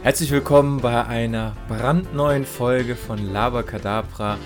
Herzlich 0.00 0.30
willkommen 0.30 0.80
bei 0.80 1.04
einer 1.04 1.56
brandneuen 1.66 2.46
Folge 2.46 2.94
von 2.94 3.32
Labakadabra. 3.32 4.38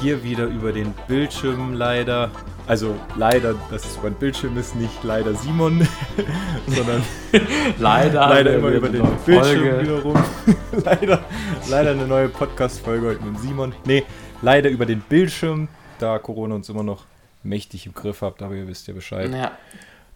Hier 0.00 0.24
wieder 0.24 0.46
über 0.46 0.72
den 0.72 0.94
Bildschirm 1.06 1.74
leider. 1.74 2.30
Also 2.66 2.96
leider, 3.14 3.54
dass 3.70 3.84
es 3.84 4.02
mein 4.02 4.14
Bildschirm 4.14 4.56
ist, 4.56 4.74
nicht 4.74 5.04
leider 5.04 5.34
Simon, 5.34 5.86
sondern 6.66 7.02
leider, 7.78 8.28
leider 8.28 8.54
immer 8.54 8.68
über 8.70 8.88
den 8.88 9.06
Bildschirm 9.26 9.82
wiederum. 9.82 10.24
leider, 10.84 11.22
leider 11.68 11.90
eine 11.90 12.06
neue 12.06 12.30
Podcast-Folge 12.30 13.08
heute 13.08 13.24
mit 13.24 13.38
Simon. 13.40 13.74
Nee, 13.84 14.04
leider 14.40 14.70
über 14.70 14.86
den 14.86 15.00
Bildschirm, 15.02 15.68
da 15.98 16.18
Corona 16.18 16.54
uns 16.54 16.70
immer 16.70 16.82
noch 16.82 17.04
mächtig 17.42 17.84
im 17.84 17.92
Griff 17.92 18.22
habt, 18.22 18.40
aber 18.40 18.54
ihr 18.54 18.66
wisst 18.66 18.88
ja 18.88 18.94
Bescheid. 18.94 19.30
Ja. 19.30 19.52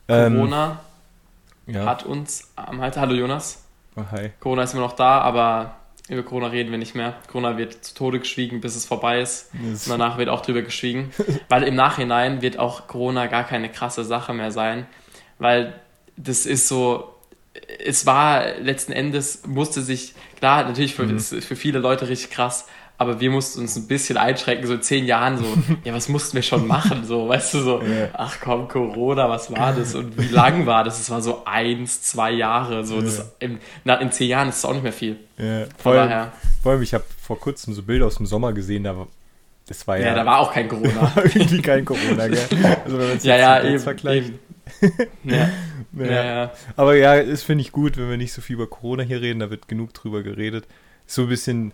Ähm, 0.09 0.35
Corona 0.35 0.81
ähm, 1.67 1.75
ja. 1.75 1.85
hat 1.85 2.05
uns 2.05 2.51
am 2.57 2.81
Hals. 2.81 2.97
Hallo 2.97 3.13
Jonas. 3.13 3.68
Oh, 3.99 4.05
hi. 4.13 4.31
Corona 4.41 4.63
ist 4.63 4.75
immer 4.75 4.83
noch 4.83 4.93
da, 4.93 5.21
aber 5.21 5.77
über 6.09 6.23
Corona 6.23 6.47
reden 6.47 6.71
wir 6.71 6.79
nicht 6.79 6.95
mehr. 6.95 7.17
Corona 7.31 7.59
wird 7.59 7.85
zu 7.85 7.95
Tode 7.95 8.21
geschwiegen, 8.21 8.61
bis 8.61 8.77
es 8.77 8.87
vorbei 8.87 9.21
ist. 9.21 9.51
Yes. 9.63 9.87
Und 9.87 9.93
danach 9.99 10.19
wird 10.19 10.29
auch 10.29 10.41
drüber 10.41 10.63
geschwiegen. 10.63 11.11
weil 11.49 11.65
im 11.65 11.75
Nachhinein 11.75 12.41
wird 12.41 12.59
auch 12.59 12.87
Corona 12.87 13.27
gar 13.27 13.45
keine 13.45 13.69
krasse 13.71 14.05
Sache 14.05 14.33
mehr 14.33 14.53
sein. 14.53 14.87
Weil 15.39 15.75
das 16.17 16.47
ist 16.47 16.69
so, 16.69 17.15
es 17.85 18.07
war 18.07 18.55
letzten 18.59 18.93
Endes, 18.93 19.47
musste 19.47 19.83
sich, 19.83 20.15
klar, 20.37 20.65
natürlich 20.65 20.95
für, 20.95 21.05
mhm. 21.05 21.19
für 21.19 21.57
viele 21.57 21.79
Leute 21.79 22.09
richtig 22.09 22.31
krass, 22.31 22.69
aber 23.01 23.21
wir 23.21 23.31
mussten 23.31 23.61
uns 23.61 23.77
ein 23.77 23.87
bisschen 23.87 24.19
einschränken, 24.19 24.67
so 24.67 24.75
in 24.75 24.83
zehn 24.83 25.07
Jahren 25.07 25.39
so, 25.39 25.45
ja, 25.85 25.95
was 25.95 26.09
mussten 26.09 26.35
wir 26.35 26.43
schon 26.43 26.67
machen, 26.67 27.05
so, 27.05 27.29
weißt 27.29 27.55
du, 27.55 27.61
so, 27.61 27.83
ach 28.13 28.39
komm, 28.43 28.67
Corona, 28.67 29.31
was 29.31 29.53
war 29.53 29.73
das 29.73 29.95
und 29.95 30.19
wie 30.19 30.35
lang 30.35 30.67
war 30.67 30.83
das? 30.83 31.01
Es 31.01 31.09
war 31.09 31.23
so 31.23 31.45
eins, 31.45 32.03
zwei 32.03 32.33
Jahre, 32.33 32.85
so, 32.85 33.01
das, 33.01 33.33
in, 33.39 33.61
na, 33.85 33.95
in 33.95 34.11
zehn 34.11 34.29
Jahren 34.29 34.49
ist 34.49 34.59
es 34.59 34.65
auch 34.65 34.73
nicht 34.73 34.83
mehr 34.83 34.93
viel. 34.93 35.17
Ja, 35.39 35.67
vor, 35.79 35.93
allem, 35.93 36.29
vor 36.61 36.73
allem, 36.73 36.83
ich 36.83 36.93
habe 36.93 37.05
vor 37.23 37.39
kurzem 37.39 37.73
so 37.73 37.85
Bilder 37.85 38.07
aus 38.07 38.17
dem 38.17 38.27
Sommer 38.27 38.53
gesehen, 38.53 38.83
da 38.83 38.97
war, 38.97 39.07
das 39.67 39.87
war 39.87 39.97
ja... 39.97 40.09
Ja, 40.09 40.15
da 40.17 40.27
war 40.27 40.41
auch 40.41 40.53
kein 40.53 40.69
Corona. 40.69 41.13
irgendwie 41.23 41.63
kein 41.63 41.85
Corona, 41.85 42.27
gell? 42.27 42.39
Also 42.85 42.99
wenn 42.99 43.09
man 43.09 43.17
es 43.17 43.25
ja, 43.25 43.37
ja, 43.37 43.63
eben, 43.63 43.79
vergleicht. 43.79 44.33
ja. 45.23 45.49
Ja. 45.93 46.05
ja. 46.05 46.25
ja. 46.25 46.53
Aber 46.75 46.97
ja, 46.97 47.23
das 47.23 47.45
finde 47.45 47.63
ich 47.63 47.71
gut, 47.71 47.97
wenn 47.97 48.11
wir 48.11 48.17
nicht 48.17 48.33
so 48.33 48.43
viel 48.43 48.55
über 48.55 48.67
Corona 48.67 49.05
hier 49.05 49.21
reden, 49.21 49.39
da 49.39 49.51
wird 49.51 49.69
genug 49.69 49.95
drüber 49.95 50.23
geredet. 50.23 50.67
So 51.07 51.23
ein 51.23 51.29
bisschen 51.29 51.73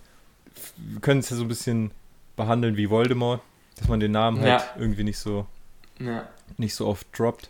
wir 0.76 1.00
können 1.00 1.20
es 1.20 1.30
ja 1.30 1.36
so 1.36 1.42
ein 1.42 1.48
bisschen 1.48 1.90
behandeln 2.36 2.76
wie 2.76 2.90
Voldemort, 2.90 3.40
dass 3.76 3.88
man 3.88 4.00
den 4.00 4.12
Namen 4.12 4.40
halt 4.40 4.60
ja. 4.60 4.64
irgendwie 4.78 5.04
nicht 5.04 5.18
so, 5.18 5.46
ja. 5.98 6.28
nicht 6.56 6.74
so 6.74 6.86
oft 6.86 7.06
droppt. 7.16 7.48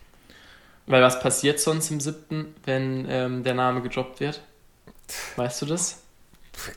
Weil 0.86 1.02
was 1.02 1.20
passiert 1.20 1.60
sonst 1.60 1.90
im 1.90 2.00
siebten, 2.00 2.54
wenn 2.64 3.06
ähm, 3.08 3.42
der 3.42 3.54
Name 3.54 3.80
gedroppt 3.80 4.20
wird? 4.20 4.42
Weißt 5.36 5.62
du 5.62 5.66
das? 5.66 6.02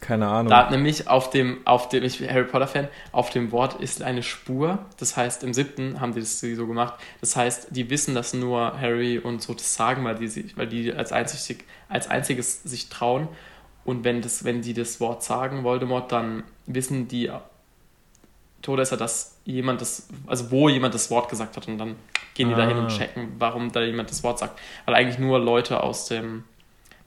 Keine 0.02 0.27
Ahnung. 0.27 0.49
Da 0.49 0.69
nämlich 0.69 1.07
auf 1.07 1.29
dem, 1.29 1.59
auf 1.66 1.89
dem, 1.89 2.03
ich 2.03 2.19
bin 2.19 2.29
Harry 2.29 2.45
Potter-Fan, 2.45 2.88
auf 3.11 3.29
dem 3.29 3.51
Wort 3.51 3.79
ist 3.79 4.01
eine 4.01 4.23
Spur. 4.23 4.79
Das 4.97 5.16
heißt, 5.16 5.44
im 5.44 5.53
siebten 5.53 6.01
haben 6.01 6.13
die 6.13 6.19
das 6.19 6.39
so 6.39 6.67
gemacht. 6.67 6.95
Das 7.22 7.35
heißt, 7.35 7.67
die 7.72 7.89
wissen 7.89 8.16
das 8.16 8.33
nur 8.33 8.79
Harry 8.79 9.19
und 9.19 9.41
so 9.41 9.53
das 9.53 9.75
sagen, 9.75 10.03
weil 10.03 10.16
die, 10.16 10.57
weil 10.57 10.67
die 10.67 10.94
als, 10.94 11.11
einzig, 11.11 11.66
als 11.89 12.07
einziges 12.09 12.63
sich 12.63 12.89
trauen. 12.89 13.27
Und 13.88 14.03
wenn, 14.03 14.21
das, 14.21 14.43
wenn 14.43 14.61
die 14.61 14.73
das 14.73 14.99
Wort 14.99 15.23
sagen, 15.23 15.63
Voldemort, 15.63 16.11
dann 16.11 16.43
wissen 16.66 17.07
die 17.07 17.31
Todesser, 18.61 18.97
dass 18.97 19.38
jemand 19.45 19.79
das, 19.79 20.09
also 20.25 20.52
wo 20.52 20.67
jemand 20.67 20.94
das 20.94 21.09
Wort 21.09 21.29
gesagt 21.29 21.55
hat 21.55 21.69
und 21.69 21.77
dann 21.77 21.95
gehen 22.33 22.49
die 22.49 22.55
ah. 22.55 22.57
dahin 22.57 22.75
und 22.75 22.89
checken, 22.89 23.31
warum 23.39 23.71
da 23.71 23.81
jemand 23.81 24.09
das 24.09 24.23
Wort 24.23 24.39
sagt. 24.39 24.59
Weil 24.83 24.95
eigentlich 24.95 25.19
nur 25.19 25.39
Leute 25.39 25.81
aus 25.83 26.05
dem, 26.09 26.44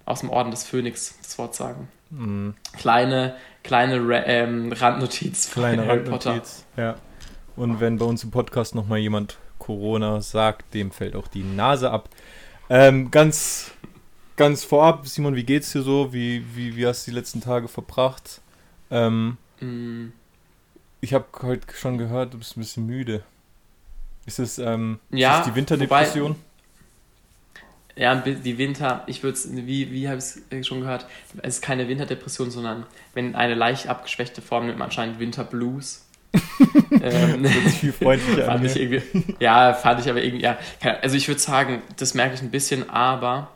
aus 0.06 0.20
dem 0.20 0.30
Orden 0.30 0.50
des 0.50 0.64
Phönix 0.64 1.18
das 1.22 1.36
Wort 1.36 1.54
sagen. 1.54 1.88
Mhm. 2.08 2.54
Kleine, 2.78 3.36
kleine 3.62 3.96
ähm, 4.24 4.72
Randnotiz. 4.72 5.50
Kleine 5.50 5.86
Randnotiz, 5.86 6.64
ja. 6.78 6.94
Und 7.56 7.80
wenn 7.80 7.98
bei 7.98 8.06
uns 8.06 8.24
im 8.24 8.30
Podcast 8.30 8.74
nochmal 8.74 9.00
jemand 9.00 9.36
Corona 9.58 10.22
sagt, 10.22 10.72
dem 10.72 10.92
fällt 10.92 11.14
auch 11.14 11.28
die 11.28 11.42
Nase 11.42 11.90
ab. 11.90 12.08
Ähm, 12.70 13.10
ganz 13.10 13.72
ganz 14.40 14.64
vorab, 14.64 15.06
Simon, 15.06 15.36
wie 15.36 15.44
geht's 15.44 15.70
dir 15.72 15.82
so? 15.82 16.14
Wie, 16.14 16.42
wie, 16.56 16.74
wie 16.74 16.86
hast 16.86 17.06
du 17.06 17.10
die 17.10 17.14
letzten 17.14 17.42
Tage 17.42 17.68
verbracht? 17.68 18.40
Ähm, 18.90 19.36
mm. 19.60 20.06
Ich 21.02 21.12
habe 21.12 21.26
heute 21.42 21.66
schon 21.74 21.98
gehört, 21.98 22.32
du 22.32 22.38
bist 22.38 22.56
ein 22.56 22.60
bisschen 22.60 22.86
müde. 22.86 23.22
Ist 24.24 24.38
es, 24.38 24.58
ähm, 24.58 24.98
ja, 25.10 25.40
ist 25.40 25.46
die 25.46 25.54
Winterdepression? 25.54 26.30
Wobei, 26.30 28.02
ja, 28.02 28.14
die 28.14 28.56
Winter, 28.56 29.04
ich 29.06 29.22
würde 29.22 29.34
es, 29.34 29.54
wie, 29.54 29.92
wie 29.92 30.08
habe 30.08 30.18
ich 30.18 30.24
es 30.48 30.66
schon 30.66 30.80
gehört, 30.80 31.06
es 31.42 31.56
ist 31.56 31.62
keine 31.62 31.86
Winterdepression, 31.86 32.50
sondern 32.50 32.86
wenn 33.12 33.34
eine 33.34 33.54
leicht 33.54 33.88
abgeschwächte 33.88 34.40
Form 34.40 34.64
nimmt 34.66 34.78
man 34.78 34.86
anscheinend 34.86 35.18
Winterblues. 35.18 36.06
ähm, 37.02 37.42
das 37.42 37.56
ist 37.56 37.76
viel 37.78 37.92
freundlicher 37.92 38.46
fand 38.46 38.64
ich 38.64 38.80
irgendwie, 38.80 39.34
Ja, 39.38 39.74
fand 39.74 40.00
ich 40.00 40.08
aber 40.08 40.22
irgendwie, 40.22 40.44
ja. 40.44 40.56
Also 41.02 41.16
ich 41.16 41.28
würde 41.28 41.40
sagen, 41.40 41.82
das 41.98 42.14
merke 42.14 42.36
ich 42.36 42.40
ein 42.40 42.50
bisschen, 42.50 42.88
aber 42.88 43.50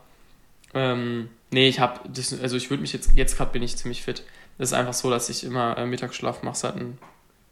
ähm, 0.75 1.29
nee, 1.51 1.69
ich 1.69 1.81
habe, 1.81 2.01
also 2.43 2.57
ich 2.57 2.71
würde 2.71 2.81
mich 2.81 2.93
jetzt, 2.93 3.13
jetzt 3.15 3.37
gerade 3.37 3.53
bin 3.53 3.63
ich 3.63 3.77
ziemlich 3.77 4.03
fit. 4.03 4.23
Das 4.59 4.71
ist 4.71 4.75
einfach 4.75 4.93
so, 4.93 5.11
dass 5.11 5.29
ich 5.29 5.45
immer 5.45 5.77
äh, 5.79 5.87
Mittagsschlaf 5.87 6.43
mache 6.43 6.57
seit 6.57 6.77
ein 6.77 6.99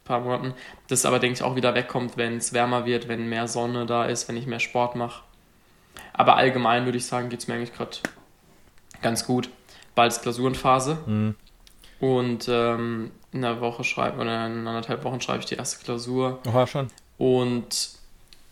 paar 0.05 0.21
Monaten. 0.21 0.55
Das 0.89 1.05
aber, 1.05 1.19
denke 1.19 1.37
ich, 1.37 1.43
auch 1.43 1.57
wieder 1.57 1.75
wegkommt, 1.75 2.17
wenn 2.17 2.37
es 2.37 2.53
wärmer 2.53 2.85
wird, 2.85 3.09
wenn 3.09 3.29
mehr 3.29 3.49
Sonne 3.49 3.87
da 3.87 4.05
ist, 4.05 4.29
wenn 4.29 4.37
ich 4.37 4.47
mehr 4.47 4.61
Sport 4.61 4.97
mache. 4.97 5.23
Aber 6.13 6.37
allgemein 6.37 6.85
würde 6.85 6.99
ich 6.99 7.07
sagen, 7.07 7.29
geht 7.29 7.41
es 7.41 7.49
mir 7.49 7.55
eigentlich 7.55 7.73
gerade 7.73 7.97
ganz 9.01 9.27
gut. 9.27 9.49
Bald 9.95 10.13
ist 10.13 10.23
Klausurenphase. 10.23 10.99
Mhm. 11.07 11.35
Und 12.01 12.49
ähm, 12.49 13.13
in 13.33 13.45
einer 13.45 13.61
Woche 13.61 13.85
schreibe 13.85 14.21
oder 14.21 14.47
in 14.47 14.67
anderthalb 14.67 15.05
Wochen 15.05 15.21
schreibe 15.21 15.41
ich 15.41 15.47
die 15.47 15.55
erste 15.55 15.83
Klausur. 15.85 16.41
Oha, 16.47 16.67
schon. 16.67 16.89
Und, 17.17 17.91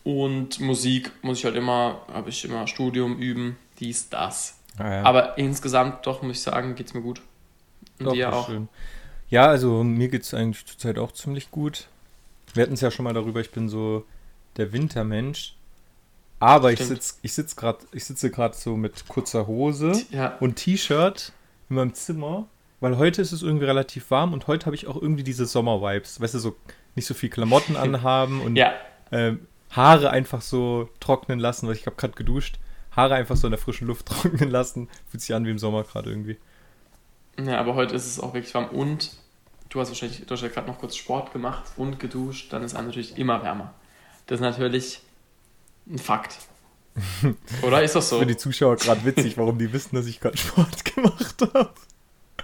und 0.03 0.59
Musik 0.59 1.11
muss 1.21 1.39
ich 1.39 1.45
halt 1.45 1.55
immer, 1.55 2.01
habe 2.11 2.29
ich 2.29 2.45
immer 2.45 2.67
Studium 2.67 3.17
üben, 3.17 3.57
dies, 3.79 4.09
das. 4.09 4.57
Ah, 4.81 4.93
ja. 4.93 5.03
Aber 5.03 5.37
insgesamt 5.37 6.05
doch, 6.05 6.21
muss 6.21 6.37
ich 6.37 6.41
sagen, 6.41 6.75
geht 6.75 6.87
es 6.87 6.93
mir 6.93 7.01
gut. 7.01 7.21
Und 7.99 8.07
doch, 8.07 8.13
dir 8.13 8.33
auch. 8.33 8.47
Schön. 8.47 8.67
Ja, 9.29 9.47
also 9.47 9.83
mir 9.83 10.09
geht 10.09 10.23
es 10.23 10.33
eigentlich 10.33 10.65
zurzeit 10.65 10.97
auch 10.97 11.11
ziemlich 11.11 11.51
gut. 11.51 11.87
Wir 12.53 12.63
hatten 12.63 12.73
es 12.73 12.81
ja 12.81 12.91
schon 12.91 13.05
mal 13.05 13.13
darüber, 13.13 13.39
ich 13.39 13.51
bin 13.51 13.69
so 13.69 14.05
der 14.57 14.73
Wintermensch. 14.73 15.55
Aber 16.39 16.71
Stimmt. 16.71 16.81
ich, 16.81 16.87
sitz, 16.87 17.19
ich, 17.21 17.33
sitz 17.33 17.55
grad, 17.55 17.85
ich 17.91 18.03
sitze 18.03 18.31
gerade 18.31 18.55
so 18.55 18.75
mit 18.75 19.07
kurzer 19.07 19.47
Hose 19.47 19.93
ja. 20.09 20.37
und 20.39 20.55
T-Shirt 20.55 21.31
in 21.69 21.75
meinem 21.75 21.93
Zimmer, 21.93 22.47
weil 22.79 22.97
heute 22.97 23.21
ist 23.21 23.31
es 23.31 23.43
irgendwie 23.43 23.65
relativ 23.65 24.09
warm 24.09 24.33
und 24.33 24.47
heute 24.47 24.65
habe 24.65 24.75
ich 24.75 24.87
auch 24.87 24.99
irgendwie 24.99 25.23
diese 25.23 25.45
Sommer-Vibes. 25.45 26.19
Weißt 26.19 26.33
du, 26.33 26.39
so 26.39 26.55
nicht 26.95 27.05
so 27.05 27.13
viel 27.13 27.29
Klamotten 27.29 27.75
anhaben 27.77 28.41
und 28.41 28.55
ja. 28.55 28.73
äh, 29.11 29.33
Haare 29.69 30.09
einfach 30.09 30.41
so 30.41 30.89
trocknen 30.99 31.39
lassen, 31.39 31.67
weil 31.67 31.75
ich 31.75 31.85
habe 31.85 31.95
gerade 31.95 32.13
geduscht. 32.13 32.59
Haare 32.95 33.15
einfach 33.15 33.35
so 33.35 33.47
in 33.47 33.51
der 33.51 33.59
frischen 33.59 33.87
Luft 33.87 34.05
trocknen 34.07 34.49
lassen. 34.49 34.89
Fühlt 35.09 35.21
sich 35.21 35.33
an 35.33 35.45
wie 35.45 35.51
im 35.51 35.59
Sommer 35.59 35.83
gerade 35.83 36.09
irgendwie. 36.09 36.37
Ja, 37.43 37.59
aber 37.59 37.75
heute 37.75 37.95
ist 37.95 38.05
es 38.05 38.19
auch 38.19 38.33
wirklich 38.33 38.53
warm 38.53 38.69
und 38.69 39.11
du 39.69 39.79
hast 39.79 39.89
wahrscheinlich, 39.89 40.25
du 40.25 40.33
hast 40.33 40.41
ja 40.41 40.49
gerade 40.49 40.67
noch 40.67 40.79
kurz 40.79 40.95
Sport 40.95 41.31
gemacht 41.33 41.63
und 41.77 41.99
geduscht, 41.99 42.51
dann 42.53 42.63
ist 42.63 42.73
es 42.73 42.77
natürlich 42.77 43.17
immer 43.17 43.41
wärmer. 43.41 43.73
Das 44.27 44.39
ist 44.39 44.41
natürlich 44.41 45.01
ein 45.89 45.97
Fakt. 45.97 46.37
Oder 47.61 47.81
ist 47.81 47.95
das 47.95 48.09
so? 48.09 48.19
Für 48.19 48.25
die 48.25 48.35
Zuschauer 48.37 48.75
gerade 48.75 49.03
witzig, 49.05 49.37
warum 49.37 49.57
die 49.57 49.71
wissen, 49.71 49.95
dass 49.95 50.07
ich 50.07 50.19
gerade 50.19 50.37
Sport 50.37 50.83
gemacht 50.95 51.35
habe. 51.53 51.71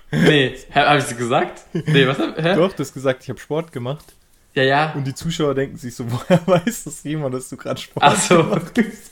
Nee, 0.10 0.56
habe 0.74 1.00
ich 1.00 1.06
es 1.06 1.18
gesagt? 1.18 1.64
Nee, 1.74 2.08
was? 2.08 2.18
Hä? 2.18 2.56
Doch, 2.56 2.72
du 2.72 2.80
hast 2.80 2.94
gesagt, 2.94 3.24
ich 3.24 3.30
habe 3.30 3.40
Sport 3.40 3.74
gemacht. 3.74 4.06
Ja, 4.54 4.64
ja. 4.64 4.94
Und 4.94 5.06
die 5.06 5.14
Zuschauer 5.14 5.54
denken 5.54 5.78
sich 5.78 5.94
so, 5.94 6.10
woher 6.10 6.48
weiß 6.48 6.86
das 6.86 7.04
jemand, 7.04 7.36
dass 7.36 7.50
du 7.50 7.58
gerade 7.58 7.80
Sport 7.80 8.06
Ach 8.06 8.16
so. 8.20 8.38
gemacht 8.38 8.72
hast? 8.78 9.12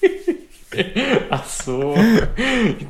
Ach 1.30 1.46
so. 1.46 1.96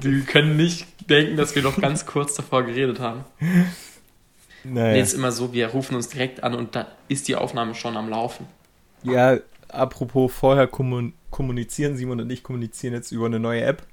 Die 0.03 0.21
können 0.21 0.57
nicht 0.57 0.87
denken, 1.09 1.37
dass 1.37 1.55
wir 1.55 1.61
noch 1.61 1.79
ganz 1.79 2.05
kurz 2.05 2.35
davor 2.35 2.63
geredet 2.63 2.99
haben. 2.99 3.23
Naja. 4.63 4.93
Nee, 4.93 5.01
ist 5.01 5.13
immer 5.13 5.31
so, 5.31 5.53
wir 5.53 5.67
rufen 5.67 5.95
uns 5.95 6.09
direkt 6.09 6.43
an 6.43 6.55
und 6.55 6.75
da 6.75 6.87
ist 7.07 7.27
die 7.27 7.35
Aufnahme 7.35 7.75
schon 7.75 7.95
am 7.97 8.09
Laufen. 8.09 8.47
Ja, 9.03 9.37
apropos 9.67 10.33
vorher 10.33 10.67
kommunizieren, 10.67 11.97
Simon 11.97 12.21
und 12.21 12.29
ich 12.31 12.41
kommunizieren 12.43 12.93
jetzt 12.93 13.11
über 13.11 13.27
eine 13.27 13.39
neue 13.39 13.61
App. 13.61 13.83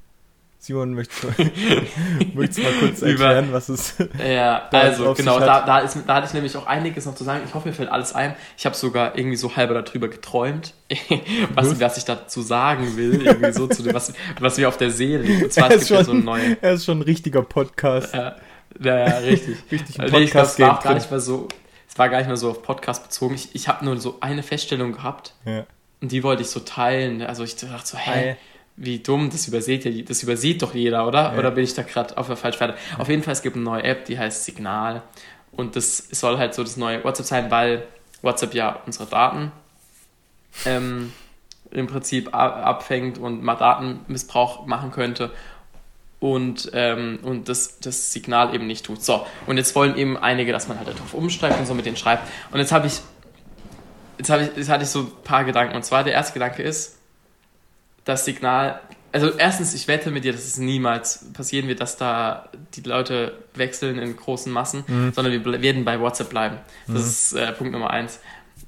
Simon, 0.65 0.95
möchtest 0.95 1.25
du, 1.25 1.29
möchtest 2.35 2.59
du 2.59 2.63
mal 2.63 2.73
kurz 2.79 3.03
erklären, 3.03 3.47
Über, 3.47 3.55
was 3.55 3.69
es 3.69 3.97
Ja, 4.25 4.69
also 4.71 5.13
genau, 5.13 5.41
da, 5.41 5.67
da, 5.67 5.81
ist, 5.81 5.99
da 6.07 6.15
hatte 6.15 6.29
ich 6.29 6.35
nämlich 6.35 6.57
auch 6.57 6.69
einiges 6.69 7.05
noch 7.05 7.17
zu 7.17 7.25
sagen. 7.25 7.43
Ich 7.45 7.53
hoffe, 7.53 7.67
mir 7.67 7.75
fällt 7.75 7.91
alles 7.91 8.15
ein. 8.15 8.37
Ich 8.57 8.65
habe 8.65 8.77
sogar 8.77 9.19
irgendwie 9.19 9.37
so 9.37 9.57
halber 9.57 9.83
darüber 9.83 10.07
geträumt, 10.07 10.75
was, 11.55 11.81
was 11.81 11.97
ich 11.97 12.05
dazu 12.05 12.43
sagen 12.43 12.97
will, 12.97 13.27
irgendwie 13.27 13.53
so 13.53 13.67
zu 13.67 13.93
was, 13.93 14.13
was 14.39 14.57
mir 14.57 14.69
auf 14.69 14.77
der 14.77 14.93
Seele 14.93 15.25
liegt. 15.25 15.43
Und 15.43 15.53
zwar, 15.53 15.69
er, 15.69 15.79
ist 15.79 15.89
schon, 15.89 15.97
ja 15.97 16.05
so 16.05 16.15
neue, 16.15 16.57
er 16.61 16.75
ist 16.75 16.85
schon 16.85 17.01
ein 17.01 17.03
richtiger 17.03 17.43
Podcast. 17.43 18.15
Ja, 18.15 18.37
ja, 18.81 19.19
richtig. 19.19 19.57
richtig 19.69 19.99
ein 19.99 20.13
Podcast. 20.13 20.61
Ich 20.61 20.65
glaub, 20.65 20.79
es 20.79 20.85
war 20.85 20.85
gar 20.85 20.95
nicht 20.95 21.11
mehr 21.11 21.21
so, 21.21 21.49
es 21.89 21.99
war 21.99 22.09
gar 22.09 22.19
nicht 22.19 22.29
mehr 22.29 22.37
so 22.37 22.51
auf 22.51 22.63
Podcast 22.63 23.03
bezogen. 23.03 23.35
Ich, 23.35 23.53
ich 23.57 23.67
habe 23.67 23.85
nur 23.85 23.99
so 23.99 24.19
eine 24.21 24.45
Feststellung 24.45 24.93
gehabt. 24.93 25.35
Ja. 25.45 25.67
Und 26.01 26.13
die 26.13 26.23
wollte 26.23 26.43
ich 26.43 26.51
so 26.51 26.61
teilen. 26.61 27.21
Also 27.23 27.43
ich 27.43 27.57
dachte 27.57 27.85
so, 27.85 27.99
hey, 27.99 28.37
wie 28.83 28.99
dumm, 28.99 29.31
das 29.31 29.47
übersieht 29.47 29.85
ja, 29.85 30.03
das 30.03 30.25
übersieht 30.25 30.61
doch 30.61 30.75
jeder, 30.75 31.07
oder? 31.07 31.33
Ja. 31.33 31.39
Oder 31.39 31.53
bin 31.53 31.63
ich 31.63 31.75
da 31.75 31.83
gerade 31.83 32.19
auf 32.19 32.27
der 32.27 32.37
falschen 32.37 32.59
Fährte? 32.59 32.77
Auf 32.99 33.09
jeden 33.09 33.23
Fall, 33.23 33.33
es 33.33 33.43
gibt 33.43 33.55
eine 33.55 33.65
neue 33.65 33.85
App, 33.85 34.07
die 34.07 34.19
heißt 34.19 34.45
Signal. 34.45 35.03
Und 35.53 35.77
das 35.77 35.99
soll 35.99 36.39
halt 36.39 36.53
so 36.55 36.65
das 36.65 36.77
neue 36.77 37.05
WhatsApp 37.05 37.27
sein, 37.27 37.51
weil 37.51 37.85
WhatsApp 38.23 38.55
ja 38.55 38.81
unsere 38.85 39.07
Daten 39.07 39.53
ähm, 40.65 41.13
im 41.71 41.87
Prinzip 41.87 42.35
abfängt 42.35 43.19
und 43.19 43.43
mal 43.43 43.55
Datenmissbrauch 43.55 44.67
machen 44.67 44.91
könnte 44.91 45.31
und, 46.19 46.71
ähm, 46.75 47.21
und 47.23 47.49
das, 47.49 47.79
das 47.79 48.13
Signal 48.13 48.53
eben 48.55 48.67
nicht 48.67 48.87
tut. 48.87 49.05
So, 49.05 49.27
und 49.47 49.59
jetzt 49.59 49.77
wollen 49.77 49.97
eben 49.97 50.17
einige, 50.17 50.51
dass 50.51 50.67
man 50.67 50.79
halt 50.79 50.89
darauf 50.89 51.15
umsteigt 51.15 51.59
und 51.59 51.67
so 51.67 51.75
mit 51.75 51.87
denen 51.87 51.97
schreibt. 51.97 52.29
Und 52.51 52.59
jetzt 52.59 52.73
habe 52.73 52.89
ich, 52.89 53.01
jetzt 54.19 54.31
habe 54.31 54.43
ich, 54.45 54.57
jetzt 54.57 54.69
hatte 54.69 54.83
ich 54.83 54.91
so 54.91 55.01
ein 55.01 55.11
paar 55.23 55.45
Gedanken. 55.45 55.77
Und 55.77 55.85
zwar 55.85 56.03
der 56.03 56.15
erste 56.15 56.33
Gedanke 56.33 56.63
ist, 56.63 56.99
das 58.05 58.25
Signal, 58.25 58.81
also 59.13 59.31
erstens, 59.31 59.75
ich 59.75 59.89
wette 59.89 60.11
mit 60.11 60.25
dir, 60.25 60.33
dass 60.33 60.45
es 60.45 60.59
niemals 60.59 61.27
passieren 61.33 61.69
wird, 61.69 61.81
dass 61.81 61.97
da 61.97 62.49
die 62.75 62.81
Leute 62.81 63.39
wechseln 63.55 63.99
in 63.99 64.17
großen 64.17 64.51
Massen, 64.53 64.85
mhm. 64.87 65.13
sondern 65.13 65.33
wir 65.33 65.63
werden 65.63 65.85
bei 65.85 66.01
WhatsApp 66.01 66.31
bleiben. 66.31 66.59
Das 66.87 67.03
mhm. 67.03 67.09
ist 67.09 67.33
äh, 67.35 67.53
Punkt 67.53 67.73
Nummer 67.73 67.91
eins. 67.91 68.21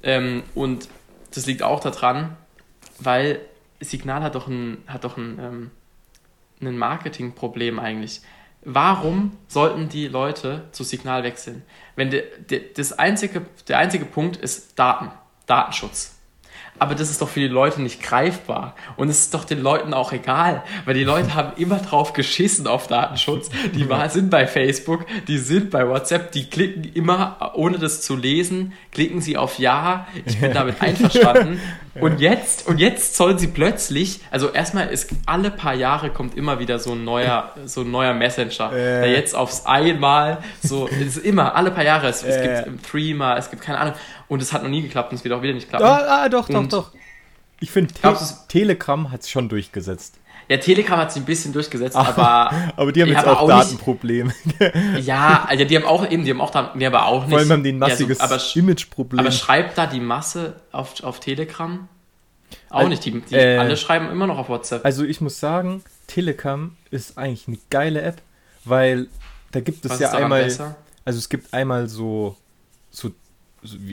Ähm, 0.03 0.43
und 0.53 0.87
das 1.33 1.45
liegt 1.45 1.63
auch 1.63 1.79
daran, 1.79 2.37
weil 2.99 3.41
Signal 3.79 4.21
hat 4.23 4.35
doch 4.35 4.47
ein, 4.47 4.77
hat 4.87 5.03
doch 5.03 5.17
ein 5.17 5.39
ähm, 5.41 5.71
ein 6.61 6.77
Marketingproblem 6.77 7.79
eigentlich. 7.79 8.21
Warum 8.63 9.37
sollten 9.47 9.89
die 9.89 10.07
Leute 10.07 10.63
zu 10.71 10.83
Signal 10.83 11.23
wechseln? 11.23 11.63
Wenn 11.95 12.09
de, 12.09 12.23
de, 12.49 12.73
das 12.73 12.93
einzige, 12.93 13.45
der 13.67 13.77
einzige 13.77 14.05
Punkt 14.05 14.37
ist 14.37 14.77
Daten, 14.79 15.11
Datenschutz 15.45 16.14
aber 16.79 16.95
das 16.95 17.09
ist 17.09 17.21
doch 17.21 17.29
für 17.29 17.39
die 17.39 17.47
Leute 17.47 17.81
nicht 17.81 18.01
greifbar. 18.01 18.75
Und 18.95 19.09
es 19.09 19.19
ist 19.19 19.33
doch 19.33 19.45
den 19.45 19.61
Leuten 19.61 19.93
auch 19.93 20.11
egal, 20.11 20.63
weil 20.85 20.93
die 20.93 21.03
Leute 21.03 21.33
haben 21.33 21.53
immer 21.57 21.77
drauf 21.77 22.13
geschissen 22.13 22.67
auf 22.67 22.87
Datenschutz. 22.87 23.49
Die 23.73 23.87
sind 24.09 24.29
bei 24.29 24.47
Facebook, 24.47 25.05
die 25.27 25.37
sind 25.37 25.71
bei 25.71 25.87
WhatsApp, 25.87 26.31
die 26.31 26.49
klicken 26.49 26.83
immer, 26.93 27.53
ohne 27.55 27.79
das 27.79 28.01
zu 28.01 28.15
lesen, 28.15 28.73
klicken 28.91 29.21
sie 29.21 29.37
auf 29.37 29.59
Ja, 29.59 30.07
ich 30.25 30.39
bin 30.39 30.53
damit 30.53 30.81
einverstanden. 30.81 31.59
Und 32.01 32.19
jetzt, 32.19 32.67
und 32.67 32.79
jetzt 32.79 33.15
sollen 33.15 33.37
sie 33.37 33.47
plötzlich, 33.47 34.19
also 34.29 34.51
erstmal 34.51 34.89
ist 34.89 35.11
alle 35.25 35.49
paar 35.49 35.73
Jahre 35.73 36.09
kommt 36.09 36.35
immer 36.35 36.59
wieder 36.59 36.77
so 36.77 36.91
ein 36.91 37.05
neuer, 37.05 37.53
so 37.65 37.81
ein 37.81 37.91
neuer 37.91 38.13
Messenger, 38.13 38.69
der 38.71 39.11
jetzt 39.11 39.33
aufs 39.33 39.65
einmal 39.65 40.39
so, 40.61 40.89
es 40.89 41.15
ist 41.15 41.25
immer, 41.25 41.55
alle 41.55 41.71
paar 41.71 41.85
Jahre, 41.85 42.07
es, 42.07 42.21
es 42.21 42.41
gibt 42.41 42.83
Threema, 42.83 43.37
es 43.37 43.49
gibt 43.49 43.61
keine 43.61 43.79
Ahnung. 43.79 43.93
Und 44.27 44.41
es 44.41 44.53
hat 44.53 44.63
noch 44.63 44.69
nie 44.69 44.81
geklappt 44.81 45.11
und 45.11 45.17
es 45.17 45.23
wird 45.23 45.33
auch 45.33 45.41
wieder 45.41 45.53
nicht 45.53 45.69
klappen. 45.69 45.85
Ah, 45.85 46.23
ah 46.23 46.29
doch, 46.29 46.49
und 46.49 46.73
doch, 46.73 46.91
doch. 46.91 46.99
Ich 47.59 47.71
finde, 47.71 47.93
Te 47.93 48.15
Telegram 48.47 49.11
hat 49.11 49.21
es 49.21 49.29
schon 49.29 49.49
durchgesetzt. 49.49 50.19
Ja, 50.47 50.57
Telegram 50.57 50.99
hat 50.99 51.11
sich 51.11 51.23
ein 51.23 51.25
bisschen 51.25 51.53
durchgesetzt, 51.53 51.95
aber. 51.95 52.51
aber 52.75 52.91
die 52.91 53.01
haben 53.01 53.09
jetzt 53.09 53.25
auch, 53.25 53.41
auch 53.41 53.47
Datenprobleme. 53.47 54.33
ja, 55.01 55.45
also 55.47 55.63
die 55.63 55.75
haben 55.75 55.85
auch 55.85 56.09
eben, 56.09 56.23
die 56.23 56.31
haben 56.31 56.41
auch 56.41 56.51
Daten, 56.51 56.77
nee, 56.77 56.85
aber 56.85 57.07
auch 57.07 57.21
nicht. 57.21 57.31
Vor 57.31 57.39
allem 57.39 57.51
haben 57.51 57.63
die 57.63 57.71
ein 57.71 57.79
massiges 57.79 58.19
ja, 58.19 58.39
so, 58.39 58.59
Imageproblem. 58.59 59.19
Aber 59.19 59.31
schreibt 59.31 59.77
da 59.77 59.87
die 59.87 59.99
Masse 59.99 60.57
auf, 60.71 61.03
auf 61.03 61.19
Telegram? 61.19 61.87
Auch 62.69 62.77
also, 62.77 62.89
nicht. 62.89 63.05
Die, 63.05 63.21
die 63.21 63.35
äh, 63.35 63.57
alle 63.57 63.75
schreiben 63.77 64.11
immer 64.11 64.27
noch 64.27 64.37
auf 64.37 64.49
WhatsApp. 64.49 64.85
Also 64.85 65.03
ich 65.03 65.19
muss 65.19 65.39
sagen, 65.39 65.83
Telegram 66.07 66.75
ist 66.91 67.17
eigentlich 67.17 67.47
eine 67.47 67.57
geile 67.71 68.01
App, 68.01 68.21
weil 68.65 69.07
da 69.51 69.61
gibt 69.61 69.85
es 69.85 69.91
Was 69.91 69.99
ja 69.99 70.11
einmal. 70.11 70.43
Besser? 70.43 70.75
Also 71.05 71.19
es 71.19 71.29
gibt 71.29 71.53
einmal 71.53 71.87
so, 71.87 72.35
so 72.91 73.11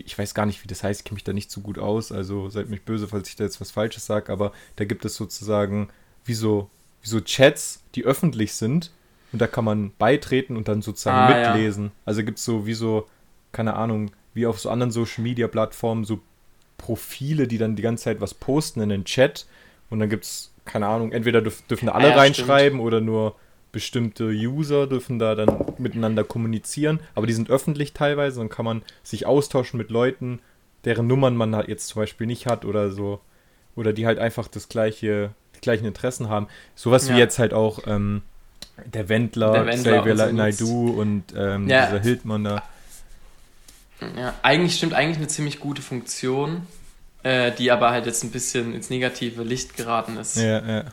ich 0.04 0.18
weiß 0.18 0.34
gar 0.34 0.46
nicht, 0.46 0.62
wie 0.62 0.68
das 0.68 0.82
heißt, 0.82 1.00
ich 1.00 1.04
kenne 1.04 1.16
mich 1.16 1.24
da 1.24 1.32
nicht 1.32 1.50
so 1.50 1.60
gut 1.60 1.78
aus, 1.78 2.12
also 2.12 2.48
seid 2.48 2.68
mich 2.68 2.82
böse, 2.82 3.08
falls 3.08 3.28
ich 3.28 3.36
da 3.36 3.44
jetzt 3.44 3.60
was 3.60 3.70
Falsches 3.70 4.06
sage, 4.06 4.32
aber 4.32 4.52
da 4.76 4.84
gibt 4.84 5.04
es 5.04 5.14
sozusagen 5.14 5.88
wie 6.24 6.34
so, 6.34 6.70
wie 7.02 7.08
so 7.08 7.20
Chats, 7.20 7.82
die 7.94 8.04
öffentlich 8.04 8.54
sind 8.54 8.90
und 9.32 9.40
da 9.40 9.46
kann 9.46 9.64
man 9.64 9.92
beitreten 9.98 10.56
und 10.56 10.68
dann 10.68 10.82
sozusagen 10.82 11.32
ah, 11.32 11.52
mitlesen. 11.52 11.86
Ja. 11.86 11.90
Also 12.04 12.22
gibt 12.24 12.38
es 12.38 12.44
so 12.44 12.66
wie 12.66 12.74
so, 12.74 13.08
keine 13.50 13.74
Ahnung, 13.74 14.10
wie 14.34 14.46
auf 14.46 14.60
so 14.60 14.70
anderen 14.70 14.92
Social 14.92 15.22
Media 15.22 15.48
Plattformen 15.48 16.04
so 16.04 16.20
Profile, 16.78 17.46
die 17.46 17.58
dann 17.58 17.76
die 17.76 17.82
ganze 17.82 18.04
Zeit 18.04 18.20
was 18.20 18.34
posten 18.34 18.80
in 18.80 18.88
den 18.88 19.04
Chat 19.04 19.46
und 19.90 20.00
dann 20.00 20.08
gibt 20.08 20.24
es, 20.24 20.52
keine 20.64 20.86
Ahnung, 20.86 21.12
entweder 21.12 21.42
dürf, 21.42 21.62
dürfen 21.62 21.88
alle 21.88 22.10
ja, 22.10 22.16
reinschreiben 22.16 22.78
stimmt. 22.78 22.86
oder 22.86 23.00
nur 23.00 23.36
bestimmte 23.72 24.26
User 24.26 24.86
dürfen 24.86 25.18
da 25.18 25.34
dann 25.34 25.74
miteinander 25.78 26.24
kommunizieren, 26.24 27.00
aber 27.14 27.26
die 27.26 27.32
sind 27.32 27.50
öffentlich 27.50 27.94
teilweise, 27.94 28.38
dann 28.38 28.50
kann 28.50 28.66
man 28.66 28.82
sich 29.02 29.26
austauschen 29.26 29.78
mit 29.78 29.90
Leuten, 29.90 30.40
deren 30.84 31.06
Nummern 31.06 31.36
man 31.36 31.56
halt 31.56 31.68
jetzt 31.68 31.88
zum 31.88 32.02
Beispiel 32.02 32.26
nicht 32.26 32.46
hat 32.46 32.64
oder 32.64 32.90
so. 32.90 33.20
Oder 33.74 33.94
die 33.94 34.06
halt 34.06 34.18
einfach 34.18 34.48
das 34.48 34.68
gleiche, 34.68 35.30
die 35.56 35.60
gleichen 35.60 35.86
Interessen 35.86 36.28
haben. 36.28 36.48
Sowas 36.74 37.08
ja. 37.08 37.14
wie 37.14 37.18
jetzt 37.18 37.38
halt 37.38 37.54
auch 37.54 37.80
ähm, 37.86 38.22
der 38.84 39.08
Wendler, 39.08 39.52
der 39.52 39.66
Wendler 39.66 40.02
Xavier 40.02 40.32
Naidu 40.32 40.90
und 40.90 41.24
ähm, 41.34 41.68
ja. 41.68 41.86
dieser 41.86 42.00
Hildmann 42.00 42.44
da. 42.44 42.62
Ja, 44.18 44.34
eigentlich 44.42 44.76
stimmt 44.76 44.94
eigentlich 44.94 45.18
eine 45.18 45.28
ziemlich 45.28 45.60
gute 45.60 45.80
Funktion, 45.80 46.66
äh, 47.22 47.52
die 47.52 47.70
aber 47.70 47.90
halt 47.90 48.04
jetzt 48.04 48.24
ein 48.24 48.30
bisschen 48.30 48.74
ins 48.74 48.90
negative 48.90 49.42
Licht 49.42 49.76
geraten 49.76 50.18
ist. 50.18 50.36
Ja, 50.36 50.60
ja. 50.66 50.84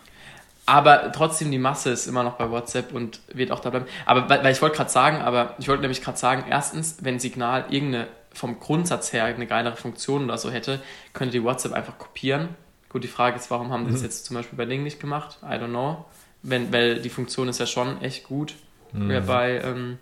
Aber 0.70 1.12
trotzdem, 1.12 1.50
die 1.50 1.58
Masse 1.58 1.90
ist 1.90 2.06
immer 2.06 2.22
noch 2.22 2.34
bei 2.34 2.52
WhatsApp 2.52 2.94
und 2.94 3.22
wird 3.34 3.52
auch 3.52 3.60
da 3.60 3.72
bleiben. 3.72 3.88
Aber 4.06 4.30
weil, 4.30 4.44
weil 4.44 4.52
ich 4.52 4.62
wollte 4.62 4.78
gerade 4.78 4.92
sagen, 4.92 5.18
aber 5.18 5.56
ich 5.58 5.68
wollte 5.68 5.82
nämlich 5.82 6.04
gerade 6.04 6.20
sagen, 6.20 6.44
erstens, 6.48 6.98
wenn 7.02 7.20
Signal 7.20 7.66
irgendeine 7.72 8.08
vom 8.32 8.60
Grundsatz 8.60 9.12
her 9.12 9.26
eine 9.26 9.48
geilere 9.48 9.76
Funktion 9.76 10.26
oder 10.26 10.38
so 10.38 10.52
hätte, 10.52 10.80
könnte 11.14 11.40
die 11.40 11.44
WhatsApp 11.44 11.74
einfach 11.74 11.98
kopieren. 11.98 12.50
Gut, 12.90 13.04
die 13.04 13.08
Frage 13.08 13.38
ist, 13.38 13.50
warum 13.50 13.72
haben 13.72 13.86
die 13.86 13.92
das 13.92 14.02
mhm. 14.02 14.06
jetzt 14.06 14.26
zum 14.26 14.36
Beispiel 14.36 14.58
bei 14.58 14.66
Ding 14.66 14.84
nicht 14.84 15.00
gemacht? 15.00 15.40
I 15.42 15.54
don't 15.54 15.70
know. 15.70 16.06
Wenn, 16.44 16.72
weil 16.72 17.02
die 17.02 17.10
Funktion 17.10 17.48
ist 17.48 17.60
ja 17.60 17.66
schon 17.66 18.00
echt 18.04 18.26
gut 18.26 18.54
mhm. 18.94 19.26
bei, 19.26 19.62
ähm, 19.64 19.98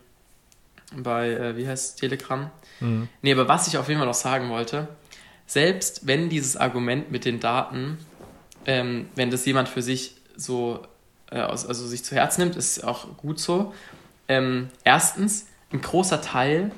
bei 0.97 1.29
äh, 1.29 1.55
wie 1.55 1.65
heißt 1.65 1.91
es, 1.91 1.95
Telegram. 1.95 2.51
Mhm. 2.81 3.07
Nee, 3.21 3.31
aber 3.31 3.47
was 3.47 3.69
ich 3.69 3.77
auf 3.77 3.87
jeden 3.87 4.01
Fall 4.01 4.07
noch 4.07 4.13
sagen 4.13 4.49
wollte, 4.49 4.89
selbst 5.45 6.07
wenn 6.07 6.27
dieses 6.27 6.57
Argument 6.57 7.09
mit 7.09 7.23
den 7.23 7.39
Daten, 7.39 7.99
ähm, 8.65 9.07
wenn 9.15 9.31
das 9.31 9.45
jemand 9.45 9.69
für 9.69 9.81
sich 9.81 10.16
so, 10.37 10.79
äh, 11.31 11.39
also 11.39 11.85
sich 11.85 12.05
zu 12.05 12.15
Herzen 12.15 12.41
nimmt, 12.41 12.55
ist 12.55 12.83
auch 12.83 13.17
gut 13.17 13.39
so. 13.39 13.73
Ähm, 14.27 14.69
erstens, 14.83 15.47
ein 15.71 15.81
großer 15.81 16.21
Teil 16.21 16.71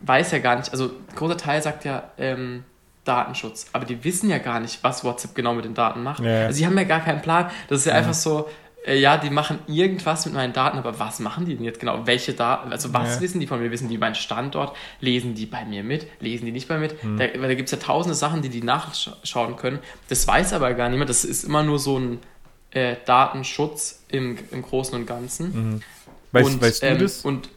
weiß 0.00 0.30
ja 0.32 0.38
gar 0.38 0.56
nicht, 0.56 0.72
also 0.72 0.86
ein 0.86 1.16
großer 1.16 1.36
Teil 1.36 1.62
sagt 1.62 1.84
ja 1.84 2.10
ähm, 2.18 2.64
Datenschutz, 3.04 3.66
aber 3.72 3.84
die 3.84 4.02
wissen 4.04 4.28
ja 4.30 4.38
gar 4.38 4.60
nicht, 4.60 4.82
was 4.82 5.04
WhatsApp 5.04 5.34
genau 5.34 5.54
mit 5.54 5.64
den 5.64 5.74
Daten 5.74 6.02
macht. 6.02 6.22
Ja. 6.22 6.46
Also 6.46 6.58
sie 6.58 6.66
haben 6.66 6.76
ja 6.76 6.84
gar 6.84 7.00
keinen 7.00 7.22
Plan. 7.22 7.50
Das 7.68 7.80
ist 7.80 7.86
ja, 7.86 7.92
ja. 7.92 7.98
einfach 7.98 8.14
so, 8.14 8.48
äh, 8.86 8.98
ja, 8.98 9.16
die 9.16 9.30
machen 9.30 9.58
irgendwas 9.66 10.26
mit 10.26 10.34
meinen 10.34 10.52
Daten, 10.52 10.78
aber 10.78 10.98
was 10.98 11.20
machen 11.20 11.46
die 11.46 11.54
denn 11.54 11.64
jetzt 11.64 11.80
genau? 11.80 12.06
Welche 12.06 12.34
Daten, 12.34 12.72
also 12.72 12.92
was 12.92 13.20
wissen 13.20 13.40
die 13.40 13.46
von 13.46 13.60
mir? 13.60 13.70
Wissen 13.70 13.88
die 13.88 13.98
meinen 13.98 14.14
Standort? 14.14 14.76
Lesen 15.00 15.34
die 15.34 15.46
bei 15.46 15.64
mir 15.64 15.82
mit? 15.82 16.06
Lesen 16.20 16.46
die 16.46 16.52
nicht 16.52 16.68
bei 16.68 16.74
mir 16.74 16.88
mit? 16.88 17.02
Hm. 17.02 17.16
Da, 17.16 17.26
da 17.26 17.54
gibt 17.54 17.68
es 17.68 17.72
ja 17.72 17.78
tausende 17.78 18.14
Sachen, 18.14 18.42
die 18.42 18.48
die 18.48 18.62
nachschauen 18.62 19.56
können. 19.56 19.78
Das 20.08 20.26
weiß 20.26 20.52
aber 20.52 20.74
gar 20.74 20.88
niemand. 20.88 21.10
Das 21.10 21.24
ist 21.24 21.44
immer 21.44 21.62
nur 21.62 21.78
so 21.78 21.98
ein 21.98 22.18
äh, 22.70 22.96
Datenschutz 23.04 24.02
im, 24.08 24.38
im 24.50 24.62
Großen 24.62 24.94
und 24.94 25.06
Ganzen. 25.06 25.72
Mhm. 25.72 25.82
Weißt, 26.32 26.50
und, 26.50 26.62
weißt 26.62 26.82
du 26.82 26.86
ähm, 26.86 26.98
das? 26.98 27.24
Und 27.24 27.48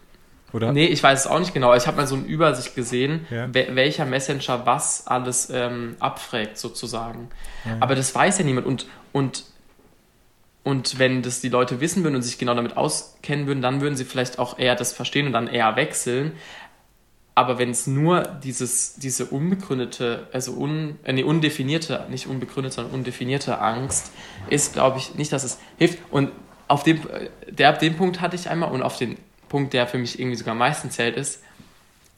oder? 0.51 0.71
Nee, 0.71 0.87
ich 0.87 1.03
weiß 1.03 1.21
es 1.21 1.27
auch 1.27 1.39
nicht 1.39 1.53
genau. 1.53 1.75
Ich 1.75 1.85
habe 1.85 1.97
mal 1.97 2.07
so 2.07 2.15
eine 2.15 2.25
Übersicht 2.25 2.75
gesehen, 2.75 3.27
ja. 3.29 3.47
welcher 3.53 4.05
Messenger 4.05 4.65
was 4.65 5.05
alles 5.05 5.49
ähm, 5.53 5.95
abfragt, 5.99 6.57
sozusagen. 6.57 7.29
Ja. 7.65 7.77
Aber 7.79 7.95
das 7.95 8.13
weiß 8.13 8.39
ja 8.39 8.45
niemand. 8.45 8.65
Und, 8.65 8.87
und, 9.11 9.43
und 10.63 10.97
wenn 10.97 11.21
das 11.21 11.41
die 11.41 11.49
Leute 11.49 11.81
wissen 11.81 12.03
würden 12.03 12.15
und 12.15 12.23
sich 12.23 12.37
genau 12.37 12.55
damit 12.55 12.77
auskennen 12.77 13.45
würden, 13.45 13.61
dann 13.61 13.81
würden 13.81 13.95
sie 13.95 14.05
vielleicht 14.05 14.39
auch 14.39 14.57
eher 14.57 14.75
das 14.75 14.91
verstehen 14.91 15.27
und 15.27 15.33
dann 15.33 15.47
eher 15.47 15.75
wechseln. 15.75 16.33
Aber 17.39 17.57
wenn 17.57 17.69
es 17.69 17.87
nur 17.87 18.23
dieses, 18.43 18.95
diese 18.95 19.23
unbegründete, 19.23 20.27
also 20.33 20.51
un, 20.51 20.99
äh, 21.05 21.23
undefinierte, 21.23 22.05
nicht 22.09 22.27
unbegründete, 22.27 22.75
sondern 22.75 22.93
undefinierte 22.93 23.61
Angst 23.61 24.11
ist, 24.49 24.73
glaube 24.73 24.97
ich, 24.97 25.15
nicht, 25.15 25.31
dass 25.31 25.45
es 25.45 25.57
hilft. 25.77 25.99
Und 26.11 26.33
auf 26.67 26.83
dem, 26.83 26.99
der, 27.49 27.71
den 27.71 27.95
Punkt 27.95 28.19
hatte 28.19 28.35
ich 28.35 28.49
einmal 28.49 28.69
und 28.71 28.81
auf 28.83 28.97
den 28.97 29.15
Punkt, 29.47 29.71
der 29.71 29.87
für 29.87 29.97
mich 29.97 30.19
irgendwie 30.19 30.35
sogar 30.35 30.51
am 30.51 30.57
meisten 30.57 30.91
zählt, 30.91 31.15
ist, 31.15 31.41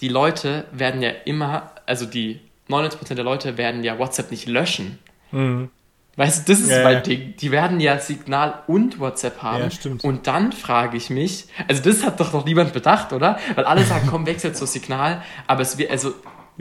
die 0.01 0.07
Leute 0.07 0.65
werden 0.71 1.03
ja 1.03 1.11
immer, 1.25 1.69
also 1.85 2.07
die 2.07 2.39
99% 2.67 3.13
der 3.13 3.23
Leute 3.23 3.59
werden 3.59 3.83
ja 3.83 3.99
WhatsApp 3.99 4.31
nicht 4.31 4.47
löschen. 4.47 4.97
Mhm. 5.31 5.69
Weißt 6.17 6.47
du, 6.47 6.51
das 6.51 6.61
ist 6.61 6.69
ja, 6.69 6.83
mein 6.83 6.95
ja. 6.95 6.99
Ding. 6.99 7.35
Die 7.37 7.51
werden 7.51 7.79
ja 7.79 7.97
Signal 7.97 8.63
und 8.67 8.99
WhatsApp 8.99 9.41
haben. 9.41 9.63
Ja, 9.63 9.71
stimmt. 9.71 10.03
Und 10.03 10.27
dann 10.27 10.51
frage 10.51 10.97
ich 10.97 11.09
mich, 11.09 11.47
also 11.67 11.81
das 11.81 12.05
hat 12.05 12.19
doch 12.19 12.33
noch 12.33 12.45
niemand 12.45 12.73
bedacht, 12.73 13.13
oder? 13.13 13.39
Weil 13.55 13.63
alle 13.65 13.83
sagen, 13.83 14.07
komm, 14.09 14.25
wechsel 14.25 14.53
zu 14.53 14.65
Signal, 14.65 15.21
aber 15.47 15.61
es 15.61 15.77
wird, 15.77 15.89
also, 15.89 16.13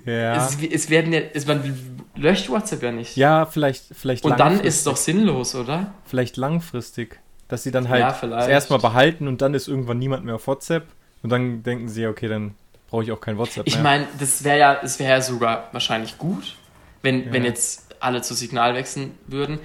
ja. 0.04 0.36
es, 0.36 0.56
es 0.62 0.88
werden 0.88 1.12
ja, 1.12 1.20
es, 1.34 1.46
man 1.46 1.98
löscht 2.14 2.48
WhatsApp 2.48 2.82
ja 2.82 2.92
nicht. 2.92 3.16
Ja, 3.16 3.44
vielleicht, 3.44 3.84
vielleicht 3.92 4.24
Und 4.24 4.38
dann 4.38 4.60
ist 4.60 4.76
es 4.76 4.84
doch 4.84 4.96
sinnlos, 4.96 5.56
oder? 5.56 5.94
Vielleicht 6.04 6.36
langfristig. 6.36 7.18
Dass 7.48 7.64
sie 7.64 7.72
dann 7.72 7.88
halt 7.88 8.00
ja, 8.00 8.46
erstmal 8.46 8.78
behalten 8.78 9.26
und 9.26 9.42
dann 9.42 9.54
ist 9.54 9.66
irgendwann 9.66 9.98
niemand 9.98 10.24
mehr 10.24 10.36
auf 10.36 10.46
WhatsApp 10.46 10.86
und 11.24 11.30
dann 11.30 11.64
denken 11.64 11.88
sie, 11.88 12.06
okay, 12.06 12.28
dann 12.28 12.54
brauche 12.88 13.02
ich 13.02 13.10
auch 13.10 13.20
kein 13.20 13.38
WhatsApp 13.38 13.66
mehr. 13.66 13.74
Ich 13.74 13.82
meine, 13.82 14.06
das 14.20 14.44
wäre 14.44 14.58
ja, 14.58 14.78
das 14.80 15.00
wäre 15.00 15.10
ja 15.10 15.20
sogar 15.20 15.68
wahrscheinlich 15.72 16.16
gut, 16.16 16.56
wenn, 17.02 17.32
wenn 17.32 17.44
jetzt 17.44 17.89
alle 18.00 18.22
zu 18.22 18.34
Signal 18.34 18.74
wechseln 18.74 19.12
würden. 19.26 19.58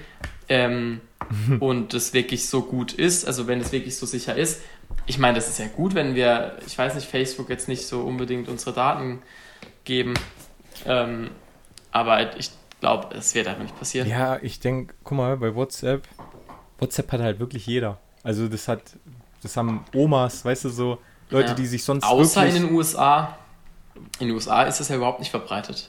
Ähm, 0.48 1.00
und 1.60 1.92
das 1.92 2.12
wirklich 2.12 2.48
so 2.48 2.62
gut 2.62 2.92
ist, 2.92 3.26
also 3.26 3.46
wenn 3.46 3.60
es 3.60 3.72
wirklich 3.72 3.96
so 3.96 4.06
sicher 4.06 4.36
ist. 4.36 4.62
Ich 5.06 5.18
meine, 5.18 5.34
das 5.34 5.48
ist 5.48 5.58
ja 5.58 5.66
gut, 5.66 5.94
wenn 5.94 6.14
wir, 6.14 6.58
ich 6.66 6.76
weiß 6.76 6.94
nicht, 6.94 7.08
Facebook 7.08 7.48
jetzt 7.48 7.68
nicht 7.68 7.86
so 7.86 8.02
unbedingt 8.02 8.48
unsere 8.48 8.72
Daten 8.72 9.22
geben. 9.84 10.14
Ähm, 10.84 11.30
aber 11.90 12.36
ich 12.36 12.50
glaube, 12.80 13.14
es 13.14 13.34
wird 13.34 13.48
einfach 13.48 13.62
nicht 13.62 13.78
passieren. 13.78 14.08
Ja, 14.08 14.38
ich 14.40 14.60
denke, 14.60 14.94
guck 15.02 15.16
mal, 15.16 15.36
bei 15.36 15.54
WhatsApp, 15.54 16.06
WhatsApp 16.78 17.12
hat 17.12 17.20
halt 17.20 17.40
wirklich 17.40 17.66
jeder. 17.66 17.98
Also 18.22 18.48
das 18.48 18.68
hat, 18.68 18.82
das 19.42 19.56
haben 19.56 19.84
Omas, 19.94 20.44
weißt 20.44 20.64
du, 20.64 20.68
so 20.68 20.98
Leute, 21.30 21.48
ja. 21.48 21.54
die 21.54 21.66
sich 21.66 21.82
sonst 21.82 22.04
Außer 22.04 22.46
in 22.46 22.54
den 22.54 22.72
USA. 22.72 23.38
In 24.18 24.28
den 24.28 24.34
USA 24.34 24.64
ist 24.64 24.78
das 24.78 24.88
ja 24.88 24.96
überhaupt 24.96 25.20
nicht 25.20 25.30
verbreitet. 25.30 25.88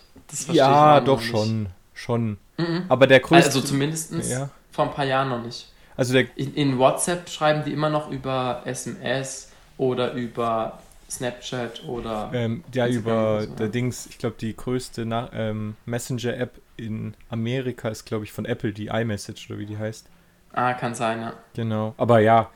ja, 0.52 1.00
doch 1.02 1.22
schon. 1.22 1.68
Schon. 1.98 2.38
Mhm. 2.58 2.86
Aber 2.90 3.08
der 3.08 3.20
größte. 3.20 3.48
Also 3.48 3.62
zumindest 3.62 4.14
ja. 4.30 4.50
vor 4.72 4.86
ein 4.86 4.94
paar 4.94 5.06
Jahren 5.06 5.30
noch 5.30 5.44
nicht. 5.44 5.72
Also 5.96 6.14
der 6.14 6.26
in, 6.38 6.54
in, 6.54 6.78
WhatsApp 6.78 7.28
schreiben 7.28 7.64
die 7.66 7.74
immer 7.74 7.90
noch 7.90 8.12
über 8.12 8.62
SMS 8.66 9.52
oder 9.78 10.14
über 10.14 10.80
Snapchat 11.10 11.84
oder. 11.86 12.30
Ähm, 12.34 12.64
ja, 12.72 12.88
über 12.88 13.42
so, 13.42 13.56
der 13.56 13.70
Dings, 13.70 14.06
ich 14.06 14.20
glaube, 14.20 14.36
die 14.40 14.56
größte 14.56 15.08
ähm, 15.34 15.76
Messenger-App 15.86 16.62
in 16.78 17.16
Amerika 17.30 17.90
ist, 17.90 18.06
glaube 18.06 18.26
ich, 18.26 18.32
von 18.32 18.46
Apple, 18.46 18.74
die 18.74 18.88
iMessage 18.88 19.50
oder 19.50 19.60
wie 19.60 19.66
die 19.66 19.78
heißt. 19.78 20.08
Ah, 20.54 20.74
kann 20.74 20.94
sein, 20.94 21.22
ja. 21.22 21.34
Genau. 21.56 21.96
Aber 21.98 22.20
ja, 22.20 22.52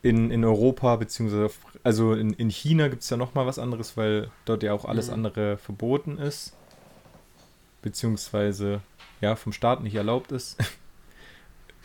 in, 0.00 0.30
in 0.30 0.44
Europa, 0.44 0.96
beziehungsweise 0.96 1.50
also 1.84 2.14
in, 2.14 2.32
in 2.32 2.48
China 2.48 2.88
gibt 2.88 3.02
es 3.02 3.10
ja 3.10 3.16
nochmal 3.16 3.46
was 3.46 3.58
anderes, 3.58 3.96
weil 3.96 4.30
dort 4.46 4.62
ja 4.62 4.72
auch 4.72 4.86
alles 4.86 5.08
mhm. 5.08 5.14
andere 5.14 5.56
verboten 5.58 6.18
ist. 6.18 6.54
Beziehungsweise 7.82 8.80
ja 9.20 9.36
vom 9.36 9.52
Staat 9.52 9.82
nicht 9.82 9.94
erlaubt 9.94 10.32
ist. 10.32 10.58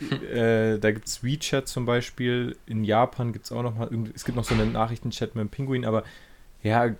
äh, 0.32 0.78
da 0.78 0.90
gibt 0.90 1.06
es 1.06 1.22
WeChat 1.22 1.68
zum 1.68 1.86
Beispiel. 1.86 2.56
In 2.66 2.84
Japan 2.84 3.32
gibt 3.32 3.46
es 3.46 3.52
auch 3.52 3.62
nochmal, 3.62 3.88
es 4.14 4.24
gibt 4.24 4.36
noch 4.36 4.44
so 4.44 4.54
einen 4.54 4.72
Nachrichtenchat 4.72 5.34
mit 5.34 5.42
dem 5.42 5.48
Pinguin, 5.48 5.84
aber 5.84 6.04
ja, 6.62 6.94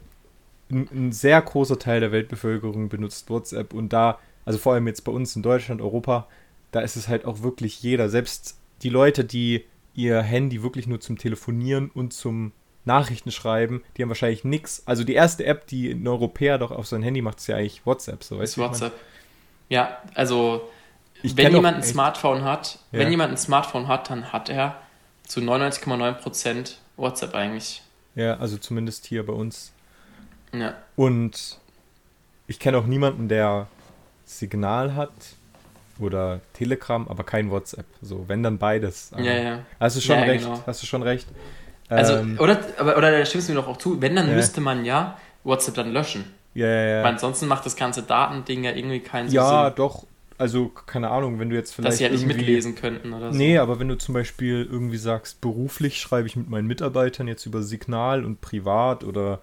ein, 0.70 0.88
ein 0.92 1.12
sehr 1.12 1.40
großer 1.40 1.78
Teil 1.78 2.00
der 2.00 2.12
Weltbevölkerung 2.12 2.88
benutzt 2.88 3.30
WhatsApp 3.30 3.74
und 3.74 3.92
da, 3.92 4.18
also 4.44 4.58
vor 4.58 4.74
allem 4.74 4.86
jetzt 4.86 5.04
bei 5.04 5.12
uns 5.12 5.36
in 5.36 5.42
Deutschland, 5.42 5.80
Europa, 5.80 6.28
da 6.70 6.80
ist 6.80 6.96
es 6.96 7.08
halt 7.08 7.24
auch 7.24 7.42
wirklich 7.42 7.82
jeder, 7.82 8.08
selbst 8.08 8.58
die 8.82 8.88
Leute, 8.88 9.24
die 9.24 9.64
ihr 9.94 10.22
Handy 10.22 10.62
wirklich 10.62 10.86
nur 10.86 11.00
zum 11.00 11.18
Telefonieren 11.18 11.90
und 11.90 12.12
zum 12.12 12.52
Nachrichten 12.84 13.30
schreiben, 13.30 13.82
die 13.96 14.02
haben 14.02 14.10
wahrscheinlich 14.10 14.44
nichts. 14.44 14.82
Also 14.86 15.04
die 15.04 15.14
erste 15.14 15.44
App, 15.46 15.66
die 15.66 15.90
ein 15.90 16.06
Europäer 16.06 16.58
doch 16.58 16.70
auf 16.70 16.86
sein 16.86 17.02
Handy 17.02 17.22
macht, 17.22 17.38
ist 17.38 17.46
ja 17.46 17.56
eigentlich 17.56 17.84
WhatsApp. 17.86 18.22
So, 18.22 18.38
weißt 18.38 18.52
ist 18.52 18.58
WhatsApp. 18.58 18.92
Ja, 19.68 19.98
also 20.14 20.68
ich 21.22 21.36
wenn 21.36 21.54
jemand 21.54 21.78
ein 21.78 21.82
Smartphone 21.82 22.44
hat, 22.44 22.78
ja. 22.92 22.98
wenn 22.98 23.10
jemand 23.10 23.32
ein 23.32 23.38
Smartphone 23.38 23.88
hat, 23.88 24.10
dann 24.10 24.32
hat 24.32 24.50
er 24.50 24.76
zu 25.26 25.40
99,9% 25.40 26.74
WhatsApp 26.96 27.34
eigentlich. 27.34 27.82
Ja, 28.14 28.36
also 28.36 28.58
zumindest 28.58 29.06
hier 29.06 29.24
bei 29.24 29.32
uns. 29.32 29.72
Ja. 30.52 30.74
Und 30.96 31.58
ich 32.46 32.58
kenne 32.58 32.78
auch 32.78 32.86
niemanden, 32.86 33.28
der 33.28 33.68
Signal 34.26 34.94
hat 34.94 35.10
oder 35.98 36.40
Telegram, 36.52 37.08
aber 37.08 37.24
kein 37.24 37.50
WhatsApp. 37.50 37.86
So, 38.02 38.28
wenn 38.28 38.42
dann 38.42 38.58
beides. 38.58 39.10
ja, 39.16 39.24
ja. 39.24 39.58
Hast 39.80 39.96
du 39.96 40.00
schon 40.00 40.16
ja, 40.16 40.24
recht. 40.24 40.44
Genau. 40.44 40.62
Hast 40.66 40.82
du 40.82 40.86
schon 40.86 41.02
recht. 41.02 41.26
Also, 41.96 42.14
ähm, 42.14 42.38
oder, 42.38 42.60
aber, 42.78 42.96
oder 42.96 43.10
da 43.10 43.24
stimmst 43.24 43.48
du 43.48 43.52
mir 43.52 43.60
doch 43.60 43.68
auch 43.68 43.76
zu, 43.76 44.00
wenn, 44.00 44.16
dann 44.16 44.28
ja. 44.28 44.34
müsste 44.34 44.60
man 44.60 44.84
ja 44.84 45.16
WhatsApp 45.44 45.74
dann 45.74 45.92
löschen. 45.92 46.24
Ja, 46.54 46.66
ja, 46.66 46.82
ja. 46.82 47.02
Weil 47.02 47.12
ansonsten 47.12 47.48
macht 47.48 47.66
das 47.66 47.76
ganze 47.76 48.02
Datending 48.02 48.64
ja 48.64 48.72
irgendwie 48.72 49.00
keinen 49.00 49.30
ja, 49.30 49.46
Sinn. 49.46 49.54
Ja, 49.54 49.70
doch. 49.70 50.06
Also, 50.36 50.68
keine 50.68 51.10
Ahnung, 51.10 51.38
wenn 51.38 51.50
du 51.50 51.56
jetzt 51.56 51.74
vielleicht. 51.74 51.92
Dass 51.92 51.98
sie 51.98 52.04
ja 52.04 52.10
nicht 52.10 52.26
mitlesen 52.26 52.74
könnten 52.74 53.12
oder 53.12 53.32
so. 53.32 53.38
Nee, 53.38 53.58
aber 53.58 53.78
wenn 53.78 53.88
du 53.88 53.96
zum 53.96 54.14
Beispiel 54.14 54.68
irgendwie 54.68 54.96
sagst, 54.96 55.40
beruflich 55.40 56.00
schreibe 56.00 56.26
ich 56.26 56.34
mit 56.34 56.48
meinen 56.48 56.66
Mitarbeitern 56.66 57.28
jetzt 57.28 57.46
über 57.46 57.62
Signal 57.62 58.24
und 58.24 58.40
privat 58.40 59.04
oder, 59.04 59.40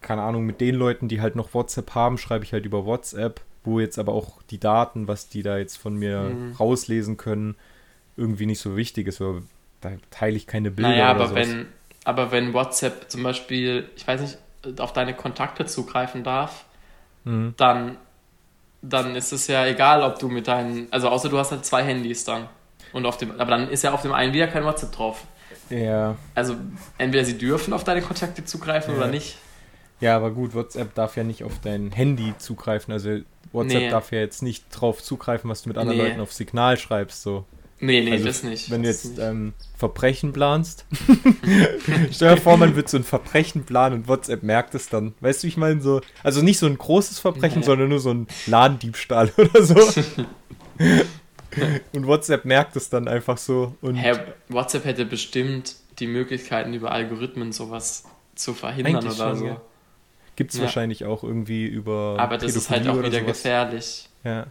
keine 0.00 0.22
Ahnung, 0.22 0.44
mit 0.44 0.60
den 0.60 0.74
Leuten, 0.74 1.08
die 1.08 1.20
halt 1.20 1.36
noch 1.36 1.52
WhatsApp 1.52 1.94
haben, 1.94 2.16
schreibe 2.16 2.44
ich 2.44 2.52
halt 2.54 2.64
über 2.64 2.86
WhatsApp, 2.86 3.42
wo 3.64 3.78
jetzt 3.78 3.98
aber 3.98 4.14
auch 4.14 4.42
die 4.50 4.58
Daten, 4.58 5.06
was 5.06 5.28
die 5.28 5.42
da 5.42 5.58
jetzt 5.58 5.76
von 5.76 5.96
mir 5.96 6.20
mhm. 6.20 6.52
rauslesen 6.58 7.18
können, 7.18 7.54
irgendwie 8.16 8.46
nicht 8.46 8.60
so 8.60 8.74
wichtig 8.76 9.08
ist. 9.08 9.20
Oder 9.20 9.42
da 9.82 9.90
teile 10.10 10.36
ich 10.36 10.46
keine 10.46 10.70
Bilder. 10.70 10.90
Naja, 10.90 11.10
aber 11.10 11.28
sowas. 11.28 11.48
wenn, 11.48 11.66
aber 12.04 12.30
wenn 12.32 12.52
WhatsApp 12.52 13.10
zum 13.10 13.22
Beispiel, 13.22 13.88
ich 13.96 14.06
weiß 14.06 14.20
nicht, 14.20 14.38
auf 14.80 14.92
deine 14.92 15.14
Kontakte 15.14 15.66
zugreifen 15.66 16.24
darf, 16.24 16.64
mhm. 17.24 17.54
dann, 17.56 17.96
dann 18.80 19.16
ist 19.16 19.32
es 19.32 19.46
ja 19.46 19.66
egal, 19.66 20.02
ob 20.02 20.18
du 20.18 20.28
mit 20.28 20.48
deinen, 20.48 20.88
also 20.90 21.08
außer 21.08 21.28
du 21.28 21.38
hast 21.38 21.52
halt 21.52 21.64
zwei 21.64 21.82
Handys 21.82 22.24
dann. 22.24 22.48
Und 22.92 23.06
auf 23.06 23.16
dem, 23.16 23.32
aber 23.40 23.50
dann 23.50 23.68
ist 23.68 23.84
ja 23.84 23.92
auf 23.92 24.02
dem 24.02 24.12
einen 24.12 24.32
wieder 24.32 24.48
kein 24.48 24.64
WhatsApp 24.64 24.92
drauf. 24.92 25.24
Ja. 25.70 26.16
Also 26.34 26.56
entweder 26.98 27.24
sie 27.24 27.38
dürfen 27.38 27.72
auf 27.72 27.84
deine 27.84 28.02
Kontakte 28.02 28.44
zugreifen 28.44 28.94
ja. 28.94 29.00
oder 29.00 29.08
nicht. 29.08 29.38
Ja, 30.00 30.16
aber 30.16 30.32
gut, 30.32 30.54
WhatsApp 30.54 30.94
darf 30.94 31.16
ja 31.16 31.22
nicht 31.22 31.44
auf 31.44 31.60
dein 31.62 31.92
Handy 31.92 32.34
zugreifen. 32.36 32.92
Also 32.92 33.20
WhatsApp 33.52 33.82
nee. 33.82 33.90
darf 33.90 34.12
ja 34.12 34.18
jetzt 34.18 34.42
nicht 34.42 34.64
drauf 34.70 35.02
zugreifen, 35.02 35.48
was 35.48 35.62
du 35.62 35.68
mit 35.68 35.78
anderen 35.78 35.98
nee. 35.98 36.08
Leuten 36.08 36.20
auf 36.20 36.32
Signal 36.32 36.76
schreibst. 36.76 37.22
So. 37.22 37.44
Nee, 37.84 38.00
nee, 38.00 38.12
also, 38.12 38.26
das 38.26 38.44
nicht. 38.44 38.70
Wenn 38.70 38.84
du 38.84 38.88
jetzt 38.88 39.18
ähm, 39.18 39.54
Verbrechen 39.76 40.32
planst, 40.32 40.86
stell 42.12 42.36
dir 42.36 42.40
vor, 42.40 42.56
man 42.56 42.76
wird 42.76 42.88
so 42.88 42.96
ein 42.96 43.02
Verbrechen 43.02 43.64
planen 43.64 43.96
und 43.96 44.08
WhatsApp 44.08 44.44
merkt 44.44 44.76
es 44.76 44.88
dann. 44.88 45.14
Weißt 45.18 45.42
du, 45.42 45.48
ich 45.48 45.56
meine 45.56 45.80
so, 45.80 46.00
also 46.22 46.42
nicht 46.42 46.60
so 46.60 46.66
ein 46.66 46.78
großes 46.78 47.18
Verbrechen, 47.18 47.58
nee. 47.58 47.66
sondern 47.66 47.88
nur 47.88 47.98
so 47.98 48.14
ein 48.14 48.28
Ladendiebstahl 48.46 49.32
oder 49.36 49.64
so. 49.64 49.74
und 51.92 52.06
WhatsApp 52.06 52.44
merkt 52.44 52.76
es 52.76 52.88
dann 52.88 53.08
einfach 53.08 53.36
so. 53.36 53.74
Und 53.80 53.96
Hä, 53.96 54.12
WhatsApp 54.48 54.84
hätte 54.84 55.04
bestimmt 55.04 55.74
die 55.98 56.06
Möglichkeiten, 56.06 56.74
über 56.74 56.92
Algorithmen 56.92 57.50
sowas 57.50 58.04
zu 58.36 58.54
verhindern 58.54 59.04
oder 59.04 59.10
schon, 59.10 59.36
so. 59.36 59.46
Ja. 59.46 59.60
Gibt 60.36 60.52
es 60.52 60.58
ja. 60.58 60.66
wahrscheinlich 60.66 61.04
auch 61.04 61.24
irgendwie 61.24 61.66
über. 61.66 62.14
Aber 62.20 62.38
das 62.38 62.52
Pädophilie 62.52 62.58
ist 62.58 62.70
halt 62.70 62.88
auch 62.88 62.98
wieder 62.98 63.10
sowas. 63.10 63.26
gefährlich. 63.26 64.08
Ja. 64.22 64.46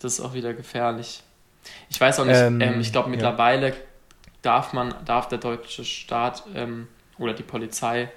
Das 0.00 0.14
ist 0.14 0.20
auch 0.20 0.34
wieder 0.34 0.52
gefährlich. 0.52 1.22
Ich 1.90 2.00
weiß 2.00 2.20
auch 2.20 2.24
nicht, 2.24 2.36
ähm, 2.36 2.60
ähm, 2.60 2.80
ich 2.80 2.92
glaube 2.92 3.10
mittlerweile 3.10 3.68
ja. 3.70 3.74
darf 4.42 4.72
man, 4.72 4.94
darf 5.04 5.28
der 5.28 5.38
deutsche 5.38 5.84
Staat 5.84 6.44
ähm, 6.54 6.88
oder 7.18 7.34
die 7.34 7.42
Polizei 7.42 8.10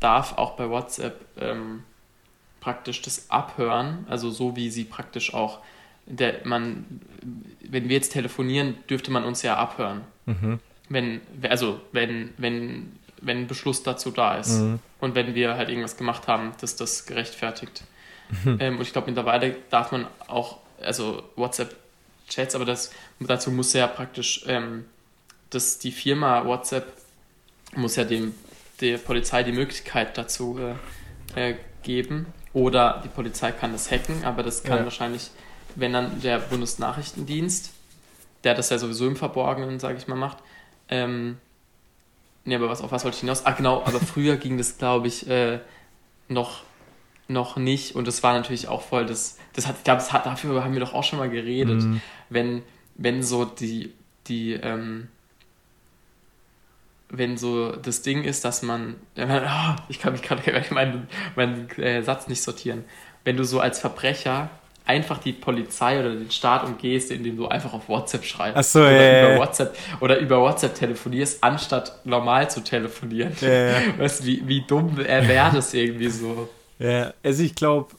darf 0.00 0.36
auch 0.36 0.56
bei 0.56 0.68
WhatsApp 0.68 1.20
ähm, 1.40 1.82
praktisch 2.60 3.02
das 3.02 3.30
abhören, 3.30 4.06
also 4.08 4.30
so 4.30 4.56
wie 4.56 4.70
sie 4.70 4.84
praktisch 4.84 5.34
auch, 5.34 5.60
der, 6.06 6.40
man, 6.44 6.84
wenn 7.62 7.88
wir 7.88 7.96
jetzt 7.96 8.12
telefonieren, 8.12 8.76
dürfte 8.88 9.10
man 9.10 9.24
uns 9.24 9.42
ja 9.42 9.56
abhören. 9.56 10.02
Mhm. 10.26 10.60
Wenn, 10.88 11.20
also 11.48 11.80
wenn, 11.92 12.34
wenn, 12.36 12.98
wenn 13.20 13.38
ein 13.38 13.46
Beschluss 13.46 13.82
dazu 13.82 14.10
da 14.10 14.36
ist 14.36 14.60
mhm. 14.60 14.78
und 15.00 15.14
wenn 15.14 15.34
wir 15.34 15.56
halt 15.56 15.68
irgendwas 15.68 15.96
gemacht 15.96 16.28
haben, 16.28 16.52
dass 16.60 16.76
das 16.76 17.06
gerechtfertigt. 17.06 17.84
Mhm. 18.44 18.58
Ähm, 18.60 18.76
und 18.76 18.82
ich 18.82 18.92
glaube, 18.92 19.08
mittlerweile 19.08 19.56
darf 19.70 19.92
man 19.92 20.06
auch, 20.26 20.58
also 20.80 21.22
WhatsApp 21.36 21.74
Chats, 22.28 22.54
aber 22.54 22.64
das, 22.64 22.90
dazu 23.20 23.50
muss 23.50 23.72
ja 23.72 23.86
praktisch, 23.86 24.44
ähm, 24.46 24.84
dass 25.50 25.78
die 25.78 25.92
Firma 25.92 26.44
WhatsApp 26.44 26.92
muss 27.76 27.96
ja 27.96 28.04
dem, 28.04 28.34
der 28.80 28.98
Polizei 28.98 29.42
die 29.42 29.52
Möglichkeit 29.52 30.16
dazu 30.16 30.58
äh, 31.34 31.50
äh, 31.50 31.56
geben. 31.82 32.26
Oder 32.52 33.00
die 33.04 33.08
Polizei 33.08 33.50
kann 33.50 33.72
das 33.72 33.90
hacken, 33.90 34.24
aber 34.24 34.42
das 34.42 34.62
kann 34.62 34.78
ja. 34.78 34.84
wahrscheinlich, 34.84 35.30
wenn 35.74 35.92
dann 35.92 36.20
der 36.20 36.38
Bundesnachrichtendienst, 36.38 37.72
der 38.44 38.54
das 38.54 38.70
ja 38.70 38.78
sowieso 38.78 39.08
im 39.08 39.16
Verborgenen, 39.16 39.80
sage 39.80 39.98
ich 39.98 40.06
mal, 40.06 40.14
macht. 40.14 40.38
Ähm, 40.88 41.38
nee, 42.44 42.54
aber 42.54 42.68
was, 42.68 42.80
auf 42.80 42.92
was 42.92 43.04
wollte 43.04 43.16
ich 43.16 43.20
hinaus? 43.22 43.44
Ah, 43.44 43.52
genau, 43.52 43.82
aber 43.84 43.98
früher 43.98 44.36
ging 44.38 44.56
das, 44.56 44.78
glaube 44.78 45.08
ich, 45.08 45.28
äh, 45.28 45.58
noch 46.28 46.62
noch 47.26 47.56
nicht 47.56 47.94
und 47.96 48.06
das 48.06 48.22
war 48.22 48.34
natürlich 48.34 48.68
auch 48.68 48.82
voll 48.82 49.06
das 49.06 49.38
das 49.54 49.66
hat 49.66 49.76
ich 49.78 49.84
glaube 49.84 50.02
hat 50.02 50.26
dafür 50.26 50.62
haben 50.62 50.74
wir 50.74 50.80
doch 50.80 50.92
auch 50.92 51.04
schon 51.04 51.18
mal 51.18 51.30
geredet 51.30 51.82
mhm. 51.82 52.02
Wenn 52.30 52.62
wenn 52.96 53.22
so 53.22 53.44
die 53.44 53.92
die 54.26 54.54
ähm, 54.54 55.08
wenn 57.08 57.36
so 57.36 57.72
das 57.72 58.02
Ding 58.02 58.24
ist 58.24 58.44
dass 58.44 58.62
man 58.62 58.96
oh, 59.16 59.74
ich 59.88 60.00
kann 60.00 60.12
mich 60.12 60.22
gerade 60.22 60.42
meinen 60.70 61.08
meinen 61.36 61.70
äh, 61.78 62.02
Satz 62.02 62.28
nicht 62.28 62.42
sortieren 62.42 62.84
wenn 63.24 63.36
du 63.36 63.44
so 63.44 63.60
als 63.60 63.78
Verbrecher 63.78 64.50
einfach 64.86 65.18
die 65.18 65.32
Polizei 65.32 65.98
oder 65.98 66.10
den 66.10 66.30
Staat 66.30 66.64
umgehst, 66.64 67.10
indem 67.10 67.36
du 67.36 67.48
einfach 67.48 67.72
auf 67.72 67.88
WhatsApp 67.88 68.24
schreibst. 68.24 68.58
Ach 68.58 68.62
so, 68.62 68.80
oder, 68.80 68.92
ja, 68.92 69.32
über 69.32 69.40
WhatsApp, 69.40 69.76
oder 70.00 70.18
über 70.18 70.40
WhatsApp 70.40 70.74
telefonierst, 70.74 71.42
anstatt 71.42 72.04
normal 72.04 72.50
zu 72.50 72.62
telefonieren. 72.62 73.32
Ja, 73.40 73.76
Weißt 73.98 74.20
du, 74.20 74.26
wie, 74.26 74.46
wie 74.46 74.60
dumm 74.66 74.96
wäre 74.96 75.50
das 75.54 75.72
irgendwie 75.72 76.10
so? 76.10 76.48
Ja, 76.78 77.14
also 77.22 77.42
ich 77.42 77.54
glaube, 77.54 77.94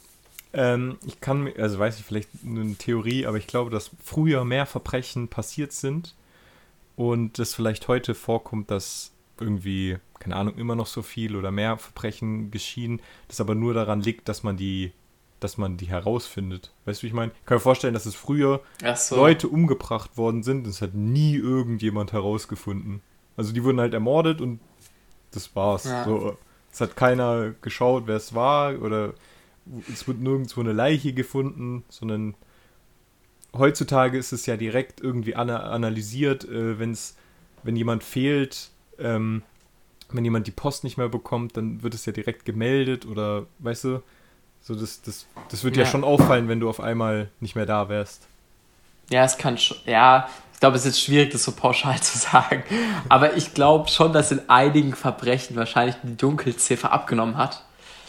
ähm, 0.56 0.98
ich 1.06 1.20
kann, 1.20 1.52
also 1.58 1.78
weiß 1.78 2.00
ich 2.00 2.06
vielleicht 2.06 2.30
eine 2.46 2.76
Theorie, 2.76 3.26
aber 3.26 3.38
ich 3.38 3.48
glaube, 3.48 3.70
dass 3.70 3.92
früher 4.04 4.46
mehr 4.46 4.66
Verbrechen 4.66 5.28
passiert 5.28 5.74
sind 5.74 6.16
und 6.96 7.38
es 7.40 7.54
vielleicht 7.54 7.88
heute 7.88 8.16
vorkommt, 8.16 8.72
dass 8.72 9.12
irgendwie, 9.40 9.98
keine 10.20 10.38
Ahnung, 10.38 10.56
immer 10.56 10.76
noch 10.76 10.88
so 10.88 11.02
viel 11.02 11.36
oder 11.36 11.52
mehr 11.52 11.78
Verbrechen 11.78 12.52
geschehen, 12.52 13.02
das 13.28 13.42
aber 13.42 13.54
nur 13.54 13.74
daran 13.74 14.00
liegt, 14.02 14.30
dass 14.30 14.44
man 14.44 14.58
die 14.58 14.94
dass 15.42 15.58
man 15.58 15.78
die 15.78 15.88
herausfindet. 15.88 16.74
Weißt 16.86 17.02
du, 17.02 17.04
wie 17.04 17.08
ich 17.08 17.14
meine? 17.14 17.32
Ich 17.32 17.46
kann 17.46 17.58
mir 17.58 17.62
vorstellen, 17.62 17.94
dass 17.94 18.06
es 18.06 18.16
früher 18.16 18.62
so. 18.96 19.18
Leute 19.18 19.48
umgebracht 19.48 20.18
worden 20.18 20.42
sind. 20.42 20.66
Das 20.66 20.82
hat 20.82 20.96
nie 20.96 21.36
irgendjemand 21.36 22.14
herausgefunden. 22.14 23.02
Also 23.38 23.54
die 23.54 23.64
wurden 23.64 23.80
halt 23.80 23.94
ermordet 23.94 24.42
und 24.42 24.60
das 25.32 25.56
war's. 25.56 25.84
Ja. 25.84 26.06
So, 26.06 26.38
es 26.72 26.82
hat 26.82 26.96
keiner 26.96 27.52
geschaut, 27.62 28.04
wer 28.08 28.16
es 28.16 28.34
war 28.34 28.82
oder 28.82 29.14
es 29.92 30.08
wird 30.08 30.20
nirgendwo 30.20 30.62
eine 30.62 30.74
Leiche 30.74 31.14
gefunden, 31.14 31.84
sondern 31.90 32.36
heutzutage 33.54 34.18
ist 34.18 34.32
es 34.32 34.46
ja 34.46 34.58
direkt 34.58 35.02
irgendwie 35.02 35.36
ana 35.36 35.62
analysiert, 35.64 36.46
äh, 36.46 36.80
wenn's, 36.80 37.16
wenn 37.64 37.76
jemand 37.76 38.04
fehlt, 38.04 38.70
ähm, 39.00 39.44
wenn 40.10 40.24
jemand 40.24 40.48
die 40.48 40.52
Post 40.52 40.84
nicht 40.84 40.98
mehr 40.98 41.10
bekommt, 41.10 41.58
dann 41.58 41.82
wird 41.84 41.94
es 41.94 42.06
ja 42.06 42.14
direkt 42.14 42.46
gemeldet 42.46 43.06
oder, 43.06 43.48
weißt 43.60 43.86
du, 43.86 44.04
so 44.62 44.76
das, 44.76 45.02
das, 45.02 45.28
das 45.50 45.64
wird 45.64 45.78
ja. 45.78 45.84
ja 45.84 45.90
schon 45.90 46.04
auffallen, 46.04 46.48
wenn 46.48 46.60
du 46.60 46.70
auf 46.70 46.80
einmal 46.80 47.30
nicht 47.40 47.56
mehr 47.56 47.66
da 47.66 47.90
wärst. 47.90 48.28
Ja, 49.10 49.24
es 49.24 49.38
kann 49.38 49.58
schon, 49.58 49.78
ja, 49.86 50.28
ich 50.54 50.60
glaube, 50.60 50.78
es 50.78 50.86
ist 50.86 51.02
schwierig, 51.02 51.32
das 51.32 51.44
so 51.44 51.52
pauschal 51.52 52.00
zu 52.02 52.18
sagen. 52.18 52.64
Aber 53.10 53.36
ich 53.36 53.54
glaube 53.54 53.90
schon, 53.90 54.14
dass 54.14 54.32
in 54.32 54.48
einigen 54.50 54.96
Verbrechen 54.96 55.56
wahrscheinlich 55.56 55.96
die 56.04 56.18
Dunkelziffer 56.18 56.92
abgenommen 56.92 57.38
hat. 57.38 57.65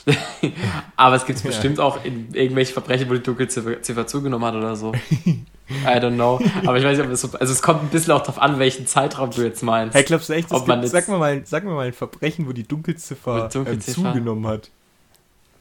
Aber 0.96 1.16
es 1.16 1.26
gibt 1.26 1.40
ja. 1.40 1.46
bestimmt 1.46 1.80
auch 1.80 2.04
in 2.04 2.32
irgendwelchen 2.32 2.75
Verbrechen, 2.75 3.08
wo 3.10 3.14
die 3.14 3.22
Dunkelziffer 3.22 4.06
zugenommen 4.06 4.46
hat 4.46 4.54
oder 4.54 4.76
so. 4.76 4.92
I 5.68 5.98
don't 5.98 6.14
know. 6.14 6.40
Aber 6.64 6.78
ich 6.78 6.84
weiß 6.84 6.96
nicht, 6.98 7.06
ob 7.06 7.12
es 7.12 7.20
so. 7.20 7.30
Also, 7.38 7.52
es 7.52 7.60
kommt 7.60 7.82
ein 7.82 7.88
bisschen 7.88 8.12
auch 8.12 8.20
darauf 8.20 8.40
an, 8.40 8.58
welchen 8.60 8.86
Zeitraum 8.86 9.30
du 9.30 9.42
jetzt 9.42 9.62
meinst. 9.62 9.96
Hey, 9.96 10.04
glaubst 10.04 10.28
du 10.28 10.34
echt, 10.34 10.52
ob 10.52 10.68
man 10.68 10.80
gibt, 10.80 10.92
sag, 10.92 11.08
mir 11.08 11.18
mal, 11.18 11.42
sag 11.44 11.64
mir 11.64 11.72
mal 11.72 11.88
ein 11.88 11.92
Verbrechen, 11.92 12.46
wo 12.46 12.52
die 12.52 12.62
Dunkelziffer, 12.62 13.48
die 13.48 13.54
Dunkelziffer? 13.54 13.98
Ähm, 13.98 14.12
zugenommen 14.12 14.46
hat. 14.46 14.70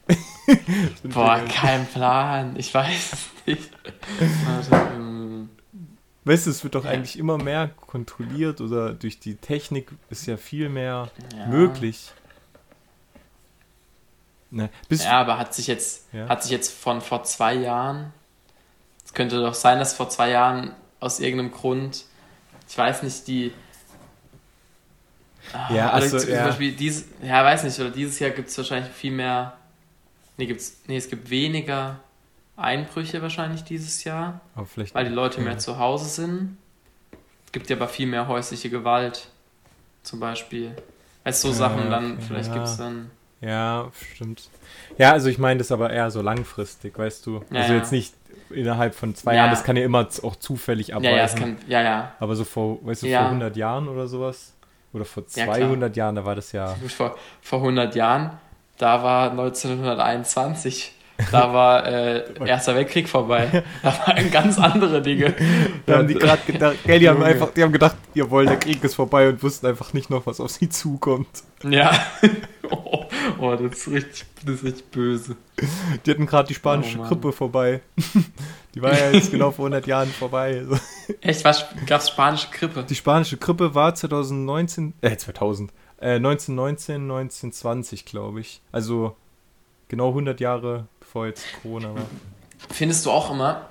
Boah, 1.04 1.40
kein 1.50 1.88
Plan. 1.88 2.56
Ich 2.58 2.72
weiß 2.72 3.14
es 3.14 3.48
nicht. 3.48 3.72
Warte, 4.46 4.96
hm. 4.96 5.50
Weißt 6.25 6.46
du, 6.46 6.52
es 6.52 6.64
wird 6.64 6.75
doch 6.75 6.86
eigentlich 6.86 7.18
immer 7.18 7.38
mehr 7.38 7.70
kontrolliert 7.88 8.62
oder 8.62 8.94
durch 8.94 9.20
die 9.20 9.36
Technik 9.36 9.92
ist 10.10 10.25
ja 10.25 10.38
viel 10.38 10.70
mehr 10.70 11.10
ja. 11.36 11.48
möglich. 11.48 12.12
Ne, 14.56 14.70
ja, 14.90 15.20
aber 15.20 15.38
hat 15.38 15.54
sich 15.54 15.68
jetzt, 15.68 16.08
ja? 16.14 16.30
hat 16.30 16.44
sich 16.44 16.52
jetzt 16.52 16.72
von 16.72 17.02
vor 17.02 17.26
zwei 17.26 17.56
Jahren, 17.56 18.14
es 19.04 19.14
könnte 19.14 19.42
doch 19.42 19.54
sein, 19.54 19.80
dass 19.80 19.94
vor 19.94 20.08
zwei 20.08 20.30
Jahren 20.30 20.74
aus 21.02 21.20
irgendeinem 21.20 21.52
Grund, 21.52 22.06
ich 22.66 22.78
weiß 22.78 23.04
nicht, 23.04 23.28
die. 23.28 23.52
Ja, 25.70 25.90
also, 25.90 26.18
zum 26.18 26.30
ja. 26.30 26.46
Beispiel 26.46 26.72
dieses, 26.72 27.04
ja, 27.22 27.44
weiß 27.44 27.66
nicht, 27.66 27.78
oder 27.82 27.90
dieses 27.90 28.18
Jahr 28.20 28.30
gibt 28.30 28.48
es 28.48 28.58
wahrscheinlich 28.58 28.94
viel 28.94 29.12
mehr. 29.12 29.58
Nee, 30.38 30.46
gibt's, 30.46 30.78
nee, 30.88 30.96
es 30.96 31.10
gibt 31.10 31.30
weniger 31.30 32.00
Einbrüche 32.56 33.22
wahrscheinlich 33.22 33.66
dieses 33.66 34.06
Jahr, 34.06 34.40
weil 34.94 35.04
die 35.04 35.14
Leute 35.14 35.40
ja. 35.40 35.44
mehr 35.44 35.58
zu 35.58 35.80
Hause 35.80 36.06
sind. 36.06 36.58
Es 37.46 37.52
gibt 37.52 37.70
ja 37.70 37.76
aber 37.76 37.90
viel 37.90 38.08
mehr 38.08 38.30
häusliche 38.30 38.70
Gewalt, 38.70 39.28
zum 40.04 40.22
Beispiel. 40.22 40.78
Als 41.26 41.42
so 41.42 41.52
Sachen 41.52 41.90
dann, 41.90 42.22
vielleicht 42.22 42.54
gibt 42.54 42.68
es 42.68 42.78
dann. 42.78 43.12
Ja, 43.46 43.92
stimmt. 44.14 44.50
Ja, 44.98 45.12
also 45.12 45.30
ich 45.30 45.38
meine 45.38 45.60
das 45.60 45.72
aber 45.72 45.92
eher 45.92 46.10
so 46.10 46.22
langfristig, 46.22 46.98
weißt 46.98 47.25
du. 47.28 47.44
Ja, 47.52 47.62
also 47.62 47.74
jetzt 47.74 47.92
nicht 47.92 48.16
innerhalb 48.50 48.96
von 48.96 49.14
zwei 49.14 49.34
ja. 49.34 49.42
Jahren, 49.42 49.52
das 49.52 49.64
kann 49.64 49.78
ja 49.78 49.84
immer 49.84 50.08
auch 50.24 50.36
zufällig 50.36 50.96
abweichen. 50.96 51.16
Ja, 51.16 51.25
ja, 51.25 51.28
kann, 51.28 51.58
ja, 51.68 51.82
ja. 51.82 52.12
Aber 52.20 52.36
so 52.36 52.44
vor, 52.44 52.80
weißt 52.86 53.04
du, 53.04 53.08
vor 53.08 53.20
100 53.20 53.56
Jahren 53.56 53.88
oder 53.88 54.08
sowas? 54.08 54.54
Oder 54.94 55.06
vor 55.06 55.28
200 55.28 55.96
Jahren, 55.96 56.16
da 56.16 56.25
war 56.25 56.36
das 56.36 56.54
ja... 56.54 56.74
Vor, 56.88 57.16
vor 57.42 57.60
100 57.60 57.96
Jahren, 57.96 58.32
da 58.78 59.04
war 59.04 59.32
1921 59.32 60.95
da 61.32 61.54
war 61.54 61.86
äh, 61.86 62.24
Erster 62.46 62.76
Weltkrieg 62.76 63.08
vorbei. 63.08 63.64
Da 63.82 63.94
waren 64.06 64.32
ganz 64.32 64.60
andere 64.60 65.02
Dinge. 65.02 65.34
Da 65.86 66.00
haben 66.00 66.08
die 66.08 66.16
gerade 66.16 66.42
gedacht, 66.46 66.78
gell, 66.86 67.00
die 67.00 67.10
haben 67.10 67.24
einfach, 67.24 67.52
die 67.54 67.64
haben 67.64 67.72
gedacht, 67.72 67.96
jawohl, 68.14 68.46
der 68.46 68.58
Krieg 68.58 68.84
ist 68.84 68.96
vorbei 68.96 69.30
und 69.30 69.42
wussten 69.42 69.68
einfach 69.68 69.94
nicht 69.94 70.10
noch, 70.10 70.26
was 70.26 70.40
auf 70.40 70.52
sie 70.52 70.70
zukommt. 70.70 71.44
Ja. 71.64 71.92
Oh, 72.72 73.06
oh 73.38 73.56
das, 73.56 73.78
ist 73.78 73.88
richtig, 73.90 74.25
das 74.44 74.56
ist 74.56 74.64
richtig 74.64 74.90
böse. 74.90 75.36
Die 76.04 76.10
hatten 76.10 76.25
gerade 76.25 76.48
die 76.48 76.56
spanische 76.56 76.98
oh, 76.98 77.04
Grippe 77.04 77.32
vorbei. 77.32 77.82
Die 78.74 78.82
war 78.82 78.92
ja 78.92 79.12
jetzt 79.12 79.30
genau 79.32 79.51
vor 79.51 79.66
100 79.66 79.86
Jahren 79.86 80.10
vorbei. 80.10 80.66
Echt, 81.22 81.46
was 81.46 81.66
gab 81.86 82.01
es 82.01 82.10
spanische 82.10 82.48
Grippe? 82.50 82.84
Die 82.84 82.96
spanische 82.96 83.38
Grippe 83.38 83.75
war 83.75 83.94
2019, 83.94 84.96
äh 85.01 85.16
2000, 85.16 85.72
äh 86.00 86.16
1919, 86.16 86.96
1920, 87.04 88.06
glaube 88.06 88.42
ich. 88.42 88.62
Also 88.72 89.16
genau 89.88 90.10
100 90.10 90.40
Jahre 90.40 90.88
bevor 91.05 91.27
jetzt 91.27 91.46
Corona 91.61 91.94
war. 91.94 92.05
Findest 92.72 93.05
du 93.05 93.11
auch 93.11 93.31
immer, 93.31 93.70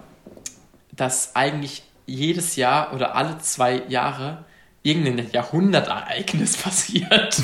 dass 0.92 1.34
eigentlich 1.34 1.82
jedes 2.06 2.54
Jahr 2.56 2.94
oder 2.94 3.16
alle 3.16 3.38
zwei 3.38 3.82
Jahre 3.88 4.44
irgendein 4.82 5.30
Jahrhundertereignis 5.32 6.56
passiert? 6.62 7.42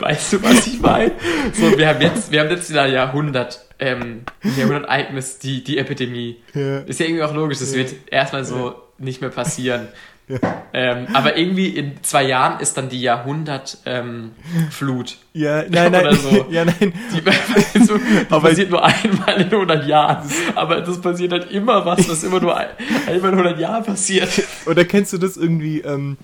weißt 0.00 0.32
du, 0.32 0.42
was 0.42 0.66
ich 0.66 0.80
meine? 0.80 1.12
So, 1.52 1.76
wir 1.76 1.88
haben 1.88 2.00
jetzt, 2.00 2.32
wir 2.32 2.40
haben 2.40 2.50
jetzt 2.50 2.70
wieder 2.70 2.86
Jahrhundert, 2.86 3.66
ähm, 3.78 4.22
Jahrhundertereignis, 4.56 5.38
die, 5.38 5.62
die 5.62 5.78
Epidemie. 5.78 6.40
Ja. 6.54 6.78
Ist 6.80 6.98
ja 6.98 7.06
irgendwie 7.06 7.24
auch 7.24 7.34
logisch, 7.34 7.58
das 7.58 7.72
ja. 7.72 7.78
wird 7.78 7.94
erstmal 8.10 8.44
so 8.44 8.68
ja. 8.68 8.74
nicht 8.98 9.20
mehr 9.20 9.30
passieren. 9.30 9.88
Ähm, 10.72 11.08
aber 11.14 11.36
irgendwie 11.36 11.68
in 11.70 12.00
zwei 12.02 12.22
Jahren 12.22 12.60
ist 12.60 12.76
dann 12.76 12.88
die 12.88 13.00
Jahrhundertflut. 13.00 13.80
Ähm, 13.86 14.30
ja, 15.32 15.64
nein, 15.68 15.90
nein. 15.92 16.06
Oder 16.06 16.14
so. 16.14 16.46
Ja, 16.50 16.64
nein. 16.64 16.92
Die, 17.12 17.80
so, 17.84 17.98
die 17.98 18.24
passiert 18.24 18.70
nur 18.70 18.84
einmal 18.84 19.40
in 19.40 19.52
100 19.52 19.86
Jahren. 19.86 20.28
Aber 20.54 20.80
das 20.80 21.00
passiert 21.00 21.32
halt 21.32 21.50
immer 21.50 21.84
was, 21.84 22.08
was 22.08 22.22
immer 22.22 22.38
nur 22.38 22.56
ein, 22.56 22.68
einmal 23.08 23.32
in 23.32 23.38
100 23.38 23.58
Jahren 23.58 23.84
passiert. 23.84 24.28
Oder 24.66 24.84
kennst 24.84 25.12
du 25.12 25.18
das 25.18 25.36
irgendwie, 25.36 25.80
ähm, 25.80 26.16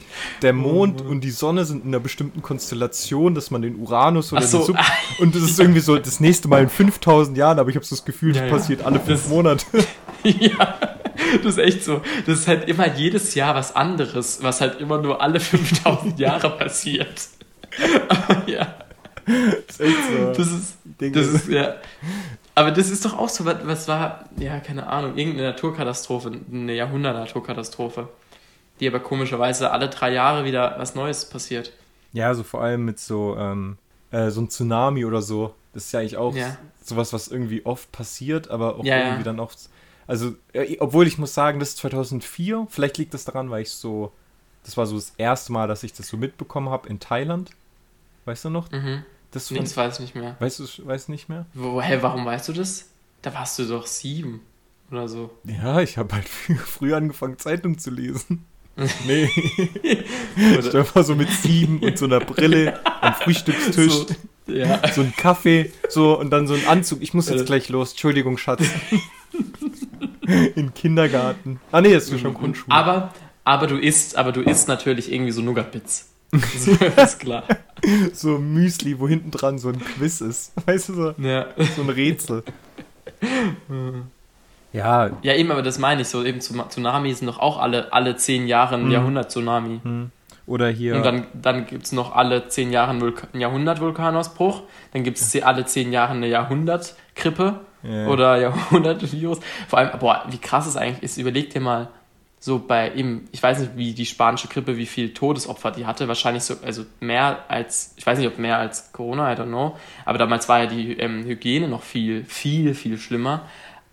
der 0.43 0.53
Mond 0.53 1.03
oh. 1.05 1.11
und 1.11 1.23
die 1.23 1.33
Sonne 1.33 1.65
sind 1.65 1.85
in 1.85 1.89
einer 1.89 2.01
bestimmten 2.01 2.41
Konstellation, 2.41 3.35
dass 3.35 3.51
man 3.51 3.63
den 3.63 3.77
Uranus 3.77 4.33
oder 4.33 4.43
so. 4.43 4.59
den 4.59 4.67
Sub... 4.67 4.79
Und 5.19 5.35
das 5.35 5.43
ist 5.43 5.59
irgendwie 5.59 5.81
so 5.81 5.97
das 5.97 6.21
nächste 6.21 6.47
Mal 6.47 6.63
in 6.63 6.69
5000 6.69 7.37
Jahren, 7.37 7.59
aber 7.59 7.71
ich 7.71 7.75
habe 7.75 7.85
so 7.85 7.97
das 7.97 8.05
Gefühl, 8.05 8.33
das 8.33 8.43
ja, 8.43 8.49
passiert 8.49 8.85
alle 8.85 9.01
fünf 9.01 9.23
das, 9.23 9.29
Monate. 9.29 9.67
ja. 10.23 10.79
Das 11.43 11.57
ist 11.57 11.59
echt 11.59 11.85
so. 11.85 12.03
Das 12.27 12.41
ist 12.41 12.49
halt 12.49 12.69
immer 12.69 12.93
jedes 12.95 13.35
Jahr 13.35 13.55
was 13.55 13.75
anderes, 13.75 13.96
was 13.99 14.61
halt 14.61 14.81
immer 14.81 14.99
nur 14.99 15.21
alle 15.21 15.41
5000 15.41 16.19
Jahre 16.19 16.51
passiert. 16.51 17.29
Aber 18.09 18.49
ja. 18.49 18.75
Das 19.27 19.77
ist 19.77 19.81
echt 19.81 19.97
so. 20.09 20.33
Das 20.33 20.53
ist, 20.53 20.79
das 20.99 21.27
ist, 21.27 21.49
ja. 21.49 21.75
Aber 22.55 22.71
das 22.71 22.91
ist 22.91 23.05
doch 23.05 23.19
auch 23.19 23.29
so, 23.29 23.45
was 23.45 23.87
war, 23.87 24.25
ja, 24.39 24.61
keine 24.61 24.87
Ahnung, 24.87 25.17
irgendeine 25.17 25.49
Naturkatastrophe, 25.49 26.33
eine 26.51 26.75
Jahrhundert-Naturkatastrophe, 26.75 28.09
die 28.81 28.89
aber 28.89 29.01
komischerweise 29.01 29.73
alle 29.73 29.91
drei 29.91 30.13
Jahre 30.13 30.45
wieder 30.45 30.77
was 30.79 30.95
Neues 30.95 31.29
passiert. 31.29 31.73
Ja, 32.13 32.33
so 32.33 32.45
vor 32.45 32.63
allem 32.63 32.85
mit 32.87 32.99
so, 32.99 33.37
ähm, 33.39 33.77
äh, 34.11 34.31
so 34.31 34.41
ein 34.41 34.49
Tsunami 34.49 35.05
oder 35.05 35.21
so. 35.21 35.55
Das 35.75 35.85
ist 35.85 35.93
ja 35.93 36.01
eigentlich 36.01 36.17
auch 36.17 36.35
ja. 36.35 36.57
sowas, 36.83 37.13
was 37.13 37.29
irgendwie 37.29 37.67
oft 37.67 37.93
passiert, 37.93 38.49
aber 38.49 38.77
auch 38.77 38.85
ja, 38.85 38.99
irgendwie 38.99 39.19
ja. 39.19 39.25
dann 39.25 39.41
oft 39.41 39.69
also, 40.07 40.35
äh, 40.53 40.77
obwohl 40.79 41.07
ich 41.07 41.19
muss 41.19 41.35
sagen, 41.35 41.59
das 41.59 41.71
ist 41.71 41.79
2004. 41.79 42.67
Vielleicht 42.71 42.99
liegt 42.99 43.15
das 43.15 43.25
daran, 43.25 43.51
weil 43.51 43.63
ich 43.63 43.71
so. 43.71 44.13
Das 44.65 44.77
war 44.77 44.87
so 44.87 44.97
das 44.97 45.13
erste 45.17 45.53
Mal, 45.53 45.69
dass 45.69 45.85
ich 45.85 45.93
das 45.93 46.09
so 46.09 46.17
mitbekommen 46.17 46.71
habe 46.71 46.89
in 46.89 46.99
Thailand. 46.99 47.51
Weißt 48.25 48.47
du 48.47 48.51
noch? 48.51 48.71
Mhm. 48.73 49.05
Das, 49.31 49.51
nee, 49.51 49.61
das 49.61 49.77
weiß 49.77 49.95
ich 49.95 50.01
nicht 50.01 50.15
mehr. 50.17 50.37
Weißt 50.41 50.59
du 50.59 50.87
weißt 50.87 51.09
nicht 51.09 51.29
mehr? 51.29 51.47
Wo, 51.55 51.81
hä, 51.81 51.99
warum 52.01 52.25
weißt 52.25 52.49
du 52.49 52.53
das? 52.53 52.87
Da 53.23 53.33
warst 53.35 53.59
du 53.59 53.65
doch 53.65 53.87
sieben 53.87 54.41
oder 54.91 55.09
so. 55.09 55.31
Ja, 55.45 55.81
ich 55.81 55.99
habe 55.99 56.15
halt 56.15 56.29
früh 56.65 56.95
angefangen, 56.95 57.39
Zeitung 57.39 57.79
zu 57.79 57.91
lesen. 57.91 58.45
Nee. 59.07 59.31
ich 60.37 60.95
war 60.95 61.03
so 61.03 61.15
mit 61.15 61.31
sieben 61.31 61.79
und 61.81 61.97
so 61.97 62.05
einer 62.05 62.21
Brille 62.21 62.79
am 63.01 63.15
Frühstückstisch. 63.15 63.91
So, 63.91 64.07
ja. 64.53 64.87
so 64.93 65.01
ein 65.01 65.15
Kaffee, 65.17 65.73
so 65.89 66.19
und 66.19 66.29
dann 66.29 66.47
so 66.47 66.53
ein 66.53 66.67
Anzug. 66.67 67.01
Ich 67.01 67.15
muss 67.15 67.31
jetzt 67.31 67.47
gleich 67.47 67.71
los. 67.71 67.93
Entschuldigung, 67.93 68.37
Schatz. 68.37 68.63
In 70.55 70.75
Kindergarten. 70.75 71.61
Ah 71.73 71.81
nee, 71.81 71.95
ist 71.95 72.19
schon 72.19 72.35
Grundschule. 72.35 72.75
Aber, 72.75 73.13
aber 73.45 73.67
du 73.67 73.77
isst, 73.77 74.17
aber 74.17 74.33
du 74.33 74.41
isst 74.43 74.69
natürlich 74.69 75.13
irgendwie 75.13 75.33
so 75.33 75.43
Nougat-Bits. 75.43 76.11
So, 76.33 76.73
ist 77.03 77.21
klar. 77.21 77.45
So 78.13 78.39
Müsli, 78.39 78.99
wo 78.99 79.09
hinten 79.09 79.31
dran 79.31 79.59
so 79.59 79.69
ein 79.69 79.79
Quiz 79.79 80.21
ist. 80.21 80.53
Weißt 80.67 80.89
du 80.89 80.95
so? 80.95 81.15
Ja. 81.19 81.47
So 81.77 81.83
ein 81.83 81.91
Rätsel. 81.91 82.43
Ja. 84.73 85.11
Ja, 85.23 85.35
eben, 85.35 85.51
aber 85.51 85.63
das 85.63 85.79
meine 85.79 86.03
ich 86.03 86.09
so. 86.09 86.23
Eben 86.23 86.41
Tsunami 86.41 87.15
sind 87.15 87.29
doch 87.29 87.39
auch 87.39 87.59
alle, 87.59 87.95
alle 87.95 88.17
zehn 88.17 88.47
Jahre 88.47 88.75
ein 88.75 88.83
hm. 88.83 88.91
Jahrhundert-Tsunami. 88.91 89.81
Hm. 89.83 90.11
Oder 90.47 90.69
hier. 90.69 90.97
Und 90.97 91.03
dann, 91.05 91.27
dann 91.33 91.67
gibt 91.67 91.87
es 91.87 91.93
noch 91.93 92.15
alle 92.15 92.49
zehn 92.49 92.73
Jahre 92.73 92.91
einen, 92.91 93.03
einen 93.03 93.41
Jahrhundert-Vulkanausbruch. 93.41 94.63
Dann 94.93 95.03
gibt 95.03 95.19
es 95.19 95.43
alle 95.43 95.65
zehn 95.65 95.93
Jahre 95.93 96.13
eine 96.13 96.29
Jahrhundert-Grippe. 96.29 97.61
Oder 98.09 98.37
Jahrhundert-Virus. 98.41 99.41
Vor 99.69 99.79
allem, 99.79 99.99
boah, 99.99 100.25
wie 100.29 100.39
krass 100.39 100.67
es 100.67 100.77
eigentlich 100.77 101.03
ist. 101.03 101.19
Überleg 101.19 101.51
dir 101.51 101.61
mal, 101.61 101.89
so 102.39 102.59
bei 102.61 102.91
ihm, 102.91 103.29
ich 103.33 103.43
weiß 103.43 103.59
nicht, 103.61 103.77
wie 103.77 103.93
die 103.93 104.07
spanische 104.07 104.49
Grippe, 104.49 104.77
wie 104.77 104.87
viel 104.87 105.13
Todesopfer 105.13 105.71
die 105.71 105.87
hatte, 105.87 106.07
wahrscheinlich 106.07 106.45
so, 106.45 106.55
also 106.63 106.85
mehr 107.01 107.45
als, 107.49 107.95
ich 107.97 108.07
weiß 108.07 108.19
nicht, 108.19 108.29
ob 108.29 108.39
mehr 108.39 108.59
als 108.59 108.93
Corona, 108.93 109.33
I 109.33 109.37
don't 109.37 109.47
know, 109.47 109.77
aber 110.05 110.19
damals 110.19 110.49
war 110.49 110.61
ja 110.61 110.67
die 110.67 110.93
ähm, 110.93 111.25
Hygiene 111.25 111.67
noch 111.67 111.83
viel, 111.83 112.25
viel, 112.25 112.75
viel 112.75 112.99
schlimmer, 112.99 113.49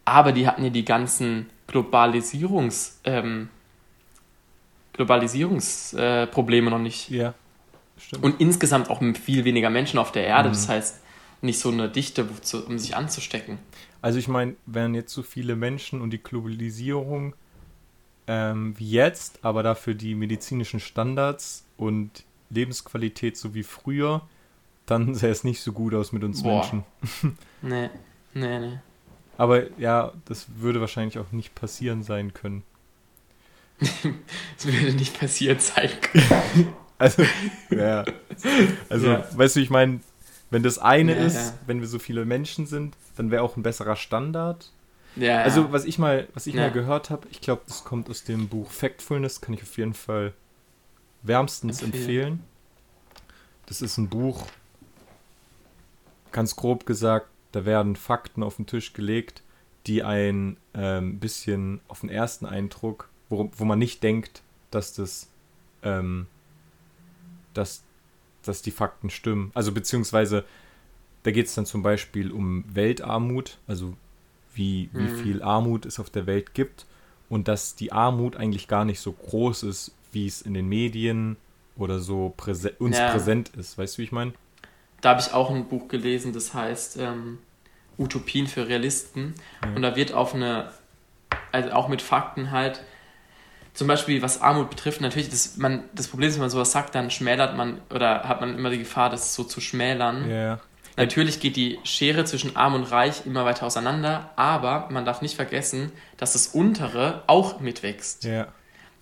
aber 0.06 0.34
die 0.34 0.47
hatten 0.47 0.63
ja 0.63 0.69
die 0.69 0.86
ganzen 0.86 1.49
Globalisierungs, 1.67 2.99
ähm, 3.06 3.49
Globalisierungsprobleme 4.93 6.67
äh, 6.67 6.71
noch 6.71 6.79
nicht. 6.79 7.10
Ja, 7.10 7.34
stimmt. 7.97 8.23
Und 8.23 8.41
insgesamt 8.41 8.91
auch 8.91 9.01
mit 9.01 9.17
viel 9.17 9.45
weniger 9.45 9.71
Menschen 9.71 9.97
auf 9.97 10.12
der 10.12 10.27
Erde, 10.27 10.49
mhm. 10.49 10.53
das 10.53 10.69
heißt, 10.69 11.03
nicht 11.43 11.60
so 11.60 11.69
eine 11.69 11.89
Dichte, 11.89 12.27
um 12.67 12.79
sich 12.79 12.95
anzustecken. 12.95 13.60
Also 14.01 14.19
ich 14.19 14.27
meine, 14.27 14.56
wären 14.65 14.95
jetzt 14.95 15.13
so 15.13 15.23
viele 15.23 15.56
Menschen 15.56 16.01
und 16.01 16.12
die 16.12 16.21
Globalisierung 16.21 17.36
ähm, 18.27 18.73
wie 18.77 18.89
jetzt, 18.89 19.39
aber 19.43 19.63
dafür 19.63 19.95
die 19.95 20.15
medizinischen 20.15 20.79
Standards 20.79 21.65
und 21.77 22.23
Lebensqualität 22.49 23.38
so 23.38 23.53
wie 23.53 23.63
früher, 23.63 24.27
dann 24.86 25.15
sähe 25.15 25.32
es 25.32 25.43
nicht 25.43 25.62
so 25.62 25.73
gut 25.73 25.93
aus 25.93 26.12
mit 26.12 26.23
uns 26.23 26.43
Boah. 26.43 26.62
Menschen. 26.62 26.84
nee, 27.62 27.89
nee, 28.34 28.60
nee. 28.60 28.79
Aber 29.38 29.77
ja, 29.79 30.13
das 30.25 30.45
würde 30.58 30.79
wahrscheinlich 30.79 31.17
auch 31.17 31.32
nicht 31.32 31.56
passieren 31.56 32.03
sein 32.03 32.34
können. 32.34 32.63
Es 34.58 34.65
würde 34.65 34.93
nicht 34.93 35.19
passiert 35.19 35.62
sein 35.62 35.89
können. 35.99 36.67
also, 36.97 37.23
ja. 37.71 38.06
Also, 38.88 39.08
ja. 39.08 39.27
weißt 39.36 39.56
du, 39.58 39.60
ich 39.60 39.69
meine, 39.69 39.99
wenn 40.54 40.62
das 40.62 40.78
eine 40.78 41.16
ja, 41.16 41.26
ist, 41.26 41.36
ja. 41.36 41.54
wenn 41.66 41.82
wir 41.82 41.88
so 41.88 41.98
viele 41.98 42.26
Menschen 42.26 42.68
sind, 42.68 42.96
dann 43.16 43.32
wäre 43.32 43.42
auch 43.42 43.58
ein 43.58 43.63
besserer 43.63 43.96
Standard. 43.96 44.72
Ja, 45.16 45.42
also 45.42 45.72
was 45.72 45.84
ich 45.84 45.98
mal, 45.98 46.28
was 46.36 46.46
ich 46.46 46.54
mal 46.54 46.72
gehört 46.72 47.10
habe, 47.10 47.28
ich 47.32 47.42
glaube, 47.42 47.63
das 47.68 47.84
kommt 47.84 48.08
aus 48.08 48.24
dem 48.24 48.50
Buch 48.50 48.70
Factfulness, 48.70 49.42
kann 49.42 49.56
ich 49.56 49.63
auf 49.63 49.76
jeden 49.78 49.96
Fall 49.96 50.34
wärmstens 51.24 51.82
empfehlen. 51.82 52.04
empfehlen. 52.06 52.44
Das 53.66 53.82
ist 53.82 53.98
ein 53.98 54.10
Buch, 54.10 54.46
ganz 56.32 56.56
grob 56.56 56.86
gesagt, 56.86 57.30
da 57.52 57.66
werden 57.66 57.96
Fakten 57.96 58.44
auf 58.44 58.58
den 58.58 58.68
Tisch 58.68 58.94
gelegt, 58.94 59.42
die 59.88 60.04
ein 60.04 60.58
ähm, 60.76 61.20
bisschen 61.20 61.82
auf 61.88 62.02
den 62.02 62.10
ersten 62.10 62.46
Eindruck, 62.46 63.10
wo, 63.30 63.50
wo 63.58 63.66
man 63.66 63.80
nicht 63.80 64.04
denkt, 64.04 64.44
dass 64.70 64.94
das, 64.94 65.30
ähm, 65.82 66.28
dass, 67.56 67.84
dass 68.47 68.62
die 68.62 68.71
Fakten 68.71 69.10
stimmen. 69.10 69.51
Also 69.53 69.71
beziehungsweise, 69.71 70.45
da 71.23 71.32
geht 71.32 71.47
es 71.47 71.56
dann 71.56 71.65
zum 71.65 71.84
Beispiel 71.84 72.32
um 72.32 72.63
Weltarmut, 72.73 73.58
also 73.67 73.95
wie, 74.53 74.89
wie 74.93 75.03
mhm. 75.03 75.17
viel 75.17 75.41
Armut 75.41 75.86
es 75.86 75.99
auf 75.99 76.10
der 76.10 76.27
Welt 76.27 76.53
gibt 76.53 76.86
und 77.29 77.47
dass 77.47 77.75
die 77.75 77.91
Armut 77.91 78.36
eigentlich 78.36 78.67
gar 78.67 78.86
nicht 78.86 78.99
so 78.99 79.12
groß 79.12 79.63
ist, 79.63 79.91
wie 80.12 80.27
es 80.27 80.41
in 80.41 80.53
den 80.53 80.69
Medien 80.69 81.38
oder 81.75 81.99
so 81.99 82.34
präse 82.38 82.71
uns 82.79 82.97
ja. 82.97 83.10
präsent 83.10 83.49
ist. 83.58 83.77
Weißt 83.77 83.97
du, 83.97 83.99
wie 83.99 84.06
ich 84.06 84.12
meine? 84.12 84.34
Da 85.01 85.10
habe 85.10 85.21
ich 85.21 85.34
auch 85.34 85.49
ein 85.49 85.67
Buch 85.67 85.88
gelesen, 85.88 86.34
das 86.34 86.53
heißt 86.53 86.97
ähm, 86.97 87.39
Utopien 87.97 88.47
für 88.47 88.67
Realisten. 88.67 89.34
Mhm. 89.65 89.75
Und 89.75 89.82
da 89.82 89.95
wird 89.95 90.13
auf 90.13 90.36
eine, 90.36 90.71
also 91.51 91.71
auch 91.71 91.88
mit 91.88 92.01
Fakten 92.01 92.51
halt, 92.51 92.84
zum 93.74 93.88
Beispiel 93.88 94.22
was 94.22 94.42
Armut 94.42 94.70
betrifft, 94.70 95.02
natürlich, 95.02 95.30
das, 95.30 95.58
man, 95.58 95.84
das 95.94 96.08
Problem 96.08 96.30
ist, 96.30 96.36
wenn 96.36 96.42
man 96.42 96.50
sowas 96.50 96.72
sagt, 96.72 96.96
dann 96.96 97.10
schmälert 97.10 97.58
man 97.58 97.82
oder 97.94 98.24
hat 98.28 98.40
man 98.40 98.58
immer 98.58 98.70
die 98.70 98.80
Gefahr, 98.80 99.10
das 99.10 99.34
so 99.34 99.44
zu 99.44 99.62
schmälern. 99.62 100.30
Ja. 100.30 100.60
Natürlich 100.96 101.40
geht 101.40 101.56
die 101.56 101.80
Schere 101.84 102.24
zwischen 102.26 102.56
Arm 102.56 102.76
und 102.76 102.84
Reich 102.84 103.26
immer 103.26 103.46
weiter 103.46 103.66
auseinander, 103.66 104.30
aber 104.36 104.90
man 104.92 105.06
darf 105.06 105.24
nicht 105.24 105.36
vergessen, 105.36 105.92
dass 106.18 106.34
das 106.34 106.48
untere 106.48 107.24
auch 107.26 107.60
mitwächst. 107.60 108.26
Ja. 108.26 108.48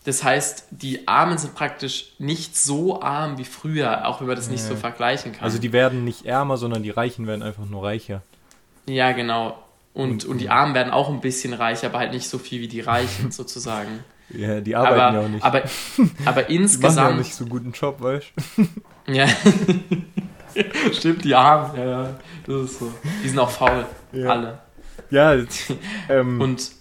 Das 0.06 0.24
heißt, 0.24 0.68
die 0.72 1.08
Armen 1.08 1.38
sind 1.38 1.54
praktisch 1.54 2.14
nicht 2.18 2.58
so 2.58 3.02
arm 3.02 3.38
wie 3.38 3.46
früher, 3.46 4.08
auch 4.08 4.20
wenn 4.20 4.28
man 4.28 4.36
das 4.36 4.50
nicht 4.50 4.64
so 4.64 4.76
vergleichen 4.76 5.34
kann. 5.34 5.44
Also 5.44 5.60
die 5.60 5.74
werden 5.74 6.04
nicht 6.04 6.26
ärmer, 6.26 6.58
sondern 6.58 6.82
die 6.82 6.90
Reichen 6.90 7.28
werden 7.28 7.44
einfach 7.44 7.66
nur 7.66 7.84
reicher. 7.84 8.24
Ja, 8.88 9.12
genau. 9.12 9.62
Und, 9.94 10.12
und, 10.12 10.26
und 10.26 10.38
die 10.40 10.50
Armen 10.50 10.74
werden 10.74 10.92
auch 10.92 11.10
ein 11.10 11.22
bisschen 11.22 11.54
reicher, 11.54 11.88
aber 11.88 12.00
halt 12.00 12.14
nicht 12.14 12.28
so 12.28 12.40
viel 12.40 12.62
wie 12.62 12.68
die 12.68 12.82
Reichen 12.82 13.32
sozusagen. 13.32 14.04
Ja, 14.34 14.62
die 14.62 14.76
arbeiten 14.76 15.02
aber, 15.02 15.14
ja 15.14 15.26
auch 15.26 15.30
nicht. 15.30 15.44
Aber, 15.44 15.64
aber 16.26 16.50
insgesamt. 16.50 16.96
Die 16.96 17.02
machen 17.02 17.12
ja 17.12 17.18
nicht 17.18 17.36
so 17.36 17.46
guten 17.46 17.72
Job, 17.72 18.02
weißt 18.02 18.34
du? 18.58 18.68
Ja. 19.08 19.28
Stimmt, 20.94 21.26
die 21.26 21.34
Armen, 21.34 21.76
ja, 21.76 21.86
ja. 21.86 22.20
Das 22.46 22.56
ist 22.64 22.80
so. 22.80 22.94
Die 23.24 23.28
sind 23.28 23.40
auch 23.40 23.50
faul, 23.50 23.86
ja. 24.12 24.30
alle. 24.30 24.60
Ja, 25.10 25.36
ähm, 26.08 26.40
und, 26.40 26.72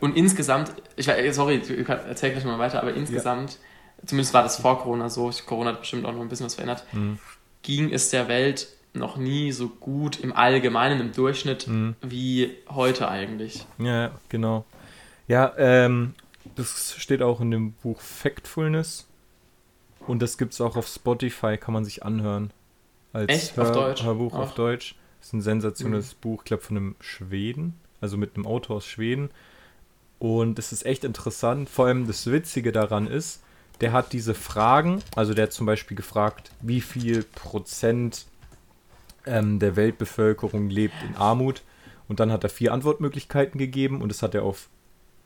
und 0.00 0.16
insgesamt, 0.16 0.72
ich 0.96 1.10
sorry, 1.32 1.56
ich 1.56 1.88
erzähl 1.88 2.32
gleich 2.32 2.44
mal 2.44 2.58
weiter, 2.58 2.82
aber 2.82 2.94
insgesamt, 2.94 3.52
ja. 3.52 4.06
zumindest 4.06 4.34
war 4.34 4.42
das 4.42 4.56
vor 4.56 4.80
Corona 4.80 5.08
so, 5.08 5.30
Corona 5.46 5.70
hat 5.70 5.80
bestimmt 5.80 6.04
auch 6.04 6.12
noch 6.12 6.20
ein 6.20 6.28
bisschen 6.28 6.46
was 6.46 6.54
verändert, 6.54 6.84
mhm. 6.92 7.18
ging 7.62 7.92
es 7.92 8.10
der 8.10 8.28
Welt 8.28 8.68
noch 8.92 9.16
nie 9.16 9.52
so 9.52 9.68
gut 9.68 10.20
im 10.20 10.32
Allgemeinen, 10.32 11.00
im 11.00 11.12
Durchschnitt, 11.12 11.66
mhm. 11.66 11.96
wie 12.02 12.56
heute 12.68 13.08
eigentlich. 13.08 13.64
Ja, 13.78 14.12
genau. 14.28 14.64
Ja, 15.28 15.52
ähm, 15.56 16.14
das 16.60 16.94
steht 16.98 17.22
auch 17.22 17.40
in 17.40 17.50
dem 17.50 17.72
Buch 17.72 18.00
Factfulness 18.00 19.08
und 20.06 20.22
das 20.22 20.38
gibt 20.38 20.52
es 20.52 20.60
auch 20.60 20.76
auf 20.76 20.86
Spotify, 20.86 21.56
kann 21.56 21.74
man 21.74 21.84
sich 21.84 22.04
anhören 22.04 22.52
als 23.12 23.30
Echt? 23.30 23.56
Hör, 23.56 23.64
auf 23.64 23.72
Deutsch? 23.72 24.02
Hörbuch 24.02 24.34
Ach. 24.34 24.40
auf 24.40 24.54
Deutsch. 24.54 24.94
Das 25.18 25.28
ist 25.28 25.32
ein 25.34 25.42
sensationelles 25.42 26.14
mhm. 26.14 26.20
Buch, 26.20 26.42
ich 26.42 26.46
glaube 26.46 26.62
von 26.62 26.76
einem 26.76 26.96
Schweden, 27.00 27.74
also 28.00 28.16
mit 28.16 28.36
einem 28.36 28.46
Autor 28.46 28.76
aus 28.76 28.86
Schweden. 28.86 29.30
Und 30.18 30.58
es 30.58 30.72
ist 30.72 30.86
echt 30.86 31.04
interessant. 31.04 31.68
Vor 31.68 31.86
allem 31.86 32.06
das 32.06 32.30
Witzige 32.30 32.72
daran 32.72 33.06
ist, 33.06 33.42
der 33.80 33.92
hat 33.92 34.12
diese 34.12 34.34
Fragen, 34.34 35.02
also 35.16 35.32
der 35.34 35.44
hat 35.44 35.52
zum 35.52 35.66
Beispiel 35.66 35.96
gefragt, 35.96 36.50
wie 36.60 36.80
viel 36.80 37.22
Prozent 37.22 38.26
ähm, 39.26 39.58
der 39.58 39.76
Weltbevölkerung 39.76 40.68
lebt 40.68 40.94
in 41.08 41.16
Armut. 41.16 41.62
Und 42.08 42.20
dann 42.20 42.32
hat 42.32 42.42
er 42.44 42.50
vier 42.50 42.72
Antwortmöglichkeiten 42.72 43.58
gegeben 43.58 44.02
und 44.02 44.08
das 44.08 44.22
hat 44.22 44.34
er 44.34 44.42
auf 44.42 44.68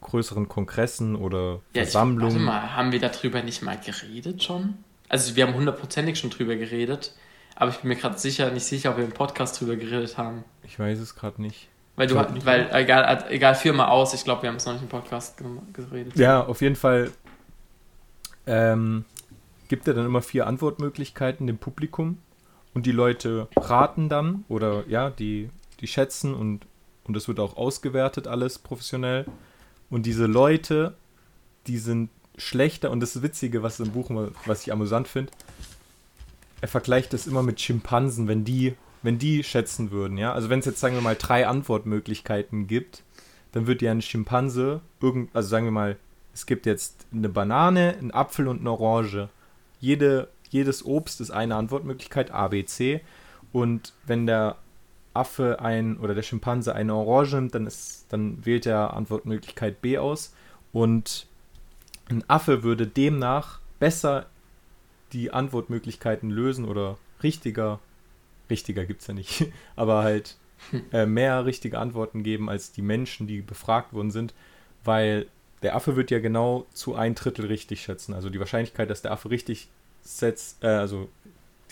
größeren 0.05 0.49
Kongressen 0.49 1.17
oder 1.17 1.61
ja, 1.75 1.83
Versammlungen. 1.83 2.37
Ich, 2.37 2.47
warte 2.47 2.63
mal, 2.67 2.77
haben 2.77 2.93
wir 2.93 3.01
darüber 3.01 3.43
nicht 3.43 3.63
mal 3.63 3.79
geredet 3.79 4.45
schon? 4.45 4.75
Also 5.09 5.35
wir 5.35 5.47
haben 5.47 5.55
hundertprozentig 5.55 6.19
schon 6.19 6.31
drüber 6.31 6.55
geredet. 6.57 7.13
Aber 7.57 7.71
ich 7.71 7.79
bin 7.79 7.89
mir 7.89 7.97
gerade 7.97 8.19
sicher, 8.19 8.51
nicht 8.51 8.65
sicher, 8.65 8.91
ob 8.91 8.97
wir 8.97 9.05
im 9.05 9.13
Podcast 9.13 9.61
drüber 9.61 9.77
geredet 9.77 10.19
haben. 10.19 10.45
Ich 10.65 10.79
weiß 10.79 10.99
es 10.99 11.15
gerade 11.15 11.41
nicht. 11.41 11.69
Weil 11.97 12.09
du, 12.09 12.21
nicht 12.33 12.45
weil, 12.45 12.69
egal, 12.73 13.25
egal, 13.29 13.55
führ 13.55 13.73
mal 13.73 13.87
aus, 13.87 14.15
ich 14.15 14.25
glaube, 14.25 14.43
wir 14.43 14.49
haben 14.49 14.57
es 14.57 14.67
noch 14.67 14.73
nicht 14.73 14.83
im 14.83 14.89
Podcast 14.89 15.41
geredet. 15.73 16.17
Ja, 16.17 16.45
auf 16.45 16.61
jeden 16.61 16.75
Fall 16.75 17.13
ähm, 18.47 19.05
gibt 19.69 19.87
er 19.87 19.95
dann 19.95 20.05
immer 20.05 20.21
vier 20.21 20.49
Antwortmöglichkeiten 20.49 21.47
dem 21.47 21.59
Publikum 21.59 22.19
und 22.75 22.87
die 22.87 22.93
Leute 22.93 23.47
raten 23.57 24.09
dann 24.09 24.45
oder 24.49 24.85
ja, 24.89 25.11
die, 25.11 25.51
die 25.79 25.87
schätzen 25.87 26.35
und, 26.35 26.67
und 27.05 27.15
das 27.15 27.29
wird 27.29 27.39
auch 27.39 27.57
ausgewertet 27.57 28.27
alles 28.27 28.59
professionell. 28.59 29.27
Und 29.91 30.07
diese 30.07 30.27
Leute, 30.27 30.95
die 31.67 31.79
sind 31.79 32.11
schlechter 32.37 32.91
und 32.91 33.01
das 33.01 33.23
Witzige, 33.23 33.63
was 33.63 33.81
im 33.81 33.93
Buch, 33.93 34.11
was 34.47 34.63
ich 34.63 34.73
amüsant 34.73 35.09
finde, 35.09 35.33
er 36.61 36.69
vergleicht 36.69 37.13
das 37.13 37.27
immer 37.27 37.43
mit 37.43 37.61
Schimpansen, 37.61 38.27
wenn 38.27 38.45
die, 38.45 38.75
wenn 39.03 39.19
die 39.19 39.45
schätzen 39.45 39.91
würden, 39.91 40.17
ja. 40.17 40.33
Also 40.33 40.49
wenn 40.49 40.61
es 40.61 40.65
jetzt, 40.65 40.81
sagen 40.81 40.95
wir 40.95 41.03
mal, 41.03 41.17
drei 41.17 41.47
Antwortmöglichkeiten 41.47 42.67
gibt, 42.67 43.03
dann 43.53 43.67
wird 43.67 43.83
ja 43.83 43.93
ein 43.93 44.03
Schimpanse, 44.03 44.81
irgend, 45.01 45.31
also 45.35 45.49
sagen 45.49 45.67
wir 45.67 45.73
mal, 45.73 45.97
es 46.33 46.47
gibt 46.47 46.67
jetzt 46.67 47.07
eine 47.13 47.29
Banane, 47.29 47.97
einen 47.99 48.11
Apfel 48.11 48.49
und 48.49 48.61
eine 48.61 48.73
Orange. 48.73 49.29
Jede, 49.81 50.29
jedes 50.51 50.85
Obst 50.85 51.21
ist 51.21 51.31
eine 51.31 51.55
Antwortmöglichkeit, 51.55 52.33
A, 52.33 52.49
B, 52.49 52.65
C. 52.65 53.01
Und 53.53 53.93
wenn 54.07 54.27
der 54.27 54.57
Affe 55.15 55.61
ein 55.61 55.97
oder 55.99 56.15
der 56.15 56.23
Schimpanse 56.23 56.75
eine 56.75 56.95
Orange 56.95 57.37
nimmt, 57.37 57.55
dann, 57.55 57.67
ist, 57.67 58.07
dann 58.11 58.45
wählt 58.45 58.67
er 58.67 58.95
Antwortmöglichkeit 58.95 59.81
B 59.81 59.99
aus. 59.99 60.35
Und 60.73 61.27
ein 62.11 62.25
Affe 62.29 62.63
würde 62.63 62.87
demnach 62.87 63.61
besser 63.79 64.27
die 65.13 65.33
Antwortmöglichkeiten 65.33 66.31
lösen 66.31 66.65
oder 66.65 66.99
richtiger, 67.23 67.79
richtiger 68.51 68.85
gibt 68.85 69.01
es 69.01 69.07
ja 69.07 69.15
nicht, 69.15 69.47
aber 69.77 70.03
halt 70.03 70.37
äh, 70.93 71.07
mehr 71.07 71.47
richtige 71.47 71.79
Antworten 71.79 72.23
geben 72.23 72.51
als 72.51 72.73
die 72.73 72.83
Menschen, 72.83 73.27
die 73.27 73.41
befragt 73.41 73.93
worden 73.93 74.11
sind, 74.11 74.35
weil 74.83 75.27
der 75.63 75.77
Affe 75.77 75.97
wird 75.97 76.11
ja 76.11 76.19
genau 76.19 76.67
zu 76.75 76.95
ein 76.95 77.15
Drittel 77.15 77.47
richtig 77.47 77.83
schätzen. 77.83 78.13
Also 78.13 78.29
die 78.29 78.39
Wahrscheinlichkeit, 78.39 78.91
dass 78.91 79.03
der 79.03 79.13
Affe 79.13 79.31
richtig 79.31 79.69
setzt, 80.03 80.63
äh, 80.63 80.69
also 80.69 81.09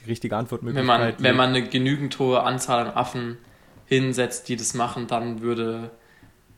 die 0.04 0.10
richtige 0.10 0.36
Antwortmöglichkeit. 0.36 0.88
Wenn 0.88 1.04
man, 1.04 1.14
wenn 1.18 1.36
man 1.36 1.48
eine 1.50 1.68
genügend 1.68 2.18
hohe 2.18 2.42
Anzahl 2.42 2.86
an 2.86 2.94
Affen 2.94 3.38
hinsetzt, 3.86 4.48
die 4.48 4.56
das 4.56 4.74
machen, 4.74 5.06
dann 5.06 5.40
würde 5.40 5.90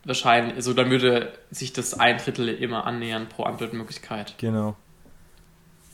wahrscheinlich, 0.05 0.57
also 0.57 0.73
dann 0.73 0.91
würde 0.91 1.33
sich 1.51 1.73
das 1.73 1.99
ein 1.99 2.19
Drittel 2.19 2.49
immer 2.49 2.87
annähern 2.87 3.29
pro 3.29 3.45
Antwortmöglichkeit. 3.45 4.35
Genau. 4.39 4.77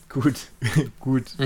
Gut, 0.09 0.35
gut. 0.99 1.23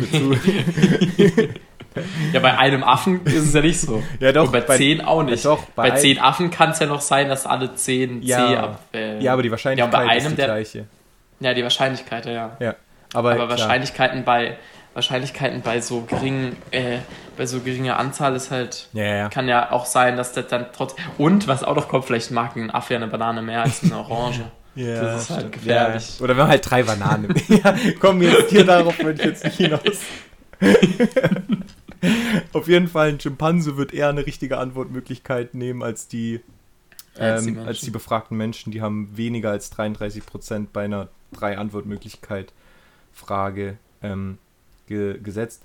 ja, 2.34 2.39
bei 2.39 2.58
einem 2.58 2.84
Affen 2.84 3.24
ist 3.26 3.36
es 3.36 3.54
ja 3.54 3.62
nicht 3.62 3.80
so. 3.80 4.02
Ja, 4.20 4.32
doch. 4.32 4.46
Und 4.46 4.52
bei, 4.52 4.62
bei 4.62 4.78
zehn 4.78 5.02
auch 5.02 5.24
nicht. 5.24 5.44
Ja, 5.44 5.52
doch, 5.52 5.65
bei, 5.76 5.91
bei 5.91 5.98
zehn 5.98 6.18
Affen 6.20 6.50
kann 6.50 6.72
es 6.72 6.80
ja 6.80 6.88
noch 6.88 7.02
sein, 7.02 7.30
dass 7.30 7.46
alle 7.46 7.76
zehn 7.76 8.24
ja, 8.24 8.48
C 8.48 8.56
abwählen. 8.58 9.22
Ja, 9.22 9.34
aber 9.34 9.44
die 9.44 9.52
Wahrscheinlichkeit 9.52 9.94
ja, 9.94 10.00
bei 10.00 10.10
einem, 10.10 10.26
ist 10.26 10.32
die 10.32 10.36
der, 10.36 10.46
gleiche. 10.46 10.86
Ja, 11.39 11.54
die 11.54 11.63
Wahrscheinlichkeit, 11.63 12.26
ja. 12.26 12.58
Ja. 12.60 12.76
Aber, 13.13 13.34
aber 13.34 13.50
Wahrscheinlichkeiten 13.50 14.26
bei 14.26 14.58
Wahrscheinlichkeiten 14.95 15.62
bei 15.62 15.81
so 15.81 16.01
geringen, 16.01 16.55
äh, 16.71 16.99
bei 17.36 17.45
so 17.45 17.60
geringer 17.60 17.99
Anzahl 17.99 18.34
ist 18.36 18.49
halt, 18.49 18.88
ja, 18.93 19.03
ja. 19.03 19.29
kann 19.29 19.49
ja 19.49 19.71
auch 19.71 19.86
sein, 19.86 20.15
dass 20.15 20.31
das 20.31 20.47
dann 20.47 20.67
trotz, 20.73 20.95
und 21.17 21.49
was 21.49 21.65
auch 21.65 21.75
noch 21.75 21.89
kommt, 21.89 22.05
vielleicht 22.05 22.31
mag 22.31 22.55
ein 22.55 22.71
Affe 22.71 22.95
eine 22.95 23.08
Banane 23.08 23.41
mehr 23.41 23.63
als 23.63 23.84
eine 23.84 23.97
Orange. 23.97 24.45
ja, 24.75 25.01
das 25.01 25.23
ist 25.23 25.29
halt 25.31 25.51
gefährlich. 25.51 26.17
Ja. 26.17 26.23
Oder 26.23 26.38
wir 26.38 26.43
haben 26.43 26.49
halt 26.49 26.69
drei 26.69 26.84
Bananen. 26.84 27.36
ja, 27.49 27.75
komm 27.99 28.21
jetzt 28.21 28.49
hier 28.49 28.65
darauf, 28.65 28.97
würde 28.99 29.19
ich 29.21 29.27
jetzt 29.27 29.43
nicht 29.43 29.58
hinaus. 29.58 29.81
Auf 32.53 32.69
jeden 32.69 32.88
Fall, 32.88 33.10
ein 33.10 33.19
Schimpanse 33.19 33.75
wird 33.75 33.93
eher 33.93 34.08
eine 34.08 34.25
richtige 34.25 34.60
Antwortmöglichkeit 34.60 35.55
nehmen 35.55 35.84
als 35.84 36.08
die, 36.08 36.39
als, 37.19 37.45
ähm, 37.45 37.55
die 37.55 37.60
als 37.60 37.81
die 37.81 37.91
befragten 37.91 38.38
Menschen. 38.38 38.71
Die 38.71 38.81
haben 38.81 39.10
weniger 39.17 39.51
als 39.51 39.71
33 39.71 40.25
Prozent 40.25 40.71
bei 40.71 40.86
einer 40.86 41.10
drei 41.34 41.58
Antwortmöglichkeit 41.58 42.53
Frage 43.12 43.77
ähm, 44.01 44.38
ge 44.88 45.19
gesetzt. 45.19 45.63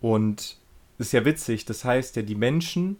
Und 0.00 0.58
ist 0.98 1.12
ja 1.12 1.24
witzig, 1.24 1.64
das 1.64 1.84
heißt 1.84 2.16
ja, 2.16 2.22
die 2.22 2.34
Menschen, 2.34 2.96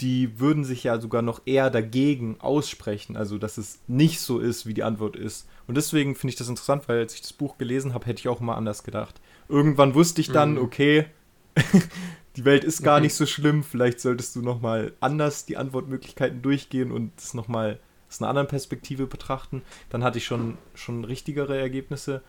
die 0.00 0.40
würden 0.40 0.64
sich 0.64 0.84
ja 0.84 0.98
sogar 0.98 1.20
noch 1.20 1.42
eher 1.44 1.68
dagegen 1.68 2.40
aussprechen, 2.40 3.16
also 3.16 3.36
dass 3.36 3.58
es 3.58 3.80
nicht 3.86 4.20
so 4.20 4.38
ist, 4.38 4.66
wie 4.66 4.72
die 4.72 4.82
Antwort 4.82 5.14
ist. 5.14 5.46
Und 5.66 5.76
deswegen 5.76 6.14
finde 6.14 6.30
ich 6.30 6.38
das 6.38 6.48
interessant, 6.48 6.88
weil 6.88 7.00
als 7.00 7.14
ich 7.14 7.20
das 7.20 7.34
Buch 7.34 7.58
gelesen 7.58 7.92
habe, 7.92 8.06
hätte 8.06 8.20
ich 8.20 8.28
auch 8.28 8.40
immer 8.40 8.56
anders 8.56 8.82
gedacht. 8.82 9.20
Irgendwann 9.48 9.94
wusste 9.94 10.22
ich 10.22 10.30
dann, 10.30 10.52
mhm. 10.52 10.62
okay, 10.62 11.06
die 12.36 12.44
Welt 12.46 12.64
ist 12.64 12.82
gar 12.82 12.98
mhm. 12.98 13.04
nicht 13.04 13.14
so 13.14 13.26
schlimm, 13.26 13.62
vielleicht 13.62 14.00
solltest 14.00 14.34
du 14.36 14.40
nochmal 14.40 14.94
anders 15.00 15.44
die 15.44 15.58
Antwortmöglichkeiten 15.58 16.40
durchgehen 16.40 16.92
und 16.92 17.12
es 17.18 17.34
nochmal 17.34 17.78
aus 18.08 18.20
einer 18.20 18.30
anderen 18.30 18.48
Perspektive 18.48 19.06
betrachten. 19.06 19.62
Dann 19.90 20.02
hatte 20.02 20.18
ich 20.18 20.24
schon, 20.24 20.56
schon 20.74 21.04
richtigere 21.04 21.58
Ergebnisse. 21.58 22.22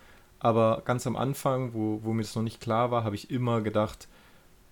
Aber 0.44 0.82
ganz 0.86 1.06
am 1.06 1.16
Anfang, 1.16 1.76
wo, 1.76 2.00
wo 2.02 2.14
mir 2.14 2.24
das 2.24 2.36
noch 2.36 2.42
nicht 2.42 2.60
klar 2.60 2.90
war, 2.90 3.04
habe 3.04 3.14
ich 3.14 3.30
immer 3.30 3.62
gedacht, 3.62 4.08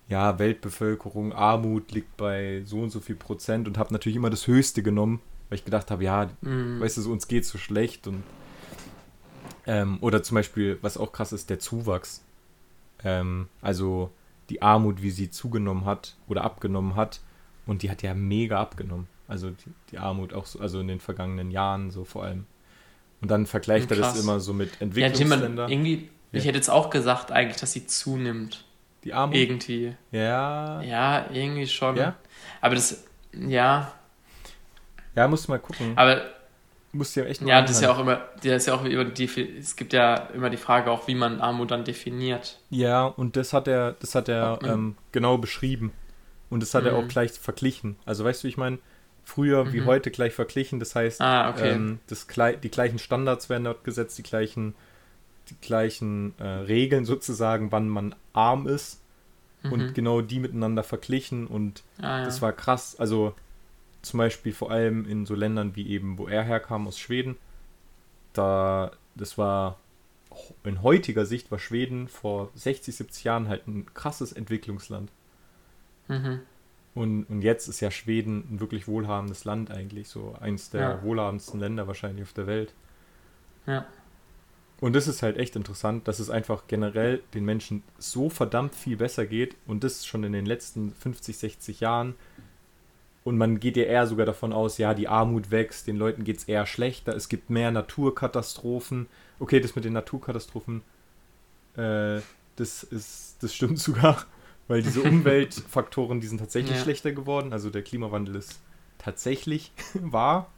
ja, 0.08 0.40
Weltbevölkerung, 0.40 1.32
Armut 1.32 1.92
liegt 1.92 2.16
bei 2.16 2.62
so 2.64 2.80
und 2.80 2.90
so 2.90 2.98
viel 2.98 3.14
Prozent 3.14 3.68
und 3.68 3.78
habe 3.78 3.92
natürlich 3.92 4.16
immer 4.16 4.30
das 4.30 4.48
Höchste 4.48 4.82
genommen, 4.82 5.20
weil 5.48 5.58
ich 5.58 5.64
gedacht 5.64 5.92
habe, 5.92 6.02
ja, 6.02 6.28
mm. 6.40 6.80
weißt 6.80 6.96
du, 6.96 7.12
uns 7.12 7.28
geht 7.28 7.46
so 7.46 7.56
schlecht 7.56 8.08
und 8.08 8.24
ähm, 9.64 9.98
oder 10.00 10.24
zum 10.24 10.34
Beispiel, 10.34 10.76
was 10.82 10.98
auch 10.98 11.12
krass 11.12 11.32
ist, 11.32 11.50
der 11.50 11.60
Zuwachs. 11.60 12.24
Ähm, 13.04 13.48
also 13.62 14.10
die 14.48 14.62
Armut, 14.62 15.02
wie 15.02 15.12
sie 15.12 15.30
zugenommen 15.30 15.84
hat 15.84 16.16
oder 16.26 16.42
abgenommen 16.42 16.96
hat 16.96 17.20
und 17.66 17.82
die 17.82 17.90
hat 17.92 18.02
ja 18.02 18.12
mega 18.14 18.60
abgenommen. 18.60 19.06
Also 19.28 19.50
die, 19.50 19.72
die 19.92 19.98
Armut 19.98 20.34
auch 20.34 20.46
so, 20.46 20.58
also 20.58 20.80
in 20.80 20.88
den 20.88 20.98
vergangenen 20.98 21.52
Jahren 21.52 21.92
so 21.92 22.02
vor 22.04 22.24
allem. 22.24 22.46
Und 23.20 23.30
dann 23.30 23.46
vergleicht 23.46 23.90
er 23.90 23.98
das 23.98 24.20
immer 24.20 24.40
so 24.40 24.52
mit 24.52 24.80
Entwicklungsländern. 24.80 25.56
Ja, 25.56 25.68
irgendwie, 25.68 26.08
ja. 26.32 26.38
ich 26.38 26.46
hätte 26.46 26.56
jetzt 26.56 26.70
auch 26.70 26.90
gesagt 26.90 27.32
eigentlich, 27.32 27.58
dass 27.58 27.72
sie 27.72 27.86
zunimmt. 27.86 28.64
Die 29.04 29.12
Armut? 29.12 29.36
Irgendwie. 29.36 29.94
Ja. 30.10 30.82
Ja, 30.82 31.26
irgendwie 31.32 31.66
schon. 31.66 31.96
Ja? 31.96 32.16
Aber 32.60 32.74
das, 32.74 33.04
ja. 33.32 33.92
Ja, 35.14 35.28
musst 35.28 35.48
du 35.48 35.52
mal 35.52 35.58
gucken. 35.58 35.92
Aber 35.96 36.22
musst 36.92 37.16
du 37.16 37.20
ja 37.20 37.26
echt 37.26 37.40
mal 37.40 37.48
Ja, 37.48 37.62
das 37.62 37.72
ist 37.72 37.82
ja 37.82 37.92
auch 37.92 37.98
immer, 37.98 38.28
das 38.36 38.44
ist 38.44 38.66
ja 38.66 38.74
auch 38.74 38.84
über 38.84 39.04
die, 39.04 39.58
es 39.58 39.76
gibt 39.76 39.92
ja 39.92 40.14
immer 40.34 40.50
die 40.50 40.56
Frage 40.56 40.90
auch, 40.90 41.06
wie 41.06 41.14
man 41.14 41.40
Armut 41.40 41.70
dann 41.70 41.84
definiert. 41.84 42.58
Ja, 42.70 43.06
und 43.06 43.36
das 43.36 43.52
hat 43.52 43.68
er, 43.68 43.92
das 43.92 44.14
hat 44.14 44.28
er 44.28 44.58
ähm, 44.62 44.96
genau 45.12 45.38
beschrieben. 45.38 45.92
Und 46.48 46.62
das 46.62 46.74
hat 46.74 46.82
mhm. 46.82 46.88
er 46.88 46.96
auch 46.96 47.08
gleich 47.08 47.32
verglichen. 47.32 47.96
Also 48.04 48.24
weißt 48.24 48.42
du, 48.44 48.48
ich 48.48 48.56
meine? 48.56 48.78
Früher 49.30 49.64
mhm. 49.64 49.72
wie 49.72 49.82
heute 49.82 50.10
gleich 50.10 50.34
verglichen. 50.34 50.80
Das 50.80 50.94
heißt, 50.94 51.20
ah, 51.20 51.50
okay. 51.50 51.70
ähm, 51.70 52.00
das, 52.06 52.26
die 52.62 52.70
gleichen 52.70 52.98
Standards 52.98 53.48
werden 53.48 53.64
dort 53.64 53.84
gesetzt, 53.84 54.18
die 54.18 54.22
gleichen, 54.22 54.74
die 55.48 55.56
gleichen 55.60 56.34
äh, 56.38 56.44
Regeln 56.46 57.04
sozusagen, 57.04 57.72
wann 57.72 57.88
man 57.88 58.14
arm 58.32 58.66
ist. 58.66 59.00
Mhm. 59.62 59.72
Und 59.72 59.94
genau 59.94 60.20
die 60.20 60.40
miteinander 60.40 60.82
verglichen. 60.82 61.46
Und 61.46 61.82
ah, 61.98 62.18
ja. 62.18 62.24
das 62.24 62.42
war 62.42 62.52
krass. 62.52 62.96
Also 62.98 63.34
zum 64.02 64.18
Beispiel 64.18 64.52
vor 64.52 64.70
allem 64.70 65.08
in 65.08 65.26
so 65.26 65.34
Ländern 65.34 65.76
wie 65.76 65.86
eben, 65.88 66.18
wo 66.18 66.26
er 66.26 66.42
herkam, 66.42 66.86
aus 66.86 66.98
Schweden. 66.98 67.36
Da, 68.32 68.92
das 69.14 69.38
war 69.38 69.78
in 70.64 70.82
heutiger 70.82 71.26
Sicht 71.26 71.50
war 71.50 71.58
Schweden 71.58 72.08
vor 72.08 72.50
60, 72.54 72.94
70 72.96 73.24
Jahren 73.24 73.48
halt 73.48 73.66
ein 73.66 73.86
krasses 73.94 74.32
Entwicklungsland. 74.32 75.10
Mhm. 76.08 76.40
Und, 76.94 77.24
und 77.24 77.42
jetzt 77.42 77.68
ist 77.68 77.80
ja 77.80 77.90
Schweden 77.90 78.44
ein 78.50 78.60
wirklich 78.60 78.88
wohlhabendes 78.88 79.44
Land 79.44 79.70
eigentlich, 79.70 80.08
so 80.08 80.34
eins 80.40 80.70
der 80.70 80.80
ja. 80.80 81.02
wohlhabendsten 81.02 81.60
Länder 81.60 81.86
wahrscheinlich 81.86 82.24
auf 82.24 82.32
der 82.32 82.46
Welt. 82.46 82.74
Ja. 83.66 83.86
Und 84.80 84.94
das 84.94 85.06
ist 85.06 85.22
halt 85.22 85.36
echt 85.36 85.56
interessant, 85.56 86.08
dass 86.08 86.18
es 86.18 86.30
einfach 86.30 86.62
generell 86.66 87.22
den 87.34 87.44
Menschen 87.44 87.82
so 87.98 88.30
verdammt 88.30 88.74
viel 88.74 88.96
besser 88.96 89.26
geht 89.26 89.56
und 89.66 89.84
das 89.84 90.06
schon 90.06 90.24
in 90.24 90.32
den 90.32 90.46
letzten 90.46 90.92
50, 90.94 91.36
60 91.36 91.80
Jahren. 91.80 92.14
Und 93.22 93.36
man 93.36 93.60
geht 93.60 93.76
ja 93.76 93.84
eher 93.84 94.06
sogar 94.06 94.24
davon 94.24 94.54
aus, 94.54 94.78
ja, 94.78 94.94
die 94.94 95.06
Armut 95.06 95.50
wächst, 95.50 95.86
den 95.86 95.96
Leuten 95.96 96.24
geht 96.24 96.38
es 96.38 96.44
eher 96.44 96.64
schlechter, 96.64 97.14
es 97.14 97.28
gibt 97.28 97.50
mehr 97.50 97.70
Naturkatastrophen. 97.70 99.08
Okay, 99.38 99.60
das 99.60 99.76
mit 99.76 99.84
den 99.84 99.92
Naturkatastrophen, 99.92 100.80
äh, 101.76 102.20
das 102.56 102.82
ist, 102.82 103.36
das 103.42 103.54
stimmt 103.54 103.78
sogar. 103.78 104.24
Weil 104.70 104.82
diese 104.82 105.02
Umweltfaktoren, 105.02 106.20
die 106.20 106.28
sind 106.28 106.38
tatsächlich 106.38 106.76
ja. 106.76 106.82
schlechter 106.84 107.10
geworden. 107.10 107.52
Also 107.52 107.70
der 107.70 107.82
Klimawandel 107.82 108.36
ist 108.36 108.60
tatsächlich 108.98 109.72
wahr. 109.94 110.48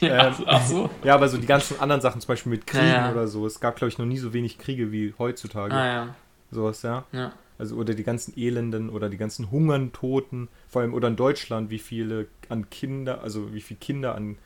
ja, 0.00 0.28
ähm, 0.28 0.34
ach 0.46 0.66
so. 0.66 0.88
Ja, 1.04 1.16
aber 1.16 1.28
so 1.28 1.36
die 1.36 1.46
ganzen 1.46 1.78
anderen 1.78 2.00
Sachen, 2.00 2.22
zum 2.22 2.28
Beispiel 2.28 2.48
mit 2.48 2.66
Kriegen 2.66 2.86
ja, 2.86 3.12
oder 3.12 3.28
so. 3.28 3.46
Es 3.46 3.60
gab, 3.60 3.76
glaube 3.76 3.90
ich, 3.90 3.98
noch 3.98 4.06
nie 4.06 4.16
so 4.16 4.32
wenig 4.32 4.56
Kriege 4.56 4.90
wie 4.90 5.12
heutzutage. 5.18 5.74
Ah, 5.74 5.86
ja. 5.86 6.14
Sowas, 6.50 6.80
ja. 6.80 7.04
ja. 7.12 7.32
Also, 7.58 7.76
oder 7.76 7.92
die 7.92 8.04
ganzen 8.04 8.32
Elenden 8.38 8.88
oder 8.88 9.10
die 9.10 9.18
ganzen 9.18 9.50
Hungern, 9.50 9.92
Toten. 9.92 10.48
Vor 10.66 10.80
allem, 10.80 10.94
oder 10.94 11.08
in 11.08 11.16
Deutschland, 11.16 11.68
wie 11.68 11.78
viele 11.78 12.28
an 12.48 12.70
Kinder, 12.70 13.20
also 13.20 13.52
wie 13.52 13.60
viele 13.60 13.78
Kinder 13.80 14.14
an 14.14 14.38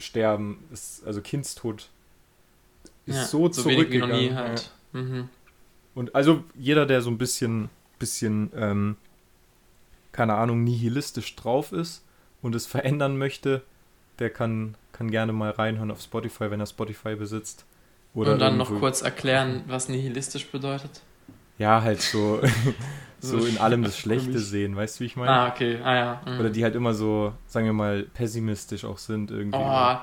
sterben. 0.00 0.64
Ist, 0.72 1.06
also 1.06 1.20
Kindstod 1.20 1.90
ist 3.06 3.14
ja, 3.14 3.24
so, 3.24 3.52
so 3.52 3.62
zurückgegangen. 3.62 4.16
Wenig 4.16 4.30
wie 4.30 4.34
noch 4.34 4.42
nie 4.42 4.48
halt. 4.48 4.70
Mhm. 4.92 5.28
Und 5.94 6.16
also 6.16 6.42
jeder, 6.56 6.86
der 6.86 7.00
so 7.00 7.10
ein 7.10 7.18
bisschen 7.18 7.70
bisschen, 7.98 8.50
ähm, 8.56 8.96
keine 10.12 10.34
Ahnung, 10.34 10.64
nihilistisch 10.64 11.34
drauf 11.36 11.72
ist 11.72 12.04
und 12.42 12.54
es 12.54 12.66
verändern 12.66 13.18
möchte, 13.18 13.62
der 14.18 14.30
kann, 14.30 14.76
kann 14.92 15.10
gerne 15.10 15.32
mal 15.32 15.50
reinhören 15.50 15.90
auf 15.90 16.00
Spotify, 16.00 16.50
wenn 16.50 16.60
er 16.60 16.66
Spotify 16.66 17.16
besitzt. 17.16 17.64
Oder 18.14 18.34
und 18.34 18.38
dann 18.38 18.56
noch 18.56 18.70
kurz 18.78 19.02
erklären, 19.02 19.64
was 19.66 19.88
nihilistisch 19.88 20.46
bedeutet? 20.46 21.02
Ja, 21.58 21.82
halt 21.82 22.00
so, 22.00 22.40
so 23.20 23.44
in 23.44 23.58
allem 23.58 23.82
das 23.82 23.98
Schlechte 23.98 24.38
sehen, 24.38 24.76
weißt 24.76 24.96
du, 24.96 25.00
wie 25.00 25.06
ich 25.06 25.16
meine? 25.16 25.32
Ah, 25.32 25.48
okay, 25.48 25.80
ah 25.82 25.94
ja. 25.94 26.22
Mhm. 26.26 26.40
Oder 26.40 26.50
die 26.50 26.62
halt 26.62 26.76
immer 26.76 26.94
so, 26.94 27.32
sagen 27.46 27.66
wir 27.66 27.72
mal, 27.72 28.04
pessimistisch 28.04 28.84
auch 28.84 28.98
sind 28.98 29.30
irgendwie. 29.30 29.58
Oh, 29.58 29.96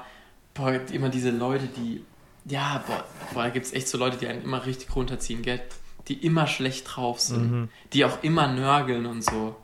boah, 0.53 0.81
immer 0.91 1.09
diese 1.09 1.31
Leute, 1.31 1.67
die, 1.67 2.03
ja, 2.45 2.83
boah, 2.85 3.05
boah 3.33 3.43
da 3.43 3.49
gibt 3.49 3.65
es 3.65 3.73
echt 3.73 3.87
so 3.87 3.97
Leute, 3.97 4.17
die 4.17 4.27
einen 4.27 4.43
immer 4.43 4.65
richtig 4.65 4.93
runterziehen, 4.95 5.41
gell? 5.41 5.61
Die 6.07 6.25
immer 6.25 6.47
schlecht 6.47 6.95
drauf 6.95 7.19
sind, 7.19 7.51
mhm. 7.51 7.69
die 7.93 8.05
auch 8.05 8.23
immer 8.23 8.47
nörgeln 8.47 9.05
und 9.05 9.23
so. 9.23 9.55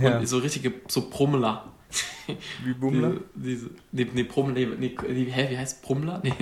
Ja. 0.00 0.18
Und 0.18 0.26
so 0.26 0.38
richtige, 0.38 0.72
so 0.88 1.08
Brummler. 1.08 1.72
Wie 2.64 2.72
Bummler? 2.72 3.14
Die, 3.34 3.54
diese, 3.54 3.70
nee, 3.90 4.06
nee, 4.12 4.22
Brummler, 4.22 4.54
nee, 4.54 4.66
nee, 4.78 5.26
hä, 5.30 5.48
wie 5.50 5.58
heißt 5.58 5.82
Brummler? 5.82 6.22
Nee, 6.22 6.32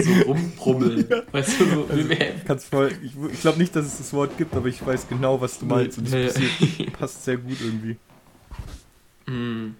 so 0.00 0.12
rumbrummeln. 0.26 1.06
ja. 1.10 1.22
Weißt 1.32 1.60
du, 1.60 1.66
so, 1.66 1.86
also, 1.90 2.08
kannst 2.46 2.68
voll, 2.68 2.92
ich, 3.02 3.12
ich 3.32 3.40
glaube 3.40 3.58
nicht, 3.58 3.74
dass 3.76 3.84
es 3.86 3.98
das 3.98 4.12
Wort 4.12 4.38
gibt, 4.38 4.54
aber 4.54 4.68
ich 4.68 4.84
weiß 4.84 5.08
genau, 5.08 5.40
was 5.40 5.58
du 5.58 5.66
meinst. 5.66 5.98
Und 5.98 6.12
das 6.12 6.34
passiert, 6.34 6.92
passt 6.98 7.24
sehr 7.24 7.36
gut 7.36 7.58
irgendwie. 7.60 7.96
Mm. 9.30 9.74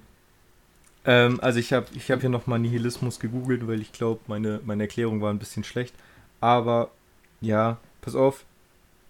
Ähm, 1.06 1.38
also 1.40 1.58
ich 1.58 1.72
habe 1.72 1.86
ich 1.94 2.10
hab 2.10 2.20
hier 2.20 2.30
nochmal 2.30 2.58
Nihilismus 2.58 3.20
gegoogelt, 3.20 3.66
weil 3.66 3.80
ich 3.80 3.92
glaube, 3.92 4.20
meine, 4.26 4.60
meine 4.64 4.84
Erklärung 4.84 5.20
war 5.20 5.30
ein 5.30 5.38
bisschen 5.38 5.64
schlecht. 5.64 5.94
Aber 6.40 6.90
ja, 7.40 7.78
pass 8.04 8.14
auf, 8.14 8.44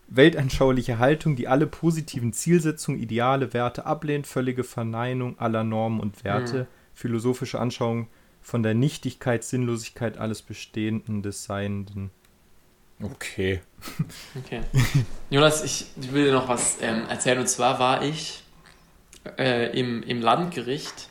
weltanschauliche 0.08 0.98
Haltung, 0.98 1.36
die 1.36 1.48
alle 1.48 1.66
positiven 1.66 2.32
Zielsetzungen, 2.32 3.00
Ideale, 3.00 3.52
Werte 3.52 3.86
ablehnt, 3.86 4.26
völlige 4.26 4.64
Verneinung 4.64 5.38
aller 5.38 5.64
Normen 5.64 6.00
und 6.00 6.24
Werte, 6.24 6.62
mhm. 6.62 6.66
philosophische 6.94 7.58
Anschauung 7.58 8.08
von 8.40 8.62
der 8.62 8.74
Nichtigkeit, 8.74 9.42
Sinnlosigkeit 9.42 10.18
alles 10.18 10.42
Bestehenden 10.42 11.22
des 11.22 11.44
Seienden. 11.44 12.10
Okay. 13.02 13.60
Okay. 14.38 14.60
Jonas, 15.30 15.64
ich, 15.64 15.86
ich 16.00 16.12
will 16.12 16.26
dir 16.26 16.32
noch 16.32 16.48
was 16.48 16.78
ähm, 16.80 17.06
erzählen. 17.08 17.38
Und 17.38 17.48
zwar 17.48 17.78
war 17.78 18.02
ich 18.02 18.44
äh, 19.38 19.78
im, 19.78 20.02
im 20.02 20.20
Landgericht 20.20 21.08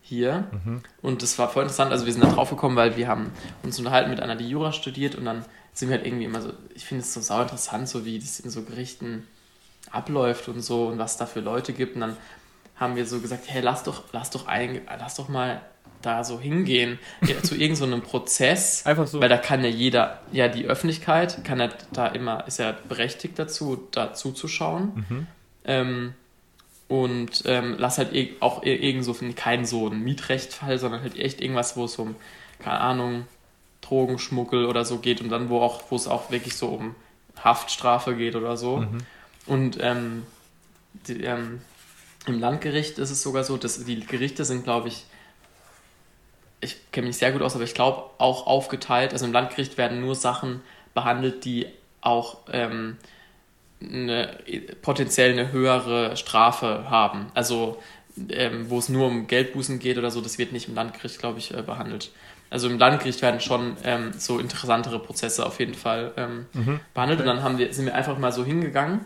hier 0.00 0.48
mhm. 0.52 0.82
und 1.00 1.22
das 1.22 1.38
war 1.38 1.48
voll 1.48 1.62
interessant. 1.62 1.92
Also 1.92 2.06
wir 2.06 2.12
sind 2.12 2.24
da 2.24 2.32
drauf 2.32 2.50
gekommen, 2.50 2.76
weil 2.76 2.96
wir 2.96 3.08
haben 3.08 3.30
uns 3.62 3.78
unterhalten 3.78 4.10
mit 4.10 4.20
einer, 4.20 4.36
die 4.36 4.48
Jura 4.48 4.72
studiert 4.72 5.14
und 5.14 5.24
dann 5.24 5.44
sind 5.72 5.88
wir 5.88 5.96
halt 5.96 6.06
irgendwie 6.06 6.24
immer 6.24 6.42
so, 6.42 6.52
ich 6.74 6.84
finde 6.84 7.02
es 7.02 7.12
so 7.12 7.20
sau 7.20 7.42
interessant, 7.42 7.88
so 7.88 8.04
wie 8.04 8.18
das 8.18 8.40
in 8.40 8.50
so 8.50 8.62
Gerichten 8.62 9.26
abläuft 9.90 10.48
und 10.48 10.60
so 10.60 10.88
und 10.88 10.98
was 10.98 11.16
da 11.16 11.26
für 11.26 11.40
Leute 11.40 11.72
gibt. 11.72 11.94
Und 11.94 12.02
dann 12.02 12.16
haben 12.76 12.96
wir 12.96 13.06
so 13.06 13.20
gesagt, 13.20 13.44
hey, 13.46 13.62
lass 13.62 13.82
doch, 13.82 14.04
lass 14.12 14.30
doch 14.30 14.46
ein, 14.46 14.80
lass 14.98 15.16
doch 15.16 15.28
mal 15.28 15.62
da 16.02 16.24
so 16.24 16.40
hingehen, 16.40 16.98
ja, 17.22 17.40
zu 17.42 17.54
irgendeinem 17.54 18.00
so 18.02 18.06
Prozess. 18.06 18.82
Einfach 18.86 19.06
so. 19.06 19.20
Weil 19.20 19.28
da 19.28 19.38
kann 19.38 19.62
ja 19.62 19.70
jeder, 19.70 20.20
ja, 20.32 20.48
die 20.48 20.66
Öffentlichkeit 20.66 21.44
kann 21.44 21.60
ja 21.60 21.68
da 21.92 22.08
immer, 22.08 22.46
ist 22.46 22.58
ja 22.58 22.76
berechtigt 22.88 23.38
dazu, 23.38 23.88
da 23.92 24.12
zuzuschauen. 24.12 25.06
Mhm. 25.08 25.26
Ähm, 25.64 26.14
und 26.88 27.44
ähm, 27.46 27.76
lass 27.78 27.98
halt 27.98 28.10
auch 28.40 28.64
irgend 28.64 29.04
so, 29.04 29.16
kein 29.34 29.64
so 29.64 29.88
ein 29.88 30.00
Mietrechtfall, 30.00 30.78
sondern 30.78 31.00
halt 31.02 31.18
echt 31.18 31.40
irgendwas, 31.40 31.76
wo 31.76 31.84
es 31.86 31.96
um, 31.96 32.16
keine 32.58 32.80
Ahnung, 32.80 33.26
Drogenschmuggel 33.82 34.64
oder 34.64 34.84
so 34.84 34.98
geht 34.98 35.20
und 35.20 35.28
dann, 35.28 35.50
wo 35.50 35.60
auch, 35.60 35.82
wo 35.90 35.96
es 35.96 36.08
auch 36.08 36.30
wirklich 36.30 36.56
so 36.56 36.68
um 36.68 36.94
Haftstrafe 37.42 38.16
geht 38.16 38.34
oder 38.34 38.56
so. 38.56 38.78
Mhm. 38.78 38.98
Und 39.46 39.78
ähm, 39.80 40.24
die, 41.06 41.22
ähm, 41.24 41.60
im 42.26 42.40
Landgericht 42.40 42.98
ist 42.98 43.10
es 43.10 43.22
sogar 43.22 43.44
so, 43.44 43.56
dass 43.56 43.84
die 43.84 44.00
Gerichte 44.00 44.44
sind, 44.44 44.64
glaube 44.64 44.88
ich, 44.88 45.04
ich 46.60 46.92
kenne 46.92 47.08
mich 47.08 47.16
sehr 47.16 47.32
gut 47.32 47.42
aus, 47.42 47.56
aber 47.56 47.64
ich 47.64 47.74
glaube 47.74 48.10
auch 48.18 48.46
aufgeteilt. 48.46 49.12
Also 49.12 49.26
im 49.26 49.32
Landgericht 49.32 49.76
werden 49.76 50.00
nur 50.00 50.14
Sachen 50.14 50.62
behandelt, 50.94 51.44
die 51.44 51.66
auch 52.00 52.38
ähm, 52.52 52.98
eine, 53.82 54.38
potenziell 54.80 55.32
eine 55.32 55.50
höhere 55.50 56.16
Strafe 56.16 56.88
haben. 56.88 57.32
Also 57.34 57.82
ähm, 58.30 58.68
wo 58.68 58.78
es 58.78 58.88
nur 58.88 59.06
um 59.06 59.26
Geldbußen 59.26 59.78
geht 59.78 59.98
oder 59.98 60.10
so, 60.10 60.20
das 60.20 60.38
wird 60.38 60.52
nicht 60.52 60.68
im 60.68 60.74
Landgericht, 60.74 61.18
glaube 61.18 61.38
ich, 61.38 61.54
äh, 61.54 61.62
behandelt. 61.62 62.10
Also 62.50 62.68
im 62.68 62.78
Landgericht 62.78 63.22
werden 63.22 63.40
schon 63.40 63.76
ähm, 63.82 64.12
so 64.16 64.38
interessantere 64.38 64.98
Prozesse 64.98 65.46
auf 65.46 65.58
jeden 65.58 65.74
Fall 65.74 66.12
ähm, 66.18 66.46
mhm. 66.52 66.80
behandelt. 66.92 67.20
Und 67.20 67.26
dann 67.26 67.42
haben 67.42 67.56
wir, 67.56 67.72
sind 67.72 67.86
wir 67.86 67.94
einfach 67.94 68.18
mal 68.18 68.32
so 68.32 68.44
hingegangen. 68.44 69.00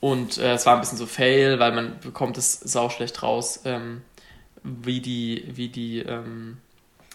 Und 0.00 0.38
äh, 0.38 0.54
es 0.54 0.64
war 0.64 0.74
ein 0.74 0.80
bisschen 0.80 0.96
so 0.96 1.06
Fail, 1.06 1.58
weil 1.58 1.72
man 1.72 2.00
bekommt 2.00 2.38
es 2.38 2.58
sauschlecht 2.58 3.22
raus, 3.22 3.62
ähm, 3.64 4.00
wie 4.62 5.00
die, 5.00 5.44
wie 5.48 5.68
die, 5.68 5.98
ähm, 5.98 6.58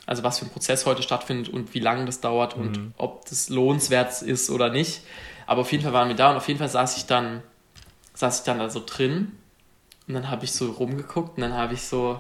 also 0.05 0.21
was 0.23 0.37
für 0.37 0.45
ein 0.45 0.51
Prozess 0.51 0.85
heute 0.85 1.01
stattfindet 1.01 1.49
und 1.49 1.73
wie 1.73 1.79
lange 1.79 2.05
das 2.05 2.19
dauert 2.19 2.55
mhm. 2.55 2.61
und 2.61 2.93
ob 2.97 3.25
das 3.27 3.49
lohnenswert 3.49 4.21
ist 4.21 4.51
oder 4.51 4.69
nicht. 4.69 5.01
Aber 5.47 5.61
auf 5.61 5.71
jeden 5.71 5.83
Fall 5.83 5.93
waren 5.93 6.09
wir 6.09 6.15
da 6.15 6.29
und 6.29 6.37
auf 6.37 6.47
jeden 6.47 6.59
Fall 6.59 6.69
saß 6.69 6.97
ich 6.97 7.05
dann, 7.05 7.41
saß 8.13 8.39
ich 8.39 8.45
dann 8.45 8.59
da 8.59 8.69
so 8.69 8.83
drin 8.85 9.31
und 10.07 10.13
dann 10.13 10.29
habe 10.29 10.45
ich 10.45 10.51
so 10.51 10.71
rumgeguckt 10.71 11.37
und 11.37 11.41
dann 11.41 11.53
habe 11.53 11.73
ich 11.73 11.83
so, 11.83 12.19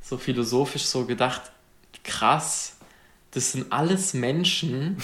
so 0.00 0.18
philosophisch 0.18 0.84
so 0.84 1.04
gedacht, 1.06 1.52
krass, 2.04 2.78
das 3.30 3.52
sind 3.52 3.72
alles 3.72 4.14
Menschen 4.14 4.96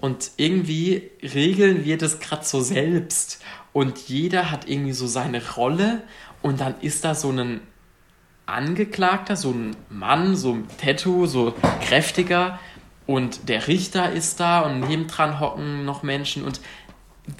und 0.00 0.32
irgendwie 0.36 1.10
regeln 1.22 1.84
wir 1.84 1.98
das 1.98 2.20
gerade 2.20 2.44
so 2.44 2.60
selbst. 2.60 3.42
Und 3.72 3.98
jeder 4.08 4.50
hat 4.50 4.68
irgendwie 4.68 4.92
so 4.92 5.06
seine 5.06 5.40
Rolle 5.54 6.02
und 6.42 6.60
dann 6.60 6.80
ist 6.80 7.04
da 7.04 7.14
so 7.14 7.30
ein 7.30 7.60
Angeklagter, 8.46 9.36
so 9.36 9.52
ein 9.52 9.76
Mann, 9.88 10.34
so 10.34 10.54
ein 10.54 10.66
Tattoo, 10.78 11.26
so 11.26 11.54
kräftiger 11.82 12.58
und 13.06 13.48
der 13.48 13.66
Richter 13.66 14.12
ist 14.12 14.40
da 14.40 14.60
und 14.60 14.80
nebendran 14.80 15.40
hocken 15.40 15.84
noch 15.84 16.02
Menschen 16.02 16.44
und 16.44 16.60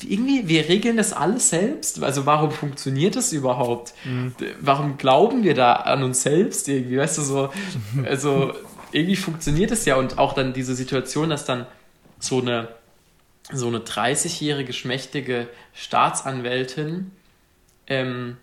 irgendwie, 0.02 0.48
wir 0.48 0.68
regeln 0.68 0.96
das 0.96 1.12
alles 1.12 1.50
selbst. 1.50 2.02
Also 2.02 2.26
warum 2.26 2.50
funktioniert 2.50 3.16
das 3.16 3.32
überhaupt? 3.32 3.94
Mhm. 4.04 4.34
Warum 4.60 4.98
glauben 4.98 5.42
wir 5.42 5.54
da 5.54 5.72
an 5.74 6.02
uns 6.02 6.22
selbst 6.22 6.68
irgendwie? 6.68 6.98
Weißt 6.98 7.18
du, 7.18 7.22
so, 7.22 7.50
also 8.04 8.52
irgendwie 8.92 9.16
funktioniert 9.16 9.70
es 9.70 9.84
ja 9.84 9.96
und 9.96 10.18
auch 10.18 10.32
dann 10.32 10.52
diese 10.52 10.74
Situation, 10.74 11.30
dass 11.30 11.44
dann 11.44 11.66
so 12.18 12.40
eine, 12.40 12.68
so 13.52 13.68
eine 13.68 13.78
30-jährige 13.78 14.72
schmächtige 14.72 15.48
Staatsanwältin 15.74 17.12
ähm, 17.86 18.36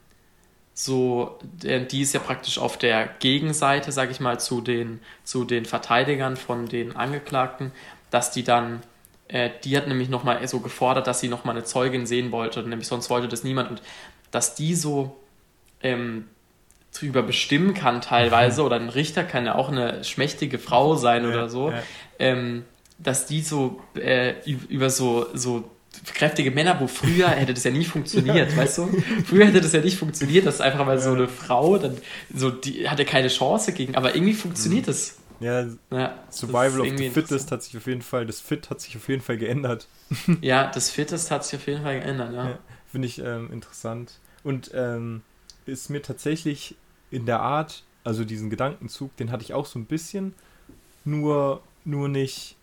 so, 0.73 1.39
die 1.41 2.01
ist 2.01 2.13
ja 2.13 2.19
praktisch 2.19 2.59
auf 2.59 2.77
der 2.77 3.09
Gegenseite, 3.19 3.91
sage 3.91 4.11
ich 4.11 4.19
mal, 4.19 4.39
zu 4.39 4.61
den, 4.61 4.99
zu 5.23 5.43
den 5.43 5.65
Verteidigern 5.65 6.37
von 6.37 6.67
den 6.67 6.95
Angeklagten, 6.95 7.71
dass 8.11 8.29
die 8.29 8.43
dann, 8.43 8.81
äh, 9.27 9.49
die 9.63 9.75
hat 9.75 9.87
nämlich 9.87 10.09
nochmal 10.09 10.45
so 10.47 10.59
gefordert, 10.59 11.07
dass 11.07 11.19
sie 11.19 11.27
nochmal 11.27 11.55
eine 11.55 11.65
Zeugin 11.65 12.05
sehen 12.05 12.31
wollte, 12.31 12.61
nämlich 12.63 12.87
sonst 12.87 13.09
wollte 13.09 13.27
das 13.27 13.43
niemand 13.43 13.69
und 13.69 13.81
dass 14.31 14.55
die 14.55 14.75
so 14.75 15.17
ähm, 15.81 16.25
drüber 16.93 17.21
bestimmen 17.23 17.73
kann 17.73 18.01
teilweise, 18.01 18.63
oder 18.63 18.77
ein 18.77 18.89
Richter 18.89 19.23
kann 19.23 19.45
ja 19.45 19.55
auch 19.55 19.69
eine 19.69 20.03
schmächtige 20.03 20.59
Frau 20.59 20.95
sein 20.95 21.23
ja, 21.23 21.29
oder 21.29 21.49
so, 21.49 21.71
ja. 21.71 21.83
ähm, 22.19 22.65
dass 22.97 23.25
die 23.25 23.41
so 23.41 23.81
äh, 23.95 24.33
über 24.45 24.89
so, 24.89 25.27
so 25.33 25.69
kräftige 26.13 26.51
Männer, 26.51 26.79
wo 26.79 26.87
früher 26.87 27.29
hätte 27.29 27.53
das 27.53 27.63
ja 27.63 27.71
nie 27.71 27.85
funktioniert, 27.85 28.51
ja. 28.51 28.57
weißt 28.57 28.77
du? 28.79 29.03
Früher 29.25 29.45
hätte 29.45 29.61
das 29.61 29.73
ja 29.73 29.81
nicht 29.81 29.97
funktioniert, 29.97 30.45
dass 30.45 30.61
einfach 30.61 30.85
mal 30.85 30.99
so 30.99 31.13
eine 31.13 31.27
Frau, 31.27 31.77
dann 31.77 31.97
so, 32.33 32.49
die 32.49 32.89
hatte 32.89 33.05
keine 33.05 33.27
Chance 33.27 33.73
gegen, 33.73 33.95
aber 33.95 34.15
irgendwie 34.15 34.33
funktioniert 34.33 34.87
es. 34.87 35.17
Mhm. 35.17 35.26
Ja, 35.39 35.67
ja, 35.91 36.17
Survival 36.31 36.81
of 36.81 36.97
the 36.97 37.09
Fittest 37.09 37.51
hat 37.51 37.63
sich 37.63 37.77
auf 37.77 37.85
jeden 37.85 38.01
Fall, 38.01 38.25
das 38.25 38.39
Fit 38.39 38.69
hat 38.69 38.81
sich 38.81 38.95
auf 38.95 39.07
jeden 39.07 39.21
Fall 39.21 39.37
geändert. 39.37 39.87
ja, 40.41 40.71
das 40.71 40.89
Fittest 40.89 41.29
hat 41.31 41.45
sich 41.45 41.59
auf 41.59 41.67
jeden 41.67 41.83
Fall 41.83 41.99
geändert, 41.99 42.33
ja. 42.33 42.49
ja 42.49 42.59
Finde 42.87 43.07
ich 43.07 43.19
ähm, 43.19 43.51
interessant. 43.51 44.19
Und 44.43 44.71
ähm, 44.73 45.21
ist 45.65 45.89
mir 45.89 46.01
tatsächlich 46.01 46.75
in 47.11 47.25
der 47.25 47.41
Art, 47.41 47.83
also 48.03 48.23
diesen 48.23 48.49
Gedankenzug, 48.49 49.15
den 49.17 49.31
hatte 49.31 49.43
ich 49.43 49.53
auch 49.53 49.65
so 49.65 49.77
ein 49.77 49.85
bisschen, 49.85 50.33
nur, 51.05 51.61
nur 51.85 52.07
nicht, 52.07 52.55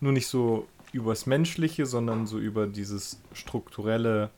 nur 0.00 0.12
nicht 0.12 0.26
so 0.26 0.66
übers 0.92 1.26
Menschliche, 1.26 1.86
sondern 1.86 2.26
so 2.26 2.38
über 2.38 2.66
dieses 2.66 3.20
strukturelle, 3.32 4.30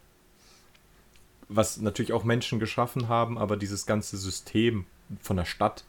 was 1.49 1.81
natürlich 1.81 2.13
auch 2.13 2.25
Menschen 2.25 2.59
geschaffen 2.59 3.09
haben, 3.09 3.39
aber 3.39 3.57
dieses 3.57 3.87
ganze 3.87 4.17
System 4.17 4.87
von 5.21 5.37
der 5.37 5.45
Stadt. 5.45 5.85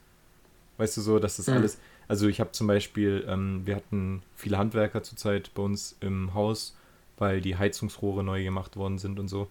Weißt 0.78 0.98
du 0.98 1.02
so, 1.02 1.20
dass 1.20 1.38
das 1.38 1.48
mhm. 1.48 1.54
alles. 1.56 1.80
Also 2.08 2.28
ich 2.28 2.40
habe 2.40 2.52
zum 2.52 2.68
Beispiel, 2.68 3.26
ähm, 3.28 3.62
wir 3.66 3.76
hatten 3.76 4.22
viele 4.36 4.58
Handwerker 4.58 5.04
zurzeit 5.04 5.52
bei 5.54 5.64
uns 5.64 5.96
im 6.02 6.34
Haus, 6.34 6.76
weil 7.18 7.42
die 7.42 7.58
Heizungsrohre 7.58 8.24
neu 8.24 8.44
gemacht 8.44 8.76
worden 8.76 8.98
sind 8.98 9.20
und 9.20 9.28
so. 9.28 9.48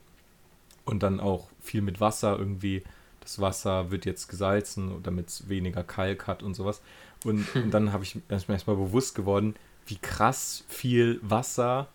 Und 0.84 1.02
dann 1.02 1.20
auch 1.20 1.48
viel 1.60 1.82
mit 1.82 2.00
Wasser 2.00 2.38
irgendwie. 2.38 2.82
Das 3.20 3.40
Wasser 3.40 3.90
wird 3.90 4.04
jetzt 4.04 4.28
gesalzen, 4.28 5.02
damit 5.02 5.28
es 5.28 5.48
weniger 5.48 5.82
Kalk 5.82 6.26
hat 6.26 6.42
und 6.42 6.54
sowas. 6.54 6.82
Und, 7.24 7.46
und 7.54 7.72
dann 7.72 7.92
habe 7.92 8.04
ich 8.04 8.18
erstmal 8.28 8.56
erstmal 8.56 8.76
bewusst 8.76 9.14
geworden, 9.14 9.54
wie 9.86 9.96
krass 9.96 10.64
viel 10.68 11.18
Wasser 11.22 11.88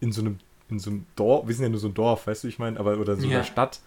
in 0.00 0.12
so 0.12 0.22
einem, 0.22 0.38
in 0.68 0.78
so 0.78 0.90
einem 0.90 1.06
Dorf, 1.16 1.46
wir 1.46 1.54
sind 1.54 1.64
ja 1.64 1.68
nur 1.68 1.80
so 1.80 1.88
ein 1.88 1.94
Dorf, 1.94 2.26
weißt 2.26 2.44
du, 2.44 2.48
ich 2.48 2.58
meine, 2.58 2.78
aber 2.78 2.98
oder 2.98 3.16
so 3.16 3.26
ja. 3.26 3.36
einer 3.36 3.44
Stadt, 3.44 3.80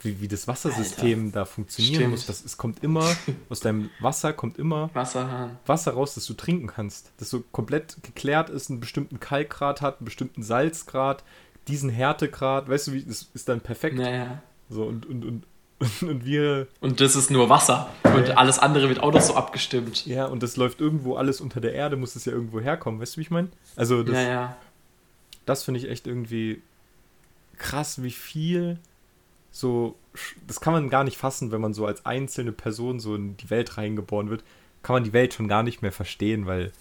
wie, 0.00 0.20
wie 0.20 0.28
das 0.28 0.46
Wassersystem 0.48 1.26
Alter. 1.26 1.40
da 1.40 1.44
funktionieren 1.44 1.94
Stimmt. 1.94 2.10
muss. 2.10 2.26
Das, 2.26 2.44
es 2.44 2.56
kommt 2.56 2.82
immer, 2.82 3.04
aus 3.48 3.60
deinem 3.60 3.90
Wasser 4.00 4.32
kommt 4.32 4.58
immer 4.58 4.90
Wasserhahn. 4.94 5.58
Wasser 5.66 5.92
raus, 5.92 6.14
das 6.14 6.26
du 6.26 6.34
trinken 6.34 6.68
kannst. 6.68 7.12
Das 7.18 7.30
so 7.30 7.42
komplett 7.52 8.02
geklärt 8.02 8.50
ist, 8.50 8.70
einen 8.70 8.80
bestimmten 8.80 9.20
Kalkgrad 9.20 9.80
hat, 9.80 9.98
einen 9.98 10.04
bestimmten 10.04 10.42
Salzgrad, 10.42 11.24
diesen 11.66 11.90
Härtegrad, 11.90 12.68
weißt 12.68 12.88
du, 12.88 12.92
wie, 12.92 13.02
das 13.02 13.28
ist 13.34 13.48
dann 13.48 13.60
perfekt. 13.60 13.96
Naja. 13.96 14.42
So, 14.70 14.84
und, 14.84 15.06
und, 15.06 15.24
und 15.24 15.44
Und 16.02 16.24
wir. 16.24 16.66
Und 16.80 17.00
das 17.00 17.14
ist 17.14 17.30
nur 17.30 17.48
Wasser. 17.48 17.88
Und 18.02 18.36
alles 18.36 18.58
andere 18.58 18.88
wird 18.88 19.00
auch 19.00 19.12
noch 19.12 19.20
so 19.20 19.34
abgestimmt. 19.34 20.06
Ja, 20.06 20.26
und 20.26 20.42
das 20.42 20.56
läuft 20.56 20.80
irgendwo 20.80 21.16
alles 21.16 21.40
unter 21.40 21.60
der 21.60 21.72
Erde, 21.72 21.96
muss 21.96 22.16
es 22.16 22.24
ja 22.24 22.32
irgendwo 22.32 22.60
herkommen. 22.60 23.00
Weißt 23.00 23.14
du, 23.14 23.18
wie 23.18 23.22
ich 23.22 23.30
meine? 23.30 23.48
Also, 23.76 24.02
das, 24.02 24.16
ja, 24.16 24.22
ja. 24.22 24.56
das 25.46 25.62
finde 25.62 25.78
ich 25.78 25.88
echt 25.88 26.06
irgendwie 26.06 26.62
krass, 27.58 28.02
wie 28.02 28.10
viel 28.10 28.78
so. 29.50 29.96
Das 30.46 30.60
kann 30.60 30.72
man 30.72 30.90
gar 30.90 31.04
nicht 31.04 31.16
fassen, 31.16 31.52
wenn 31.52 31.60
man 31.60 31.74
so 31.74 31.86
als 31.86 32.04
einzelne 32.04 32.52
Person 32.52 32.98
so 32.98 33.14
in 33.14 33.36
die 33.36 33.50
Welt 33.50 33.76
reingeboren 33.76 34.30
wird. 34.30 34.42
Kann 34.82 34.94
man 34.94 35.04
die 35.04 35.12
Welt 35.12 35.34
schon 35.34 35.48
gar 35.48 35.62
nicht 35.62 35.82
mehr 35.82 35.92
verstehen, 35.92 36.46
weil. 36.46 36.72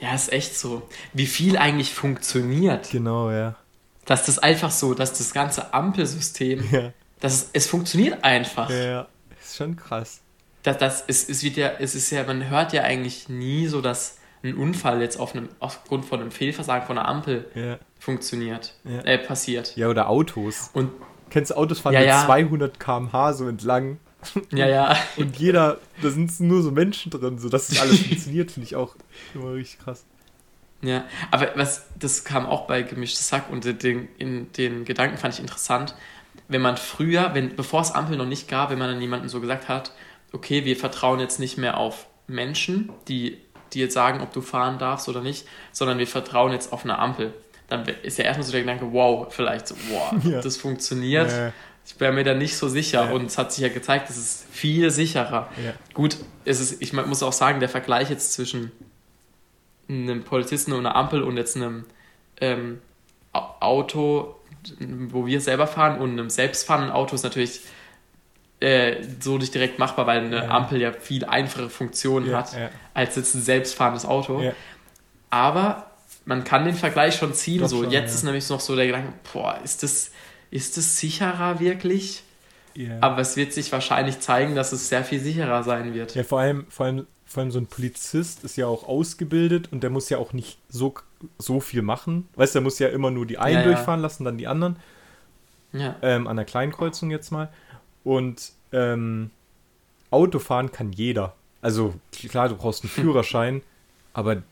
Ja, 0.00 0.14
ist 0.14 0.32
echt 0.32 0.56
so. 0.56 0.82
Wie 1.12 1.26
viel 1.26 1.58
eigentlich 1.58 1.92
funktioniert. 1.92 2.90
Genau, 2.90 3.30
ja. 3.30 3.56
Dass 4.04 4.24
das 4.26 4.38
einfach 4.38 4.70
so, 4.70 4.94
dass 4.94 5.12
das 5.16 5.32
ganze 5.32 5.74
Ampelsystem. 5.74 6.64
Ja 6.70 6.92
das, 7.20 7.50
es 7.52 7.66
funktioniert 7.66 8.24
einfach. 8.24 8.70
Ja, 8.70 9.08
ist 9.40 9.56
schon 9.56 9.76
krass. 9.76 10.20
Das, 10.62 10.78
das 10.78 11.00
ist, 11.02 11.30
es, 11.30 11.42
wird 11.42 11.56
ja, 11.56 11.72
es 11.78 11.94
ist 11.94 12.10
ja, 12.10 12.24
man 12.24 12.48
hört 12.48 12.72
ja 12.72 12.82
eigentlich 12.82 13.28
nie 13.28 13.66
so, 13.66 13.80
dass 13.80 14.18
ein 14.42 14.54
Unfall 14.54 15.00
jetzt 15.00 15.18
auf 15.18 15.34
einem, 15.34 15.48
aufgrund 15.58 16.04
von 16.04 16.20
einem 16.20 16.30
Fehlversagen 16.30 16.86
von 16.86 16.98
einer 16.98 17.08
Ampel 17.08 17.50
ja. 17.54 17.78
funktioniert, 17.98 18.74
ja. 18.84 19.00
Äh, 19.00 19.18
passiert. 19.18 19.76
Ja, 19.76 19.88
oder 19.88 20.08
Autos. 20.08 20.70
Und 20.72 20.92
Kennst 21.30 21.50
du 21.50 21.56
Autos 21.56 21.80
fahren 21.80 21.94
ja, 21.94 22.00
mit 22.00 22.08
ja. 22.08 22.24
200 22.24 22.80
km/h 22.80 23.32
so 23.34 23.48
entlang? 23.48 23.98
Ja, 24.52 24.66
ja. 24.66 24.96
Und 25.16 25.36
jeder, 25.36 25.78
da 26.02 26.10
sind 26.10 26.38
nur 26.40 26.62
so 26.62 26.70
Menschen 26.70 27.10
drin, 27.10 27.38
so 27.38 27.48
dass 27.48 27.68
das 27.68 27.80
alles 27.80 28.00
funktioniert, 28.00 28.50
finde 28.50 28.66
ich 28.66 28.76
auch 28.76 28.94
immer 29.34 29.52
richtig 29.52 29.80
krass. 29.80 30.04
Ja, 30.80 31.04
aber 31.30 31.52
was, 31.56 31.86
das 31.98 32.24
kam 32.24 32.46
auch 32.46 32.66
bei 32.66 32.82
Gemischtes 32.82 33.28
Sack 33.28 33.50
und 33.50 33.64
den, 33.82 34.08
in, 34.18 34.52
den 34.52 34.84
Gedanken 34.84 35.18
fand 35.18 35.34
ich 35.34 35.40
interessant, 35.40 35.94
wenn 36.46 36.62
man 36.62 36.76
früher, 36.76 37.34
wenn, 37.34 37.56
bevor 37.56 37.80
es 37.80 37.90
Ampel 37.90 38.16
noch 38.16 38.26
nicht 38.26 38.48
gab, 38.48 38.70
wenn 38.70 38.78
man 38.78 38.88
dann 38.88 39.00
jemandem 39.00 39.28
so 39.28 39.40
gesagt 39.40 39.68
hat, 39.68 39.92
okay, 40.32 40.64
wir 40.64 40.76
vertrauen 40.76 41.18
jetzt 41.18 41.40
nicht 41.40 41.58
mehr 41.58 41.78
auf 41.78 42.06
Menschen, 42.28 42.90
die, 43.08 43.38
die 43.72 43.80
jetzt 43.80 43.94
sagen, 43.94 44.20
ob 44.20 44.32
du 44.32 44.40
fahren 44.40 44.78
darfst 44.78 45.08
oder 45.08 45.20
nicht, 45.20 45.46
sondern 45.72 45.98
wir 45.98 46.06
vertrauen 46.06 46.52
jetzt 46.52 46.72
auf 46.72 46.84
eine 46.84 46.98
Ampel. 46.98 47.34
Dann 47.68 47.86
ist 48.02 48.18
ja 48.18 48.24
erstmal 48.24 48.46
so 48.46 48.52
der 48.52 48.62
Gedanke, 48.62 48.92
wow, 48.92 49.26
vielleicht 49.30 49.68
so, 49.68 49.74
wow, 49.90 50.12
ja. 50.24 50.40
das 50.40 50.56
funktioniert. 50.56 51.30
Ja. 51.30 51.52
Ich 51.86 51.98
wäre 52.00 52.12
mir 52.12 52.24
da 52.24 52.34
nicht 52.34 52.56
so 52.56 52.68
sicher 52.68 53.06
ja. 53.06 53.12
und 53.12 53.26
es 53.26 53.38
hat 53.38 53.52
sich 53.52 53.62
ja 53.62 53.68
gezeigt, 53.68 54.10
es 54.10 54.16
ist 54.16 54.46
viel 54.50 54.90
sicherer. 54.90 55.48
Ja. 55.64 55.72
Gut, 55.94 56.16
es 56.44 56.60
ist, 56.60 56.82
ich 56.82 56.92
muss 56.92 57.22
auch 57.22 57.32
sagen, 57.32 57.60
der 57.60 57.68
Vergleich 57.68 58.10
jetzt 58.10 58.32
zwischen 58.32 58.72
einem 59.88 60.22
Polizisten 60.22 60.72
und 60.72 60.80
einer 60.80 60.96
Ampel 60.96 61.22
und 61.22 61.36
jetzt 61.36 61.56
einem 61.56 61.84
ähm, 62.40 62.80
Auto, 63.32 64.36
wo 64.78 65.26
wir 65.26 65.40
selber 65.40 65.66
fahren 65.66 65.98
und 65.98 66.12
einem 66.12 66.30
selbstfahrenden 66.30 66.92
Auto 66.92 67.14
ist 67.14 67.22
natürlich 67.22 67.60
äh, 68.60 68.96
so 69.20 69.38
nicht 69.38 69.54
direkt 69.54 69.78
machbar, 69.78 70.06
weil 70.06 70.24
eine. 70.24 70.50
Ampel 70.50 70.80
ja 70.80 70.92
viel 70.92 71.24
einfache 71.24 71.70
Funktionen 71.70 72.34
hat 72.34 72.56
als 72.92 73.16
jetzt 73.16 73.34
ein 73.34 73.42
selbstfahrendes 73.42 74.04
Auto. 74.04 74.42
Aber 75.30 75.87
man 76.28 76.44
kann 76.44 76.66
den 76.66 76.74
Vergleich 76.74 77.16
schon 77.16 77.32
ziehen. 77.32 77.62
Doch 77.62 77.68
so, 77.68 77.82
schon, 77.82 77.90
jetzt 77.90 78.14
ist 78.14 78.22
nämlich 78.22 78.48
noch 78.50 78.60
so 78.60 78.76
der 78.76 78.86
Gedanke, 78.86 79.14
boah, 79.32 79.58
ist 79.64 79.82
das, 79.82 80.10
ist 80.50 80.76
das 80.76 80.98
sicherer 80.98 81.58
wirklich? 81.58 82.22
Aber 83.00 83.18
es 83.18 83.36
wird 83.36 83.52
sich 83.52 83.72
wahrscheinlich 83.72 84.20
zeigen, 84.20 84.54
dass 84.54 84.70
es 84.70 84.88
sehr 84.88 85.02
viel 85.02 85.18
sicherer 85.18 85.64
sein 85.64 85.94
wird. 85.94 86.14
Ja, 86.14 86.22
vor 86.22 86.38
allem, 86.38 86.66
vor 86.68 86.86
allem, 86.86 87.06
vor 87.24 87.42
allem 87.42 87.50
so 87.50 87.58
ein 87.58 87.66
Polizist 87.66 88.44
ist 88.44 88.56
ja 88.56 88.66
auch 88.66 88.86
ausgebildet 88.86 89.72
und 89.72 89.82
der 89.82 89.90
muss 89.90 90.10
ja 90.10 90.18
auch 90.18 90.32
nicht 90.32 90.58
so, 90.68 90.94
so 91.38 91.58
viel 91.58 91.82
machen. 91.82 92.28
Weißt 92.36 92.54
du, 92.54 92.58
der 92.58 92.62
muss 92.62 92.78
ja 92.78 92.88
immer 92.88 93.10
nur 93.10 93.26
die 93.26 93.38
einen 93.38 93.64
durchfahren 93.64 94.00
lassen, 94.00 94.24
dann 94.24 94.38
die 94.38 94.46
anderen. 94.46 94.76
Ja. 95.72 95.96
Ähm, 96.02 96.28
an 96.28 96.36
der 96.36 96.44
Kleinkreuzung 96.44 97.10
jetzt 97.10 97.32
mal. 97.32 97.48
Und 98.04 98.52
ähm, 98.72 99.30
Autofahren 100.10 100.70
kann 100.70 100.92
jeder. 100.92 101.34
Also 101.62 101.94
klar, 102.12 102.48
du 102.48 102.56
brauchst 102.56 102.84
einen 102.84 102.90
Führerschein, 102.94 103.62
aber 104.12 104.42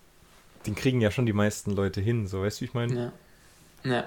den 0.67 0.75
kriegen 0.75 1.01
ja 1.01 1.11
schon 1.11 1.27
die 1.27 1.33
meisten 1.33 1.73
Leute 1.73 2.01
hin, 2.01 2.27
so 2.27 2.43
weißt 2.43 2.59
du, 2.59 2.61
wie 2.63 2.65
ich 2.67 2.75
meine? 2.75 3.13
Ja. 3.85 3.91
ja. 3.91 4.05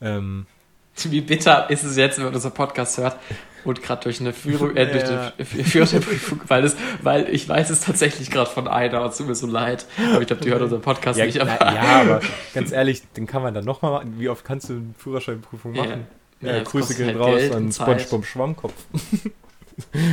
Ähm, 0.00 0.46
wie 1.04 1.20
bitter 1.20 1.70
ist 1.70 1.82
es 1.82 1.96
jetzt, 1.96 2.18
wenn 2.18 2.26
man 2.26 2.34
unseren 2.34 2.52
Podcast 2.52 2.98
hört 2.98 3.16
und 3.64 3.82
gerade 3.82 4.02
durch 4.02 4.20
eine 4.20 4.32
Führung, 4.32 4.76
äh, 4.76 4.86
durch 4.92 5.04
ja. 5.04 5.32
eine 5.36 5.44
Führerscheinprüfung, 5.44 6.40
weil, 6.46 6.64
es, 6.64 6.76
weil 7.02 7.28
ich 7.30 7.48
weiß 7.48 7.70
es 7.70 7.80
tatsächlich 7.80 8.30
gerade 8.30 8.50
von 8.50 8.68
einer 8.68 9.02
und 9.02 9.10
es 9.10 9.16
tut 9.16 9.26
mir 9.26 9.34
so 9.34 9.46
leid, 9.46 9.86
aber 10.12 10.20
ich 10.20 10.26
glaube, 10.26 10.42
die 10.42 10.50
hört 10.50 10.62
unseren 10.62 10.82
Podcast 10.82 11.18
ja, 11.18 11.26
nicht. 11.26 11.40
Aber 11.40 11.58
ja, 11.60 12.00
aber 12.00 12.20
ganz 12.54 12.72
ehrlich, 12.72 13.02
den 13.16 13.26
kann 13.26 13.42
man 13.42 13.54
dann 13.54 13.64
nochmal 13.64 13.92
machen. 13.92 14.14
Wie 14.18 14.28
oft 14.28 14.44
kannst 14.44 14.68
du 14.68 14.74
eine 14.74 14.94
Führerscheinprüfung 14.98 15.72
machen? 15.72 16.06
Ja, 16.40 16.56
ja, 16.56 16.62
Grüße 16.62 16.94
gehen 16.94 17.06
halt 17.06 17.18
raus 17.18 17.36
Geld 17.36 17.54
an 17.54 17.72
SpongeBob 17.72 18.26
Schwammkopf. 18.26 18.74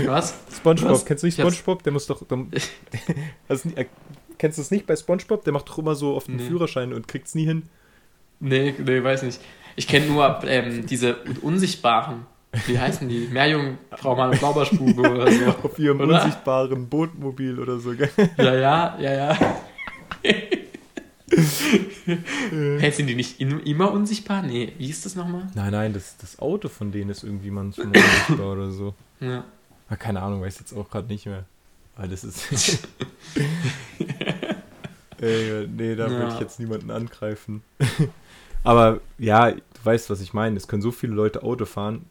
Was? 0.05 0.33
SpongeBob, 0.55 0.91
Was? 0.91 1.05
kennst 1.05 1.23
du 1.23 1.27
nicht 1.27 1.37
SpongeBob? 1.37 1.83
Der 1.83 1.91
muss 1.91 2.07
doch. 2.07 2.25
Der, 2.25 2.45
also, 3.49 3.69
kennst 4.41 4.57
du 4.57 4.63
es 4.63 4.71
nicht 4.71 4.87
bei 4.87 4.95
SpongeBob? 4.95 5.43
Der 5.43 5.53
macht 5.53 5.69
doch 5.69 5.77
immer 5.77 5.93
so 5.93 6.15
auf 6.15 6.25
den 6.25 6.37
nee. 6.37 6.43
Führerschein 6.43 6.93
und 6.93 7.07
kriegt 7.07 7.27
es 7.27 7.35
nie 7.35 7.45
hin. 7.45 7.63
Nee, 8.39 8.73
nee, 8.75 9.03
weiß 9.03 9.21
nicht. 9.21 9.39
Ich 9.75 9.87
kenne 9.87 10.07
nur 10.07 10.43
ähm, 10.45 10.87
diese 10.87 11.17
Unsichtbaren. 11.43 12.25
Wie 12.65 12.77
heißen 12.77 13.07
die? 13.07 13.29
Meerjungfrau 13.31 14.15
mal 14.15 14.31
Blaubeerspube 14.31 14.99
oder 14.99 15.31
so. 15.31 15.45
Auf 15.63 15.77
ihrem 15.77 16.01
oder? 16.01 16.15
unsichtbaren 16.15 16.89
Bootmobil 16.89 17.59
oder 17.59 17.77
so, 17.77 17.95
gell? 17.95 18.09
Ja, 18.37 18.55
ja, 18.55 18.97
ja, 18.99 19.13
ja. 19.13 19.37
hey, 22.79 22.91
sind 22.91 23.07
die 23.07 23.15
nicht 23.15 23.39
immer 23.39 23.91
unsichtbar? 23.91 24.41
Nee, 24.41 24.73
wie 24.79 24.89
ist 24.89 25.05
das 25.05 25.15
nochmal? 25.15 25.47
Nein, 25.53 25.71
nein, 25.71 25.93
das, 25.93 26.17
das 26.17 26.39
Auto 26.39 26.67
von 26.67 26.91
denen 26.91 27.11
ist 27.11 27.23
irgendwie 27.23 27.51
manchmal 27.51 27.87
unsichtbar 27.87 28.53
oder 28.53 28.71
so. 28.71 28.95
Ja. 29.19 29.43
Aber 29.87 29.97
keine 29.97 30.23
Ahnung, 30.23 30.41
weiß 30.41 30.59
jetzt 30.59 30.73
auch 30.73 30.89
gerade 30.89 31.07
nicht 31.07 31.27
mehr. 31.27 31.45
Weil 32.01 32.09
das 32.09 32.23
ist. 32.23 32.47
Ey, 35.21 35.67
nee, 35.67 35.95
da 35.95 36.07
ja. 36.07 36.09
würde 36.09 36.33
ich 36.33 36.39
jetzt 36.39 36.59
niemanden 36.59 36.89
angreifen. 36.89 37.61
Aber 38.63 39.01
ja, 39.19 39.51
du 39.51 39.61
weißt, 39.83 40.09
was 40.09 40.19
ich 40.19 40.33
meine. 40.33 40.57
Es 40.57 40.67
können 40.67 40.81
so 40.81 40.91
viele 40.91 41.13
Leute 41.13 41.43
Auto 41.43 41.65
fahren. 41.65 42.07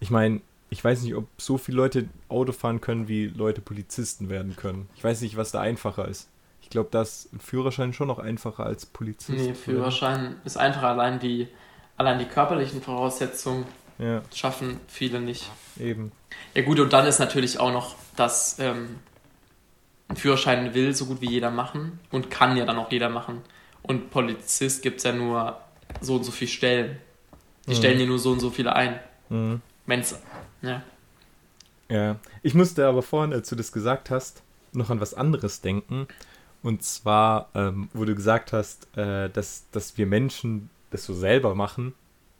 Ich 0.00 0.10
meine, 0.10 0.40
ich 0.68 0.82
weiß 0.82 1.02
nicht, 1.02 1.14
ob 1.14 1.28
so 1.38 1.58
viele 1.58 1.76
Leute 1.76 2.08
Auto 2.28 2.50
fahren 2.50 2.80
können, 2.80 3.06
wie 3.06 3.28
Leute 3.28 3.60
Polizisten 3.60 4.28
werden 4.30 4.56
können. 4.56 4.88
Ich 4.96 5.04
weiß 5.04 5.20
nicht, 5.20 5.36
was 5.36 5.52
da 5.52 5.60
einfacher 5.60 6.08
ist. 6.08 6.28
Ich 6.60 6.68
glaube, 6.68 6.88
da 6.90 7.02
ist 7.02 7.32
ein 7.32 7.38
Führerschein 7.38 7.92
schon 7.92 8.08
noch 8.08 8.18
einfacher 8.18 8.66
als 8.66 8.84
Polizist. 8.84 9.38
Nee, 9.38 9.54
Führerschein 9.54 10.26
oder? 10.26 10.36
ist 10.44 10.56
einfacher. 10.56 10.88
Allein 10.88 11.20
die, 11.20 11.46
allein 11.96 12.18
die 12.18 12.24
körperlichen 12.24 12.82
Voraussetzungen 12.82 13.64
ja. 13.98 14.22
schaffen 14.34 14.80
viele 14.88 15.20
nicht. 15.20 15.52
Eben. 15.78 16.10
Ja 16.54 16.62
gut, 16.62 16.80
und 16.80 16.92
dann 16.92 17.06
ist 17.06 17.20
natürlich 17.20 17.60
auch 17.60 17.72
noch, 17.72 17.94
dass 18.16 18.58
ähm, 18.58 18.96
ein 20.08 20.16
Führerschein 20.16 20.74
will 20.74 20.94
so 20.94 21.06
gut 21.06 21.20
wie 21.20 21.30
jeder 21.30 21.50
machen 21.50 21.98
und 22.10 22.30
kann 22.30 22.56
ja 22.56 22.64
dann 22.64 22.78
auch 22.78 22.90
jeder 22.90 23.08
machen. 23.08 23.42
Und 23.82 24.10
Polizist 24.10 24.82
gibt 24.82 24.98
es 24.98 25.04
ja 25.04 25.12
nur 25.12 25.60
so 26.00 26.16
und 26.16 26.24
so 26.24 26.32
viele 26.32 26.50
Stellen. 26.50 26.98
Die 27.66 27.72
mhm. 27.72 27.76
stellen 27.76 27.98
dir 27.98 28.06
nur 28.06 28.18
so 28.18 28.32
und 28.32 28.40
so 28.40 28.50
viele 28.50 28.74
ein. 28.74 29.00
Mhm. 29.28 29.60
Wenn's, 29.86 30.20
ja. 30.62 30.82
Ja, 31.88 32.16
ich 32.42 32.54
musste 32.54 32.86
aber 32.86 33.02
vorhin, 33.02 33.32
als 33.32 33.48
du 33.48 33.54
das 33.54 33.70
gesagt 33.70 34.10
hast, 34.10 34.42
noch 34.72 34.90
an 34.90 35.00
was 35.00 35.14
anderes 35.14 35.60
denken. 35.60 36.08
Und 36.62 36.82
zwar, 36.82 37.50
ähm, 37.54 37.88
wo 37.92 38.04
du 38.04 38.14
gesagt 38.14 38.52
hast, 38.52 38.88
äh, 38.96 39.30
dass, 39.30 39.66
dass 39.70 39.96
wir 39.96 40.06
Menschen 40.06 40.68
das 40.90 41.04
so 41.04 41.14
selber 41.14 41.54
machen. 41.54 41.94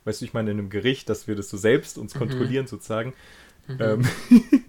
Weißt 0.05 0.21
du, 0.21 0.25
ich 0.25 0.35
meine, 0.35 0.51
in 0.51 0.59
einem 0.59 0.71
Gericht, 0.71 1.09
dass 1.09 1.29
wir 1.29 1.37
das 1.37 1.49
so 1.49 1.57
selbst 1.57 1.99
uns 1.99 2.15
mhm. 2.15 2.19
kontrollieren, 2.19 2.67
sozusagen. 2.67 3.13
Mhm. 3.69 3.77
Ähm, 3.81 4.09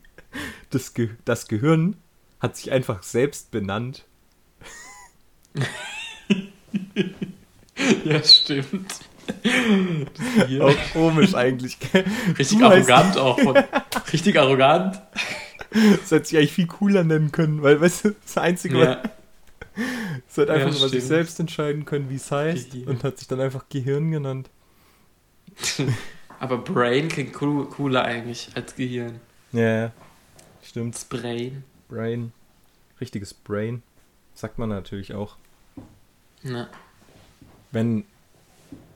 das, 0.70 0.94
Ge 0.94 1.10
das 1.26 1.48
Gehirn 1.48 1.98
hat 2.40 2.56
sich 2.56 2.72
einfach 2.72 3.04
selbst 3.04 3.52
benannt. 3.52 4.06
ja, 8.04 8.24
stimmt. 8.24 9.00
Auch 10.62 10.76
komisch 10.94 11.34
eigentlich. 11.36 11.78
Richtig 12.38 12.60
du 12.60 12.66
arrogant 12.66 13.18
auch. 13.18 13.40
Von, 13.40 13.58
richtig 14.14 14.40
arrogant. 14.40 15.02
Das 15.72 16.12
hätte 16.12 16.26
sich 16.26 16.38
eigentlich 16.38 16.54
viel 16.54 16.68
cooler 16.68 17.04
nennen 17.04 17.32
können, 17.32 17.62
weil, 17.62 17.82
weißt 17.82 18.06
du, 18.06 18.16
das 18.24 18.38
Einzige, 18.38 18.80
ja. 18.80 19.04
Es 20.28 20.38
hat 20.38 20.50
einfach 20.50 20.72
ja, 20.72 20.78
über 20.78 20.90
sich 20.90 21.04
selbst 21.04 21.40
entscheiden 21.40 21.86
können, 21.86 22.10
wie 22.10 22.16
es 22.16 22.32
heißt 22.32 22.72
Gehirn. 22.72 22.88
und 22.90 23.04
hat 23.04 23.20
sich 23.20 23.28
dann 23.28 23.40
einfach 23.40 23.66
Gehirn 23.70 24.12
genannt. 24.12 24.50
Aber 26.40 26.58
Brain 26.58 27.08
klingt 27.08 27.40
cool, 27.42 27.68
cooler 27.68 28.04
eigentlich 28.04 28.50
als 28.56 28.76
Gehirn. 28.76 29.20
Ja, 29.52 29.92
stimmt. 29.92 30.07
Das 30.74 31.06
Brain. 31.06 31.64
Brain. 31.88 32.32
Richtiges 33.00 33.34
Brain. 33.34 33.84
Sagt 34.34 34.58
man 34.58 34.70
natürlich 34.70 35.14
auch. 35.14 35.38
Na. 36.44 36.70
Wenn, 37.72 38.06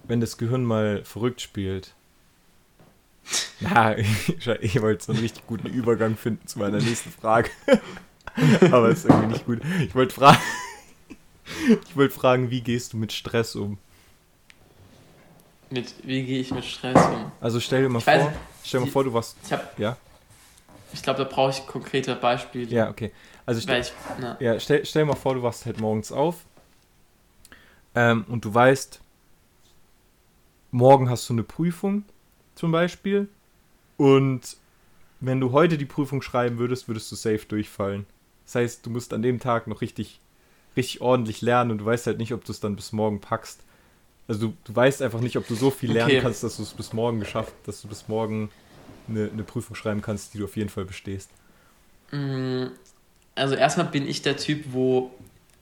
wenn 0.04 0.22
das 0.22 0.38
Gehirn 0.38 0.64
mal 0.64 1.04
verrückt 1.04 1.42
spielt. 1.42 1.94
Ja, 3.62 3.96
ich, 3.96 4.48
ich 4.62 4.82
wollte 4.82 5.04
so 5.06 5.12
einen 5.12 5.22
richtig 5.22 5.46
guten 5.46 5.68
Übergang 5.68 6.18
finden 6.18 6.48
zu 6.48 6.58
meiner 6.58 6.80
nächsten 6.80 7.12
Frage. 7.12 7.52
Aber 8.72 8.90
ist 8.90 9.06
irgendwie 9.06 9.28
nicht 9.28 9.46
gut. 9.46 9.62
Ich 9.80 9.94
wollte 9.94 10.16
fragen. 10.16 10.40
Ich 11.88 11.96
wollte 11.96 12.16
fragen, 12.16 12.50
wie 12.50 12.62
gehst 12.62 12.94
du 12.94 12.98
mit 12.98 13.12
Stress 13.12 13.56
um? 13.56 13.78
Mit, 15.70 15.94
wie 16.04 16.24
gehe 16.24 16.40
ich 16.40 16.52
mit 16.52 16.66
Stress 16.66 16.96
um? 17.06 17.32
Also 17.40 17.60
stell 17.60 17.84
dir 17.84 17.90
mal 17.90 18.00
ich 18.00 18.06
vor, 18.06 18.14
weiß, 18.14 18.34
stell 18.64 18.80
dir 18.80 18.86
mal 18.88 18.92
vor, 18.92 19.04
du 19.04 19.14
warst. 19.14 19.38
Ich 19.46 19.52
hab, 19.52 19.78
ja. 19.78 19.98
Ich 20.94 21.04
glaube, 21.04 21.24
da 21.24 21.30
brauche 21.30 21.52
ich 21.52 21.66
konkrete 21.68 22.16
Beispiele. 22.16 22.68
Ja, 22.68 22.90
okay. 22.90 23.12
Also 23.46 23.62
stell, 23.62 23.82
ich, 23.82 23.94
ja, 24.40 24.60
stell, 24.60 24.86
stell 24.86 25.04
dir 25.04 25.08
mal 25.08 25.16
vor, 25.16 25.36
du 25.36 25.44
wachst 25.44 25.66
halt 25.66 25.80
morgens 25.80 26.12
auf 26.12 26.46
ähm, 27.96 28.26
und 28.28 28.46
du 28.46 28.54
weißt, 28.54 29.02
morgen 30.72 31.10
hast 31.10 31.28
du 31.28 31.34
eine 31.34 31.44
Prüfung 31.44 32.04
zum 32.56 32.72
Beispiel 32.72 33.28
und 33.98 34.58
wenn 35.20 35.40
du 35.40 35.52
heute 35.52 35.78
die 35.78 35.86
Prüfung 35.86 36.22
schreiben 36.22 36.58
würdest, 36.58 36.88
würdest 36.88 37.12
du 37.12 37.16
safe 37.16 37.46
durchfallen. 37.48 38.06
Das 38.46 38.56
heißt, 38.56 38.86
du 38.86 38.90
musst 38.90 39.14
an 39.14 39.22
dem 39.22 39.40
Tag 39.40 39.68
noch 39.68 39.82
richtig 39.82 40.20
richtig 40.78 41.02
ordentlich 41.02 41.42
lernen 41.42 41.72
und 41.72 41.80
du 41.80 41.86
weißt 41.86 42.08
halt 42.08 42.18
nicht, 42.18 42.34
ob 42.34 42.46
du 42.46 42.52
es 42.52 42.60
dann 42.60 42.76
bis 42.76 42.92
morgen 42.92 43.20
packst. 43.20 43.62
Also 44.28 44.48
du, 44.48 44.54
du 44.64 44.76
weißt 44.76 45.02
einfach 45.02 45.20
nicht, 45.20 45.38
ob 45.38 45.48
du 45.48 45.56
so 45.56 45.72
viel 45.72 45.92
lernen 45.92 46.12
okay. 46.12 46.22
kannst, 46.22 46.44
dass 46.44 46.58
du 46.58 46.64
es 46.64 46.74
bis 46.74 46.94
morgen 46.94 47.20
geschafft, 47.20 47.54
dass 47.66 47.82
du 47.82 47.88
bis 47.88 48.08
morgen 48.08 48.50
eine, 49.12 49.30
eine 49.32 49.44
Prüfung 49.44 49.76
schreiben 49.76 50.02
kannst, 50.02 50.34
die 50.34 50.40
du 50.40 50.46
auf 50.46 50.56
jeden 50.58 50.70
Fall 50.70 50.86
bestehst. 50.86 51.30
Mm, 52.12 52.68
also 53.36 53.56
erstmal 53.56 53.88
bin 53.88 54.08
ich 54.08 54.22
der 54.22 54.38
Typ, 54.38 54.66
wo 54.72 55.12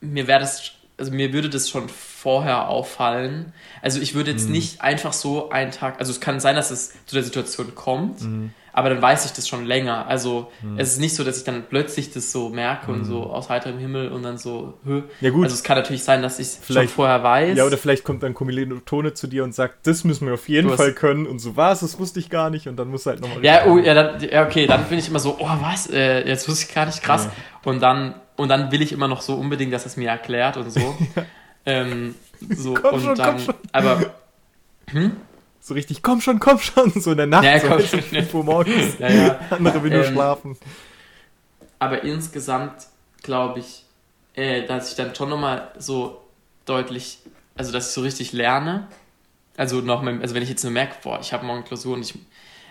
mir 0.02 0.28
wäre 0.28 0.39
das, 0.39 0.72
also 0.97 1.12
mir 1.12 1.34
würde 1.34 1.50
das 1.50 1.70
schon 1.70 1.89
vorher 1.89 2.70
auffallen. 2.70 3.54
Also 3.82 4.00
ich 4.00 4.16
würde 4.16 4.32
jetzt 4.32 4.45
mhm. 4.45 4.54
nicht 4.54 4.82
einfach 4.82 5.14
so 5.14 5.50
einen 5.50 5.72
Tag, 5.72 6.00
also 6.00 6.12
es 6.12 6.20
kann 6.20 6.39
sein, 6.39 6.56
dass 6.56 6.72
es 6.72 6.93
zu 7.06 7.16
der 7.16 7.24
Situation 7.24 7.76
kommt, 7.76 8.22
mhm 8.22 8.52
aber 8.80 8.90
dann 8.90 9.02
weiß 9.02 9.26
ich 9.26 9.34
das 9.34 9.46
schon 9.46 9.66
länger. 9.66 10.08
Also 10.08 10.52
hm. 10.62 10.80
es 10.80 10.94
ist 10.94 11.00
nicht 11.00 11.14
so, 11.14 11.26
dass 11.26 11.38
ich 11.38 11.44
dann 11.44 11.66
plötzlich 11.68 12.12
das 12.12 12.32
so 12.32 12.48
merke 12.48 12.88
hm. 12.88 12.94
und 12.94 13.04
so 13.04 13.24
aus 13.24 13.50
heiterem 13.50 13.78
Himmel 13.78 14.10
und 14.10 14.24
dann 14.24 14.38
so, 14.38 14.76
hö. 14.86 15.04
Ja 15.20 15.32
gut. 15.32 15.44
Also 15.44 15.54
es 15.54 15.64
kann 15.64 15.78
natürlich 15.78 16.04
sein, 16.04 16.22
dass 16.22 16.40
ich 16.40 16.48
es 16.48 16.60
schon 16.66 16.88
vorher 16.88 17.22
weiß. 17.22 17.58
Ja, 17.58 17.66
oder 17.66 17.78
vielleicht 17.78 18.06
kommt 18.06 18.24
dann 18.24 18.34
Tone 18.86 19.14
zu 19.14 19.28
dir 19.28 19.44
und 19.44 19.54
sagt, 19.54 19.86
das 19.86 20.06
müssen 20.06 20.28
wir 20.28 20.36
auf 20.36 20.48
jeden 20.48 20.70
Fall 20.70 20.94
können 20.94 21.28
und 21.28 21.40
so 21.40 21.58
was, 21.58 21.82
das 21.82 22.00
wusste 22.00 22.22
ich 22.22 22.30
gar 22.30 22.50
nicht 22.50 22.70
und 22.70 22.78
dann 22.78 22.88
muss 22.88 23.06
halt 23.06 23.20
nochmal. 23.20 23.44
Ja, 23.44 23.66
oh, 23.66 23.78
ja, 23.78 23.94
dann, 23.94 24.22
ja, 24.22 24.46
okay, 24.46 24.66
dann 24.66 24.86
bin 24.86 24.98
ich 24.98 25.10
immer 25.10 25.20
so, 25.20 25.36
oh 25.40 25.50
was, 25.62 25.90
äh, 25.90 26.26
jetzt 26.26 26.48
wusste 26.48 26.68
ich 26.70 26.74
gar 26.74 26.86
nicht, 26.86 27.04
krass. 27.04 27.26
Ja. 27.26 27.32
Und 27.70 27.82
dann 27.82 28.16
und 28.38 28.48
dann 28.48 28.72
will 28.72 28.82
ich 28.82 28.94
immer 28.94 29.10
noch 29.10 29.22
so 29.22 29.34
unbedingt, 29.34 29.74
dass 29.74 29.86
es 29.86 29.98
mir 29.98 30.08
erklärt 30.10 30.56
und 30.56 30.72
so. 30.72 30.98
ähm, 31.66 32.16
so 32.50 32.74
komm 32.74 32.96
und 32.96 33.02
schon, 33.02 33.16
dann, 33.16 33.42
aber 33.74 34.14
hm? 34.92 35.18
So 35.62 35.74
richtig, 35.74 36.01
komm 36.01 36.22
schon, 36.22 36.39
komm 36.39 36.60
schon, 36.60 36.91
so 36.99 37.12
in 37.12 37.18
der 37.18 37.28
Nacht, 37.28 37.43
ja, 37.43 37.60
so 37.60 37.68
komm 37.68 37.82
schon. 37.82 38.01
5 38.01 38.34
Uhr 38.34 38.43
morgens. 38.43 38.95
Ja, 38.99 39.10
ja. 39.10 39.39
Andere 39.49 39.84
will 39.84 39.91
nur 39.91 40.05
ähm, 40.05 40.14
schlafen. 40.14 40.57
Aber 41.80 42.03
insgesamt 42.03 42.88
glaube 43.22 43.60
ich, 43.60 43.86
äh, 44.36 44.66
dass 44.66 44.89
ich 44.89 44.95
dann 44.95 45.14
schon 45.16 45.30
nochmal 45.30 45.72
so 45.78 46.22
deutlich, 46.66 47.20
also 47.55 47.72
dass 47.72 47.89
ich 47.89 47.93
so 47.93 48.01
richtig 48.01 48.32
lerne. 48.34 48.88
Also 49.57 49.82
noch, 49.82 50.03
also 50.03 50.36
wenn 50.36 50.43
ich 50.43 50.49
jetzt 50.49 50.64
nur 50.64 50.72
merke, 50.72 50.95
boah, 51.03 51.20
ich 51.20 51.34
habe 51.34 51.45
morgen 51.45 51.66
Klausur 51.66 51.95
und 51.95 52.01
ich, 52.01 52.14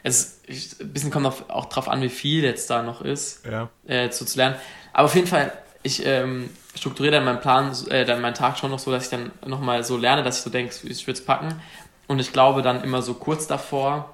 es 0.02 0.40
ich, 0.46 0.80
ein 0.80 0.92
bisschen 0.92 1.10
kommt 1.10 1.26
auch, 1.26 1.48
auch 1.50 1.66
drauf 1.66 1.88
an, 1.88 2.00
wie 2.00 2.08
viel 2.08 2.42
jetzt 2.42 2.70
da 2.70 2.82
noch 2.82 3.02
ist, 3.02 3.44
ja. 3.44 3.68
äh, 3.86 4.08
zu, 4.08 4.24
zu 4.24 4.38
lernen. 4.38 4.56
Aber 4.94 5.04
auf 5.04 5.14
jeden 5.14 5.26
Fall, 5.26 5.52
ich 5.82 6.04
ähm, 6.06 6.48
strukturiere 6.74 7.16
dann 7.16 7.24
meinen 7.24 7.40
Plan, 7.40 7.76
äh, 7.90 8.04
dann 8.06 8.22
meinen 8.22 8.34
Tag 8.34 8.58
schon 8.58 8.70
noch 8.70 8.78
so, 8.78 8.90
dass 8.90 9.04
ich 9.04 9.10
dann 9.10 9.32
nochmal 9.44 9.84
so 9.84 9.98
lerne, 9.98 10.22
dass 10.22 10.38
ich 10.38 10.44
so 10.44 10.50
denke, 10.50 10.72
ich 10.84 11.06
würde 11.06 11.18
es 11.18 11.24
packen. 11.24 11.60
Und 12.08 12.18
ich 12.18 12.32
glaube 12.32 12.62
dann 12.62 12.82
immer 12.82 13.02
so 13.02 13.14
kurz 13.14 13.46
davor 13.46 14.10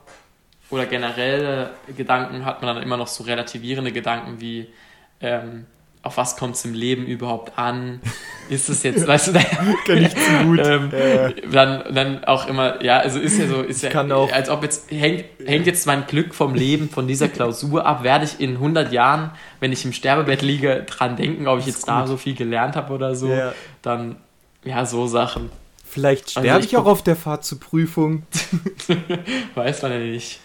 oder 0.68 0.84
generelle 0.86 1.70
Gedanken 1.96 2.44
hat 2.44 2.60
man 2.60 2.74
dann 2.74 2.82
immer 2.82 2.96
noch 2.96 3.06
so 3.06 3.24
relativierende 3.24 3.92
Gedanken 3.92 4.40
wie, 4.40 4.68
ähm, 5.20 5.66
auf 6.02 6.18
was 6.18 6.36
kommt 6.36 6.54
es 6.54 6.64
im 6.64 6.74
Leben 6.74 7.06
überhaupt 7.06 7.58
an? 7.58 8.00
Ist 8.50 8.68
es 8.68 8.82
jetzt, 8.82 9.06
weißt 9.06 9.28
du, 9.28 9.32
da, 9.32 9.40
kann 9.86 9.98
ich 9.98 10.14
zu 10.14 10.44
gut. 10.44 10.58
Ähm, 10.64 10.90
ja. 10.92 11.30
dann, 11.50 11.94
dann 11.94 12.24
auch 12.24 12.46
immer, 12.46 12.82
ja, 12.82 12.98
also 12.98 13.18
ist 13.18 13.38
ja 13.38 13.46
so, 13.46 13.62
ist 13.62 13.82
ja, 13.82 13.90
als 13.90 14.50
ob 14.50 14.62
jetzt, 14.62 14.90
hängt, 14.90 15.24
hängt 15.44 15.66
jetzt 15.66 15.86
mein 15.86 16.06
Glück 16.06 16.34
vom 16.34 16.54
Leben, 16.54 16.90
von 16.90 17.06
dieser 17.06 17.28
Klausur 17.28 17.86
ab, 17.86 18.02
werde 18.02 18.24
ich 18.24 18.40
in 18.40 18.56
100 18.56 18.92
Jahren, 18.92 19.30
wenn 19.60 19.72
ich 19.72 19.84
im 19.84 19.92
Sterbebett 19.92 20.42
liege, 20.42 20.84
dran 20.86 21.16
denken, 21.16 21.48
ob 21.48 21.58
ich 21.58 21.66
jetzt 21.66 21.88
da 21.88 22.06
so 22.06 22.16
viel 22.16 22.34
gelernt 22.34 22.76
habe 22.76 22.92
oder 22.92 23.14
so, 23.14 23.28
ja. 23.28 23.52
dann, 23.82 24.16
ja, 24.64 24.84
so 24.84 25.06
Sachen. 25.06 25.50
Vielleicht 25.94 26.32
sterbe 26.32 26.50
also 26.50 26.66
ich, 26.66 26.72
ich 26.72 26.76
auch 26.76 26.86
auf 26.86 27.04
der 27.04 27.14
Fahrt 27.14 27.44
zur 27.44 27.60
Prüfung. 27.60 28.24
Weiß 29.54 29.82
man 29.82 29.92
ja 29.92 29.98
nicht. 29.98 30.40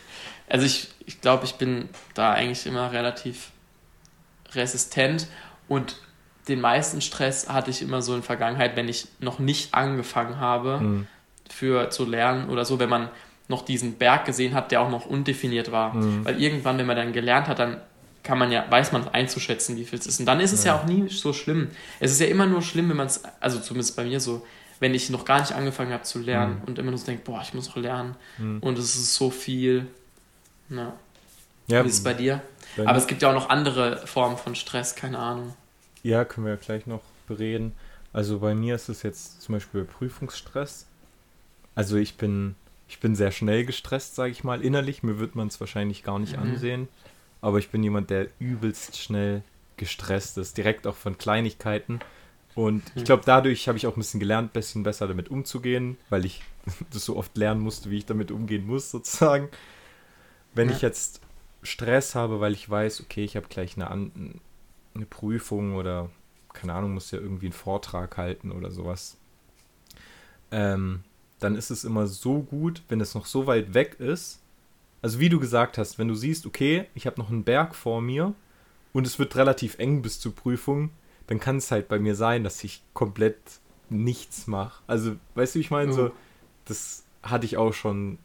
Also 0.47 0.67
ich, 0.67 0.89
ich 1.07 1.21
glaube, 1.21 1.45
ich 1.45 1.55
bin 1.55 1.89
da 2.13 2.33
eigentlich 2.33 2.67
immer 2.67 2.91
relativ 2.91 3.49
resistent 4.53 5.25
und 5.67 5.95
den 6.47 6.61
meisten 6.61 7.01
Stress 7.01 7.49
hatte 7.49 7.71
ich 7.71 7.81
immer 7.81 8.03
so 8.03 8.13
in 8.13 8.21
Vergangenheit, 8.21 8.75
wenn 8.75 8.87
ich 8.87 9.07
noch 9.21 9.39
nicht 9.39 9.73
angefangen 9.73 10.39
habe, 10.39 10.81
mhm. 10.81 11.07
für 11.49 11.89
zu 11.89 12.05
lernen 12.05 12.49
oder 12.49 12.63
so, 12.63 12.77
wenn 12.77 12.89
man 12.89 13.09
noch 13.47 13.65
diesen 13.65 13.93
Berg 13.93 14.25
gesehen 14.25 14.53
hat, 14.53 14.71
der 14.71 14.81
auch 14.81 14.91
noch 14.91 15.07
undefiniert 15.07 15.71
war. 15.71 15.95
Mhm. 15.95 16.25
Weil 16.25 16.39
irgendwann, 16.39 16.77
wenn 16.77 16.85
man 16.85 16.95
dann 16.95 17.11
gelernt 17.11 17.47
hat, 17.47 17.57
dann 17.57 17.81
kann 18.21 18.37
man 18.37 18.51
ja, 18.51 18.67
weiß 18.69 18.91
man 18.91 19.07
einzuschätzen, 19.07 19.77
wie 19.77 19.85
viel 19.85 19.97
es 19.97 20.05
ist. 20.05 20.19
Und 20.19 20.27
dann 20.27 20.41
ist 20.41 20.51
es 20.51 20.63
ja. 20.63 20.75
ja 20.75 20.79
auch 20.79 20.85
nie 20.85 21.09
so 21.09 21.33
schlimm. 21.33 21.69
Es 21.99 22.11
ist 22.11 22.21
ja 22.21 22.27
immer 22.27 22.45
nur 22.45 22.61
schlimm, 22.61 22.87
wenn 22.89 22.97
man 22.97 23.07
es, 23.07 23.23
also 23.39 23.59
zumindest 23.59 23.95
bei 23.95 24.03
mir 24.03 24.19
so, 24.19 24.45
wenn 24.79 24.93
ich 24.93 25.09
noch 25.09 25.25
gar 25.25 25.39
nicht 25.39 25.51
angefangen 25.51 25.91
habe 25.91 26.03
zu 26.03 26.19
lernen 26.19 26.59
mhm. 26.59 26.63
und 26.65 26.79
immer 26.79 26.91
nur 26.91 26.97
so 26.97 27.05
denke, 27.05 27.23
boah, 27.23 27.41
ich 27.41 27.53
muss 27.53 27.67
noch 27.67 27.77
lernen. 27.77 28.15
Mhm. 28.37 28.59
Und 28.59 28.77
es 28.77 28.95
ist 28.95 29.15
so 29.15 29.29
viel. 29.29 29.87
Na. 30.69 30.93
Ja. 31.67 31.83
Wie 31.83 31.89
ist 31.89 31.95
es 31.95 32.03
bei 32.03 32.13
dir? 32.13 32.41
Aber 32.77 32.97
es 32.97 33.07
gibt 33.07 33.21
ja 33.21 33.29
auch 33.29 33.33
noch 33.33 33.49
andere 33.49 34.05
Formen 34.07 34.37
von 34.37 34.55
Stress, 34.55 34.95
keine 34.95 35.19
Ahnung. 35.19 35.53
Ja, 36.03 36.25
können 36.25 36.45
wir 36.45 36.53
ja 36.53 36.59
gleich 36.59 36.87
noch 36.87 37.01
bereden. 37.27 37.73
Also 38.13 38.39
bei 38.39 38.55
mir 38.55 38.75
ist 38.75 38.89
es 38.89 39.03
jetzt 39.03 39.41
zum 39.41 39.53
Beispiel 39.53 39.83
Prüfungsstress. 39.83 40.87
Also 41.75 41.97
ich 41.97 42.15
bin, 42.15 42.55
ich 42.87 42.99
bin 42.99 43.15
sehr 43.15 43.31
schnell 43.31 43.65
gestresst, 43.65 44.15
sage 44.15 44.31
ich 44.31 44.43
mal, 44.43 44.61
innerlich. 44.61 45.03
Mir 45.03 45.19
wird 45.19 45.35
man 45.35 45.47
es 45.47 45.59
wahrscheinlich 45.59 46.03
gar 46.03 46.19
nicht 46.19 46.37
mhm. 46.37 46.43
ansehen. 46.43 46.87
Aber 47.41 47.59
ich 47.59 47.69
bin 47.69 47.83
jemand, 47.83 48.09
der 48.09 48.27
übelst 48.39 48.97
schnell 48.97 49.43
gestresst 49.77 50.37
ist, 50.37 50.57
direkt 50.57 50.87
auch 50.87 50.95
von 50.95 51.17
Kleinigkeiten. 51.17 51.99
Und 52.55 52.83
ich 52.95 53.05
glaube, 53.05 53.23
dadurch 53.25 53.67
habe 53.67 53.77
ich 53.77 53.87
auch 53.87 53.95
ein 53.95 53.99
bisschen 53.99 54.19
gelernt, 54.19 54.49
ein 54.49 54.53
bisschen 54.53 54.83
besser 54.83 55.07
damit 55.07 55.29
umzugehen, 55.29 55.97
weil 56.09 56.25
ich 56.25 56.41
das 56.91 57.05
so 57.05 57.15
oft 57.15 57.37
lernen 57.37 57.61
musste, 57.61 57.89
wie 57.89 57.97
ich 57.97 58.05
damit 58.05 58.31
umgehen 58.31 58.65
muss, 58.65 58.91
sozusagen. 58.91 59.49
Wenn 60.53 60.69
ja. 60.69 60.75
ich 60.75 60.81
jetzt 60.81 61.21
Stress 61.63 62.15
habe, 62.15 62.39
weil 62.39 62.53
ich 62.53 62.69
weiß, 62.69 63.01
okay, 63.01 63.23
ich 63.23 63.35
habe 63.35 63.47
gleich 63.49 63.75
eine, 63.75 63.89
eine 63.89 65.05
Prüfung 65.05 65.75
oder 65.75 66.09
keine 66.53 66.73
Ahnung, 66.73 66.93
muss 66.93 67.11
ja 67.11 67.19
irgendwie 67.19 67.47
einen 67.47 67.53
Vortrag 67.53 68.17
halten 68.17 68.51
oder 68.51 68.71
sowas, 68.71 69.17
ähm, 70.51 71.03
dann 71.39 71.55
ist 71.55 71.69
es 71.69 71.83
immer 71.83 72.07
so 72.07 72.41
gut, 72.41 72.83
wenn 72.89 72.99
es 73.01 73.15
noch 73.15 73.25
so 73.25 73.47
weit 73.47 73.73
weg 73.73 73.99
ist. 73.99 74.41
Also 75.01 75.19
wie 75.19 75.29
du 75.29 75.39
gesagt 75.39 75.77
hast, 75.77 75.97
wenn 75.97 76.09
du 76.09 76.15
siehst, 76.15 76.45
okay, 76.45 76.85
ich 76.95 77.05
habe 77.05 77.19
noch 77.19 77.29
einen 77.29 77.43
Berg 77.43 77.75
vor 77.75 78.01
mir 78.01 78.33
und 78.91 79.07
es 79.07 79.19
wird 79.19 79.35
relativ 79.35 79.77
eng 79.79 80.01
bis 80.01 80.19
zur 80.19 80.35
Prüfung, 80.35 80.89
dann 81.29 81.39
kann 81.39 81.57
es 81.57 81.69
halt 81.69 81.87
bei 81.87 81.99
mir 81.99 82.15
sein, 82.15 82.43
dass 82.43 82.63
ich 82.63 82.81
komplett 82.95 83.37
nichts 83.91 84.47
mache. 84.47 84.81
Also, 84.87 85.15
weißt 85.35 85.55
du, 85.55 85.59
ich 85.59 85.69
meine, 85.69 85.91
oh. 85.91 85.95
so, 85.95 86.11
das 86.65 87.03
hatte 87.21 87.45
ich 87.45 87.55
auch 87.55 87.71
schon 87.71 88.17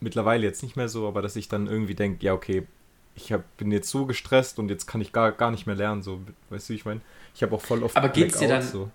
mittlerweile 0.00 0.44
jetzt 0.46 0.64
nicht 0.64 0.74
mehr 0.74 0.88
so, 0.88 1.06
aber 1.06 1.22
dass 1.22 1.36
ich 1.36 1.48
dann 1.48 1.68
irgendwie 1.68 1.94
denke, 1.94 2.24
ja, 2.24 2.32
okay, 2.32 2.66
ich 3.14 3.32
hab, 3.32 3.56
bin 3.56 3.70
jetzt 3.70 3.88
so 3.88 4.04
gestresst 4.04 4.58
und 4.58 4.68
jetzt 4.68 4.86
kann 4.86 5.00
ich 5.00 5.12
gar, 5.12 5.30
gar 5.30 5.52
nicht 5.52 5.68
mehr 5.68 5.76
lernen, 5.76 6.02
so, 6.02 6.20
weißt 6.48 6.70
du, 6.70 6.72
ich 6.72 6.84
meine, 6.84 7.00
ich 7.36 7.44
habe 7.44 7.54
auch 7.54 7.60
voll 7.60 7.84
oft 7.84 7.96
Aber 7.96 8.08
geht's 8.08 8.38
dir 8.38 8.48
dann, 8.48 8.62
so. 8.62 8.90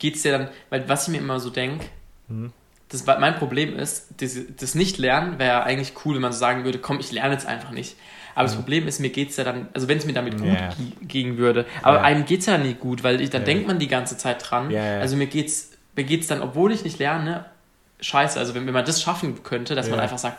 geht's 0.00 0.22
dir 0.22 0.32
dann, 0.32 0.48
weil 0.70 0.88
was 0.88 1.06
ich 1.06 1.12
mir 1.12 1.18
immer 1.18 1.38
so 1.38 1.50
denke, 1.50 1.86
mhm. 2.26 2.52
das, 2.88 3.06
mein 3.06 3.36
Problem 3.36 3.76
ist, 3.76 4.08
das, 4.16 4.36
das 4.56 4.74
Nicht-Lernen 4.74 5.38
wäre 5.38 5.50
ja 5.50 5.62
eigentlich 5.62 5.92
cool, 6.04 6.16
wenn 6.16 6.22
man 6.22 6.32
so 6.32 6.40
sagen 6.40 6.64
würde, 6.64 6.80
komm, 6.80 6.98
ich 6.98 7.12
lerne 7.12 7.34
jetzt 7.34 7.46
einfach 7.46 7.70
nicht. 7.70 7.96
Aber 8.40 8.48
das 8.48 8.56
Problem 8.56 8.88
ist, 8.88 9.00
mir 9.00 9.10
geht 9.10 9.30
es 9.30 9.36
ja 9.36 9.44
dann, 9.44 9.68
also 9.74 9.86
wenn 9.86 9.98
es 9.98 10.06
mir 10.06 10.14
damit 10.14 10.38
gut 10.38 10.46
yeah. 10.46 10.74
gehen 11.02 11.36
würde, 11.36 11.66
aber 11.82 11.98
yeah. 11.98 12.06
einem 12.06 12.24
geht 12.24 12.40
es 12.40 12.46
ja 12.46 12.56
nicht 12.56 12.80
gut, 12.80 13.04
weil 13.04 13.20
ich, 13.20 13.28
dann 13.28 13.42
yeah. 13.42 13.52
denkt 13.52 13.68
man 13.68 13.78
die 13.78 13.86
ganze 13.86 14.16
Zeit 14.16 14.42
dran. 14.48 14.74
Also 14.74 15.16
mir 15.16 15.26
geht's, 15.26 15.72
mir 15.94 16.04
geht's 16.04 16.26
dann, 16.26 16.40
obwohl 16.40 16.72
ich 16.72 16.82
nicht 16.82 16.98
lerne, 16.98 17.44
scheiße. 18.00 18.38
Also 18.38 18.54
wenn, 18.54 18.64
wenn 18.64 18.72
man 18.72 18.86
das 18.86 19.02
schaffen 19.02 19.42
könnte, 19.42 19.74
dass 19.74 19.90
man 19.90 20.00
einfach 20.00 20.16
sagt, 20.16 20.38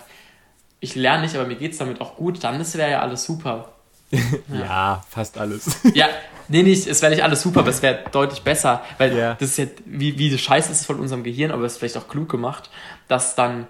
ich 0.79 0.95
lerne 0.95 1.21
nicht, 1.21 1.35
aber 1.35 1.45
mir 1.45 1.57
geht 1.57 1.73
es 1.73 1.77
damit 1.77 2.01
auch 2.01 2.15
gut, 2.15 2.43
dann 2.43 2.59
wäre 2.73 2.89
ja 2.89 3.01
alles 3.01 3.23
super. 3.23 3.73
Ja. 4.49 4.59
ja. 4.59 5.05
fast 5.07 5.37
alles. 5.37 5.77
ja, 5.93 6.07
nee, 6.47 6.63
nicht, 6.63 6.87
es 6.87 7.03
wäre 7.03 7.11
nicht 7.11 7.23
alles 7.23 7.43
super, 7.43 7.59
aber 7.59 7.69
es 7.69 7.83
wäre 7.83 7.99
deutlich 8.11 8.41
besser, 8.41 8.83
weil 8.97 9.15
das 9.39 9.51
ist 9.51 9.57
ja, 9.57 9.65
wie, 9.85 10.17
wie 10.17 10.35
scheiße 10.35 10.71
ist 10.71 10.81
es 10.81 10.85
von 10.87 10.99
unserem 10.99 11.23
Gehirn, 11.23 11.51
aber 11.51 11.65
es 11.65 11.73
ist 11.73 11.77
vielleicht 11.77 11.97
auch 11.97 12.07
klug 12.07 12.29
gemacht, 12.29 12.71
dass 13.07 13.35
dann 13.35 13.67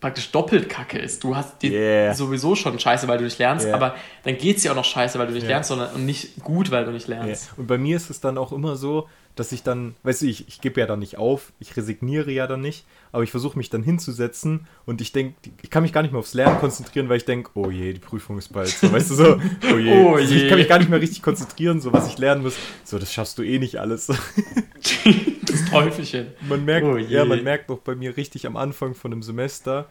praktisch 0.00 0.30
doppelt 0.32 0.68
kacke 0.68 0.98
ist. 0.98 1.22
Du 1.22 1.36
hast 1.36 1.60
die 1.62 1.72
yeah. 1.72 2.14
sowieso 2.14 2.54
schon 2.54 2.78
scheiße, 2.78 3.06
weil 3.06 3.18
du 3.18 3.24
nicht 3.24 3.38
lernst, 3.38 3.66
yeah. 3.66 3.74
aber 3.74 3.94
dann 4.24 4.36
geht 4.38 4.56
es 4.56 4.62
dir 4.62 4.72
auch 4.72 4.76
noch 4.76 4.84
scheiße, 4.84 5.18
weil 5.18 5.26
du 5.26 5.34
nicht 5.34 5.42
yeah. 5.42 5.52
lernst, 5.52 5.68
sondern 5.68 5.94
und 5.94 6.06
nicht 6.06 6.42
gut, 6.42 6.70
weil 6.70 6.84
du 6.84 6.90
nicht 6.90 7.08
lernst. 7.08 7.50
Und 7.56 7.66
bei 7.66 7.78
mir 7.78 7.96
ist 7.96 8.10
es 8.10 8.20
dann 8.20 8.38
auch 8.38 8.52
immer 8.52 8.76
so, 8.76 9.08
dass 9.40 9.52
ich 9.52 9.62
dann, 9.62 9.94
weißt 10.02 10.20
du, 10.20 10.26
ich, 10.26 10.46
ich 10.48 10.60
gebe 10.60 10.78
ja 10.80 10.86
dann 10.86 10.98
nicht 10.98 11.16
auf, 11.16 11.54
ich 11.60 11.74
resigniere 11.74 12.30
ja 12.30 12.46
dann 12.46 12.60
nicht, 12.60 12.84
aber 13.10 13.22
ich 13.22 13.30
versuche 13.30 13.56
mich 13.56 13.70
dann 13.70 13.82
hinzusetzen 13.82 14.66
und 14.84 15.00
ich 15.00 15.12
denke, 15.12 15.34
ich 15.62 15.70
kann 15.70 15.82
mich 15.82 15.94
gar 15.94 16.02
nicht 16.02 16.10
mehr 16.12 16.18
aufs 16.18 16.34
Lernen 16.34 16.58
konzentrieren, 16.58 17.08
weil 17.08 17.16
ich 17.16 17.24
denke, 17.24 17.50
oh 17.54 17.70
je, 17.70 17.94
die 17.94 18.00
Prüfung 18.00 18.36
ist 18.36 18.52
bald. 18.52 18.68
So, 18.68 18.92
weißt 18.92 19.10
du 19.10 19.14
so, 19.14 19.40
oh 19.72 19.78
je. 19.78 19.92
oh 20.04 20.18
je. 20.18 20.24
Also 20.24 20.34
ich 20.34 20.46
kann 20.46 20.58
mich 20.58 20.68
gar 20.68 20.78
nicht 20.78 20.90
mehr 20.90 21.00
richtig 21.00 21.22
konzentrieren, 21.22 21.80
so 21.80 21.90
was 21.90 22.06
ich 22.06 22.18
lernen 22.18 22.42
muss. 22.42 22.54
So, 22.84 22.98
das 22.98 23.14
schaffst 23.14 23.38
du 23.38 23.42
eh 23.42 23.58
nicht 23.58 23.76
alles. 23.76 24.08
das 25.46 25.64
Teufelchen. 25.70 26.26
Man 26.46 26.66
merkt, 26.66 26.86
oh 26.86 26.98
ja, 26.98 27.24
man 27.24 27.42
merkt 27.42 27.70
noch 27.70 27.78
bei 27.78 27.94
mir 27.94 28.18
richtig 28.18 28.46
am 28.46 28.58
Anfang 28.58 28.94
von 28.94 29.10
einem 29.10 29.22
Semester, 29.22 29.88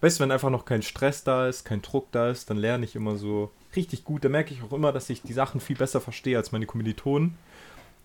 weißt 0.00 0.18
du, 0.18 0.24
wenn 0.24 0.32
einfach 0.32 0.50
noch 0.50 0.64
kein 0.64 0.82
Stress 0.82 1.22
da 1.22 1.46
ist, 1.46 1.64
kein 1.64 1.82
Druck 1.82 2.10
da 2.10 2.30
ist, 2.30 2.50
dann 2.50 2.56
lerne 2.56 2.84
ich 2.84 2.96
immer 2.96 3.16
so 3.16 3.52
richtig 3.76 4.02
gut. 4.02 4.24
Da 4.24 4.28
merke 4.28 4.52
ich 4.52 4.60
auch 4.64 4.72
immer, 4.72 4.90
dass 4.90 5.08
ich 5.08 5.22
die 5.22 5.32
Sachen 5.32 5.60
viel 5.60 5.76
besser 5.76 6.00
verstehe 6.00 6.36
als 6.36 6.50
meine 6.50 6.66
Kommilitonen. 6.66 7.36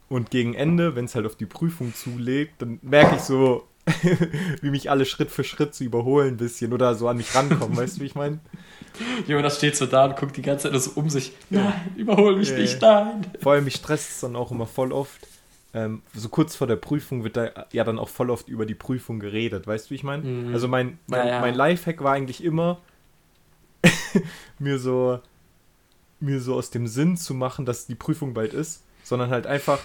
Und 0.10 0.30
gegen 0.30 0.54
Ende, 0.54 0.96
wenn 0.96 1.06
es 1.06 1.16
halt 1.16 1.26
auf 1.26 1.36
die 1.36 1.46
Prüfung 1.46 1.94
zulegt, 1.94 2.62
dann 2.62 2.80
merke 2.82 3.16
ich 3.16 3.22
so, 3.22 3.68
wie 4.62 4.70
mich 4.70 4.90
alle 4.90 5.06
Schritt 5.06 5.32
für 5.32 5.44
Schritt 5.44 5.74
zu 5.74 5.84
überholen 5.84 6.36
ein 6.36 6.38
bisschen 6.38 6.72
oder 6.72 6.96
so 6.96 7.08
an 7.08 7.18
mich 7.18 7.36
rankommen, 7.36 7.76
weißt 7.76 7.98
du, 7.98 8.02
wie 8.02 8.06
ich 8.06 8.16
meine? 8.16 8.40
Jemand 9.28 9.52
steht 9.52 9.76
so 9.76 9.86
da 9.86 10.06
und 10.06 10.16
guckt 10.16 10.38
die 10.38 10.42
ganze 10.42 10.72
Zeit 10.72 10.82
so 10.82 10.92
um 10.96 11.10
sich. 11.10 11.34
Nein, 11.50 11.74
überhol 11.96 12.38
mich 12.38 12.50
yeah. 12.52 12.60
nicht, 12.60 12.82
nein. 12.82 13.26
Vor 13.42 13.54
allem, 13.54 13.66
mich 13.66 13.76
stresst 13.76 14.12
es 14.12 14.20
dann 14.22 14.36
auch 14.36 14.52
immer 14.52 14.68
voll 14.68 14.92
oft. 14.92 15.28
Ähm, 15.74 16.04
so 16.14 16.30
kurz 16.30 16.56
vor 16.56 16.68
der 16.68 16.76
Prüfung 16.76 17.24
wird 17.24 17.36
da 17.36 17.66
ja 17.72 17.84
dann 17.84 17.98
auch 17.98 18.10
voll 18.10 18.30
oft 18.30 18.48
über 18.48 18.66
die 18.66 18.76
Prüfung 18.76 19.20
geredet, 19.20 19.66
weißt 19.66 19.88
du, 19.88 19.90
wie 19.90 19.96
ich 19.96 20.04
meine? 20.04 20.24
Mhm. 20.24 20.54
Also 20.54 20.68
mein, 20.68 21.00
mein, 21.08 21.28
ja, 21.28 21.34
ja. 21.34 21.42
mein 21.42 21.56
Lifehack 21.56 22.04
war 22.04 22.14
eigentlich 22.14 22.44
immer, 22.44 22.80
mir 24.60 24.78
so 24.78 25.20
mir 26.20 26.40
so 26.40 26.56
aus 26.56 26.70
dem 26.70 26.88
Sinn 26.88 27.18
zu 27.18 27.34
machen, 27.34 27.66
dass 27.66 27.86
die 27.86 27.96
Prüfung 27.96 28.34
bald 28.34 28.54
ist, 28.54 28.83
sondern 29.04 29.30
halt 29.30 29.48
einfach 29.48 29.80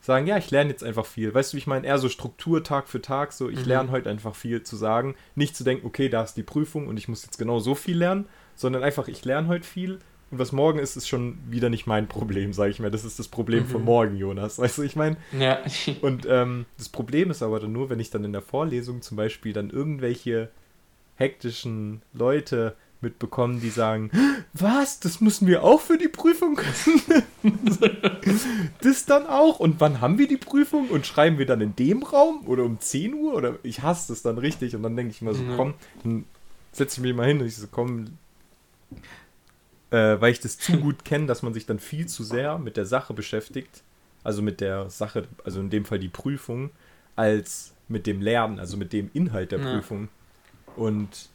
sagen, 0.00 0.26
ja, 0.26 0.38
ich 0.38 0.50
lerne 0.50 0.70
jetzt 0.70 0.84
einfach 0.84 1.06
viel. 1.06 1.34
Weißt 1.34 1.52
du, 1.52 1.56
ich 1.56 1.66
meine, 1.66 1.86
eher 1.86 1.98
so 1.98 2.08
Struktur 2.08 2.64
Tag 2.64 2.88
für 2.88 3.02
Tag, 3.02 3.32
so 3.32 3.48
ich 3.48 3.60
mhm. 3.60 3.68
lerne 3.68 3.90
heute 3.90 4.10
einfach 4.10 4.34
viel 4.34 4.62
zu 4.62 4.76
sagen. 4.76 5.14
Nicht 5.34 5.56
zu 5.56 5.64
denken, 5.64 5.86
okay, 5.86 6.08
da 6.08 6.22
ist 6.22 6.34
die 6.34 6.42
Prüfung 6.42 6.86
und 6.86 6.96
ich 6.96 7.08
muss 7.08 7.24
jetzt 7.24 7.38
genau 7.38 7.58
so 7.58 7.74
viel 7.74 7.98
lernen, 7.98 8.26
sondern 8.54 8.82
einfach, 8.82 9.08
ich 9.08 9.24
lerne 9.24 9.48
heute 9.48 9.66
viel 9.66 9.98
und 10.30 10.38
was 10.38 10.52
morgen 10.52 10.78
ist, 10.78 10.96
ist 10.96 11.08
schon 11.08 11.38
wieder 11.48 11.70
nicht 11.70 11.86
mein 11.86 12.06
Problem, 12.06 12.52
sage 12.52 12.70
ich 12.70 12.78
mir. 12.78 12.90
Das 12.90 13.04
ist 13.04 13.18
das 13.18 13.28
Problem 13.28 13.64
mhm. 13.64 13.68
von 13.68 13.84
morgen, 13.84 14.16
Jonas. 14.16 14.58
Weißt 14.58 14.78
du, 14.78 14.82
ich 14.82 14.94
meine? 14.94 15.16
Ja. 15.38 15.58
und 16.02 16.26
ähm, 16.28 16.66
das 16.78 16.88
Problem 16.88 17.30
ist 17.30 17.42
aber 17.42 17.58
dann 17.58 17.72
nur, 17.72 17.90
wenn 17.90 18.00
ich 18.00 18.10
dann 18.10 18.24
in 18.24 18.32
der 18.32 18.42
Vorlesung 18.42 19.02
zum 19.02 19.16
Beispiel 19.16 19.52
dann 19.52 19.70
irgendwelche 19.70 20.50
hektischen 21.16 22.02
Leute 22.12 22.76
mitbekommen, 23.02 23.60
die 23.60 23.70
sagen, 23.70 24.10
was, 24.52 25.00
das 25.00 25.20
müssen 25.20 25.46
wir 25.46 25.64
auch 25.64 25.80
für 25.80 25.98
die 25.98 26.08
Prüfung 26.08 26.56
können? 26.56 27.22
das 28.82 29.06
dann 29.06 29.26
auch? 29.26 29.60
Und 29.60 29.80
wann 29.80 30.00
haben 30.00 30.18
wir 30.18 30.28
die 30.28 30.36
Prüfung? 30.36 30.88
Und 30.88 31.06
schreiben 31.06 31.38
wir 31.38 31.46
dann 31.46 31.60
in 31.60 31.76
dem 31.76 32.02
Raum 32.02 32.46
oder 32.46 32.64
um 32.64 32.78
10 32.78 33.14
Uhr? 33.14 33.34
Oder 33.34 33.58
ich 33.62 33.82
hasse 33.82 34.12
das 34.12 34.22
dann 34.22 34.38
richtig 34.38 34.76
und 34.76 34.82
dann 34.82 34.96
denke 34.96 35.12
ich 35.12 35.22
mir 35.22 35.34
so, 35.34 35.42
mhm. 35.42 35.56
komm, 35.56 35.74
dann 36.02 36.24
setze 36.72 37.00
ich 37.00 37.02
mich 37.02 37.14
mal 37.14 37.26
hin 37.26 37.40
und 37.40 37.46
ich 37.46 37.56
so, 37.56 37.66
komm, 37.70 38.18
äh, 39.90 40.20
weil 40.20 40.32
ich 40.32 40.40
das 40.40 40.58
zu 40.58 40.78
gut 40.78 41.04
kenne, 41.04 41.26
dass 41.26 41.42
man 41.42 41.54
sich 41.54 41.66
dann 41.66 41.78
viel 41.78 42.06
zu 42.06 42.24
sehr 42.24 42.58
mit 42.58 42.76
der 42.76 42.86
Sache 42.86 43.14
beschäftigt, 43.14 43.82
also 44.22 44.42
mit 44.42 44.60
der 44.60 44.90
Sache, 44.90 45.26
also 45.44 45.60
in 45.60 45.70
dem 45.70 45.84
Fall 45.84 45.98
die 45.98 46.08
Prüfung, 46.08 46.70
als 47.16 47.74
mit 47.88 48.06
dem 48.06 48.20
Lernen, 48.20 48.58
also 48.58 48.76
mit 48.76 48.92
dem 48.92 49.10
Inhalt 49.12 49.52
der 49.52 49.60
ja. 49.60 49.72
Prüfung. 49.72 50.08
Und 50.76 51.28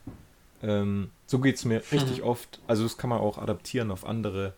ähm, 0.63 1.11
so 1.25 1.39
geht 1.39 1.55
es 1.55 1.65
mir 1.65 1.81
richtig 1.91 2.19
mhm. 2.19 2.27
oft. 2.27 2.59
Also 2.67 2.83
das 2.83 2.97
kann 2.97 3.09
man 3.09 3.19
auch 3.19 3.37
adaptieren 3.37 3.91
auf 3.91 4.05
andere, 4.05 4.53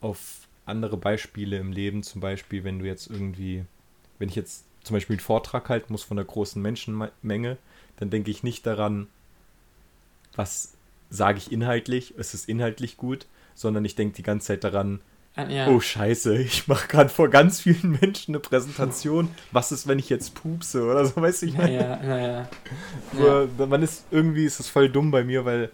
auf 0.00 0.48
andere 0.66 0.96
Beispiele 0.96 1.58
im 1.58 1.72
Leben. 1.72 2.02
Zum 2.02 2.20
Beispiel, 2.20 2.64
wenn 2.64 2.78
du 2.78 2.86
jetzt 2.86 3.08
irgendwie, 3.08 3.64
wenn 4.18 4.28
ich 4.28 4.36
jetzt 4.36 4.64
zum 4.82 4.94
Beispiel 4.94 5.14
einen 5.14 5.20
Vortrag 5.20 5.68
halten 5.68 5.92
muss 5.92 6.02
von 6.02 6.18
einer 6.18 6.26
großen 6.26 6.60
Menschenmenge, 6.60 7.56
dann 7.96 8.10
denke 8.10 8.30
ich 8.30 8.42
nicht 8.42 8.66
daran, 8.66 9.06
was 10.34 10.74
sage 11.10 11.38
ich 11.38 11.52
inhaltlich, 11.52 12.14
ist 12.16 12.34
es 12.34 12.46
inhaltlich 12.46 12.96
gut, 12.96 13.26
sondern 13.54 13.84
ich 13.84 13.94
denke 13.94 14.16
die 14.16 14.22
ganze 14.22 14.48
Zeit 14.48 14.64
daran, 14.64 15.00
ja. 15.36 15.68
Oh 15.68 15.80
Scheiße, 15.80 16.36
ich 16.36 16.68
mache 16.68 16.88
gerade 16.88 17.08
vor 17.08 17.28
ganz 17.28 17.60
vielen 17.60 17.98
Menschen 18.00 18.34
eine 18.34 18.40
Präsentation. 18.40 19.30
Was 19.50 19.72
ist, 19.72 19.86
wenn 19.86 19.98
ich 19.98 20.08
jetzt 20.08 20.34
pupse 20.34 20.84
oder 20.84 21.06
so, 21.06 21.20
weiß 21.20 21.42
ich 21.44 21.56
nicht. 21.56 21.70
Ja, 21.70 22.02
ja, 22.02 22.48
ja, 23.18 23.66
man 23.66 23.82
ist 23.82 24.04
irgendwie 24.10 24.44
ist 24.44 24.60
es 24.60 24.68
voll 24.68 24.90
dumm 24.90 25.10
bei 25.10 25.24
mir, 25.24 25.44
weil 25.44 25.70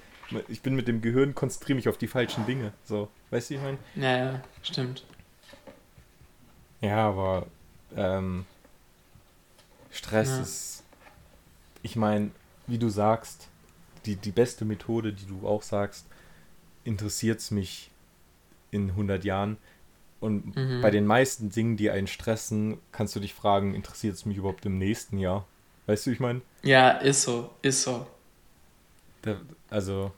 ich 0.48 0.60
bin 0.62 0.76
mit 0.76 0.86
dem 0.88 1.00
Gehirn 1.00 1.34
konzentriere 1.34 1.76
mich 1.76 1.88
auf 1.88 1.98
die 1.98 2.06
falschen 2.06 2.46
Dinge. 2.46 2.72
So, 2.84 3.08
weißt 3.30 3.50
du, 3.50 3.54
ich 3.54 3.62
meine? 3.62 3.78
Ja, 3.96 4.16
ja, 4.16 4.40
stimmt. 4.62 5.04
Ja, 6.80 7.08
aber 7.08 7.46
ähm, 7.96 8.44
Stress 9.90 10.28
ja. 10.28 10.42
ist, 10.42 10.84
ich 11.82 11.96
meine, 11.96 12.30
wie 12.66 12.78
du 12.78 12.88
sagst, 12.88 13.48
die, 14.06 14.16
die 14.16 14.30
beste 14.30 14.64
Methode, 14.64 15.12
die 15.12 15.26
du 15.26 15.46
auch 15.48 15.62
sagst, 15.62 16.06
interessiert 16.84 17.40
es 17.40 17.50
mich 17.50 17.90
in 18.70 18.90
100 18.90 19.24
Jahren. 19.24 19.56
Und 20.20 20.56
mhm. 20.56 20.80
bei 20.80 20.90
den 20.90 21.06
meisten 21.06 21.50
Dingen, 21.50 21.76
die 21.76 21.90
einen 21.90 22.06
stressen, 22.06 22.78
kannst 22.90 23.14
du 23.14 23.20
dich 23.20 23.34
fragen, 23.34 23.74
interessiert 23.74 24.14
es 24.14 24.26
mich 24.26 24.36
überhaupt 24.36 24.66
im 24.66 24.78
nächsten 24.78 25.18
Jahr? 25.18 25.46
Weißt 25.86 26.06
du, 26.06 26.10
ich 26.10 26.20
meine? 26.20 26.42
Ja, 26.62 26.90
ist 26.90 27.22
so, 27.22 27.50
ist 27.62 27.82
so. 27.82 28.06
Da, 29.22 29.36
also 29.70 30.12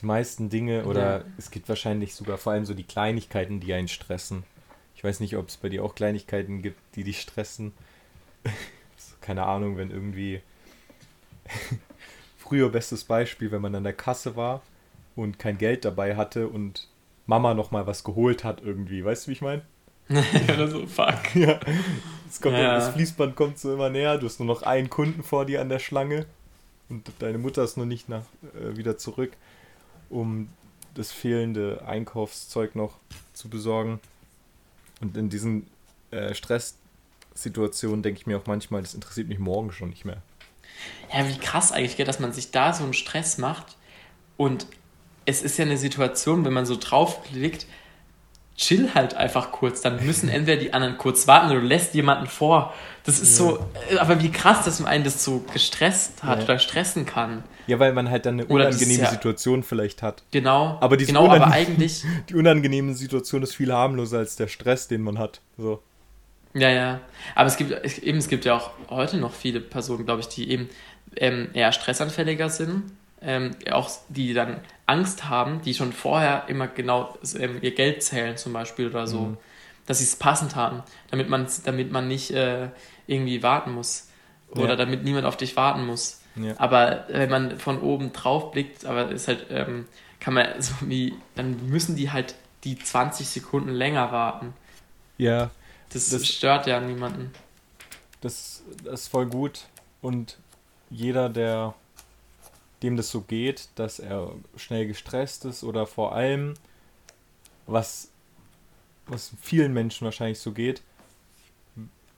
die 0.00 0.06
meisten 0.06 0.50
Dinge 0.50 0.84
oder 0.84 1.18
ja. 1.18 1.24
es 1.38 1.50
gibt 1.50 1.68
wahrscheinlich 1.68 2.14
sogar 2.14 2.38
vor 2.38 2.52
allem 2.52 2.64
so 2.64 2.74
die 2.74 2.84
Kleinigkeiten, 2.84 3.60
die 3.60 3.72
einen 3.72 3.88
stressen. 3.88 4.44
Ich 4.94 5.04
weiß 5.04 5.20
nicht, 5.20 5.36
ob 5.36 5.48
es 5.48 5.56
bei 5.56 5.68
dir 5.68 5.84
auch 5.84 5.94
Kleinigkeiten 5.94 6.62
gibt, 6.62 6.78
die 6.96 7.04
dich 7.04 7.20
stressen. 7.20 7.72
Keine 9.20 9.44
Ahnung, 9.44 9.76
wenn 9.76 9.90
irgendwie 9.90 10.40
früher 12.38 12.70
bestes 12.70 13.04
Beispiel, 13.04 13.50
wenn 13.50 13.62
man 13.62 13.74
an 13.74 13.84
der 13.84 13.92
Kasse 13.92 14.36
war 14.36 14.62
und 15.16 15.38
kein 15.38 15.58
Geld 15.58 15.84
dabei 15.84 16.16
hatte 16.16 16.48
und 16.48 16.88
Mama 17.26 17.54
noch 17.54 17.70
mal 17.70 17.86
was 17.86 18.04
geholt 18.04 18.44
hat 18.44 18.62
irgendwie. 18.62 19.04
Weißt 19.04 19.26
du, 19.26 19.28
wie 19.28 19.32
ich 19.32 19.42
meine? 19.42 19.62
Oder 20.08 20.68
so, 20.68 20.86
fuck. 20.86 21.34
ja. 21.34 21.58
Kommt, 22.40 22.56
ja. 22.56 22.76
Das 22.76 22.90
Fließband 22.90 23.34
kommt 23.34 23.58
so 23.58 23.74
immer 23.74 23.90
näher. 23.90 24.18
Du 24.18 24.26
hast 24.26 24.38
nur 24.38 24.46
noch 24.46 24.62
einen 24.62 24.90
Kunden 24.90 25.22
vor 25.22 25.44
dir 25.44 25.60
an 25.60 25.68
der 25.68 25.78
Schlange 25.78 26.26
und 26.88 27.10
deine 27.18 27.38
Mutter 27.38 27.64
ist 27.64 27.76
noch 27.76 27.84
nicht 27.84 28.08
nach, 28.08 28.22
äh, 28.54 28.76
wieder 28.76 28.96
zurück, 28.96 29.32
um 30.08 30.48
das 30.94 31.12
fehlende 31.12 31.82
Einkaufszeug 31.86 32.74
noch 32.76 32.98
zu 33.32 33.48
besorgen. 33.48 34.00
Und 35.00 35.16
in 35.16 35.28
diesen 35.28 35.66
äh, 36.10 36.34
Stresssituationen 36.34 38.02
denke 38.02 38.20
ich 38.20 38.26
mir 38.26 38.38
auch 38.38 38.46
manchmal, 38.46 38.82
das 38.82 38.94
interessiert 38.94 39.28
mich 39.28 39.38
morgen 39.38 39.72
schon 39.72 39.90
nicht 39.90 40.04
mehr. 40.04 40.22
Ja, 41.12 41.28
wie 41.28 41.38
krass 41.38 41.72
eigentlich, 41.72 41.96
dass 41.96 42.20
man 42.20 42.32
sich 42.32 42.50
da 42.50 42.72
so 42.72 42.84
einen 42.84 42.94
Stress 42.94 43.38
macht 43.38 43.76
und 44.36 44.66
es 45.26 45.42
ist 45.42 45.58
ja 45.58 45.64
eine 45.64 45.76
Situation, 45.76 46.44
wenn 46.44 46.52
man 46.52 46.66
so 46.66 46.76
draufklickt, 46.76 47.66
chill 48.56 48.94
halt 48.94 49.14
einfach 49.14 49.52
kurz. 49.52 49.82
Dann 49.82 50.04
müssen 50.04 50.28
entweder 50.30 50.60
die 50.60 50.72
anderen 50.72 50.96
kurz 50.96 51.26
warten 51.26 51.50
oder 51.50 51.60
du 51.60 51.66
lässt 51.66 51.94
jemanden 51.94 52.26
vor. 52.26 52.72
Das 53.04 53.20
ist 53.20 53.38
ja. 53.38 53.46
so, 53.46 53.58
äh, 53.90 53.98
aber 53.98 54.22
wie 54.22 54.30
krass, 54.30 54.64
dass 54.64 54.80
man 54.80 54.90
einen 54.90 55.04
das 55.04 55.22
so 55.22 55.44
gestresst 55.52 56.22
hat 56.22 56.38
ja. 56.38 56.44
oder 56.44 56.58
stressen 56.58 57.06
kann. 57.06 57.42
Ja, 57.66 57.78
weil 57.80 57.92
man 57.92 58.08
halt 58.08 58.26
dann 58.26 58.34
eine 58.34 58.46
unangenehme 58.46 59.02
ja, 59.02 59.10
Situation 59.10 59.64
vielleicht 59.64 60.02
hat. 60.02 60.22
Genau. 60.30 60.78
Aber, 60.80 60.96
genau, 60.96 61.28
aber 61.28 61.50
eigentlich. 61.50 62.04
Die 62.28 62.34
unangenehme 62.34 62.94
Situation 62.94 63.42
ist 63.42 63.56
viel 63.56 63.72
harmloser 63.72 64.18
als 64.18 64.36
der 64.36 64.46
Stress, 64.46 64.86
den 64.86 65.02
man 65.02 65.18
hat. 65.18 65.40
So. 65.58 65.82
Ja, 66.54 66.70
ja. 66.70 67.00
Aber 67.34 67.48
es 67.48 67.56
gibt 67.56 67.72
eben, 68.02 68.18
es 68.18 68.28
gibt 68.28 68.44
ja 68.44 68.56
auch 68.56 68.70
heute 68.88 69.16
noch 69.16 69.32
viele 69.32 69.60
Personen, 69.60 70.06
glaube 70.06 70.20
ich, 70.20 70.28
die 70.28 70.48
eben 70.48 70.68
ähm, 71.16 71.48
eher 71.52 71.72
stressanfälliger 71.72 72.50
sind 72.50 72.84
ähm, 73.26 73.50
auch 73.70 73.90
die 74.08 74.32
dann 74.32 74.60
Angst 74.86 75.28
haben, 75.28 75.60
die 75.62 75.74
schon 75.74 75.92
vorher 75.92 76.44
immer 76.48 76.68
genau 76.68 77.18
ähm, 77.38 77.58
ihr 77.60 77.74
Geld 77.74 78.02
zählen 78.02 78.36
zum 78.36 78.52
Beispiel 78.52 78.88
oder 78.88 79.06
so, 79.06 79.20
mhm. 79.20 79.36
dass 79.86 79.98
sie 79.98 80.04
es 80.04 80.16
passend 80.16 80.54
haben, 80.54 80.82
damit 81.10 81.28
man, 81.28 81.46
damit 81.64 81.90
man 81.90 82.06
nicht 82.06 82.30
äh, 82.30 82.68
irgendwie 83.08 83.42
warten 83.42 83.72
muss 83.72 84.08
oder 84.50 84.70
ja. 84.70 84.76
damit 84.76 85.02
niemand 85.02 85.26
auf 85.26 85.36
dich 85.36 85.56
warten 85.56 85.84
muss. 85.84 86.22
Ja. 86.36 86.54
Aber 86.58 87.06
wenn 87.08 87.28
man 87.28 87.58
von 87.58 87.80
oben 87.80 88.12
drauf 88.12 88.52
blickt, 88.52 88.84
aber 88.84 89.10
ist 89.10 89.26
halt, 89.26 89.46
ähm, 89.50 89.86
kann 90.20 90.34
man 90.34 90.46
so 90.62 90.72
wie, 90.82 91.14
dann 91.34 91.68
müssen 91.68 91.96
die 91.96 92.12
halt 92.12 92.36
die 92.62 92.78
20 92.78 93.26
Sekunden 93.26 93.70
länger 93.70 94.12
warten. 94.12 94.54
Ja. 95.18 95.50
Das, 95.92 96.10
das 96.10 96.26
stört 96.26 96.66
ja 96.66 96.80
niemanden. 96.80 97.32
Das, 98.20 98.62
das 98.84 99.02
ist 99.02 99.08
voll 99.08 99.26
gut. 99.26 99.62
Und 100.00 100.38
jeder, 100.90 101.28
der 101.28 101.74
dem 102.82 102.96
das 102.96 103.10
so 103.10 103.22
geht, 103.22 103.68
dass 103.74 103.98
er 103.98 104.32
schnell 104.56 104.86
gestresst 104.86 105.44
ist 105.44 105.64
oder 105.64 105.86
vor 105.86 106.14
allem, 106.14 106.54
was, 107.66 108.10
was 109.06 109.32
vielen 109.40 109.72
Menschen 109.72 110.04
wahrscheinlich 110.04 110.38
so 110.38 110.52
geht, 110.52 110.82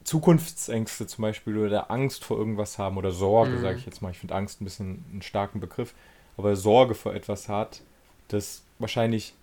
Zukunftsängste 0.04 1.06
zum 1.06 1.22
Beispiel 1.22 1.59
oder 1.59 1.90
Angst 1.90 2.24
vor 2.24 2.38
irgendwas 2.38 2.78
haben 2.78 2.96
oder 2.96 3.12
Sorge, 3.12 3.52
mhm. 3.52 3.61
sage 3.61 3.78
ich 3.78 3.86
jetzt 3.86 4.00
mal. 4.00 4.11
Ich 4.11 4.18
finde 4.18 4.34
Angst 4.34 4.61
ein 4.61 4.64
bisschen 4.64 5.04
einen 5.12 5.22
starken 5.22 5.61
Begriff, 5.61 5.94
aber 6.38 6.56
Sorge 6.56 6.94
vor 6.94 7.14
etwas 7.14 7.48
hat, 7.48 7.82
das 8.28 8.62
wahrscheinlich 8.78 9.34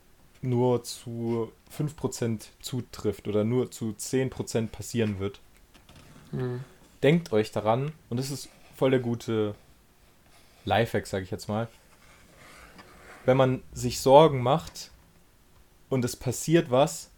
nur 0.41 0.83
zu 0.83 1.51
5% 1.77 2.45
zutrifft 2.61 3.27
oder 3.27 3.43
nur 3.43 3.69
zu 3.69 3.95
10% 3.97 4.67
passieren 4.67 5.19
wird. 5.19 5.39
Mhm. 6.31 6.63
Denkt 7.03 7.31
euch 7.31 7.51
daran, 7.51 7.91
und 8.09 8.17
das 8.17 8.31
ist 8.31 8.49
voll 8.75 8.91
der 8.91 8.99
gute 8.99 9.53
Lifehack, 10.65 11.07
sage 11.07 11.23
ich 11.23 11.31
jetzt 11.31 11.47
mal. 11.47 11.67
Wenn 13.25 13.37
man 13.37 13.63
sich 13.71 13.99
Sorgen 14.01 14.41
macht 14.41 14.91
und 15.89 16.03
es 16.05 16.15
passiert 16.15 16.69
was, 16.69 17.11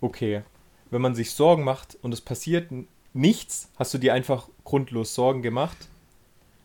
okay. 0.00 0.42
Wenn 0.90 1.02
man 1.02 1.14
sich 1.14 1.32
Sorgen 1.32 1.64
macht 1.64 1.96
und 2.02 2.12
es 2.12 2.20
passiert 2.20 2.70
nichts, 3.12 3.70
hast 3.76 3.94
du 3.94 3.98
dir 3.98 4.14
einfach 4.14 4.48
grundlos 4.64 5.14
Sorgen 5.14 5.42
gemacht. 5.42 5.88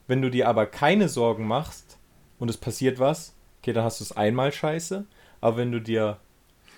Wenn 0.08 0.22
du 0.22 0.30
dir 0.30 0.48
aber 0.48 0.66
keine 0.66 1.10
Sorgen 1.10 1.48
machst 1.48 1.98
und 2.38 2.50
es 2.50 2.58
passiert 2.58 3.00
was, 3.00 3.36
okay, 3.60 3.74
dann 3.74 3.84
hast 3.84 4.00
du 4.00 4.04
es 4.04 4.12
einmal 4.12 4.52
scheiße. 4.52 5.06
Aber 5.42 5.58
wenn 5.58 5.72
du 5.72 5.80
dir 5.80 6.20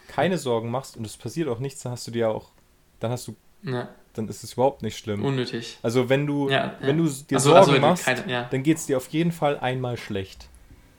keine 0.08 0.38
Sorgen 0.38 0.72
machst 0.72 0.98
und 0.98 1.06
es 1.06 1.18
passiert 1.18 1.48
auch 1.48 1.60
nichts, 1.60 1.84
dann 1.84 1.94
hast 1.94 2.08
du 2.08 2.12
dir 2.12 2.30
auch, 2.30 2.50
dann 3.00 3.12
hast 3.12 3.28
du 3.28 3.36
ja 3.64 3.90
dann 4.14 4.28
ist 4.28 4.44
es 4.44 4.54
überhaupt 4.54 4.82
nicht 4.82 4.98
schlimm. 4.98 5.24
Unnötig. 5.24 5.78
Also 5.82 6.10
wenn 6.10 6.28
du, 6.28 6.50
ja, 6.50 6.76
wenn 6.82 6.98
du 6.98 7.06
dir 7.06 7.38
also, 7.38 7.52
Sorgen 7.52 7.72
also, 7.72 7.82
machst, 7.82 8.06
keine, 8.06 8.32
ja. 8.32 8.48
dann 8.50 8.64
geht 8.64 8.78
es 8.78 8.86
dir 8.86 8.98
auf 8.98 9.08
jeden 9.10 9.32
Fall 9.32 9.60
einmal 9.60 9.98
schlecht. 9.98 10.48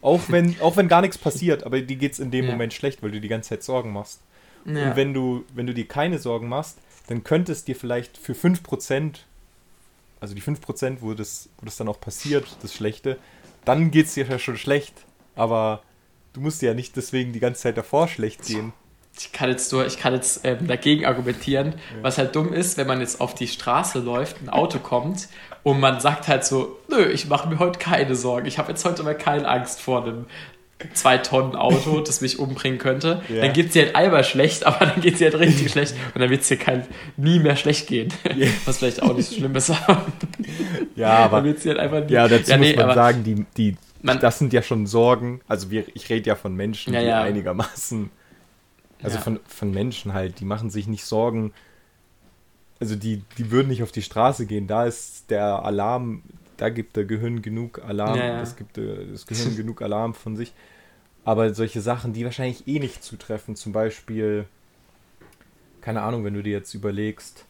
Auch 0.00 0.20
wenn, 0.28 0.56
auch 0.60 0.76
wenn 0.76 0.88
gar 0.88 1.00
nichts 1.00 1.18
passiert, 1.18 1.64
aber 1.64 1.80
dir 1.80 1.96
geht 1.96 2.12
es 2.12 2.18
in 2.18 2.30
dem 2.30 2.46
Moment 2.46 2.72
schlecht, 2.72 3.02
weil 3.02 3.10
du 3.10 3.20
die 3.20 3.28
ganze 3.28 3.50
Zeit 3.50 3.62
Sorgen 3.62 3.92
machst. 3.92 4.20
Und 4.64 4.96
wenn 4.96 5.12
du, 5.12 5.44
wenn 5.54 5.66
du 5.66 5.74
dir 5.74 5.88
keine 5.88 6.18
Sorgen 6.18 6.48
machst, 6.48 6.78
dann 7.08 7.24
könnte 7.24 7.50
es 7.50 7.64
dir 7.64 7.74
vielleicht 7.74 8.16
für 8.16 8.32
5%, 8.32 9.16
also 10.20 10.34
die 10.34 10.42
5%, 10.42 10.98
wo 11.00 11.14
das, 11.14 11.48
wo 11.58 11.64
das 11.64 11.76
dann 11.76 11.88
auch 11.88 12.00
passiert, 12.00 12.46
das 12.62 12.72
Schlechte, 12.72 13.18
dann 13.64 13.90
geht 13.90 14.06
es 14.06 14.14
dir 14.14 14.24
ja 14.24 14.38
schon 14.38 14.56
schlecht. 14.56 14.94
Aber 15.34 15.82
du 16.32 16.40
musst 16.40 16.62
dir 16.62 16.66
ja 16.66 16.74
nicht 16.74 16.96
deswegen 16.96 17.32
die 17.32 17.40
ganze 17.40 17.62
Zeit 17.62 17.76
davor 17.76 18.06
schlecht 18.06 18.44
gehen 18.44 18.72
ich 19.18 19.32
kann 19.32 19.50
jetzt, 19.50 19.72
nur, 19.72 19.86
ich 19.86 19.98
kann 19.98 20.14
jetzt 20.14 20.40
ähm, 20.44 20.66
dagegen 20.66 21.04
argumentieren, 21.04 21.74
was 22.00 22.18
halt 22.18 22.34
dumm 22.34 22.52
ist, 22.52 22.78
wenn 22.78 22.86
man 22.86 23.00
jetzt 23.00 23.20
auf 23.20 23.34
die 23.34 23.46
Straße 23.46 23.98
läuft, 23.98 24.40
ein 24.42 24.48
Auto 24.48 24.78
kommt 24.78 25.28
und 25.62 25.80
man 25.80 26.00
sagt 26.00 26.28
halt 26.28 26.44
so, 26.44 26.78
nö, 26.88 27.04
ich 27.04 27.28
mache 27.28 27.48
mir 27.48 27.58
heute 27.58 27.78
keine 27.78 28.16
Sorgen, 28.16 28.46
ich 28.46 28.58
habe 28.58 28.70
jetzt 28.70 28.84
heute 28.84 29.02
mal 29.02 29.16
keine 29.16 29.46
Angst 29.48 29.80
vor 29.80 30.02
einem 30.02 30.26
zwei 30.94 31.18
Tonnen 31.18 31.54
Auto, 31.54 32.00
das 32.06 32.20
mich 32.20 32.38
umbringen 32.38 32.78
könnte. 32.78 33.22
Ja. 33.28 33.42
Dann 33.42 33.52
geht 33.52 33.66
es 33.66 33.72
dir 33.72 33.86
halt 33.86 33.96
einmal 33.96 34.24
schlecht, 34.24 34.66
aber 34.66 34.86
dann 34.86 35.00
geht 35.00 35.14
es 35.14 35.18
dir 35.18 35.30
halt 35.30 35.40
richtig 35.40 35.70
schlecht 35.72 35.94
und 36.14 36.20
dann 36.20 36.30
wird 36.30 36.42
es 36.42 36.48
dir 36.48 36.56
kein, 36.56 36.84
nie 37.16 37.38
mehr 37.38 37.56
schlecht 37.56 37.86
gehen. 37.86 38.12
Yeah. 38.24 38.48
Was 38.64 38.78
vielleicht 38.78 39.02
auch 39.02 39.14
nicht 39.14 39.28
so 39.28 39.36
schlimm 39.36 39.54
ist. 39.54 39.72
ja, 40.96 41.08
aber, 41.08 41.36
dann 41.38 41.44
wird's 41.44 41.62
dir 41.62 41.70
halt 41.70 41.80
einfach 41.80 42.04
nie, 42.04 42.12
ja, 42.12 42.28
dazu 42.28 42.50
ja, 42.50 42.56
nee, 42.56 42.74
muss 42.74 42.86
man 42.86 42.94
sagen, 42.94 43.24
die, 43.24 43.46
die 43.56 43.76
Man, 44.00 44.20
das 44.20 44.38
sind 44.38 44.52
ja 44.52 44.62
schon 44.62 44.86
Sorgen. 44.86 45.40
Also 45.46 45.70
wir, 45.70 45.84
ich 45.94 46.08
rede 46.10 46.28
ja 46.28 46.34
von 46.34 46.54
Menschen, 46.54 46.94
ja, 46.94 47.00
die 47.00 47.12
einigermaßen, 47.12 48.10
also 49.02 49.16
ja. 49.16 49.22
von, 49.22 49.40
von 49.46 49.70
Menschen 49.70 50.14
halt, 50.14 50.40
die 50.40 50.44
machen 50.44 50.70
sich 50.70 50.86
nicht 50.86 51.04
Sorgen. 51.04 51.52
Also 52.80 52.96
die, 52.96 53.22
die 53.38 53.50
würden 53.50 53.68
nicht 53.68 53.82
auf 53.82 53.92
die 53.92 54.02
Straße 54.02 54.46
gehen. 54.46 54.66
Da 54.66 54.86
ist 54.86 55.30
der 55.30 55.64
Alarm, 55.64 56.22
da 56.56 56.68
gibt 56.68 56.96
der 56.96 57.04
Gehirn 57.04 57.42
genug 57.42 57.80
Alarm, 57.84 58.18
das 58.18 58.56
gibt 58.56 58.78
äh, 58.78 59.06
das 59.10 59.26
Gehirn 59.26 59.56
genug 59.56 59.82
Alarm 59.82 60.14
von 60.14 60.36
sich. 60.36 60.52
Aber 61.24 61.54
solche 61.54 61.80
Sachen, 61.80 62.12
die 62.12 62.24
wahrscheinlich 62.24 62.66
eh 62.66 62.80
nicht 62.80 63.04
zutreffen, 63.04 63.54
zum 63.54 63.72
Beispiel, 63.72 64.46
keine 65.80 66.02
Ahnung, 66.02 66.24
wenn 66.24 66.34
du 66.34 66.42
dir 66.42 66.52
jetzt 66.52 66.74
überlegst, 66.74 67.44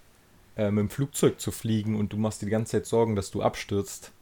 äh, 0.57 0.71
mit 0.71 0.81
dem 0.81 0.91
Flugzeug 0.91 1.41
zu 1.41 1.51
fliegen 1.51 1.97
und 1.97 2.13
du 2.13 2.19
machst 2.19 2.43
dir 2.43 2.47
die 2.47 2.53
ganze 2.53 2.73
Zeit 2.73 2.87
Sorgen, 2.87 3.17
dass 3.17 3.31
du 3.31 3.43
abstürzt. 3.43 4.13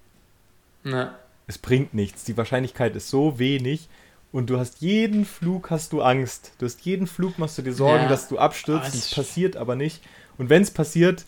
Na. 0.84 1.18
Es 1.48 1.58
bringt 1.58 1.94
nichts. 1.94 2.22
Die 2.22 2.36
Wahrscheinlichkeit 2.36 2.94
ist 2.94 3.10
so 3.10 3.40
wenig 3.40 3.88
und 4.32 4.48
du 4.48 4.58
hast 4.58 4.80
jeden 4.80 5.24
Flug 5.24 5.70
hast 5.70 5.92
du 5.92 6.02
Angst. 6.02 6.52
Du 6.58 6.66
hast 6.66 6.80
jeden 6.82 7.06
Flug 7.06 7.38
machst 7.38 7.58
du 7.58 7.62
dir 7.62 7.72
Sorgen, 7.72 8.04
ja. 8.04 8.08
dass 8.08 8.28
du 8.28 8.38
abstürzt. 8.38 8.94
Es 8.94 9.14
passiert 9.14 9.56
aber 9.56 9.76
nicht. 9.76 10.02
Und 10.38 10.50
wenn 10.50 10.62
es 10.62 10.70
passiert, 10.70 11.24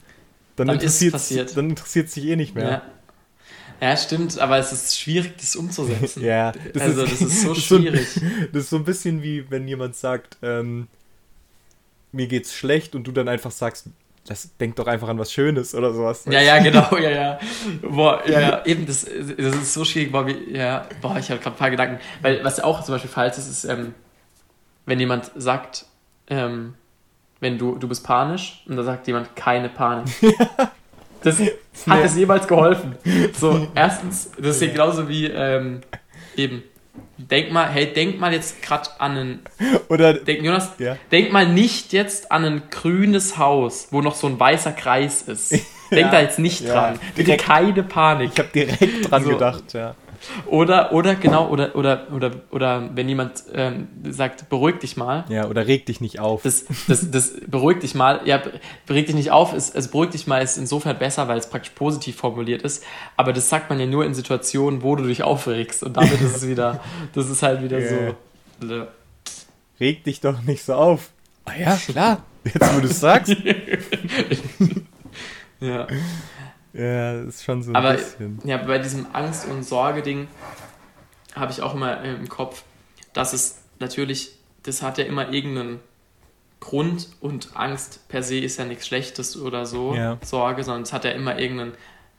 dann, 0.56 0.68
dann 0.68 0.76
interessiert 0.76 1.14
es 1.14 1.54
dann 1.54 1.70
interessiert 1.70 2.10
sich 2.10 2.26
eh 2.26 2.36
nicht 2.36 2.54
mehr. 2.54 2.70
Ja. 2.70 2.82
Ja, 3.80 3.96
stimmt, 3.96 4.38
aber 4.38 4.58
es 4.58 4.70
ist 4.70 4.96
schwierig, 4.96 5.36
das 5.38 5.56
umzusetzen. 5.56 6.22
ja, 6.24 6.52
das 6.72 6.82
also 6.82 7.02
ist, 7.02 7.20
das 7.20 7.20
ist 7.20 7.42
so 7.42 7.54
schwierig. 7.56 8.06
Das 8.14 8.14
ist 8.14 8.14
so, 8.14 8.46
das 8.52 8.62
ist 8.62 8.70
so 8.70 8.76
ein 8.76 8.84
bisschen 8.84 9.22
wie 9.24 9.50
wenn 9.50 9.66
jemand 9.66 9.96
sagt, 9.96 10.36
ähm, 10.40 10.86
mir 12.12 12.28
geht's 12.28 12.54
schlecht 12.54 12.94
und 12.94 13.08
du 13.08 13.12
dann 13.12 13.26
einfach 13.26 13.50
sagst, 13.50 13.88
das 14.26 14.56
denk 14.56 14.76
doch 14.76 14.86
einfach 14.86 15.08
an 15.08 15.18
was 15.18 15.32
Schönes 15.32 15.74
oder 15.74 15.92
sowas. 15.92 16.24
Ja, 16.30 16.40
ja, 16.40 16.58
genau, 16.60 16.96
ja, 16.96 17.10
ja. 17.10 17.38
Boah, 17.82 18.22
ja, 18.26 18.40
ja, 18.40 18.66
eben, 18.66 18.86
das, 18.86 19.04
das 19.04 19.54
ist 19.56 19.74
so 19.74 19.84
schwierig, 19.84 20.12
boah, 20.12 20.26
wie, 20.26 20.56
ja, 20.56 20.86
boah, 21.00 21.16
ich 21.18 21.30
habe 21.30 21.40
gerade 21.40 21.56
ein 21.56 21.58
paar 21.58 21.70
Gedanken. 21.70 21.98
Weil, 22.20 22.44
was 22.44 22.60
auch 22.60 22.84
zum 22.84 22.94
Beispiel 22.94 23.10
falsch 23.10 23.38
ist, 23.38 23.48
ist, 23.48 23.64
ähm, 23.64 23.94
wenn 24.86 25.00
jemand 25.00 25.32
sagt, 25.34 25.86
ähm, 26.28 26.74
wenn 27.40 27.58
du, 27.58 27.74
du 27.74 27.88
bist 27.88 28.04
panisch 28.04 28.62
und 28.68 28.76
da 28.76 28.84
sagt 28.84 29.06
jemand 29.06 29.34
keine 29.36 29.68
Panik. 29.68 30.12
Das, 31.24 31.38
hat 31.38 32.04
es 32.04 32.16
jemals 32.16 32.48
geholfen? 32.48 32.96
So, 33.38 33.68
erstens, 33.76 34.32
das 34.36 34.56
ist 34.56 34.62
ja 34.62 34.72
genauso 34.72 35.08
wie, 35.08 35.26
ähm, 35.26 35.80
eben, 36.36 36.64
Denk 37.16 37.52
mal, 37.52 37.68
hey, 37.68 37.92
denk 37.92 38.20
mal 38.20 38.32
jetzt 38.32 38.62
gerade 38.62 38.88
an 38.98 39.16
ein. 39.16 39.40
Oder. 39.88 40.14
Denk, 40.14 40.42
Jonas, 40.42 40.70
ja. 40.78 40.96
denk 41.10 41.32
mal 41.32 41.46
nicht 41.46 41.92
jetzt 41.92 42.30
an 42.30 42.44
ein 42.44 42.62
grünes 42.70 43.38
Haus, 43.38 43.88
wo 43.90 44.02
noch 44.02 44.14
so 44.14 44.26
ein 44.26 44.38
weißer 44.38 44.72
Kreis 44.72 45.22
ist. 45.22 45.52
Denk 45.92 46.06
ja, 46.06 46.10
da 46.10 46.20
jetzt 46.22 46.38
nicht 46.38 46.62
ja, 46.62 46.72
dran. 46.72 46.98
Bitte 47.14 47.36
keine 47.36 47.82
Panik. 47.82 48.30
Ich 48.32 48.38
habe 48.38 48.48
direkt 48.48 49.10
dran 49.10 49.24
so. 49.24 49.28
gedacht, 49.30 49.74
ja. 49.74 49.94
Oder, 50.46 50.92
oder 50.92 51.14
genau, 51.14 51.48
oder, 51.48 51.74
oder, 51.74 52.06
oder, 52.12 52.30
oder 52.50 52.90
wenn 52.94 53.08
jemand 53.08 53.44
ähm, 53.52 53.88
sagt, 54.08 54.48
beruhig 54.48 54.78
dich 54.78 54.96
mal. 54.96 55.24
Ja, 55.28 55.48
oder 55.48 55.66
reg 55.66 55.86
dich 55.86 56.00
nicht 56.00 56.20
auf. 56.20 56.42
Das, 56.42 56.64
das, 56.86 57.10
das 57.10 57.32
beruhig 57.46 57.80
dich 57.80 57.94
mal, 57.94 58.20
ja, 58.24 58.40
beruhig 58.86 59.06
dich 59.06 59.14
nicht 59.14 59.30
auf, 59.30 59.52
ist, 59.52 59.74
also 59.74 59.90
beruhig 59.90 60.10
dich 60.10 60.26
mal 60.26 60.42
ist 60.42 60.58
insofern 60.58 60.98
besser, 60.98 61.28
weil 61.28 61.38
es 61.38 61.48
praktisch 61.48 61.72
positiv 61.72 62.16
formuliert 62.16 62.62
ist. 62.62 62.84
Aber 63.16 63.32
das 63.32 63.48
sagt 63.48 63.70
man 63.70 63.80
ja 63.80 63.86
nur 63.86 64.04
in 64.04 64.14
Situationen, 64.14 64.82
wo 64.82 64.96
du 64.96 65.04
dich 65.04 65.22
aufregst. 65.22 65.82
Und 65.82 65.96
damit 65.96 66.20
ist 66.20 66.36
es 66.36 66.46
wieder, 66.46 66.80
das 67.14 67.28
ist 67.28 67.42
halt 67.42 67.62
wieder 67.62 67.78
yeah. 67.78 68.14
so. 68.60 68.86
Reg 69.80 70.04
dich 70.04 70.20
doch 70.20 70.40
nicht 70.42 70.62
so 70.64 70.74
auf. 70.74 71.10
Ah 71.44 71.54
ja, 71.58 71.76
klar. 71.76 72.22
Jetzt, 72.44 72.76
wo 72.76 72.80
du 72.80 72.86
es 72.86 73.00
sagst. 73.00 73.34
ja. 75.60 75.86
Ja, 76.72 77.20
ist 77.20 77.44
schon 77.44 77.62
so 77.62 77.72
ein 77.72 77.76
Aber, 77.76 77.94
bisschen. 77.94 78.40
Ja, 78.44 78.56
bei 78.58 78.78
diesem 78.78 79.06
Angst- 79.12 79.46
und 79.46 79.62
Sorge-Ding 79.62 80.28
habe 81.34 81.52
ich 81.52 81.62
auch 81.62 81.74
immer 81.74 82.02
im 82.02 82.28
Kopf, 82.28 82.64
dass 83.12 83.32
es 83.32 83.58
natürlich, 83.78 84.38
das 84.62 84.82
hat 84.82 84.98
ja 84.98 85.04
immer 85.04 85.32
irgendeinen 85.32 85.80
Grund 86.60 87.08
und 87.20 87.56
Angst 87.56 88.08
per 88.08 88.22
se 88.22 88.38
ist 88.38 88.56
ja 88.58 88.64
nichts 88.64 88.86
Schlechtes 88.86 89.36
oder 89.36 89.66
so, 89.66 89.94
ja. 89.94 90.18
Sorge, 90.22 90.62
sondern 90.62 90.82
es 90.82 90.92
hat 90.92 91.04
ja 91.04 91.10
immer 91.10 91.38
irgendeinen 91.38 91.72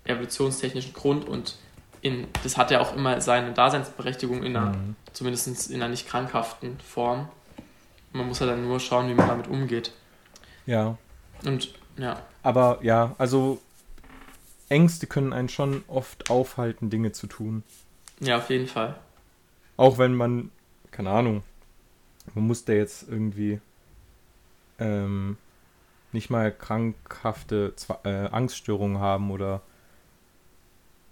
evolutionstechnischen 0.04 0.94
Grund 0.94 1.28
und 1.28 1.58
in, 2.02 2.28
das 2.44 2.58
hat 2.58 2.70
ja 2.70 2.82
auch 2.82 2.94
immer 2.96 3.22
seine 3.22 3.54
Daseinsberechtigung 3.54 4.44
in 4.44 4.58
einer, 4.58 4.76
mhm. 4.76 4.96
zumindest 5.14 5.72
in 5.72 5.82
einer 5.82 5.90
nicht 5.90 6.08
krankhaften 6.08 6.78
Form. 6.80 7.30
Man 8.12 8.28
muss 8.28 8.40
ja 8.40 8.46
dann 8.46 8.68
nur 8.68 8.82
schauen, 8.82 9.08
wie 9.10 9.14
man 9.14 9.30
damit 9.30 9.48
umgeht. 9.48 9.94
Ja. 10.66 10.98
Und 11.46 11.74
ja. 11.98 12.22
Aber 12.44 12.80
ja, 12.82 13.16
also 13.18 13.62
Ängste 14.74 15.08
können 15.08 15.34
einen 15.34 15.50
schon 15.50 15.84
oft 15.88 16.30
aufhalten, 16.30 16.90
Dinge 16.90 17.12
zu 17.12 17.28
tun. 17.28 17.64
Ja, 18.20 18.38
auf 18.38 18.50
jeden 18.50 18.68
Fall. 18.68 18.96
Auch 19.78 19.98
wenn 19.98 20.16
man, 20.16 20.50
keine 20.92 21.12
Ahnung, 21.12 21.44
man 22.34 22.48
muss 22.48 22.66
da 22.66 22.74
jetzt 22.74 23.08
irgendwie 23.08 23.60
ähm, 24.80 25.38
nicht 26.12 26.30
mal 26.30 26.52
krankhafte 26.52 27.74
äh, 28.04 28.28
Angststörungen 28.28 29.00
haben 29.00 29.32
oder 29.32 29.62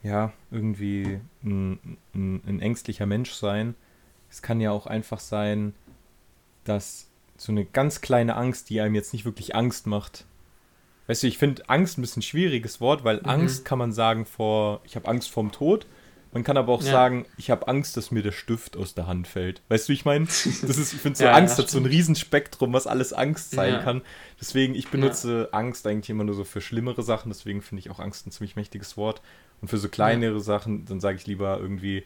ja, 0.03 0.34
irgendwie 0.49 1.20
ein, 1.43 1.97
ein, 2.16 2.41
ein 2.47 2.59
ängstlicher 2.59 3.05
Mensch 3.05 3.34
sein. 3.34 3.76
Es 4.32 4.41
kann 4.41 4.59
ja 4.59 4.72
auch 4.72 4.88
einfach 4.88 5.20
sein, 5.20 5.76
dass 6.64 7.07
so 7.38 7.51
eine 7.51 7.66
ganz 7.66 8.01
kleine 8.01 8.36
Angst, 8.36 8.70
die 8.70 8.82
einem 8.82 8.95
jetzt 8.95 9.14
nicht 9.14 9.26
wirklich 9.26 9.55
Angst 9.55 9.86
macht, 9.86 10.26
Weißt 11.07 11.23
du, 11.23 11.27
ich 11.27 11.37
finde 11.37 11.67
Angst 11.69 11.97
ein 11.97 12.01
bisschen 12.01 12.19
ein 12.19 12.23
schwieriges 12.23 12.79
Wort, 12.79 13.03
weil 13.03 13.17
mhm. 13.17 13.29
Angst 13.29 13.65
kann 13.65 13.79
man 13.79 13.91
sagen 13.91 14.25
vor, 14.25 14.81
ich 14.83 14.95
habe 14.95 15.07
Angst 15.07 15.29
vorm 15.29 15.51
Tod. 15.51 15.85
Man 16.33 16.45
kann 16.45 16.55
aber 16.55 16.71
auch 16.71 16.83
ja. 16.83 16.91
sagen, 16.91 17.25
ich 17.35 17.51
habe 17.51 17.67
Angst, 17.67 17.97
dass 17.97 18.09
mir 18.09 18.23
der 18.23 18.31
Stift 18.31 18.77
aus 18.77 18.93
der 18.93 19.05
Hand 19.05 19.27
fällt. 19.27 19.61
Weißt 19.67 19.89
du, 19.89 19.93
ich 19.93 20.05
meine? 20.05 20.25
Das 20.25 20.45
ist, 20.45 20.93
ich 20.93 21.01
finde 21.01 21.17
so 21.17 21.23
ja, 21.25 21.33
Angst 21.33 21.57
hat 21.57 21.69
so 21.69 21.77
ein 21.77 21.85
Riesenspektrum, 21.85 22.71
was 22.71 22.87
alles 22.87 23.11
Angst 23.11 23.51
sein 23.51 23.73
ja. 23.73 23.79
kann. 23.79 24.01
Deswegen, 24.39 24.73
ich 24.73 24.87
benutze 24.87 25.49
Angst 25.51 25.85
eigentlich 25.85 26.09
immer 26.09 26.23
nur 26.23 26.35
so 26.35 26.45
für 26.45 26.61
schlimmere 26.61 27.03
Sachen, 27.03 27.29
deswegen 27.29 27.61
finde 27.61 27.81
ich 27.81 27.89
auch 27.89 27.99
Angst 27.99 28.25
ein 28.25 28.31
ziemlich 28.31 28.55
mächtiges 28.55 28.95
Wort. 28.95 29.21
Und 29.59 29.67
für 29.67 29.77
so 29.77 29.89
kleinere 29.89 30.39
Sachen, 30.39 30.85
dann 30.85 31.01
sage 31.01 31.17
ich 31.17 31.27
lieber 31.27 31.59
irgendwie, 31.59 32.05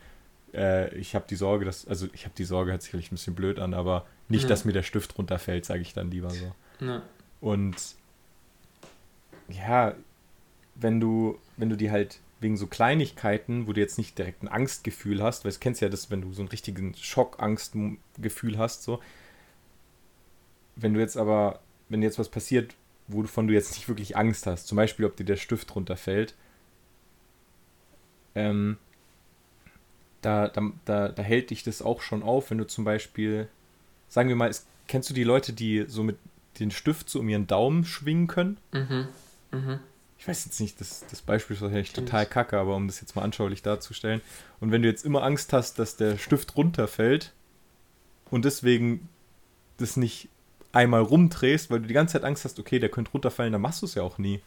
äh, 0.55 0.93
ich 0.95 1.13
habe 1.13 1.25
die 1.29 1.35
Sorge, 1.35 1.63
dass, 1.63 1.87
also 1.87 2.07
ich 2.13 2.25
habe 2.25 2.33
die 2.35 2.45
Sorge, 2.45 2.71
hört 2.71 2.81
sich 2.81 2.91
vielleicht 2.91 3.11
ein 3.11 3.15
bisschen 3.15 3.35
blöd 3.35 3.59
an, 3.59 3.75
aber 3.75 4.05
nicht, 4.27 4.49
dass 4.49 4.65
mir 4.65 4.73
der 4.73 4.83
Stift 4.83 5.17
runterfällt, 5.19 5.65
sage 5.65 5.81
ich 5.81 5.93
dann 5.93 6.09
lieber 6.09 6.31
so. 6.31 6.51
Und 7.41 7.75
ja, 9.49 9.95
wenn 10.75 10.99
du, 10.99 11.37
wenn 11.57 11.69
du 11.69 11.77
die 11.77 11.91
halt 11.91 12.19
wegen 12.39 12.57
so 12.57 12.67
Kleinigkeiten, 12.67 13.67
wo 13.67 13.73
du 13.73 13.79
jetzt 13.79 13.97
nicht 13.97 14.17
direkt 14.17 14.43
ein 14.43 14.47
Angstgefühl 14.47 15.23
hast, 15.23 15.45
weil 15.45 15.51
du 15.51 15.59
kennst 15.59 15.81
ja 15.81 15.89
das, 15.89 16.11
wenn 16.11 16.21
du 16.21 16.33
so 16.33 16.41
einen 16.41 16.49
richtigen 16.49 16.93
Schockangstgefühl 16.95 18.57
hast, 18.57 18.83
so. 18.83 19.01
Wenn 20.75 20.93
du 20.93 20.99
jetzt 20.99 21.15
aber, 21.15 21.61
wenn 21.87 22.01
jetzt 22.01 22.19
was 22.19 22.29
passiert, 22.29 22.75
wovon 23.07 23.47
du 23.47 23.53
jetzt 23.53 23.73
nicht 23.75 23.87
wirklich 23.87 24.17
Angst 24.17 24.45
hast, 24.45 24.67
zum 24.67 24.75
Beispiel, 24.75 25.05
ob 25.05 25.15
dir 25.15 25.23
der 25.23 25.37
Stift 25.37 25.73
runterfällt, 25.75 26.35
ähm, 28.35 28.77
da, 30.21 30.49
da, 30.49 30.71
da, 30.85 31.09
da 31.09 31.23
hält 31.23 31.51
dich 31.51 31.63
das 31.63 31.81
auch 31.81 32.01
schon 32.01 32.23
auf, 32.23 32.49
wenn 32.49 32.57
du 32.57 32.67
zum 32.67 32.83
Beispiel, 32.83 33.47
sagen 34.09 34.27
wir 34.27 34.35
mal, 34.35 34.49
ist, 34.49 34.67
kennst 34.87 35.09
du 35.09 35.13
die 35.13 35.23
Leute, 35.23 35.53
die 35.53 35.85
so 35.87 36.03
mit 36.03 36.17
den 36.59 36.71
Stift 36.71 37.09
so 37.09 37.19
um 37.19 37.29
ihren 37.29 37.47
Daumen 37.47 37.85
schwingen 37.85 38.27
können? 38.27 38.57
Mhm. 38.71 39.07
Mhm. 39.55 39.79
Ich 40.17 40.27
weiß 40.27 40.45
jetzt 40.45 40.59
nicht, 40.59 40.79
das, 40.79 41.05
das 41.09 41.21
Beispiel 41.21 41.55
ist 41.55 41.61
wahrscheinlich 41.61 41.91
total 41.91 42.25
kacke, 42.25 42.57
aber 42.57 42.75
um 42.75 42.87
das 42.87 43.01
jetzt 43.01 43.15
mal 43.15 43.21
anschaulich 43.21 43.61
darzustellen. 43.61 44.21
Und 44.59 44.71
wenn 44.71 44.81
du 44.81 44.87
jetzt 44.87 45.05
immer 45.05 45.23
Angst 45.23 45.53
hast, 45.53 45.77
dass 45.77 45.97
der 45.97 46.17
Stift 46.17 46.55
runterfällt 46.55 47.33
und 48.31 48.45
deswegen 48.45 49.09
das 49.77 49.97
nicht 49.97 50.29
einmal 50.71 51.01
rumdrehst, 51.01 51.69
weil 51.69 51.81
du 51.81 51.87
die 51.87 51.93
ganze 51.93 52.13
Zeit 52.13 52.23
Angst 52.23 52.45
hast, 52.45 52.59
okay, 52.59 52.79
der 52.79 52.89
könnte 52.89 53.11
runterfallen, 53.11 53.51
dann 53.51 53.61
machst 53.61 53.81
du 53.81 53.85
es 53.85 53.95
ja 53.95 54.03
auch 54.03 54.17
nie. 54.17 54.41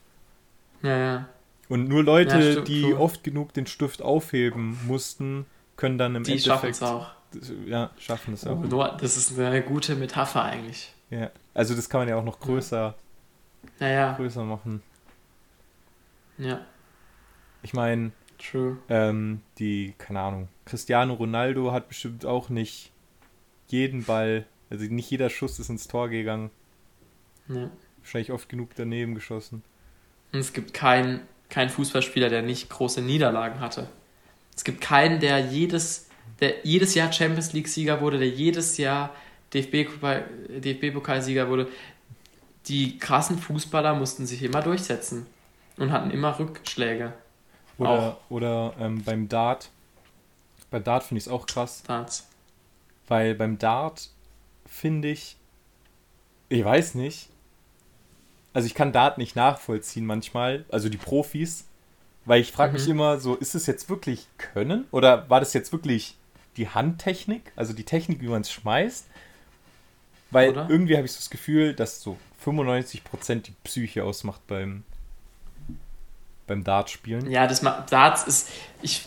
Ja, 0.82 0.96
ja. 0.96 1.28
Und 1.68 1.88
nur 1.88 2.02
Leute, 2.02 2.38
ja, 2.38 2.52
stimmt, 2.52 2.68
die 2.68 2.84
cool. 2.84 2.94
oft 2.94 3.22
genug 3.22 3.52
den 3.52 3.66
Stift 3.66 4.00
aufheben 4.00 4.78
mussten, 4.86 5.44
können 5.76 5.98
dann 5.98 6.16
im 6.16 6.24
die 6.24 6.32
Endeffekt. 6.32 6.46
Die 6.46 6.48
schaffen 6.48 6.70
es 6.70 6.82
auch. 6.82 7.10
Ja, 7.66 7.90
schaffen 7.98 8.34
es 8.34 8.46
auch. 8.46 8.58
Oh, 8.58 8.88
das 8.98 9.16
ist 9.18 9.38
eine 9.38 9.62
gute 9.62 9.94
Metapher 9.96 10.42
eigentlich. 10.42 10.94
Ja, 11.10 11.30
also 11.52 11.74
das 11.74 11.90
kann 11.90 12.00
man 12.00 12.08
ja 12.08 12.16
auch 12.16 12.24
noch 12.24 12.40
größer, 12.40 12.94
ja. 13.80 13.88
Ja, 13.88 14.16
größer 14.16 14.44
machen. 14.44 14.82
Ja. 16.38 16.64
Ich 17.62 17.74
meine, 17.74 18.12
ähm, 18.88 19.40
die, 19.58 19.94
keine 19.98 20.20
Ahnung, 20.20 20.48
Cristiano 20.64 21.14
Ronaldo 21.14 21.72
hat 21.72 21.88
bestimmt 21.88 22.24
auch 22.24 22.48
nicht 22.48 22.92
jeden 23.66 24.04
Ball, 24.04 24.46
also 24.70 24.84
nicht 24.84 25.10
jeder 25.10 25.28
Schuss 25.30 25.58
ist 25.58 25.68
ins 25.68 25.88
Tor 25.88 26.08
gegangen. 26.08 26.50
Ja. 27.48 27.70
Wahrscheinlich 27.98 28.32
oft 28.32 28.48
genug 28.48 28.70
daneben 28.76 29.14
geschossen. 29.14 29.62
Und 30.32 30.40
es 30.40 30.52
gibt 30.52 30.72
keinen 30.72 31.20
kein 31.50 31.70
Fußballspieler, 31.70 32.28
der 32.28 32.42
nicht 32.42 32.68
große 32.68 33.00
Niederlagen 33.00 33.60
hatte. 33.60 33.88
Es 34.54 34.64
gibt 34.64 34.82
keinen, 34.82 35.18
der 35.20 35.38
jedes, 35.38 36.08
der 36.40 36.64
jedes 36.64 36.94
Jahr 36.94 37.10
Champions 37.12 37.52
League-Sieger 37.54 38.00
wurde, 38.00 38.18
der 38.18 38.28
jedes 38.28 38.76
Jahr 38.76 39.14
DFB-Pokalsieger 39.54 41.48
wurde. 41.48 41.68
Die 42.66 42.98
krassen 42.98 43.38
Fußballer 43.38 43.94
mussten 43.94 44.26
sich 44.26 44.42
immer 44.42 44.60
durchsetzen 44.60 45.26
und 45.78 45.92
hatten 45.92 46.10
immer 46.10 46.38
Rückschläge. 46.38 47.12
Oder, 47.78 48.18
oder 48.28 48.74
ähm, 48.80 49.02
beim 49.04 49.28
Dart 49.28 49.70
Bei 50.70 50.80
Dart 50.80 51.04
finde 51.04 51.18
ich 51.18 51.26
es 51.26 51.32
auch 51.32 51.46
krass. 51.46 51.82
Darts. 51.86 52.28
Weil 53.06 53.34
beim 53.34 53.58
Dart 53.58 54.10
finde 54.66 55.08
ich, 55.08 55.36
ich 56.48 56.64
weiß 56.64 56.94
nicht, 56.94 57.30
also 58.52 58.66
ich 58.66 58.74
kann 58.74 58.92
Dart 58.92 59.18
nicht 59.18 59.36
nachvollziehen 59.36 60.04
manchmal, 60.04 60.64
also 60.70 60.88
die 60.88 60.96
Profis, 60.96 61.66
weil 62.24 62.40
ich 62.40 62.52
frage 62.52 62.72
mhm. 62.72 62.78
mich 62.78 62.88
immer 62.88 63.18
so, 63.20 63.36
ist 63.36 63.54
es 63.54 63.66
jetzt 63.66 63.88
wirklich 63.88 64.26
Können 64.36 64.86
oder 64.90 65.30
war 65.30 65.40
das 65.40 65.52
jetzt 65.52 65.72
wirklich 65.72 66.16
die 66.56 66.68
Handtechnik, 66.68 67.52
also 67.56 67.72
die 67.72 67.84
Technik, 67.84 68.20
wie 68.20 68.28
man 68.28 68.42
es 68.42 68.50
schmeißt? 68.50 69.06
Weil 70.30 70.50
oder? 70.50 70.68
irgendwie 70.68 70.96
habe 70.96 71.06
ich 71.06 71.12
so 71.12 71.18
das 71.18 71.30
Gefühl, 71.30 71.72
dass 71.72 72.02
so 72.02 72.18
95% 72.44 73.42
die 73.42 73.54
Psyche 73.64 74.04
ausmacht 74.04 74.46
beim, 74.46 74.82
beim 76.48 76.64
Dart-Spielen. 76.64 77.30
Ja, 77.30 77.46
das 77.46 77.60
Darts 77.90 78.24
ist, 78.24 78.50
ich, 78.82 79.06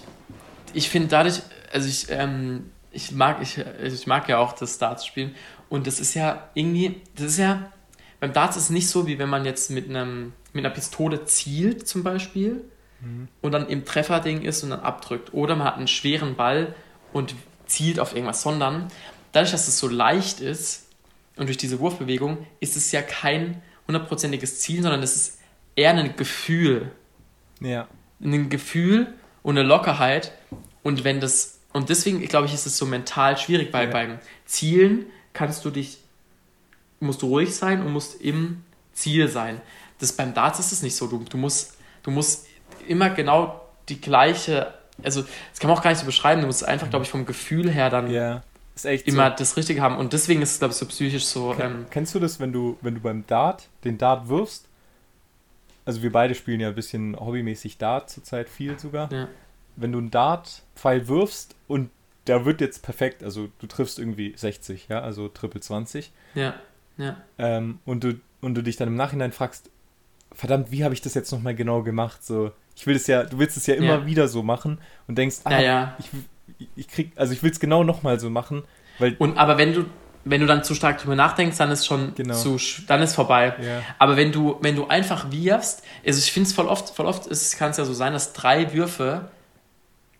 ich 0.73 0.89
finde 0.89 1.09
dadurch, 1.09 1.41
also 1.71 1.87
ich, 1.87 2.07
ähm, 2.09 2.71
ich 2.91 3.11
mag, 3.11 3.41
ich, 3.41 3.57
ich 3.83 4.07
mag 4.07 4.29
ja 4.29 4.37
auch 4.37 4.53
das 4.53 4.77
Darts 4.77 5.05
spielen 5.05 5.35
und 5.69 5.87
das 5.87 5.99
ist 5.99 6.13
ja 6.13 6.49
irgendwie, 6.53 7.01
das 7.15 7.27
ist 7.27 7.37
ja, 7.39 7.71
beim 8.19 8.33
Darts 8.33 8.57
ist 8.57 8.63
es 8.63 8.69
nicht 8.69 8.87
so, 8.87 9.07
wie 9.07 9.19
wenn 9.19 9.29
man 9.29 9.45
jetzt 9.45 9.71
mit, 9.71 9.89
einem, 9.89 10.33
mit 10.53 10.65
einer 10.65 10.73
Pistole 10.73 11.25
zielt 11.25 11.87
zum 11.87 12.03
Beispiel 12.03 12.63
mhm. 13.01 13.27
und 13.41 13.51
dann 13.51 13.67
im 13.67 13.85
Trefferding 13.85 14.41
ist 14.41 14.63
und 14.63 14.69
dann 14.69 14.81
abdrückt. 14.81 15.33
Oder 15.33 15.55
man 15.55 15.67
hat 15.67 15.77
einen 15.77 15.87
schweren 15.87 16.35
Ball 16.35 16.75
und 17.13 17.35
zielt 17.65 17.99
auf 17.99 18.13
irgendwas, 18.13 18.41
sondern 18.41 18.89
dadurch, 19.31 19.51
dass 19.51 19.67
es 19.67 19.79
so 19.79 19.87
leicht 19.87 20.41
ist 20.41 20.87
und 21.37 21.47
durch 21.47 21.57
diese 21.57 21.79
Wurfbewegung, 21.79 22.45
ist 22.59 22.75
es 22.75 22.91
ja 22.91 23.01
kein 23.01 23.61
hundertprozentiges 23.87 24.59
Ziel, 24.59 24.83
sondern 24.83 25.01
es 25.01 25.15
ist 25.15 25.39
eher 25.75 25.91
ein 25.91 26.15
Gefühl. 26.15 26.91
Ja. 27.61 27.87
Ein 28.21 28.49
Gefühl 28.49 29.13
und 29.43 29.57
eine 29.57 29.67
Lockerheit. 29.67 30.33
Und 30.83 31.03
wenn 31.03 31.21
das, 31.21 31.59
und 31.71 31.89
deswegen 31.89 32.21
glaube 32.27 32.47
ich, 32.47 32.53
ist 32.53 32.65
es 32.65 32.77
so 32.77 32.85
mental 32.85 33.37
schwierig, 33.37 33.71
weil 33.71 33.87
ja. 33.87 33.91
beim 33.91 34.19
Zielen 34.45 35.05
kannst 35.33 35.63
du 35.63 35.69
dich 35.69 36.01
musst 37.01 37.21
du 37.21 37.27
ruhig 37.27 37.53
sein 37.53 37.81
und 37.81 37.91
musst 37.91 38.21
im 38.21 38.63
Ziel 38.93 39.27
sein. 39.27 39.61
Das 39.99 40.13
beim 40.13 40.33
Darts 40.33 40.59
ist 40.59 40.71
es 40.71 40.81
nicht 40.81 40.95
so. 40.95 41.07
Du, 41.07 41.23
du, 41.29 41.37
musst, 41.37 41.77
du 42.03 42.11
musst 42.11 42.47
immer 42.87 43.09
genau 43.09 43.61
die 43.89 43.99
gleiche, 43.99 44.73
also 45.03 45.21
das 45.21 45.59
kann 45.59 45.69
man 45.69 45.77
auch 45.77 45.83
gar 45.83 45.89
nicht 45.89 45.99
so 45.99 46.05
beschreiben, 46.05 46.41
du 46.41 46.47
musst 46.47 46.63
einfach, 46.63 46.89
glaube 46.89 47.03
ich, 47.03 47.11
vom 47.11 47.25
Gefühl 47.25 47.69
her 47.69 47.89
dann 47.89 48.09
yeah. 48.09 48.43
immer 48.83 49.29
so. 49.31 49.35
das 49.37 49.57
Richtige 49.57 49.81
haben. 49.81 49.97
Und 49.97 50.13
deswegen 50.13 50.41
ist 50.41 50.53
es, 50.53 50.59
glaube 50.59 50.73
ich, 50.73 50.77
so 50.77 50.85
psychisch 50.85 51.25
so. 51.25 51.53
Ken, 51.57 51.71
ähm, 51.71 51.85
kennst 51.89 52.15
du 52.15 52.19
das, 52.19 52.39
wenn 52.39 52.53
du, 52.53 52.77
wenn 52.81 52.95
du 52.95 53.01
beim 53.01 53.25
Dart 53.27 53.67
den 53.83 53.97
Dart 53.97 54.29
wirfst? 54.29 54.65
Also 55.91 56.03
wir 56.03 56.11
beide 56.13 56.35
spielen 56.35 56.61
ja 56.61 56.69
ein 56.69 56.75
bisschen 56.75 57.19
hobbymäßig 57.19 57.77
Dart 57.77 58.09
zurzeit, 58.09 58.47
viel 58.47 58.79
sogar. 58.79 59.11
Ja. 59.11 59.27
Wenn 59.75 59.91
du 59.91 59.97
einen 59.97 60.09
Dart-Pfeil 60.09 61.09
wirfst 61.09 61.57
und 61.67 61.89
der 62.27 62.45
wird 62.45 62.61
jetzt 62.61 62.81
perfekt, 62.81 63.25
also 63.25 63.49
du 63.59 63.67
triffst 63.67 63.99
irgendwie 63.99 64.31
60, 64.33 64.87
ja, 64.87 65.01
also 65.01 65.27
Triple 65.27 65.59
20. 65.59 66.13
Ja. 66.33 66.53
Ja. 66.95 67.17
Ähm, 67.37 67.79
und, 67.83 68.05
du, 68.05 68.21
und 68.39 68.55
du 68.55 68.63
dich 68.63 68.77
dann 68.77 68.87
im 68.87 68.95
Nachhinein 68.95 69.33
fragst, 69.33 69.69
verdammt, 70.31 70.71
wie 70.71 70.85
habe 70.85 70.93
ich 70.93 71.01
das 71.01 71.13
jetzt 71.13 71.29
nochmal 71.29 71.55
genau 71.55 71.83
gemacht? 71.83 72.23
So, 72.23 72.53
ich 72.73 72.87
will 72.87 72.95
es 72.95 73.05
ja, 73.07 73.25
du 73.25 73.37
willst 73.37 73.57
es 73.57 73.67
ja 73.67 73.75
immer 73.75 73.99
ja. 73.99 74.05
wieder 74.05 74.29
so 74.29 74.43
machen 74.43 74.79
und 75.09 75.17
denkst, 75.17 75.39
ah, 75.43 75.51
ja, 75.51 75.59
ja. 75.59 75.97
Ich, 75.99 76.69
ich 76.77 76.87
krieg, 76.87 77.11
also 77.17 77.33
ich 77.33 77.43
will 77.43 77.51
es 77.51 77.59
genau 77.59 77.83
nochmal 77.83 78.17
so 78.17 78.29
machen. 78.29 78.63
Weil 78.97 79.17
und 79.19 79.37
aber 79.37 79.57
wenn 79.57 79.73
du, 79.73 79.87
wenn 80.23 80.41
du 80.41 80.47
dann 80.47 80.63
zu 80.63 80.75
stark 80.75 80.99
drüber 80.99 81.15
nachdenkst, 81.15 81.57
dann 81.57 81.71
ist 81.71 81.85
schon 81.85 82.13
genau. 82.15 82.35
zu, 82.35 82.57
dann 82.87 83.01
ist 83.01 83.15
vorbei. 83.15 83.55
Ja. 83.61 83.81
Aber 83.99 84.17
wenn 84.17 84.31
du, 84.31 84.57
wenn 84.61 84.75
du 84.75 84.87
einfach 84.87 85.31
wirfst, 85.31 85.83
also 86.05 86.19
ich 86.19 86.31
finde 86.31 86.47
es 86.47 86.53
voll 86.53 86.67
oft, 86.67 86.95
voll 86.95 87.05
oft 87.05 87.27
kann 87.57 87.71
es 87.71 87.77
ja 87.77 87.85
so 87.85 87.93
sein, 87.93 88.13
dass 88.13 88.33
drei 88.33 88.73
Würfe 88.73 89.29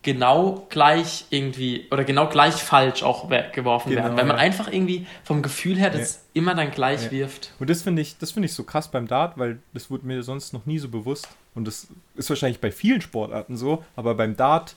genau 0.04 0.66
gleich 0.70 1.26
irgendwie 1.30 1.88
oder 1.92 2.04
genau 2.04 2.28
gleich 2.28 2.56
falsch 2.56 3.04
auch 3.04 3.30
geworfen 3.52 3.90
genau, 3.90 4.04
werden, 4.04 4.18
weil 4.18 4.26
man 4.26 4.38
ja. 4.38 4.42
einfach 4.42 4.72
irgendwie 4.72 5.06
vom 5.24 5.44
Gefühl 5.44 5.78
her 5.78 5.92
das 5.92 6.16
ja. 6.16 6.42
immer 6.42 6.56
dann 6.56 6.72
gleich 6.72 7.06
ja. 7.06 7.12
wirft. 7.12 7.54
Und 7.60 7.70
das 7.70 7.84
finde 7.84 8.02
ich, 8.02 8.18
das 8.18 8.32
finde 8.32 8.48
ich 8.48 8.54
so 8.54 8.64
krass 8.64 8.90
beim 8.90 9.08
Dart, 9.08 9.38
weil 9.38 9.60
das 9.74 9.92
wurde 9.92 10.08
mir 10.08 10.24
sonst 10.24 10.54
noch 10.54 10.66
nie 10.66 10.80
so 10.80 10.90
bewusst 10.90 11.28
und 11.54 11.66
das 11.66 11.88
ist 12.16 12.30
wahrscheinlich 12.30 12.60
bei 12.60 12.72
vielen 12.72 13.02
Sportarten 13.02 13.58
so, 13.58 13.84
aber 13.96 14.16
beim 14.16 14.36
Dart 14.36 14.76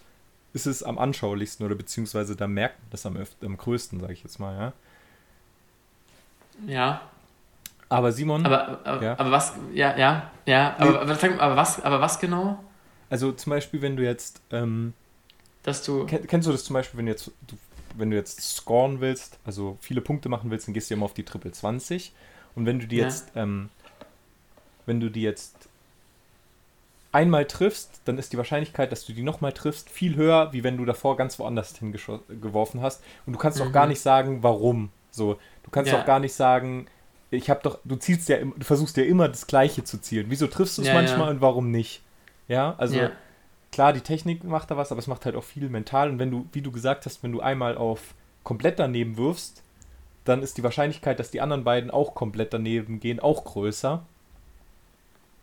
ist 0.52 0.66
es 0.66 0.82
am 0.82 0.98
anschaulichsten 0.98 1.64
oder 1.64 1.74
beziehungsweise 1.74 2.36
da 2.36 2.46
merkt 2.46 2.78
man 2.80 2.90
das 2.90 3.06
am, 3.06 3.16
am 3.42 3.56
größten, 3.56 4.00
sage 4.00 4.12
ich 4.12 4.22
jetzt 4.22 4.38
mal, 4.38 4.54
ja. 4.56 4.72
Ja. 6.66 7.02
Aber 7.88 8.12
Simon. 8.12 8.44
Aber, 8.44 8.80
aber, 8.84 9.02
ja. 9.02 9.18
aber 9.18 9.30
was, 9.30 9.54
ja, 9.72 9.96
ja, 9.96 10.30
ja, 10.46 10.74
aber, 10.78 11.02
aber, 11.02 11.40
aber, 11.40 11.56
was, 11.56 11.82
aber 11.82 12.00
was 12.00 12.18
genau? 12.18 12.62
Also 13.10 13.32
zum 13.32 13.50
Beispiel, 13.50 13.82
wenn 13.82 13.96
du 13.96 14.02
jetzt 14.02 14.40
ähm, 14.50 14.94
dass 15.64 15.82
du. 15.82 16.04
Kennst 16.06 16.46
du 16.46 16.52
das 16.52 16.62
zum 16.62 16.74
Beispiel, 16.74 16.98
wenn 16.98 17.06
du 17.06 17.12
jetzt, 17.12 17.32
du, 17.46 17.56
wenn 17.96 18.10
du 18.10 18.16
jetzt 18.16 18.40
scoren 18.56 19.00
willst, 19.00 19.38
also 19.44 19.78
viele 19.80 20.00
Punkte 20.02 20.28
machen 20.28 20.50
willst, 20.50 20.68
dann 20.68 20.74
gehst 20.74 20.90
du 20.90 20.94
immer 20.94 21.06
auf 21.06 21.14
die 21.14 21.24
Triple 21.24 21.50
20. 21.50 22.12
Und 22.54 22.66
wenn 22.66 22.78
du 22.78 22.86
die 22.86 22.96
ja. 22.96 23.04
jetzt, 23.04 23.32
ähm, 23.34 23.70
wenn 24.86 25.00
du 25.00 25.10
die 25.10 25.22
jetzt 25.22 25.68
einmal 27.12 27.46
triffst, 27.46 28.02
dann 28.04 28.18
ist 28.18 28.32
die 28.32 28.36
Wahrscheinlichkeit, 28.36 28.92
dass 28.92 29.06
du 29.06 29.14
die 29.14 29.22
nochmal 29.22 29.52
triffst, 29.52 29.88
viel 29.88 30.16
höher, 30.16 30.52
wie 30.52 30.64
wenn 30.64 30.76
du 30.76 30.84
davor 30.84 31.16
ganz 31.16 31.38
woanders 31.38 31.74
hingeworfen 31.78 32.82
hast. 32.82 33.02
Und 33.24 33.32
du 33.32 33.38
kannst 33.38 33.58
mhm. 33.58 33.68
auch 33.68 33.72
gar 33.72 33.86
nicht 33.86 34.00
sagen, 34.00 34.42
warum. 34.42 34.90
So, 35.16 35.38
du 35.62 35.70
kannst 35.70 35.92
ja. 35.92 36.00
auch 36.00 36.06
gar 36.06 36.20
nicht 36.20 36.34
sagen, 36.34 36.86
ich 37.30 37.50
habe 37.50 37.60
doch, 37.62 37.78
du 37.84 37.96
zielst 37.96 38.28
ja, 38.28 38.38
du 38.38 38.64
versuchst 38.64 38.96
ja 38.96 39.04
immer 39.04 39.28
das 39.28 39.46
Gleiche 39.46 39.84
zu 39.84 40.00
zielen. 40.00 40.26
Wieso 40.28 40.46
triffst 40.46 40.78
du 40.78 40.82
es 40.82 40.88
ja, 40.88 40.94
manchmal 40.94 41.30
und 41.30 41.40
warum 41.40 41.70
nicht? 41.70 42.02
Ja, 42.48 42.74
also 42.78 43.08
klar, 43.72 43.92
die 43.92 44.00
Technik 44.00 44.44
macht 44.44 44.70
da 44.70 44.76
was, 44.76 44.92
aber 44.92 45.00
es 45.00 45.06
macht 45.06 45.24
halt 45.24 45.34
auch 45.34 45.44
viel 45.44 45.68
mental. 45.68 46.10
Und 46.10 46.18
wenn 46.18 46.30
du, 46.30 46.46
wie 46.52 46.62
du 46.62 46.70
gesagt 46.70 47.06
hast, 47.06 47.22
wenn 47.22 47.32
du 47.32 47.40
einmal 47.40 47.76
auf 47.76 48.14
komplett 48.42 48.78
daneben 48.78 49.16
wirfst, 49.16 49.62
dann 50.24 50.42
ist 50.42 50.56
die 50.58 50.62
Wahrscheinlichkeit, 50.62 51.18
dass 51.18 51.30
die 51.30 51.40
anderen 51.40 51.64
beiden 51.64 51.90
auch 51.90 52.14
komplett 52.14 52.52
daneben 52.52 53.00
gehen, 53.00 53.20
auch 53.20 53.44
größer. 53.44 54.04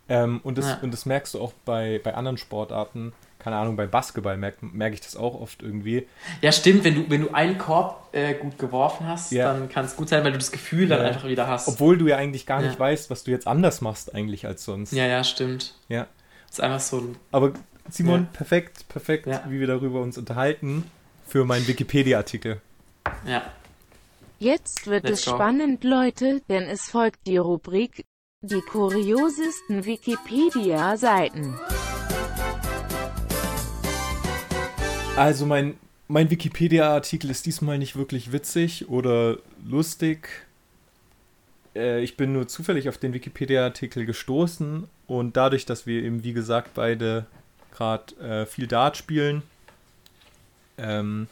Ähm, 0.09 0.41
und, 0.43 0.57
das, 0.57 0.67
ja. 0.67 0.79
und 0.81 0.91
das 0.91 1.05
merkst 1.05 1.33
du 1.33 1.41
auch 1.41 1.53
bei, 1.65 1.99
bei 2.03 2.13
anderen 2.15 2.37
Sportarten. 2.37 3.13
Keine 3.41 3.55
Ahnung, 3.55 3.75
beim 3.75 3.89
Basketball 3.89 4.37
merke 4.37 4.63
merk 4.63 4.93
ich 4.93 5.01
das 5.01 5.15
auch 5.15 5.33
oft 5.41 5.63
irgendwie. 5.63 6.07
Ja, 6.41 6.51
stimmt, 6.51 6.83
wenn 6.83 6.93
du, 6.93 7.09
wenn 7.09 7.21
du 7.21 7.33
einen 7.33 7.57
Korb 7.57 8.09
äh, 8.11 8.35
gut 8.35 8.59
geworfen 8.59 9.07
hast, 9.07 9.31
ja. 9.31 9.51
dann 9.51 9.67
kann 9.67 9.83
es 9.83 9.95
gut 9.95 10.09
sein, 10.09 10.23
weil 10.23 10.31
du 10.31 10.37
das 10.37 10.51
Gefühl 10.51 10.87
ja. 10.87 10.97
dann 10.97 11.07
einfach 11.07 11.27
wieder 11.27 11.47
hast. 11.47 11.67
Obwohl 11.67 11.97
du 11.97 12.07
ja 12.07 12.17
eigentlich 12.17 12.45
gar 12.45 12.61
nicht 12.61 12.79
weißt, 12.79 13.09
was 13.09 13.23
du 13.23 13.31
jetzt 13.31 13.47
anders 13.47 13.81
machst 13.81 14.13
eigentlich 14.13 14.45
als 14.45 14.63
sonst. 14.63 14.93
Ja, 14.93 15.07
ja, 15.07 15.23
stimmt. 15.23 15.73
Ja. 15.89 16.05
Das 16.47 16.59
ist 16.59 16.61
einfach 16.61 16.79
so 16.79 16.97
ein. 16.99 17.15
Aber 17.31 17.53
Simon, 17.89 18.21
ja. 18.21 18.27
perfekt, 18.31 18.87
perfekt, 18.89 19.25
ja. 19.25 19.43
wie 19.47 19.59
wir 19.59 19.67
darüber 19.67 20.01
uns 20.01 20.19
unterhalten 20.19 20.83
für 21.27 21.43
meinen 21.43 21.67
Wikipedia-Artikel. 21.67 22.61
Ja. 23.25 23.41
Jetzt 24.37 24.85
wird 24.85 25.05
Let's 25.05 25.21
es 25.21 25.25
go. 25.25 25.35
spannend, 25.35 25.83
Leute, 25.83 26.41
denn 26.47 26.63
es 26.63 26.89
folgt 26.89 27.25
die 27.25 27.37
Rubrik 27.37 28.05
Die 28.43 28.61
kuriosesten 28.61 29.85
Wikipedia-Seiten. 29.85 31.55
Also 35.17 35.45
mein, 35.45 35.75
mein 36.07 36.29
Wikipedia-Artikel 36.29 37.29
ist 37.29 37.45
diesmal 37.45 37.77
nicht 37.77 37.95
wirklich 37.95 38.31
witzig 38.31 38.89
oder 38.89 39.37
lustig. 39.65 40.47
Äh, 41.75 42.01
ich 42.01 42.17
bin 42.17 42.33
nur 42.33 42.47
zufällig 42.47 42.87
auf 42.89 42.97
den 42.97 43.13
Wikipedia-Artikel 43.13 44.05
gestoßen 44.05 44.87
und 45.07 45.37
dadurch, 45.37 45.65
dass 45.65 45.85
wir 45.85 46.03
eben, 46.03 46.23
wie 46.23 46.33
gesagt, 46.33 46.71
beide 46.73 47.25
gerade 47.71 48.15
äh, 48.15 48.45
viel 48.45 48.67
Dart 48.67 48.97
spielen, 48.97 49.43
ähm, 50.77 51.27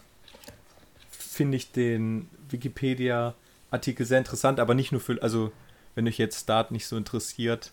finde 1.09 1.57
ich 1.57 1.71
den 1.71 2.29
Wikipedia-Artikel 2.49 4.05
sehr 4.05 4.19
interessant, 4.19 4.59
aber 4.59 4.75
nicht 4.75 4.91
nur 4.91 5.01
für, 5.01 5.21
also 5.23 5.51
wenn 5.95 6.07
euch 6.07 6.17
jetzt 6.17 6.49
Dart 6.49 6.71
nicht 6.71 6.85
so 6.85 6.97
interessiert, 6.97 7.71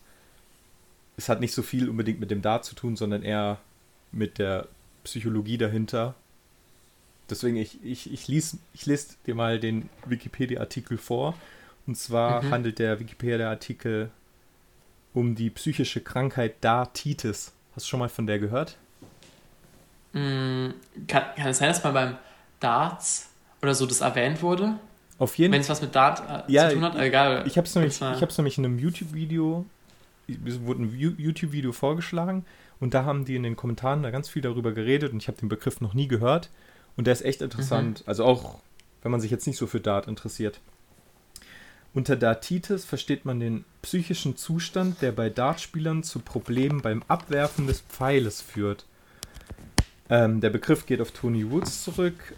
es 1.16 1.28
hat 1.28 1.40
nicht 1.40 1.54
so 1.54 1.62
viel 1.62 1.88
unbedingt 1.88 2.20
mit 2.20 2.30
dem 2.30 2.42
Dart 2.42 2.64
zu 2.64 2.74
tun, 2.74 2.96
sondern 2.96 3.22
eher 3.22 3.58
mit 4.12 4.38
der 4.38 4.68
Psychologie 5.06 5.56
dahinter. 5.56 6.16
Deswegen, 7.30 7.56
ich, 7.56 7.82
ich, 7.82 8.12
ich, 8.12 8.26
lies, 8.26 8.58
ich 8.74 8.86
lese 8.86 9.14
dir 9.24 9.36
mal 9.36 9.60
den 9.60 9.88
Wikipedia-Artikel 10.04 10.98
vor. 10.98 11.34
Und 11.86 11.96
zwar 11.96 12.42
mhm. 12.42 12.50
handelt 12.50 12.78
der 12.80 12.98
Wikipedia-Artikel 12.98 14.10
um 15.14 15.36
die 15.36 15.50
psychische 15.50 16.00
Krankheit 16.00 16.56
Dartitis. 16.60 17.52
Hast 17.74 17.86
du 17.86 17.90
schon 17.90 18.00
mal 18.00 18.08
von 18.08 18.26
der 18.26 18.40
gehört? 18.40 18.76
Mm, 20.12 20.70
kann, 21.06 21.22
kann 21.36 21.48
es 21.48 21.58
sein, 21.58 21.68
dass 21.68 21.84
mal 21.84 21.92
beim 21.92 22.16
Darts 22.58 23.30
oder 23.62 23.74
so 23.74 23.86
das 23.86 24.00
erwähnt 24.00 24.42
wurde? 24.42 24.78
Auf 25.18 25.38
jeden 25.38 25.52
Fall. 25.52 25.54
Wenn 25.54 25.60
es 25.62 25.68
was 25.68 25.80
mit 25.80 25.94
Dart 25.94 26.48
äh, 26.48 26.52
ja, 26.52 26.68
zu 26.68 26.74
tun 26.74 26.84
hat, 26.84 26.96
egal. 26.96 27.44
Ich 27.46 27.56
habe 27.56 27.66
es 27.66 27.74
nämlich, 27.76 28.00
nämlich 28.00 28.58
in 28.58 28.64
einem 28.64 28.78
YouTube-Video, 28.78 29.64
wurde 30.26 30.82
ein 30.82 30.98
YouTube-Video 30.98 31.70
vorgeschlagen 31.70 32.44
und 32.80 32.94
da 32.94 33.04
haben 33.04 33.24
die 33.24 33.36
in 33.36 33.42
den 33.42 33.56
Kommentaren 33.56 34.02
da 34.02 34.10
ganz 34.10 34.28
viel 34.28 34.42
darüber 34.42 34.72
geredet 34.72 35.12
und 35.12 35.22
ich 35.22 35.28
habe 35.28 35.38
den 35.38 35.48
Begriff 35.48 35.80
noch 35.80 35.94
nie 35.94 36.08
gehört 36.08 36.50
und 36.96 37.06
der 37.06 37.12
ist 37.12 37.24
echt 37.24 37.42
interessant. 37.42 38.00
Mhm. 38.00 38.08
Also 38.08 38.24
auch, 38.24 38.58
wenn 39.02 39.12
man 39.12 39.20
sich 39.20 39.30
jetzt 39.30 39.46
nicht 39.46 39.58
so 39.58 39.66
für 39.66 39.80
Dart 39.80 40.08
interessiert. 40.08 40.60
Unter 41.94 42.16
Dartitis 42.16 42.84
versteht 42.84 43.24
man 43.24 43.40
den 43.40 43.64
psychischen 43.80 44.36
Zustand, 44.36 45.00
der 45.00 45.12
bei 45.12 45.30
Dartspielern 45.30 46.02
zu 46.02 46.18
Problemen 46.18 46.82
beim 46.82 47.02
Abwerfen 47.08 47.66
des 47.66 47.80
Pfeiles 47.80 48.42
führt. 48.42 48.84
Ähm, 50.10 50.42
der 50.42 50.50
Begriff 50.50 50.84
geht 50.84 51.00
auf 51.00 51.12
Tony 51.12 51.50
Woods 51.50 51.84
zurück, 51.84 52.34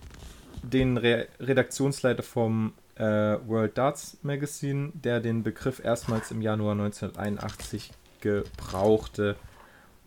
den 0.63 0.97
Re 0.97 1.27
Redaktionsleiter 1.41 2.23
vom 2.23 2.73
äh, 2.95 3.03
World 3.03 3.77
Darts 3.77 4.19
Magazine, 4.23 4.93
der 4.95 5.21
den 5.21 5.43
Begriff 5.43 5.85
erstmals 5.85 6.31
im 6.31 6.41
Januar 6.41 6.73
1981 6.73 7.91
gebrauchte. 8.21 9.37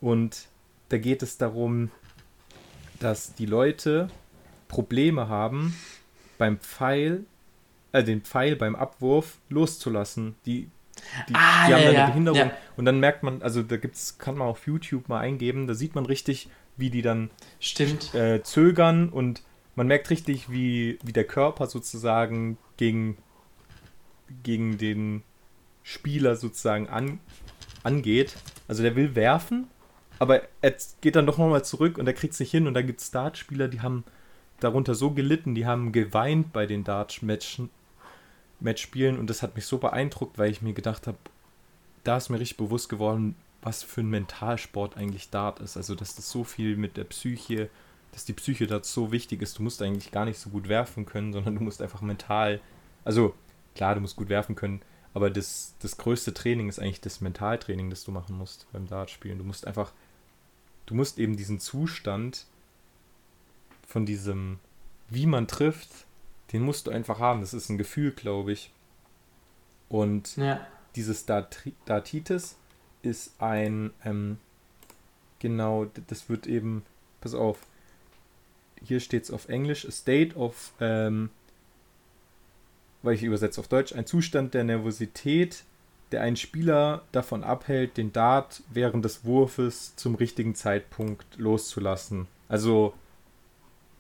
Und 0.02 0.48
da 0.90 0.98
geht 0.98 1.24
es 1.24 1.38
darum, 1.38 1.92
dass 3.00 3.34
die 3.34 3.46
Leute 3.46 4.10
Probleme 4.68 5.28
haben, 5.28 5.76
beim 6.38 6.58
Pfeil, 6.58 7.26
äh, 7.92 8.04
den 8.04 8.22
Pfeil 8.22 8.56
beim 8.56 8.76
Abwurf 8.76 9.38
loszulassen. 9.50 10.36
Die, 10.46 10.70
die, 11.30 11.36
ah, 11.36 11.66
die 11.68 11.72
ja, 11.72 11.78
haben 11.78 11.84
eine 11.88 11.94
ja, 11.94 12.06
Behinderung. 12.08 12.40
Ja. 12.40 12.52
Und 12.78 12.86
dann 12.86 13.00
merkt 13.00 13.24
man, 13.24 13.42
also 13.42 13.64
da 13.64 13.78
gibt's, 13.78 14.18
kann 14.18 14.38
man 14.38 14.48
auf 14.48 14.66
YouTube 14.68 15.08
mal 15.08 15.20
eingeben, 15.20 15.68
da 15.68 15.74
sieht 15.74 15.96
man 15.96 16.06
richtig, 16.06 16.50
wie 16.78 16.90
die 16.90 17.02
dann 17.02 17.30
Stimmt. 17.60 18.14
Äh, 18.16 18.44
zögern 18.44 19.10
und 19.10 19.44
man 19.76 19.88
merkt 19.88 20.10
richtig, 20.10 20.50
wie, 20.50 21.00
wie 21.04 21.14
der 21.14 21.26
Körper 21.26 21.68
sozusagen 21.68 22.58
gegen, 22.78 23.18
gegen 24.44 24.78
den 24.78 25.24
Spieler 25.84 26.36
sozusagen 26.36 26.90
an, 26.90 27.20
angeht. 27.84 28.36
Also 28.68 28.84
der 28.84 28.96
will 28.96 29.16
werfen, 29.16 29.68
aber 30.22 30.44
er 30.62 30.76
geht 31.02 31.16
dann 31.16 31.26
doch 31.26 31.40
nochmal 31.40 31.66
zurück 31.66 31.98
und 31.98 32.06
er 32.06 32.14
kriegt 32.14 32.36
es 32.36 32.40
nicht 32.40 32.52
hin. 32.52 32.68
Und 32.68 32.76
da 32.76 32.84
gibt 32.84 33.02
es 33.02 33.10
Dartspieler, 33.10 33.68
die 33.68 33.82
haben 33.82 34.04
darunter 34.60 34.94
so 34.94 35.10
gelitten, 35.10 35.56
die 35.56 35.66
haben 35.66 35.92
geweint 35.92 36.54
bei 36.54 36.68
den 36.68 36.84
Dart-Matchen. 36.84 37.72
Matchspielen 38.60 39.18
und 39.18 39.32
das 39.32 39.42
hat 39.42 39.56
mich 39.56 39.66
so 39.66 39.80
beeindruckt, 39.80 40.38
weil 40.38 40.52
ich 40.52 40.62
mir 40.62 40.74
gedacht 40.74 41.08
habe, 41.08 41.18
da 42.04 42.18
ist 42.18 42.30
mir 42.30 42.40
richtig 42.40 42.58
bewusst 42.58 42.88
geworden, 42.88 43.34
was 43.64 43.82
für 43.82 44.02
ein 44.02 44.12
Mentalsport 44.12 44.96
eigentlich 44.96 45.32
Dart 45.32 45.60
ist. 45.60 45.76
Also, 45.76 45.96
dass 45.96 46.14
das 46.14 46.30
so 46.30 46.44
viel 46.44 46.78
mit 46.78 46.98
der 46.98 47.06
Psyche, 47.06 47.72
dass 48.12 48.24
die 48.24 48.34
Psyche 48.34 48.68
da 48.68 48.84
so 48.84 49.12
wichtig 49.12 49.42
ist. 49.42 49.58
Du 49.58 49.64
musst 49.64 49.82
eigentlich 49.82 50.12
gar 50.12 50.26
nicht 50.26 50.38
so 50.38 50.52
gut 50.52 50.70
werfen 50.70 51.08
können, 51.08 51.34
sondern 51.34 51.56
du 51.56 51.64
musst 51.64 51.82
einfach 51.82 52.02
mental, 52.02 52.62
also 53.04 53.34
klar, 53.74 53.96
du 53.96 54.02
musst 54.02 54.18
gut 54.18 54.30
werfen 54.30 54.54
können, 54.54 54.84
aber 55.16 55.32
das, 55.32 55.74
das 55.80 55.98
größte 55.98 56.32
Training 56.36 56.70
ist 56.70 56.80
eigentlich 56.80 57.02
das 57.02 57.22
Mentaltraining, 57.22 57.90
das 57.90 58.04
du 58.04 58.12
machen 58.12 58.38
musst 58.38 58.68
beim 58.72 58.86
Dartspielen. 58.86 59.40
Du 59.40 59.44
musst 59.44 59.66
einfach, 59.66 59.94
du 60.92 60.98
musst 60.98 61.20
eben 61.20 61.38
diesen 61.38 61.62
Zustand 61.62 62.46
von 63.88 64.06
diesem, 64.06 64.60
wie 65.10 65.26
man 65.26 65.48
trifft, 65.48 65.90
den 66.52 66.64
musst 66.64 66.86
du 66.86 66.92
einfach 66.92 67.18
haben. 67.18 67.40
Das 67.40 67.54
ist 67.54 67.70
ein 67.70 67.78
Gefühl, 67.78 68.12
glaube 68.12 68.52
ich. 68.52 68.74
Und 69.88 70.36
ja. 70.36 70.68
dieses 70.98 71.26
Datitis 71.26 72.58
ist 73.04 73.42
ein, 73.42 73.92
ähm, 74.04 74.38
genau, 75.40 75.86
das 76.08 76.28
wird 76.28 76.46
eben, 76.46 76.84
pass 77.22 77.36
auf, 77.36 77.58
hier 78.84 79.00
steht 79.00 79.24
es 79.24 79.32
auf 79.32 79.48
Englisch, 79.48 79.86
a 79.86 79.92
state 79.92 80.36
of, 80.36 80.74
ähm, 80.82 81.30
weil 83.02 83.16
ich 83.16 83.24
übersetze 83.24 83.62
auf 83.62 83.70
Deutsch, 83.70 83.94
ein 83.94 84.06
Zustand 84.06 84.54
der 84.54 84.66
Nervosität, 84.66 85.64
der 86.12 86.22
einen 86.22 86.36
Spieler 86.36 87.04
davon 87.12 87.44
abhält, 87.44 87.98
den 87.98 88.12
Dart 88.12 88.64
während 88.70 89.06
des 89.06 89.24
Wurfes 89.26 89.96
zum 89.96 90.16
richtigen 90.16 90.56
Zeitpunkt 90.56 91.26
loszulassen. 91.38 92.28
Also 92.48 92.94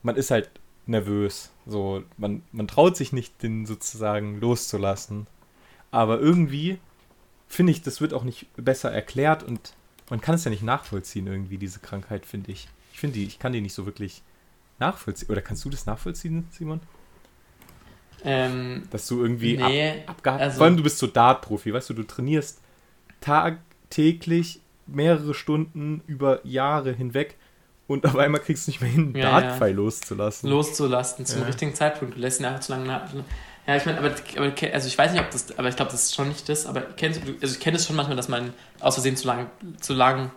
man 0.03 0.15
ist 0.15 0.31
halt 0.31 0.49
nervös. 0.87 1.51
So, 1.65 2.03
man, 2.17 2.43
man 2.51 2.67
traut 2.67 2.97
sich 2.97 3.13
nicht, 3.13 3.41
den 3.43 3.65
sozusagen 3.65 4.39
loszulassen. 4.39 5.27
Aber 5.91 6.19
irgendwie 6.19 6.79
finde 7.47 7.71
ich, 7.71 7.81
das 7.81 8.01
wird 8.01 8.13
auch 8.13 8.23
nicht 8.23 8.47
besser 8.55 8.91
erklärt 8.91 9.43
und 9.43 9.73
man 10.09 10.21
kann 10.21 10.35
es 10.35 10.43
ja 10.43 10.51
nicht 10.51 10.63
nachvollziehen, 10.63 11.27
irgendwie, 11.27 11.57
diese 11.57 11.79
Krankheit, 11.79 12.25
finde 12.25 12.51
ich. 12.51 12.67
Ich 12.93 12.99
finde 12.99 13.19
die, 13.19 13.25
ich 13.25 13.39
kann 13.39 13.53
die 13.53 13.61
nicht 13.61 13.73
so 13.73 13.85
wirklich 13.85 14.21
nachvollziehen. 14.79 15.29
Oder 15.29 15.41
kannst 15.41 15.63
du 15.63 15.69
das 15.69 15.85
nachvollziehen, 15.85 16.47
Simon? 16.51 16.81
Ähm, 18.23 18.83
Dass 18.91 19.07
du 19.07 19.21
irgendwie 19.21 19.57
nee, 19.57 19.91
ab, 20.05 20.11
abgehakt 20.11 20.41
also, 20.41 20.57
Vor 20.57 20.65
allem, 20.65 20.77
du 20.77 20.83
bist 20.83 20.97
so 20.97 21.07
Dart-Profi, 21.07 21.73
weißt 21.73 21.89
du, 21.89 21.93
du 21.95 22.03
trainierst 22.03 22.61
tagtäglich 23.19 24.61
mehrere 24.87 25.33
Stunden 25.33 26.01
über 26.07 26.45
Jahre 26.45 26.91
hinweg 26.91 27.35
und 27.87 28.05
auf 28.05 28.15
einmal 28.15 28.41
kriegst 28.41 28.67
du 28.67 28.71
nicht 28.71 28.81
mehr 28.81 28.89
hin, 28.89 29.07
einen 29.07 29.15
ja, 29.15 29.39
Dartpfeil 29.39 29.71
ja. 29.71 29.75
loszulassen. 29.75 30.49
Loszulassen 30.49 31.25
zum 31.25 31.41
ja. 31.41 31.47
richtigen 31.47 31.73
Zeitpunkt. 31.73 32.15
Du 32.15 32.19
lässt 32.19 32.39
ihn 32.39 32.45
einfach 32.45 32.61
zu 32.61 32.71
lange 32.71 32.85
nach. 32.85 33.01
Ja, 33.67 33.75
ich 33.75 33.85
meine, 33.85 33.99
aber, 33.99 34.11
aber, 34.37 34.53
also 34.73 34.87
ich 34.87 34.97
weiß 34.97 35.11
nicht, 35.11 35.21
ob 35.21 35.29
das, 35.31 35.57
aber 35.57 35.69
ich 35.69 35.75
glaube, 35.75 35.91
das 35.91 36.05
ist 36.05 36.15
schon 36.15 36.29
nicht 36.29 36.47
das, 36.49 36.65
aber 36.65 36.81
kennst 36.81 37.21
du, 37.25 37.33
also 37.41 37.53
ich 37.53 37.59
kenne 37.59 37.77
es 37.77 37.85
schon 37.85 37.95
manchmal, 37.95 38.17
dass 38.17 38.27
man 38.27 38.53
aus 38.79 38.95
Versehen 38.95 39.15
zu 39.17 39.27
lang, 39.27 39.49
zu 39.79 39.93
lang 39.93 40.31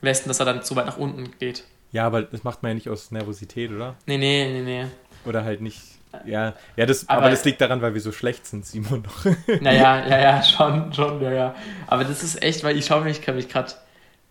lässt 0.00 0.24
und 0.24 0.28
dass 0.28 0.40
er 0.40 0.46
dann 0.46 0.62
zu 0.62 0.76
weit 0.76 0.86
nach 0.86 0.96
unten 0.96 1.30
geht. 1.38 1.64
Ja, 1.92 2.06
aber 2.06 2.22
das 2.22 2.42
macht 2.42 2.62
man 2.62 2.70
ja 2.70 2.74
nicht 2.74 2.88
aus 2.88 3.10
Nervosität, 3.10 3.70
oder? 3.70 3.96
Nee, 4.06 4.18
nee, 4.18 4.48
nee, 4.52 4.62
nee. 4.62 4.86
Oder 5.24 5.44
halt 5.44 5.60
nicht. 5.60 5.80
Ja, 6.24 6.54
ja 6.76 6.86
das, 6.86 7.08
aber, 7.08 7.22
aber 7.22 7.30
das 7.30 7.44
liegt 7.44 7.60
daran, 7.60 7.82
weil 7.82 7.94
wir 7.94 8.00
so 8.00 8.12
schlecht 8.12 8.46
sind, 8.46 8.66
Simon 8.66 9.02
noch. 9.46 9.60
Naja, 9.60 10.06
ja, 10.06 10.18
ja, 10.18 10.42
schon, 10.42 10.92
schon, 10.92 11.20
ja, 11.22 11.32
ja. 11.32 11.54
Aber 11.86 12.04
das 12.04 12.22
ist 12.22 12.42
echt, 12.42 12.64
weil 12.64 12.76
ich 12.76 12.86
schaue 12.86 13.02
mich, 13.04 13.26
mich 13.26 13.48
gerade, 13.48 13.72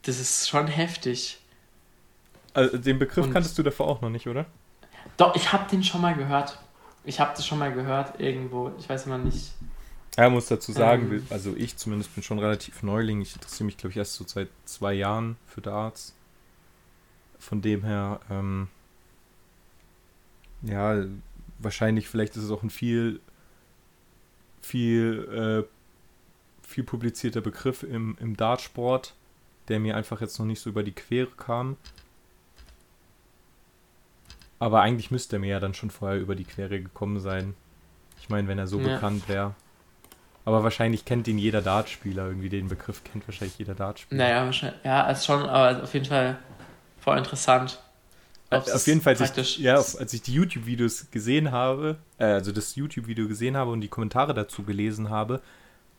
das 0.04 0.20
ist 0.20 0.50
schon 0.50 0.68
heftig. 0.68 1.40
Also 2.54 2.78
den 2.78 3.00
Begriff 3.00 3.26
und 3.26 3.34
kanntest 3.34 3.58
du 3.58 3.64
davor 3.64 3.88
auch 3.88 4.02
noch 4.02 4.10
nicht, 4.10 4.28
oder? 4.28 4.46
Doch, 5.18 5.36
ich 5.36 5.52
habe 5.52 5.70
den 5.70 5.84
schon 5.84 6.02
mal 6.02 6.16
gehört. 6.16 6.60
Ich 7.04 7.20
habe 7.20 7.32
das 7.36 7.46
schon 7.46 7.60
mal 7.60 7.74
gehört 7.74 8.20
irgendwo. 8.20 8.72
Ich 8.80 8.88
weiß 8.88 9.08
immer 9.08 9.18
nicht. 9.18 9.52
Er 10.16 10.30
muss 10.30 10.46
dazu 10.46 10.72
sagen, 10.72 11.12
ähm, 11.12 11.28
also 11.30 11.56
ich 11.56 11.76
zumindest 11.78 12.14
bin 12.14 12.24
schon 12.24 12.40
relativ 12.40 12.84
Neuling. 12.84 13.22
Ich 13.22 13.36
interessiere 13.36 13.66
mich, 13.66 13.78
glaube 13.78 13.92
ich, 13.92 13.98
erst 13.98 14.14
so 14.14 14.24
seit 14.28 14.50
zwei 14.66 14.94
Jahren 14.94 15.38
für 15.48 15.62
Darts. 15.62 16.16
Von 17.40 17.62
dem 17.62 17.84
her, 17.84 18.20
ähm, 18.30 18.68
ja, 20.62 21.04
wahrscheinlich, 21.60 22.08
vielleicht 22.08 22.36
ist 22.36 22.43
es 22.43 22.51
auch 22.51 22.64
ein 22.64 22.70
viel, 22.70 23.20
viel, 24.62 25.66
äh, 25.66 26.68
viel 26.68 26.84
publizierter 26.84 27.41
Begriff 27.41 27.84
im, 27.84 28.18
im 28.20 28.38
Dartsport, 28.38 29.14
der 29.68 29.80
mir 29.80 29.95
einfach 29.95 30.22
jetzt 30.22 30.39
noch 30.39 30.45
nicht 30.45 30.60
so 30.60 30.70
über 30.70 30.84
die 30.84 30.91
Quere 30.91 31.32
kam. 31.38 31.78
Aber 34.60 34.82
eigentlich 34.82 35.12
müsste 35.12 35.36
er 35.36 35.39
mir 35.39 35.49
ja 35.49 35.60
dann 35.60 35.74
schon 35.74 35.89
vorher 35.89 36.20
über 36.20 36.36
die 36.36 36.45
Quere 36.45 36.82
gekommen 36.82 37.20
sein. 37.20 37.54
Ich 38.22 38.30
meine, 38.30 38.47
wenn 38.47 38.58
er 38.58 38.68
so 38.68 38.80
ja. 38.80 38.95
bekannt 38.95 39.28
wäre. 39.28 39.56
Aber 40.45 40.64
wahrscheinlich 40.64 41.06
kennt 41.06 41.28
ihn 41.28 41.38
jeder 41.38 41.62
Dartspieler 41.62 42.28
irgendwie. 42.28 42.49
Den 42.49 42.70
Begriff 42.70 43.04
kennt 43.04 43.28
wahrscheinlich 43.28 43.58
jeder 43.58 43.76
Dartspieler. 43.76 44.24
Naja, 44.24 44.45
wahrscheinlich. 44.45 44.80
Ja, 44.84 45.10
ist 45.10 45.26
schon, 45.26 45.43
aber 45.43 45.84
auf 45.84 45.93
jeden 45.93 46.06
Fall 46.06 46.38
voll 46.99 47.18
interessant. 47.18 47.83
Auf 48.56 48.88
jeden 48.88 49.01
Fall, 49.01 49.16
als 49.18 49.38
ich, 49.38 49.58
ja, 49.60 49.76
als 49.76 50.14
ich 50.14 50.22
die 50.22 50.34
YouTube-Videos 50.34 51.08
gesehen 51.12 51.51
habe, 51.51 51.97
äh, 52.18 52.26
also 52.26 52.51
das 52.51 52.76
YouTube-Video 52.76 53.28
gesehen 53.28 53.58
habe 53.58 53.72
und 53.72 53.82
die 53.82 53.88
Kommentare 53.88 54.34
dazu 54.34 54.64
gelesen 54.64 55.10
habe, 55.10 55.41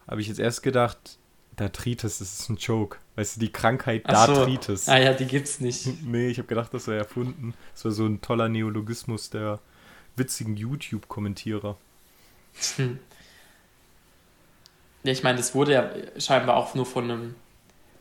habe 0.07 0.21
ich 0.21 0.29
jetzt 0.29 0.41
erst 0.41 0.63
gedacht, 0.63 1.19
Dartritis, 1.57 2.19
das 2.19 2.41
ist 2.41 2.49
ein 2.49 2.57
Joke. 2.57 2.99
Weißt 3.17 3.37
du, 3.37 3.41
die 3.41 3.53
Krankheit 3.53 4.03
Ach 4.07 4.27
Dartritis. 4.27 4.87
So. 4.87 4.93
Ah 4.93 4.99
ja, 4.99 5.13
die 5.13 5.27
gibt's 5.27 5.61
nicht. 5.61 5.87
nee, 6.05 6.29
ich 6.29 6.39
habe 6.39 6.49
gedacht, 6.49 6.75
das 6.75 6.87
wäre 6.87 6.99
erfunden. 6.99 7.55
Das 7.75 7.85
war 7.85 7.93
so 7.93 8.07
ein 8.07 8.21
toller 8.21 8.49
Neologismus 8.49 9.31
der 9.31 9.61
witzigen 10.17 10.57
YouTube-Kommentierer. 10.57 11.77
Hm. 12.77 12.99
Ja, 15.05 15.13
ich 15.13 15.23
meine, 15.23 15.39
das 15.39 15.55
wurde 15.55 15.73
ja 15.73 15.91
scheinbar 16.19 16.57
auch 16.57 16.75
nur 16.75 16.87
von 16.87 17.05
einem, 17.05 17.35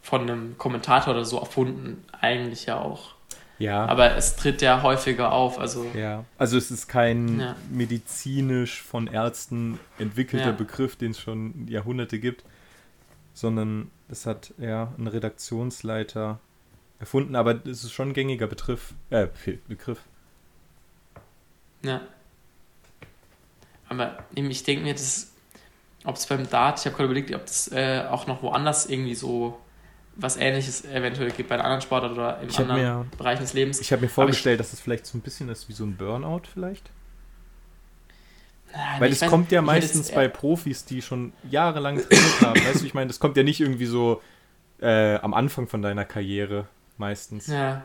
von 0.02 0.22
einem 0.22 0.58
Kommentator 0.58 1.14
oder 1.14 1.26
so 1.26 1.38
erfunden. 1.40 2.04
Eigentlich 2.20 2.66
ja 2.66 2.80
auch. 2.80 3.16
Ja. 3.60 3.86
Aber 3.86 4.16
es 4.16 4.36
tritt 4.36 4.62
ja 4.62 4.82
häufiger 4.82 5.32
auf. 5.32 5.60
Also, 5.60 5.86
ja, 5.94 6.26
also 6.38 6.58
es 6.58 6.72
ist 6.72 6.88
kein 6.88 7.40
ja. 7.40 7.56
medizinisch 7.70 8.82
von 8.82 9.08
Ärzten 9.08 9.80
entwickelter 10.00 10.48
ja. 10.48 10.52
Begriff, 10.52 10.96
den 10.96 11.12
es 11.12 11.20
schon 11.20 11.68
Jahrhunderte 11.68 12.20
gibt, 12.20 12.44
sondern 13.34 13.92
es 14.10 14.26
hat 14.26 14.54
ja 14.58 14.94
ein 14.98 15.08
Redaktionsleiter 15.08 16.40
erfunden, 17.00 17.36
aber 17.36 17.66
es 17.66 17.84
ist 17.84 17.92
schon 17.92 18.10
ein 18.10 18.14
gängiger 18.14 18.48
Begriff. 18.48 18.94
Äh, 19.10 19.28
Begriff. 19.68 20.00
Ja. 21.84 22.02
Aber 23.90 24.24
ich 24.34 24.64
denke 24.64 24.84
mir, 24.84 24.96
ob 26.06 26.16
es 26.16 26.28
beim 26.28 26.50
Dart, 26.50 26.80
ich 26.80 26.86
habe 26.86 26.96
gerade 26.96 27.06
überlegt, 27.06 27.34
ob 27.34 27.46
das 27.46 27.72
äh, 27.72 28.04
auch 28.10 28.26
noch 28.26 28.42
woanders 28.42 28.88
irgendwie 28.88 29.16
so 29.16 29.60
was 30.16 30.38
ähnliches 30.38 30.86
eventuell 30.86 31.32
gibt 31.32 31.50
bei 31.50 31.56
einem 31.56 31.66
anderen 31.66 31.82
Sportart 31.82 32.12
oder 32.12 32.40
in 32.42 32.56
anderen 32.56 32.82
mir, 32.82 33.06
Bereichen 33.18 33.42
des 33.42 33.54
Lebens. 33.54 33.82
Ich 33.82 33.92
habe 33.92 34.04
mir 34.04 34.10
vorgestellt, 34.10 34.60
ich, 34.60 34.66
dass 34.66 34.74
es 34.74 34.80
vielleicht 34.80 35.06
so 35.06 35.18
ein 35.18 35.22
bisschen 35.22 35.50
ist 35.50 35.70
wie 35.70 35.74
so 35.74 35.84
ein 35.84 35.96
Burnout 35.96 36.44
vielleicht. 36.52 36.90
Weil 38.98 39.12
es 39.12 39.22
kommt 39.22 39.52
ja 39.52 39.62
meistens 39.62 40.12
bei 40.12 40.28
Profis, 40.28 40.86
die 40.86 41.02
schon 41.02 41.34
jahrelang 41.50 41.98
trainiert 41.98 42.42
haben. 42.42 42.66
Weißt 42.66 42.82
du, 42.82 42.86
ich 42.86 42.94
meine, 42.96 43.08
das 43.08 43.20
kommt 43.20 43.38
ja 43.38 43.44
nicht 43.44 43.60
irgendwie 43.60 43.86
so 43.86 44.22
äh, 44.82 45.16
am 45.16 45.34
Anfang 45.34 45.68
von 45.68 45.82
deiner 45.82 46.06
Karriere 46.06 46.68
meistens. 46.98 47.48
Ja. 47.48 47.84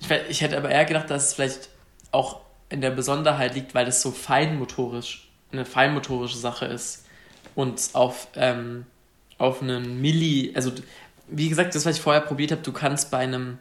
Ich, 0.00 0.10
ich 0.10 0.40
hätte 0.40 0.56
aber 0.56 0.70
eher 0.70 0.84
gedacht, 0.84 1.08
dass 1.08 1.28
es 1.28 1.34
vielleicht 1.34 1.68
auch 2.10 2.40
in 2.68 2.80
der 2.80 2.90
Besonderheit 2.90 3.54
liegt, 3.54 3.74
weil 3.74 3.86
es 3.86 4.02
so 4.02 4.10
feinmotorisch, 4.10 5.28
eine 5.52 5.64
feinmotorische 5.64 6.38
Sache 6.38 6.66
ist 6.66 7.06
und 7.54 7.90
auf, 7.92 8.28
ähm, 8.34 8.86
auf 9.44 9.62
einen 9.62 10.00
Milli, 10.00 10.52
also 10.54 10.72
wie 11.28 11.48
gesagt, 11.48 11.74
das, 11.74 11.86
was 11.86 11.96
ich 11.96 12.02
vorher 12.02 12.22
probiert 12.22 12.52
habe, 12.52 12.62
du 12.62 12.72
kannst 12.72 13.10
bei 13.10 13.18
einem 13.18 13.58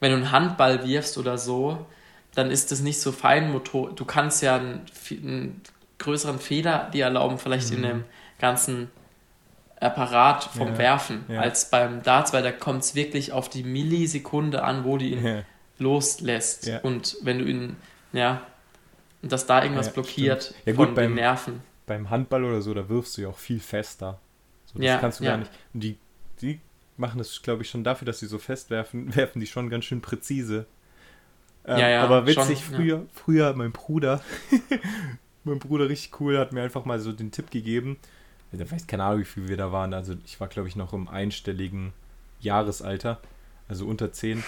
wenn 0.00 0.10
du 0.10 0.16
einen 0.16 0.32
Handball 0.32 0.86
wirfst 0.86 1.18
oder 1.18 1.38
so, 1.38 1.86
dann 2.34 2.50
ist 2.50 2.70
das 2.70 2.80
nicht 2.80 3.00
so 3.00 3.12
feinmotor. 3.12 3.92
Du 3.92 4.04
kannst 4.04 4.42
ja 4.42 4.56
einen, 4.56 4.82
einen 5.10 5.62
größeren 5.98 6.38
Fehler 6.38 6.90
dir 6.92 7.04
erlauben, 7.04 7.38
vielleicht 7.38 7.70
mhm. 7.70 7.76
in 7.76 7.82
dem 7.82 8.04
ganzen 8.38 8.90
Apparat 9.80 10.44
vom 10.44 10.68
ja, 10.68 10.78
Werfen, 10.78 11.24
ja. 11.28 11.40
als 11.40 11.70
beim 11.70 12.02
Darts, 12.02 12.32
weil 12.32 12.42
da 12.42 12.52
kommt 12.52 12.82
es 12.82 12.94
wirklich 12.94 13.32
auf 13.32 13.48
die 13.48 13.62
Millisekunde 13.62 14.62
an, 14.62 14.84
wo 14.84 14.96
du 14.96 15.04
ihn 15.04 15.24
ja. 15.24 15.42
loslässt. 15.78 16.70
Und 16.82 17.16
wenn 17.22 17.38
du 17.38 17.44
ihn, 17.44 17.76
ja, 18.12 18.42
dass 19.22 19.46
da 19.46 19.62
irgendwas 19.62 19.92
blockiert 19.92 20.54
ja, 20.64 20.72
gut, 20.72 20.86
von 20.86 20.94
beim, 20.94 21.10
den 21.10 21.14
Nerven. 21.14 21.62
Beim 21.86 22.10
Handball 22.10 22.44
oder 22.44 22.62
so, 22.62 22.74
da 22.74 22.88
wirfst 22.88 23.16
du 23.16 23.22
ja 23.22 23.28
auch 23.28 23.38
viel 23.38 23.60
fester. 23.60 24.18
So, 24.76 24.82
das 24.82 25.00
kannst 25.00 25.20
du 25.20 25.24
gar 25.24 25.38
nicht. 25.38 25.50
Und 25.74 25.80
die, 25.80 25.98
die 26.40 26.60
machen 26.96 27.18
das, 27.18 27.42
glaube 27.42 27.62
ich, 27.62 27.70
schon 27.70 27.84
dafür, 27.84 28.06
dass 28.06 28.20
sie 28.20 28.26
so 28.26 28.38
fest 28.38 28.70
werfen, 28.70 29.14
werfen 29.16 29.40
die 29.40 29.46
schon 29.46 29.70
ganz 29.70 29.84
schön 29.84 30.00
präzise. 30.00 30.66
Ähm, 31.64 31.78
ja, 31.78 31.88
ja, 31.88 32.04
aber 32.04 32.26
witzig, 32.26 32.60
schon, 32.60 32.74
früher, 32.76 32.96
ja. 32.98 33.06
früher 33.12 33.54
mein 33.54 33.72
Bruder, 33.72 34.22
mein 35.44 35.58
Bruder 35.58 35.88
richtig 35.88 36.20
cool, 36.20 36.38
hat 36.38 36.52
mir 36.52 36.62
einfach 36.62 36.84
mal 36.84 37.00
so 37.00 37.12
den 37.12 37.32
Tipp 37.32 37.50
gegeben. 37.50 37.98
Ich 38.52 38.72
weiß 38.72 38.86
keine 38.86 39.04
Ahnung, 39.04 39.20
wie 39.20 39.24
viel 39.24 39.48
wir 39.48 39.56
da 39.56 39.72
waren. 39.72 39.92
Also 39.92 40.14
ich 40.24 40.40
war, 40.40 40.48
glaube 40.48 40.68
ich, 40.68 40.76
noch 40.76 40.92
im 40.92 41.08
einstelligen 41.08 41.92
Jahresalter, 42.40 43.20
also 43.68 43.86
unter 43.86 44.12
10. 44.12 44.44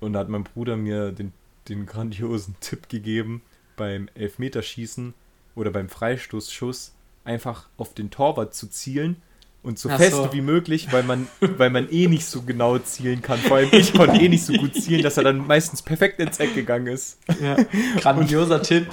Und 0.00 0.12
da 0.12 0.20
hat 0.20 0.28
mein 0.28 0.44
Bruder 0.44 0.76
mir 0.76 1.12
den, 1.12 1.32
den 1.68 1.86
grandiosen 1.86 2.56
Tipp 2.60 2.88
gegeben, 2.88 3.42
beim 3.76 4.08
Elfmeterschießen 4.14 5.14
oder 5.54 5.70
beim 5.70 5.88
Freistoßschuss 5.88 6.94
einfach 7.24 7.68
auf 7.76 7.94
den 7.94 8.10
Torwart 8.10 8.54
zu 8.54 8.68
zielen 8.68 9.22
und 9.62 9.78
so 9.78 9.88
Ach 9.90 9.96
fest 9.96 10.16
so. 10.16 10.32
wie 10.32 10.40
möglich, 10.40 10.92
weil 10.92 11.02
man, 11.02 11.28
weil 11.40 11.70
man 11.70 11.88
eh 11.90 12.08
nicht 12.08 12.26
so 12.26 12.42
genau 12.42 12.78
zielen 12.78 13.22
kann. 13.22 13.38
Vor 13.38 13.58
allem 13.58 13.68
ich 13.72 13.94
konnte 13.94 14.20
eh 14.20 14.28
nicht 14.28 14.44
so 14.44 14.52
gut 14.54 14.74
zielen, 14.74 15.02
dass 15.02 15.16
er 15.16 15.24
dann 15.24 15.46
meistens 15.46 15.82
perfekt 15.82 16.18
ins 16.20 16.38
Eck 16.40 16.54
gegangen 16.54 16.88
ist. 16.88 17.18
Ja, 17.40 17.56
grandioser 18.00 18.56
und, 18.56 18.62
Tipp. 18.64 18.88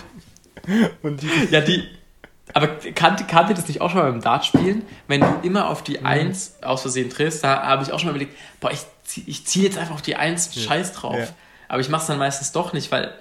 Und 1.01 1.21
die, 1.21 1.29
ja, 1.51 1.61
die. 1.61 1.83
Aber 2.53 2.67
kannte, 2.95 3.25
kannte 3.25 3.53
das 3.53 3.67
nicht 3.67 3.81
auch 3.81 3.91
schon 3.91 3.99
mal 3.99 4.11
beim 4.11 4.21
Dartspielen? 4.21 4.83
Wenn 5.07 5.21
du 5.21 5.27
immer 5.43 5.69
auf 5.69 5.83
die 5.83 6.03
1 6.03 6.57
mhm. 6.61 6.67
aus 6.67 6.81
Versehen 6.81 7.09
triffst, 7.09 7.43
da 7.43 7.61
habe 7.63 7.83
ich 7.83 7.91
auch 7.91 7.99
schon 7.99 8.07
mal 8.07 8.15
überlegt, 8.15 8.35
boah, 8.59 8.71
ich, 8.71 8.81
ich 9.27 9.45
ziehe 9.45 9.65
jetzt 9.65 9.77
einfach 9.77 9.93
auf 9.93 10.01
die 10.01 10.15
1, 10.15 10.55
ja. 10.55 10.61
scheiß 10.63 10.93
drauf. 10.93 11.19
Ja. 11.19 11.27
Aber 11.67 11.81
ich 11.81 11.89
mache 11.89 12.01
es 12.01 12.07
dann 12.07 12.17
meistens 12.17 12.51
doch 12.51 12.73
nicht, 12.73 12.91
weil, 12.91 13.13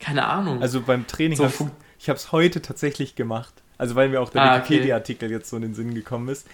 keine 0.00 0.26
Ahnung. 0.26 0.60
Also 0.60 0.82
beim 0.82 1.06
Training, 1.06 1.38
so, 1.38 1.50
ich 1.98 2.10
habe 2.10 2.18
es 2.18 2.30
heute 2.30 2.60
tatsächlich 2.60 3.14
gemacht. 3.14 3.54
Also 3.78 3.94
weil 3.94 4.08
mir 4.08 4.20
auch 4.20 4.30
der 4.30 4.42
ah, 4.42 4.56
Wikipedia-Artikel 4.58 5.26
okay. 5.26 5.34
jetzt 5.34 5.50
so 5.50 5.56
in 5.56 5.62
den 5.62 5.74
Sinn 5.74 5.94
gekommen 5.94 6.28
ist. 6.28 6.46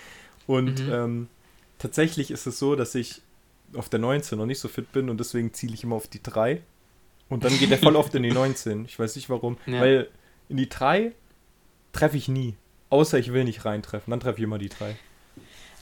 Und 0.47 0.85
mhm. 0.87 0.93
ähm, 0.93 1.29
tatsächlich 1.79 2.31
ist 2.31 2.47
es 2.47 2.59
so, 2.59 2.77
dass 2.77 2.95
ich 2.95 3.23
auf 3.75 3.89
der 3.89 4.01
19 4.01 4.39
noch 4.39 4.47
nicht 4.47 4.59
so 4.59 4.69
fit 4.69 4.93
bin 4.93 5.11
und 5.11 5.19
deswegen 5.21 5.53
ziele 5.53 5.75
ich 5.75 5.85
immer 5.85 5.97
auf 5.97 6.09
die 6.09 6.23
3. 6.23 6.61
Und 7.29 7.45
dann 7.45 7.57
geht 7.59 7.71
er 7.71 7.79
voll 7.79 7.97
oft 7.97 8.15
in 8.15 8.23
die 8.23 8.31
19. 8.33 8.85
Ich 8.87 8.99
weiß 8.99 9.17
nicht 9.17 9.31
warum. 9.31 9.59
Ja. 9.67 9.81
Weil 9.81 10.09
in 10.49 10.57
die 10.57 10.69
3 10.69 11.13
treffe 11.93 12.17
ich 12.17 12.29
nie. 12.29 12.57
Außer 12.89 13.19
ich 13.19 13.33
will 13.33 13.45
nicht 13.45 13.65
reintreffen. 13.65 14.11
Dann 14.11 14.21
treffe 14.21 14.39
ich 14.39 14.45
immer 14.45 14.59
die 14.59 14.69
3. 14.69 14.97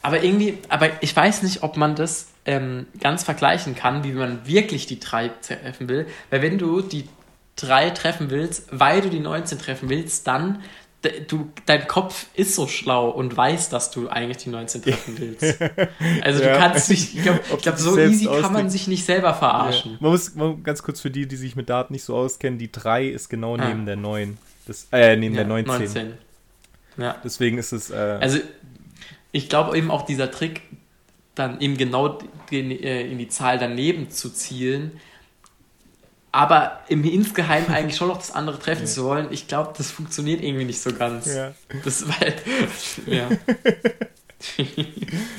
Aber 0.03 0.23
irgendwie, 0.23 0.59
aber 0.69 1.03
ich 1.03 1.15
weiß 1.15 1.43
nicht, 1.43 1.63
ob 1.63 1.77
man 1.77 1.97
das 1.97 2.29
ähm, 2.45 2.87
ganz 3.01 3.25
vergleichen 3.25 3.75
kann, 3.75 4.05
wie 4.05 4.13
man 4.13 4.47
wirklich 4.47 4.87
die 4.87 5.01
3 5.01 5.29
treffen 5.29 5.89
will. 5.89 6.07
Weil 6.31 6.43
wenn 6.43 6.59
du 6.59 6.83
die 6.83 7.09
3 7.57 7.91
treffen 7.91 8.31
willst, 8.31 8.69
weil 8.71 9.01
du 9.01 9.11
die 9.11 9.21
19 9.21 9.59
treffen 9.59 9.89
willst, 9.89 10.27
dann 10.27 10.63
du, 11.03 11.51
dein 11.67 11.87
Kopf 11.87 12.27
ist 12.35 12.55
so 12.55 12.67
schlau 12.67 13.11
und 13.11 13.37
weiß, 13.37 13.69
dass 13.69 13.91
du 13.91 14.09
eigentlich 14.09 14.39
die 14.39 14.51
19 14.51 14.83
treffen 14.83 15.19
willst. 15.19 15.61
Also 16.23 16.43
ja. 16.43 16.53
du 16.53 16.59
kannst 16.59 16.91
dich, 16.91 17.17
ich 17.17 17.23
glaube, 17.23 17.41
glaub, 17.63 17.77
so 17.77 17.99
easy 17.99 18.27
kann 18.27 18.53
man 18.53 18.71
sich 18.71 18.89
nicht 18.89 19.05
selber 19.05 19.35
verarschen. 19.35 19.93
Ja. 19.93 19.99
Man 20.01 20.11
muss 20.13 20.35
man, 20.35 20.63
ganz 20.63 20.83
kurz 20.83 21.01
für 21.01 21.11
die, 21.11 21.27
die 21.27 21.37
sich 21.37 21.57
mit 21.57 21.69
Daten 21.69 21.93
nicht 21.93 22.05
so 22.05 22.17
auskennen, 22.17 22.59
die 22.59 22.71
3 22.71 23.07
ist 23.07 23.29
genau 23.29 23.57
ah. 23.57 23.69
neben 23.69 23.87
der 23.87 23.97
9. 23.97 24.39
Das, 24.67 24.89
äh, 24.93 25.17
neben 25.17 25.35
ja, 25.35 25.43
der 25.43 25.49
19. 25.49 25.75
19. 25.75 26.13
Ja. 26.99 27.17
Deswegen 27.23 27.59
ist 27.59 27.73
es. 27.73 27.91
Äh, 27.91 28.19
also 28.21 28.39
ich 29.33 29.49
glaube 29.49 29.77
eben 29.77 29.91
auch 29.91 30.03
dieser 30.03 30.31
Trick, 30.31 30.63
dann 31.35 31.61
eben 31.61 31.77
genau 31.77 32.19
in, 32.51 32.71
äh, 32.71 33.03
in 33.03 33.19
die 33.19 33.29
Zahl 33.29 33.59
daneben 33.59 34.11
zu 34.11 34.31
zielen, 34.31 35.01
aber 36.33 36.81
im 36.89 37.05
insgeheim 37.05 37.67
eigentlich 37.69 37.97
schon 37.97 38.09
noch 38.09 38.19
das 38.19 38.31
andere 38.31 38.59
treffen 38.59 38.87
zu 38.87 39.05
wollen, 39.05 39.29
ich 39.31 39.49
glaube, 39.49 39.73
das 39.77 39.91
funktioniert 39.91 40.43
irgendwie 40.43 40.65
nicht 40.65 40.81
so 40.81 40.93
ganz. 40.93 41.27
Ja. 41.27 41.55
Das 41.85 42.07
weil, 42.09 42.35
ja. 43.07 43.29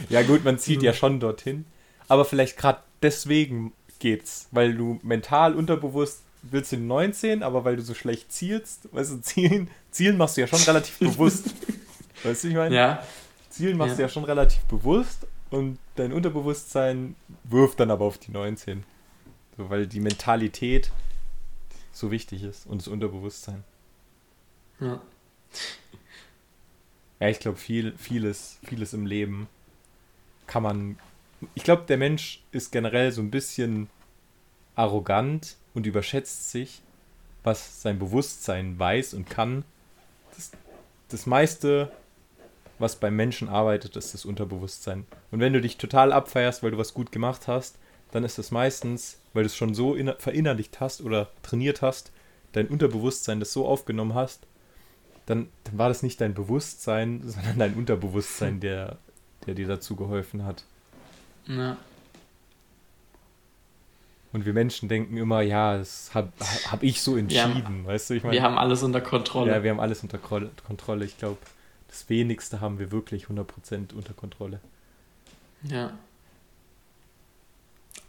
ja 0.09 0.21
gut, 0.23 0.43
man 0.43 0.57
zieht 0.59 0.83
ja 0.83 0.93
schon 0.93 1.19
dorthin, 1.19 1.65
aber 2.07 2.25
vielleicht 2.25 2.57
gerade 2.57 2.79
deswegen 3.01 3.73
geht's, 3.99 4.47
weil 4.51 4.73
du 4.73 4.99
mental 5.03 5.55
unterbewusst 5.55 6.23
willst 6.41 6.71
du 6.71 6.77
19, 6.77 7.43
aber 7.43 7.65
weil 7.65 7.75
du 7.75 7.81
so 7.81 7.93
schlecht 7.93 8.31
zielst, 8.31 8.87
weißt 8.93 9.11
du, 9.11 9.21
zielen, 9.21 9.69
zielen 9.91 10.17
machst 10.17 10.37
du 10.37 10.41
ja 10.41 10.47
schon 10.47 10.59
relativ 10.59 10.97
bewusst. 10.99 11.53
Weißt 12.23 12.43
du, 12.43 12.47
ich 12.49 12.55
meine? 12.55 12.75
Ja. 12.75 13.03
Zielen 13.49 13.77
machst 13.77 13.91
ja. 13.91 13.95
du 13.97 14.01
ja 14.03 14.09
schon 14.09 14.23
relativ 14.23 14.61
bewusst 14.63 15.27
und 15.49 15.77
dein 15.95 16.13
Unterbewusstsein 16.13 17.15
wirft 17.43 17.79
dann 17.79 17.91
aber 17.91 18.05
auf 18.05 18.17
die 18.17 18.31
19. 18.31 18.83
So, 19.59 19.69
weil 19.69 19.87
die 19.87 19.99
Mentalität 19.99 20.89
so 21.91 22.11
wichtig 22.11 22.43
ist 22.43 22.65
und 22.65 22.79
das 22.79 22.87
Unterbewusstsein. 22.87 23.65
Ja. 24.79 25.01
Ja, 27.19 27.27
ich 27.27 27.41
glaube, 27.41 27.57
viel, 27.57 27.93
vieles, 27.97 28.57
vieles 28.63 28.93
im 28.93 29.05
Leben 29.05 29.49
kann 30.47 30.63
man. 30.63 30.97
Ich 31.55 31.65
glaube, 31.65 31.83
der 31.89 31.97
Mensch 31.97 32.41
ist 32.53 32.71
generell 32.71 33.11
so 33.11 33.21
ein 33.21 33.31
bisschen 33.31 33.89
arrogant 34.75 35.57
und 35.73 35.85
überschätzt 35.85 36.51
sich, 36.51 36.81
was 37.43 37.81
sein 37.81 37.99
Bewusstsein 37.99 38.79
weiß 38.79 39.13
und 39.13 39.29
kann. 39.29 39.65
Das, 40.37 40.51
das 41.09 41.25
meiste, 41.25 41.91
was 42.77 42.95
beim 42.95 43.17
Menschen 43.17 43.49
arbeitet, 43.49 43.97
ist 43.97 44.13
das 44.13 44.23
Unterbewusstsein. 44.23 45.05
Und 45.31 45.41
wenn 45.41 45.51
du 45.51 45.59
dich 45.59 45.75
total 45.75 46.13
abfeierst, 46.13 46.63
weil 46.63 46.71
du 46.71 46.77
was 46.77 46.93
gut 46.93 47.11
gemacht 47.11 47.49
hast, 47.49 47.77
dann 48.11 48.23
ist 48.23 48.37
das 48.37 48.51
meistens, 48.51 49.19
weil 49.33 49.43
du 49.43 49.47
es 49.47 49.55
schon 49.55 49.73
so 49.73 49.95
verinnerlicht 50.17 50.79
hast 50.79 51.01
oder 51.01 51.29
trainiert 51.43 51.81
hast, 51.81 52.11
dein 52.53 52.67
Unterbewusstsein 52.67 53.39
das 53.39 53.53
so 53.53 53.67
aufgenommen 53.67 54.15
hast, 54.15 54.47
dann, 55.25 55.47
dann 55.65 55.77
war 55.77 55.89
das 55.89 56.01
nicht 56.01 56.19
dein 56.21 56.33
Bewusstsein, 56.33 57.21
sondern 57.25 57.59
dein 57.59 57.73
Unterbewusstsein, 57.75 58.59
der, 58.59 58.97
der 59.45 59.53
dir 59.53 59.67
dazu 59.67 59.95
geholfen 59.95 60.45
hat. 60.45 60.63
Ja. 61.45 61.77
Und 64.31 64.45
wir 64.45 64.53
Menschen 64.53 64.89
denken 64.89 65.17
immer, 65.17 65.41
ja, 65.41 65.77
das 65.77 66.13
habe 66.13 66.31
hab 66.67 66.83
ich 66.83 67.01
so 67.01 67.17
entschieden, 67.17 67.65
haben, 67.65 67.85
weißt 67.85 68.11
du? 68.11 68.13
Ich 68.13 68.23
mein, 68.23 68.33
wir 68.33 68.43
haben 68.43 68.59
alles 68.59 68.83
unter 68.83 69.01
Kontrolle. 69.01 69.51
Ja, 69.51 69.63
wir 69.63 69.71
haben 69.71 69.79
alles 69.79 70.03
unter 70.03 70.19
Kontrolle. 70.19 71.05
Ich 71.05 71.17
glaube, 71.17 71.37
das 71.87 72.07
Wenigste 72.09 72.61
haben 72.61 72.77
wir 72.77 72.91
wirklich 72.91 73.25
100% 73.25 73.93
unter 73.95 74.13
Kontrolle. 74.13 74.59
Ja. 75.63 75.93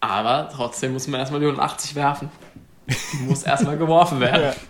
Aber 0.00 0.48
trotzdem 0.52 0.94
muss 0.94 1.06
man 1.06 1.20
erstmal 1.20 1.40
die 1.40 1.46
180 1.46 1.94
werfen. 1.94 2.30
muss 3.20 3.42
erstmal 3.42 3.78
geworfen 3.78 4.20
werden. 4.20 4.54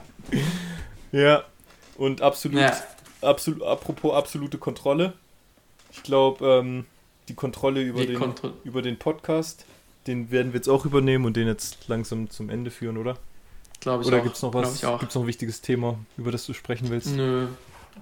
Ja. 1.12 1.20
ja. 1.20 1.44
Und 1.96 2.22
absolut, 2.22 2.60
ja. 2.60 2.72
absolut, 3.20 3.64
apropos 3.64 4.14
absolute 4.14 4.58
Kontrolle. 4.58 5.14
Ich 5.90 6.04
glaube, 6.04 6.46
ähm, 6.46 6.86
die 7.28 7.34
Kontrolle 7.34 7.82
über 7.82 8.06
den, 8.06 8.16
Kontro 8.16 8.50
über 8.62 8.80
den 8.80 8.96
Podcast, 8.96 9.66
den 10.06 10.30
werden 10.30 10.52
wir 10.52 10.58
jetzt 10.58 10.68
auch 10.68 10.84
übernehmen 10.84 11.24
und 11.24 11.36
den 11.36 11.48
jetzt 11.48 11.88
langsam 11.88 12.30
zum 12.30 12.48
Ende 12.48 12.70
führen, 12.70 12.96
oder? 12.96 13.16
Glaube 13.80 14.02
ich 14.02 14.08
Oder 14.08 14.20
gibt 14.20 14.36
es 14.36 14.42
noch 14.42 14.54
was? 14.54 14.80
Gibt 14.80 15.08
es 15.08 15.14
noch 15.14 15.22
ein 15.22 15.26
wichtiges 15.26 15.62
Thema, 15.62 15.98
über 16.16 16.30
das 16.30 16.46
du 16.46 16.52
sprechen 16.52 16.90
willst? 16.90 17.08
Nö, 17.08 17.48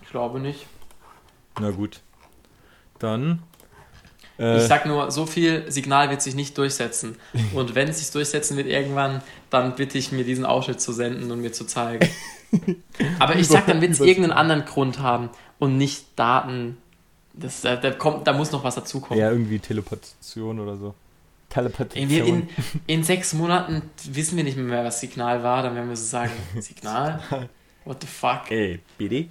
ich 0.03 0.11
glaube 0.11 0.39
nicht. 0.41 0.67
Na 1.61 1.71
gut. 1.71 2.01
Dann 2.99 3.43
äh, 4.39 4.59
ich 4.59 4.65
sag 4.65 4.87
nur, 4.87 5.11
so 5.11 5.27
viel 5.27 5.71
Signal 5.71 6.11
wird 6.11 6.23
sich 6.23 6.35
nicht 6.35 6.57
durchsetzen. 6.57 7.17
Und 7.55 7.75
wenn 7.75 7.89
es 7.89 7.99
sich 7.99 8.11
durchsetzen 8.11 8.57
wird 8.57 8.69
irgendwann, 8.69 9.23
dann 9.51 9.75
bitte 9.75 9.99
ich 9.99 10.13
mir 10.13 10.25
diesen 10.25 10.47
Ausschnitt 10.47 10.81
zu 10.81 10.93
senden 10.93 11.31
und 11.31 11.41
mir 11.41 11.53
zu 11.53 11.65
zeigen. 11.65 12.09
Aber 13.19 13.37
ich 13.37 13.49
sag, 13.49 13.67
dann 13.67 13.81
wird 13.81 13.93
es 13.93 14.01
irgendeinen 14.01 14.33
anderen 14.33 14.65
Grund 14.65 15.01
haben 15.01 15.31
und 15.59 15.77
nicht 15.77 16.07
Daten. 16.17 16.79
Das, 17.35 17.61
da, 17.61 17.77
da, 17.77 17.91
kommt, 17.91 18.27
da 18.27 18.33
muss 18.33 18.53
noch 18.53 18.65
was 18.65 18.75
dazukommen. 18.75 19.21
Ja, 19.21 19.31
irgendwie 19.31 19.59
Teleportation 19.59 20.59
oder 20.61 20.77
so. 20.77 20.95
Teleportation. 21.51 22.27
In, 22.27 22.49
in, 22.87 23.05
sechs 23.05 23.33
Monaten 23.33 23.83
wissen 24.11 24.37
wir 24.37 24.45
nicht 24.45 24.57
mehr, 24.57 24.85
was 24.85 25.01
Signal 25.01 25.43
war. 25.43 25.63
Dann 25.63 25.75
werden 25.75 25.89
wir 25.89 25.97
so 25.97 26.05
sagen, 26.05 26.33
Signal? 26.61 27.49
What 27.85 28.03
the 28.03 28.07
fuck? 28.07 28.51
Ey, 28.51 28.81
bitte? 28.99 29.27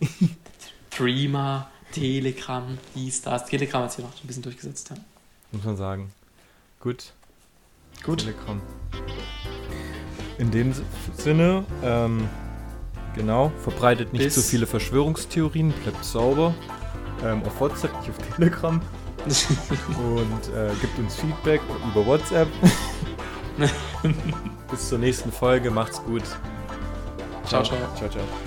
Dreamer. 0.89 1.69
Telegram, 1.99 2.77
dies, 2.95 3.21
das. 3.21 3.45
Telegram 3.45 3.83
hat 3.83 3.91
sich 3.91 4.03
noch 4.03 4.11
ein 4.11 4.27
bisschen 4.27 4.43
durchgesetzt. 4.43 4.89
Ja. 4.89 4.97
Muss 5.51 5.63
man 5.63 5.77
sagen. 5.77 6.11
Gut. 6.79 7.13
Gut. 8.03 8.19
Telegram. 8.19 8.61
In 10.37 10.51
dem 10.51 10.73
Sinne, 11.15 11.65
ähm, 11.83 12.29
genau, 13.15 13.51
verbreitet 13.63 14.13
nicht 14.13 14.23
Bis 14.23 14.35
so 14.35 14.41
viele 14.41 14.67
Verschwörungstheorien, 14.67 15.71
bleibt 15.83 16.05
sauber. 16.05 16.53
Ähm, 17.23 17.41
auf 17.43 17.59
WhatsApp, 17.59 17.91
nicht 18.01 18.11
auf 18.11 18.35
Telegram. 18.35 18.81
und 19.27 20.53
äh, 20.55 20.71
gibt 20.79 20.97
uns 20.99 21.15
Feedback 21.15 21.61
über 21.91 22.05
WhatsApp. 22.05 22.47
Bis 24.69 24.89
zur 24.89 24.99
nächsten 24.99 25.31
Folge. 25.31 25.71
Macht's 25.71 26.01
gut. 26.03 26.23
ciao. 27.45 27.63
ciao. 27.63 27.77
ciao, 27.95 28.09
ciao. 28.09 28.46